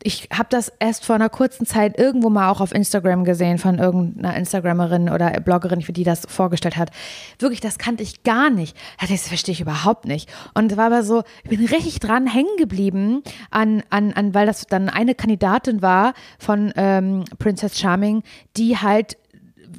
Ich 0.02 0.28
habe 0.32 0.48
das 0.50 0.72
erst 0.78 1.04
vor 1.04 1.14
einer 1.14 1.28
kurzen 1.28 1.66
Zeit 1.66 1.98
irgendwo 1.98 2.30
mal 2.30 2.50
auch 2.50 2.60
auf 2.60 2.72
Instagram 2.72 3.24
gesehen 3.24 3.58
von 3.58 3.78
irgendeiner 3.78 4.36
Instagrammerin 4.36 5.10
oder 5.10 5.30
Bloggerin, 5.40 5.80
die 5.80 6.04
das 6.04 6.26
vorgestellt 6.28 6.76
hat. 6.76 6.90
Wirklich, 7.38 7.60
das 7.60 7.78
kannte 7.78 8.02
ich 8.02 8.22
gar 8.22 8.48
nicht. 8.50 8.76
Das 9.00 9.28
verstehe 9.28 9.52
ich 9.52 9.60
überhaupt 9.60 10.06
nicht. 10.06 10.30
Und 10.54 10.76
war 10.76 10.86
aber 10.86 11.02
so, 11.02 11.22
ich 11.44 11.50
bin 11.50 11.64
richtig 11.66 12.00
dran 12.00 12.26
hängen 12.26 12.56
geblieben, 12.56 13.22
an, 13.50 13.82
an, 13.90 14.12
an, 14.12 14.34
weil 14.34 14.46
das 14.46 14.66
dann 14.66 14.88
eine 14.88 15.14
Kandidatin 15.14 15.82
war 15.82 16.14
von 16.38 16.72
ähm, 16.76 17.24
Princess 17.38 17.78
Charming, 17.78 18.22
die 18.56 18.78
halt 18.78 19.16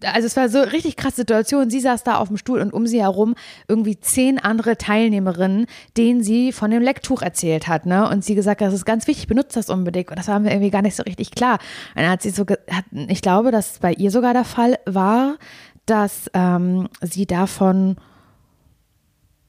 also 0.03 0.25
es 0.25 0.35
war 0.35 0.49
so 0.49 0.59
eine 0.59 0.71
richtig 0.71 0.95
krasse 0.95 1.17
Situation. 1.17 1.69
Sie 1.69 1.79
saß 1.79 2.03
da 2.03 2.15
auf 2.15 2.27
dem 2.27 2.37
Stuhl 2.37 2.59
und 2.61 2.73
um 2.73 2.87
sie 2.87 3.01
herum 3.01 3.35
irgendwie 3.67 3.99
zehn 3.99 4.39
andere 4.39 4.77
Teilnehmerinnen, 4.77 5.65
denen 5.97 6.23
sie 6.23 6.51
von 6.51 6.71
dem 6.71 6.81
Lecktuch 6.81 7.21
erzählt 7.21 7.67
hat, 7.67 7.85
ne? 7.85 8.07
Und 8.09 8.23
sie 8.23 8.35
gesagt 8.35 8.61
das 8.61 8.73
ist 8.73 8.85
ganz 8.85 9.07
wichtig, 9.07 9.27
benutzt 9.27 9.55
das 9.55 9.69
unbedingt. 9.69 10.09
Und 10.09 10.19
das 10.19 10.27
war 10.27 10.39
mir 10.39 10.51
irgendwie 10.51 10.71
gar 10.71 10.81
nicht 10.81 10.95
so 10.95 11.03
richtig 11.03 11.31
klar. 11.31 11.59
Und 11.95 12.01
dann 12.03 12.09
hat 12.09 12.21
sie 12.21 12.29
so, 12.29 12.45
hat, 12.45 12.85
ich 12.91 13.21
glaube, 13.21 13.51
dass 13.51 13.79
bei 13.79 13.93
ihr 13.93 14.11
sogar 14.11 14.33
der 14.33 14.45
Fall 14.45 14.77
war, 14.85 15.37
dass 15.85 16.29
ähm, 16.33 16.87
sie 17.01 17.25
davon 17.25 17.97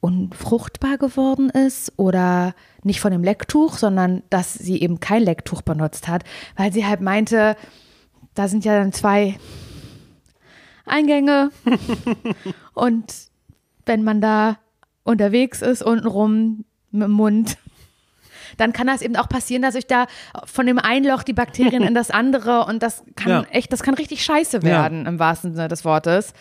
unfruchtbar 0.01 0.99
geworden 0.99 1.49
ist 1.49 1.93
oder 1.97 2.55
nicht 2.83 3.01
von 3.01 3.13
dem 3.13 3.23
Lecktuch, 3.23 3.79
sondern 3.79 4.25
dass 4.31 4.53
sie 4.53 4.81
eben 4.81 4.99
kein 4.99 5.23
Lecktuch 5.23 5.63
benutzt 5.63 6.09
hat, 6.09 6.25
weil 6.57 6.73
sie 6.73 6.85
halt 6.85 7.01
meinte, 7.01 7.57
da 8.35 8.49
sind 8.49 8.65
ja 8.65 8.77
dann 8.77 8.93
zwei 8.93 9.37
Eingänge 10.87 11.51
und 12.75 13.13
wenn 13.87 14.03
man 14.05 14.21
da 14.21 14.59
unterwegs 15.05 15.63
ist, 15.63 15.83
untenrum 15.83 16.65
mit 16.91 17.03
dem 17.05 17.11
Mund, 17.13 17.57
dann 18.59 18.73
kann 18.73 18.87
das 18.87 19.03
eben 19.03 19.17
auch 19.17 19.29
passieren, 19.29 19.63
dass 19.63 19.75
sich 19.75 19.87
da 19.87 20.07
von 20.45 20.67
dem 20.67 20.79
einen 20.79 21.07
Loch 21.07 21.23
die 21.23 21.33
Bakterien 21.33 21.83
in 21.83 21.95
das 21.95 22.11
andere 22.11 22.67
und 22.67 22.83
das 22.83 23.03
kann 23.17 23.29
Ja. 23.31 23.43
echt, 23.51 23.73
das 23.73 23.83
kann 23.83 23.95
richtig 23.95 24.23
scheiße 24.25 24.63
werden 24.63 25.07
im 25.07 25.19
wahrsten 25.19 25.55
Sinne 25.55 25.69
des 25.69 25.85
Wortes. 25.85 26.35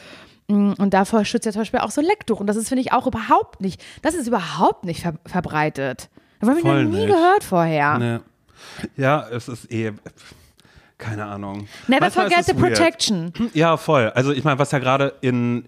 Mm, 0.47 0.73
Und 0.77 0.93
davor 0.93 1.23
schützt 1.23 1.45
ja 1.45 1.51
zum 1.53 1.61
Beispiel 1.61 1.79
auch 1.79 1.91
so 1.91 2.01
ein 2.01 2.07
Lecktuch. 2.07 2.39
Und 2.41 2.47
das 2.47 2.57
ist, 2.57 2.67
finde 2.67 2.81
ich, 2.81 2.91
auch 2.91 3.07
überhaupt 3.07 3.61
nicht, 3.61 3.81
das 4.01 4.13
ist 4.15 4.27
überhaupt 4.27 4.83
nicht 4.83 5.01
ver 5.01 5.13
verbreitet. 5.25 6.09
Das 6.39 6.49
habe 6.49 6.59
ich 6.59 6.65
noch 6.65 6.75
nie 6.75 6.85
nicht. 6.85 7.07
gehört 7.07 7.43
vorher. 7.43 7.97
Ne. 7.97 8.21
Ja, 8.97 9.27
es 9.29 9.47
ist 9.47 9.71
eh. 9.71 9.93
Keine 11.01 11.25
Ahnung. 11.25 11.67
Never 11.87 12.01
Manchmal 12.05 12.29
forget 12.29 12.45
the 12.45 12.53
weird. 12.61 12.75
protection. 12.75 13.33
Ja, 13.53 13.75
voll. 13.75 14.11
Also 14.13 14.31
ich 14.31 14.43
meine, 14.43 14.59
was 14.59 14.71
ja 14.71 14.77
gerade 14.79 15.13
in 15.21 15.65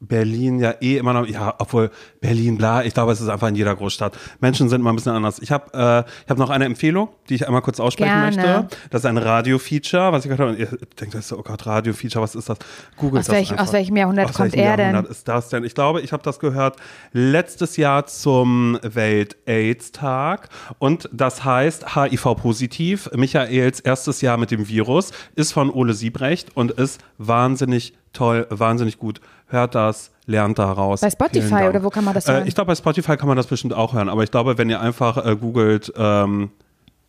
Berlin 0.00 0.58
ja 0.58 0.74
eh 0.82 0.98
immer 0.98 1.14
noch, 1.14 1.26
ja, 1.26 1.54
obwohl 1.58 1.90
Berlin, 2.20 2.58
bla, 2.58 2.84
ich 2.84 2.92
glaube, 2.92 3.12
es 3.12 3.20
ist 3.20 3.28
einfach 3.28 3.48
in 3.48 3.54
jeder 3.54 3.74
Großstadt. 3.74 4.16
Menschen 4.40 4.68
sind 4.68 4.80
immer 4.82 4.92
ein 4.92 4.96
bisschen 4.96 5.12
anders. 5.12 5.38
Ich 5.38 5.50
habe 5.50 5.72
äh, 5.72 6.10
ich 6.24 6.30
hab 6.30 6.36
noch 6.36 6.50
eine 6.50 6.66
Empfehlung, 6.66 7.08
die 7.30 7.34
ich 7.36 7.46
einmal 7.46 7.62
kurz 7.62 7.80
aussprechen 7.80 8.10
Gerne. 8.10 8.36
möchte. 8.36 8.76
Das 8.90 9.00
ist 9.02 9.06
ein 9.06 9.16
Radio-Feature, 9.16 10.12
was 10.12 10.24
ich 10.26 10.30
gerade 10.30 10.50
habe. 10.50 10.56
Ihr 10.58 10.66
denkt, 11.00 11.14
das 11.14 11.20
ist 11.20 11.28
so, 11.28 11.38
oh 11.38 11.42
Gott, 11.42 11.64
Radio-Feature, 11.64 12.22
was 12.22 12.34
ist 12.34 12.48
das? 12.48 12.58
Google 12.98 13.20
Aus 13.20 13.26
das 13.26 13.34
welch- 13.36 13.58
aus 13.58 13.72
welchem 13.72 13.96
Jahrhundert 13.96 14.28
aus 14.28 14.34
kommt 14.36 14.52
welchem 14.52 14.66
er 14.66 14.76
denn? 14.76 14.90
Jahrhundert 14.90 15.10
ist 15.10 15.26
das 15.28 15.48
denn? 15.48 15.64
Ich 15.64 15.74
glaube, 15.74 16.02
ich 16.02 16.12
habe 16.12 16.22
das 16.22 16.38
gehört 16.40 16.76
letztes 17.12 17.78
Jahr 17.78 18.06
zum 18.06 18.78
Welt-AIDS-Tag 18.82 20.48
und 20.78 21.08
das 21.12 21.44
heißt 21.44 21.94
HIV-positiv. 21.96 23.10
Michaels 23.14 23.80
erstes 23.80 24.20
Jahr 24.20 24.36
mit 24.36 24.50
dem 24.50 24.68
Virus 24.68 25.12
ist 25.34 25.52
von 25.52 25.70
Ole 25.70 25.94
Siebrecht 25.94 26.54
und 26.54 26.72
ist 26.72 27.00
wahnsinnig 27.18 27.94
toll, 28.12 28.46
wahnsinnig 28.50 28.98
gut. 28.98 29.20
Hört 29.48 29.74
das, 29.74 30.10
lernt 30.26 30.58
daraus. 30.58 31.00
Bei 31.00 31.10
Spotify 31.10 31.68
oder 31.68 31.82
wo 31.84 31.90
kann 31.90 32.04
man 32.04 32.14
das 32.14 32.26
hören? 32.26 32.44
Äh, 32.44 32.48
ich 32.48 32.54
glaube, 32.54 32.68
bei 32.68 32.74
Spotify 32.74 33.16
kann 33.16 33.28
man 33.28 33.36
das 33.36 33.46
bestimmt 33.46 33.74
auch 33.74 33.92
hören, 33.92 34.08
aber 34.08 34.24
ich 34.24 34.30
glaube, 34.30 34.58
wenn 34.58 34.68
ihr 34.68 34.80
einfach 34.80 35.24
äh, 35.24 35.36
googelt 35.36 35.92
ähm, 35.96 36.50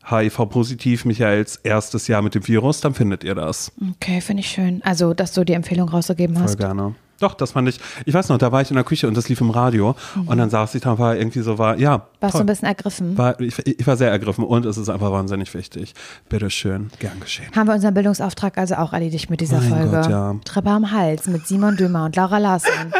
HIV-positiv, 0.10 1.06
Michaels 1.06 1.58
erstes 1.58 2.08
Jahr 2.08 2.22
mit 2.22 2.36
dem 2.36 2.48
Virus, 2.48 2.80
dann 2.82 2.94
findet 2.94 3.24
ihr 3.24 3.36
das. 3.36 3.72
Okay, 3.96 4.22
finde 4.22 4.42
ich 4.42 4.50
schön. 4.50 4.82
Also, 4.84 5.14
dass 5.14 5.34
du 5.34 5.44
die 5.44 5.54
Empfehlung 5.54 5.90
rausgegeben 5.90 6.36
Voll 6.36 6.44
hast. 6.44 6.58
gerne. 6.58 6.96
Doch, 7.20 7.34
das 7.34 7.52
fand 7.54 7.68
ich, 7.70 7.80
ich 8.06 8.14
weiß 8.14 8.30
noch, 8.30 8.38
da 8.38 8.52
war 8.52 8.62
ich 8.62 8.70
in 8.70 8.76
der 8.76 8.84
Küche 8.84 9.08
und 9.08 9.18
das 9.18 9.28
lief 9.30 9.42
im 9.42 9.50
Radio 9.50 9.96
und 10.26 10.38
dann 10.38 10.50
saß 10.50 10.76
ich 10.76 10.82
da 10.84 10.92
und 10.92 11.00
war 11.00 11.16
irgendwie 11.16 11.42
so, 11.42 11.58
war, 11.58 11.78
ja, 11.78 11.98
Mhm. 11.98 12.02
Warst 12.22 12.36
du 12.36 12.40
ein 12.40 12.46
bisschen 12.46 12.68
ergriffen? 12.68 13.18
war, 13.18 13.40
ich, 13.40 13.60
ich 13.66 13.86
war 13.88 13.96
sehr 13.98 14.10
ergriffen 14.10 14.44
und 14.44 14.66
es 14.66 14.78
ist 14.78 14.90
einfach 14.90 15.12
wahnsinnig 15.12 15.54
wichtig. 15.54 15.94
Bitteschön, 16.30 16.90
gern 17.00 17.20
geschehen. 17.20 17.48
Haben 17.56 17.68
wir 17.68 17.76
unseren 17.76 17.94
Bildungsauftrag 17.94 18.58
also 18.58 18.76
auch 18.76 18.94
erledigt 18.94 19.30
mit 19.30 19.40
dieser 19.42 19.60
Mein 19.60 19.70
Folge? 19.70 19.92
Gott, 20.02 20.10
ja. 20.10 20.36
Treppe 20.46 20.70
am 20.70 20.92
Hals 20.92 21.28
mit 21.28 21.46
Simon 21.48 21.76
Dömer 21.78 22.06
und 22.06 22.16
Laura 22.16 22.38
Larsson. 22.40 22.94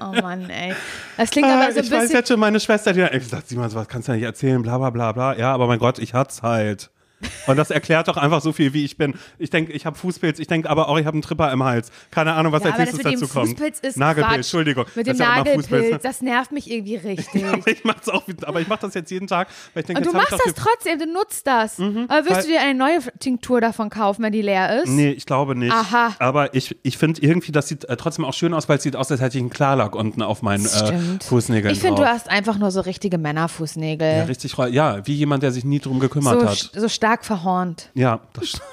oh 0.00 0.20
Mann, 0.22 0.48
ey. 0.48 0.72
Das 1.16 1.30
klingt 1.30 1.48
aber 1.48 1.72
so 1.72 1.78
ein 1.78 1.84
ich 1.84 1.90
weiß 1.90 2.00
bisschen. 2.02 2.16
jetzt 2.16 2.28
schon, 2.28 2.40
meine 2.40 2.60
Schwester, 2.60 2.92
die 2.92 3.02
hat 3.02 3.12
gesagt, 3.12 3.48
Simon, 3.48 3.68
sowas 3.68 3.88
kannst 3.88 4.08
du 4.08 4.12
ja 4.12 4.16
nicht 4.16 4.24
erzählen, 4.26 4.62
bla 4.62 4.78
bla 4.78 4.90
bla 4.90 5.12
bla. 5.12 5.36
Ja, 5.36 5.52
aber 5.52 5.66
mein 5.66 5.78
Gott, 5.78 5.98
ich 5.98 6.14
hat's 6.14 6.42
halt. 6.42 6.90
Und 7.46 7.56
das 7.56 7.70
erklärt 7.70 8.08
doch 8.08 8.16
einfach 8.16 8.40
so 8.40 8.52
viel, 8.52 8.72
wie 8.72 8.84
ich 8.84 8.96
bin. 8.96 9.14
Ich 9.38 9.50
denke, 9.50 9.72
ich 9.72 9.86
habe 9.86 9.96
Fußpilz, 9.96 10.38
ich 10.38 10.46
denke 10.46 10.68
aber 10.70 10.88
auch, 10.88 10.98
ich 10.98 11.06
habe 11.06 11.14
einen 11.14 11.22
Tripper 11.22 11.52
im 11.52 11.62
Hals. 11.62 11.90
Keine 12.10 12.34
Ahnung, 12.34 12.52
was 12.52 12.62
Ja, 12.62 12.70
als 12.70 12.74
aber 12.74 12.84
das 12.86 12.94
nächstes 12.94 13.04
mit 13.04 13.14
dem 13.14 13.20
dazu 13.20 13.32
kommt. 13.32 13.48
Fußpilz 13.50 13.80
ist 13.80 13.96
Nagelpilz, 13.96 14.26
Quatsch. 14.26 14.36
Entschuldigung. 14.36 14.84
Mit 14.94 15.06
dem 15.06 15.16
ja 15.16 15.36
Nagelpilz, 15.36 16.02
das 16.02 16.22
nervt 16.22 16.52
mich 16.52 16.70
irgendwie 16.70 16.96
richtig. 17.04 17.44
ich 17.66 17.84
mach's 17.84 18.08
auch, 18.08 18.24
aber 18.42 18.60
ich 18.60 18.68
mache 18.68 18.80
das 18.82 18.94
jetzt 18.94 19.10
jeden 19.10 19.26
Tag, 19.26 19.48
weil 19.72 19.82
ich 19.82 19.86
denke, 19.86 20.02
Und 20.02 20.06
du 20.06 20.12
machst 20.12 20.32
das 20.32 20.54
trotzdem, 20.54 20.98
du 20.98 21.06
nutzt 21.06 21.46
das. 21.46 21.78
Aber 21.80 22.24
wirst 22.28 22.44
du 22.44 22.52
dir 22.52 22.60
eine 22.60 22.78
neue 22.78 22.98
Tinktur 23.18 23.60
davon 23.60 23.90
kaufen, 23.90 24.22
wenn 24.22 24.32
die 24.32 24.42
leer 24.42 24.82
ist? 24.82 24.88
Nee, 24.88 25.10
ich 25.10 25.26
glaube 25.26 25.54
nicht. 25.54 25.72
Aha. 25.72 26.14
Aber 26.18 26.54
ich, 26.54 26.76
ich 26.82 26.98
finde 26.98 27.22
irgendwie, 27.22 27.52
das 27.52 27.68
sieht 27.68 27.84
äh, 27.84 27.96
trotzdem 27.96 28.24
auch 28.24 28.34
schön 28.34 28.54
aus, 28.54 28.68
weil 28.68 28.78
es 28.78 28.82
sieht 28.82 28.96
aus, 28.96 29.10
als 29.10 29.20
hätte 29.20 29.36
ich 29.38 29.42
einen 29.42 29.50
Klarlack 29.50 29.94
unten 29.94 30.22
auf 30.22 30.42
meinen 30.42 30.64
äh. 30.64 31.24
Fußnägeln 31.24 31.72
Ich 31.74 31.80
finde, 31.80 32.02
du 32.02 32.08
hast 32.08 32.28
einfach 32.28 32.58
nur 32.58 32.70
so 32.70 32.80
richtige 32.80 33.18
Männerfußnägel. 33.18 34.06
ja, 34.06 34.24
richtig, 34.24 34.56
ja, 34.70 35.06
wie 35.06 35.14
jemand, 35.14 35.42
der 35.42 35.52
sich 35.52 35.64
nie 35.64 35.78
drum 35.80 36.00
gekümmert 36.00 36.40
so, 36.40 36.48
hat. 36.48 36.70
so 36.74 36.88
stark 36.88 37.13
verhornt. 37.22 37.90
Ja, 37.94 38.20
das 38.32 38.48
stimmt. 38.48 38.64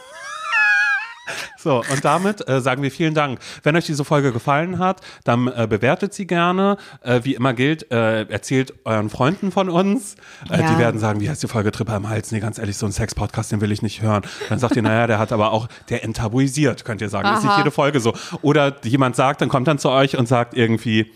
So, 1.58 1.78
und 1.78 2.04
damit 2.04 2.46
äh, 2.50 2.60
sagen 2.60 2.82
wir 2.82 2.92
vielen 2.92 3.14
Dank. 3.14 3.40
Wenn 3.64 3.76
euch 3.78 3.86
diese 3.86 4.04
Folge 4.04 4.34
gefallen 4.34 4.80
hat, 4.80 5.00
dann 5.24 5.48
äh, 5.48 5.68
bewertet 5.70 6.14
sie 6.14 6.26
gerne. 6.28 6.76
Äh, 7.04 7.22
wie 7.24 7.36
immer 7.36 7.54
gilt, 7.54 7.90
äh, 7.92 8.24
erzählt 8.24 8.74
euren 8.84 9.10
Freunden 9.10 9.52
von 9.52 9.70
uns. 9.70 10.16
Äh, 10.50 10.60
Ja. 10.60 10.72
Die 10.74 10.78
werden 10.80 11.00
sagen, 11.00 11.22
wie 11.22 11.30
heißt 11.30 11.42
die 11.44 11.48
Folge 11.48 11.72
Tripper 11.72 11.96
im 11.96 12.10
Hals? 12.10 12.32
Nee, 12.32 12.40
ganz 12.40 12.58
ehrlich, 12.58 12.76
so 12.78 12.86
ein 12.88 12.92
Sex-Podcast, 12.92 13.52
den 13.52 13.62
will 13.62 13.72
ich 13.72 13.82
nicht 13.82 14.02
hören. 14.02 14.24
Dann 14.50 14.60
sagt 14.60 14.76
ihr, 14.76 14.82
naja, 14.82 15.08
der 15.08 15.20
hat 15.20 15.32
aber 15.32 15.52
auch, 15.52 15.68
der 15.90 16.04
enttabuisiert, 16.04 16.84
könnt 16.84 17.00
ihr 17.02 17.10
sagen. 17.10 17.30
Ist 17.30 17.44
nicht 17.44 17.52
Aha. 17.52 17.60
jede 17.60 17.72
Folge 17.72 18.00
so. 18.00 18.14
Oder 18.42 18.76
jemand 18.84 19.16
sagt, 19.16 19.42
dann 19.42 19.48
kommt 19.50 19.68
dann 19.68 19.78
zu 19.80 19.90
euch 19.90 20.18
und 20.18 20.28
sagt 20.28 20.56
irgendwie, 20.56 21.14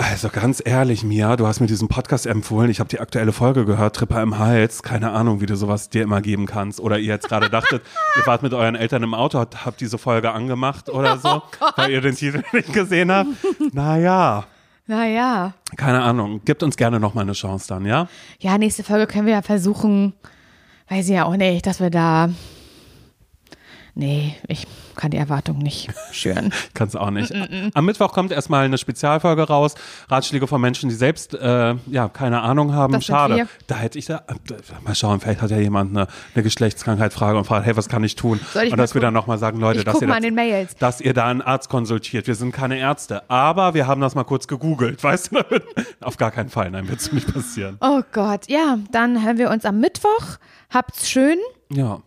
also 0.00 0.28
ganz 0.28 0.62
ehrlich, 0.64 1.02
Mia, 1.02 1.34
du 1.36 1.46
hast 1.46 1.58
mir 1.60 1.66
diesen 1.66 1.88
Podcast 1.88 2.26
empfohlen. 2.26 2.70
Ich 2.70 2.78
habe 2.78 2.88
die 2.88 3.00
aktuelle 3.00 3.32
Folge 3.32 3.64
gehört, 3.64 3.96
Tripper 3.96 4.22
im 4.22 4.38
Hals. 4.38 4.82
Keine 4.84 5.10
Ahnung, 5.10 5.40
wie 5.40 5.46
du 5.46 5.56
sowas 5.56 5.90
dir 5.90 6.02
immer 6.02 6.20
geben 6.22 6.46
kannst. 6.46 6.78
Oder 6.80 6.98
ihr 6.98 7.06
jetzt 7.08 7.28
gerade 7.28 7.50
dachtet, 7.50 7.82
ihr 8.16 8.24
wart 8.26 8.42
mit 8.42 8.54
euren 8.54 8.76
Eltern 8.76 9.02
im 9.02 9.12
Auto, 9.12 9.38
habt, 9.38 9.80
diese 9.80 9.98
Folge 9.98 10.30
angemacht 10.32 10.88
oder 10.88 11.18
so, 11.18 11.42
weil 11.76 11.90
ihr 11.90 12.00
den 12.00 12.14
Titel 12.14 12.42
nicht 12.52 12.72
gesehen 12.72 13.10
habt. 13.10 13.28
Naja, 13.72 14.46
Naja. 14.86 15.52
keine 15.76 16.00
Ahnung. 16.02 16.42
Gebt 16.44 16.62
uns 16.62 16.76
gerne 16.76 17.00
nochmal 17.00 17.22
eine 17.24 17.32
Chance 17.32 17.66
dann, 17.68 17.84
ja? 17.84 18.08
Ja, 18.38 18.56
nächste 18.56 18.84
Folge 18.84 19.06
können 19.08 19.26
wir 19.26 19.34
ja 19.34 19.42
versuchen, 19.42 20.12
weiß 20.88 21.08
ich 21.08 21.14
ja 21.16 21.24
auch 21.24 21.36
nicht, 21.36 21.66
dass 21.66 21.80
wir 21.80 21.90
da. 21.90 22.30
Nee, 23.98 24.36
ich 24.46 24.64
kann 24.94 25.10
die 25.10 25.16
Erwartung 25.16 25.58
nicht 25.58 25.90
schüren. 26.12 26.52
Kann's 26.74 26.94
auch 26.94 27.10
nicht. 27.10 27.34
Am 27.74 27.84
Mittwoch 27.84 28.12
kommt 28.12 28.30
erstmal 28.30 28.64
eine 28.64 28.78
Spezialfolge 28.78 29.42
raus. 29.42 29.74
Ratschläge 30.08 30.46
von 30.46 30.60
Menschen, 30.60 30.88
die 30.88 30.94
selbst 30.94 31.34
äh, 31.34 31.74
ja 31.86 32.08
keine 32.08 32.42
Ahnung 32.42 32.72
haben. 32.72 32.92
Das 32.92 33.06
Schade. 33.06 33.48
Da 33.66 33.74
hätte 33.74 33.98
ich 33.98 34.06
da. 34.06 34.22
Mal 34.84 34.94
schauen, 34.94 35.18
vielleicht 35.18 35.42
hat 35.42 35.50
ja 35.50 35.58
jemand 35.58 35.90
eine, 35.96 36.06
eine 36.32 36.44
Geschlechtskrankheitsfrage 36.44 37.36
und 37.36 37.44
fragt, 37.44 37.66
hey, 37.66 37.76
was 37.76 37.88
kann 37.88 38.04
ich 38.04 38.14
tun? 38.14 38.38
Soll 38.52 38.66
ich 38.66 38.72
und 38.72 38.78
dass 38.78 38.94
wir 38.94 39.00
dann 39.00 39.14
nochmal 39.14 39.38
sagen, 39.38 39.58
Leute, 39.58 39.82
dass 39.82 40.00
ihr, 40.00 40.06
das, 40.06 40.76
dass 40.76 41.00
ihr 41.00 41.12
da 41.12 41.26
einen 41.26 41.42
Arzt 41.42 41.68
konsultiert. 41.68 42.28
Wir 42.28 42.36
sind 42.36 42.52
keine 42.52 42.78
Ärzte. 42.78 43.28
Aber 43.28 43.74
wir 43.74 43.88
haben 43.88 44.00
das 44.00 44.14
mal 44.14 44.22
kurz 44.22 44.46
gegoogelt. 44.46 45.02
Weißt 45.02 45.32
du? 45.32 45.40
Auf 46.00 46.18
gar 46.18 46.30
keinen 46.30 46.50
Fall. 46.50 46.70
Nein, 46.70 46.88
wird's 46.88 47.10
nicht 47.10 47.34
passieren. 47.34 47.78
Oh 47.80 48.02
Gott, 48.12 48.48
ja, 48.48 48.78
dann 48.92 49.24
hören 49.24 49.38
wir 49.38 49.50
uns 49.50 49.64
am 49.64 49.80
Mittwoch. 49.80 50.38
Habt's 50.70 51.10
schön. 51.10 51.38
Ja. 51.70 52.00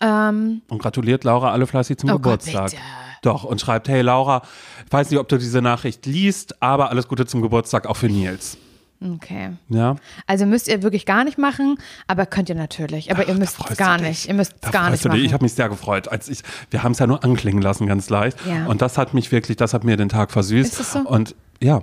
Ähm, 0.00 0.62
Und 0.68 0.78
gratuliert 0.82 1.24
Laura 1.24 1.52
alle 1.52 1.66
fleißig 1.66 1.98
zum 1.98 2.10
Oh 2.10 2.12
Gott, 2.18 2.40
Geburtstag. 2.44 2.70
bitte. 2.70 2.82
Doch, 3.22 3.44
und 3.44 3.60
schreibt, 3.60 3.88
hey 3.88 4.02
Laura, 4.02 4.42
ich 4.86 4.92
weiß 4.92 5.10
nicht, 5.10 5.18
ob 5.20 5.28
du 5.28 5.38
diese 5.38 5.62
Nachricht 5.62 6.04
liest, 6.04 6.60
aber 6.62 6.90
alles 6.90 7.08
Gute 7.08 7.24
zum 7.26 7.40
Geburtstag 7.42 7.86
auch 7.86 7.96
für 7.96 8.08
Nils. 8.08 8.58
okay. 9.02 9.50
Ja. 9.70 9.96
Also 10.26 10.44
müsst 10.46 10.68
ihr 10.68 10.82
wirklich 10.82 11.06
gar 11.06 11.24
nicht 11.24 11.38
machen, 11.38 11.78
aber 12.06 12.26
könnt 12.26 12.48
ihr 12.50 12.54
natürlich. 12.54 13.10
Aber 13.10 13.26
ihr 13.26 13.34
müsst 13.34 13.56
es 13.70 13.76
gar 13.78 13.98
nicht. 13.98 14.26
Ihr 14.28 14.34
müsst 14.34 14.54
es 14.60 14.70
gar 14.72 14.90
nicht 14.90 15.04
dich. 15.04 15.08
machen. 15.10 15.24
Ich 15.24 15.32
habe 15.32 15.42
mich 15.44 15.54
sehr 15.54 15.68
gefreut. 15.70 16.08
Als 16.08 16.28
ich, 16.28 16.42
wir 16.70 16.82
haben 16.82 16.92
es 16.92 16.98
ja 16.98 17.06
nur 17.06 17.24
anklingen 17.24 17.62
lassen, 17.62 17.86
ganz 17.86 18.10
leicht. 18.10 18.38
Ja. 18.46 18.66
Und 18.66 18.82
das 18.82 18.98
hat 18.98 19.14
mich 19.14 19.32
wirklich, 19.32 19.56
das 19.56 19.72
hat 19.72 19.84
mir 19.84 19.96
den 19.96 20.08
Tag 20.10 20.30
versüßt. 20.30 20.72
Ist 20.74 20.80
es 20.80 20.92
so? 20.92 20.98
Und 21.00 21.34
ja, 21.62 21.76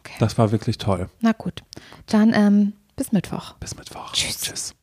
Okay. 0.00 0.14
das 0.20 0.38
war 0.38 0.52
wirklich 0.52 0.78
toll. 0.78 1.08
Na 1.20 1.32
gut. 1.32 1.62
Dann 2.06 2.32
ähm, 2.32 2.72
bis 2.94 3.10
Mittwoch. 3.12 3.54
Bis 3.54 3.76
Mittwoch. 3.76 4.12
Tschüss. 4.12 4.40
Tschüss. 4.40 4.74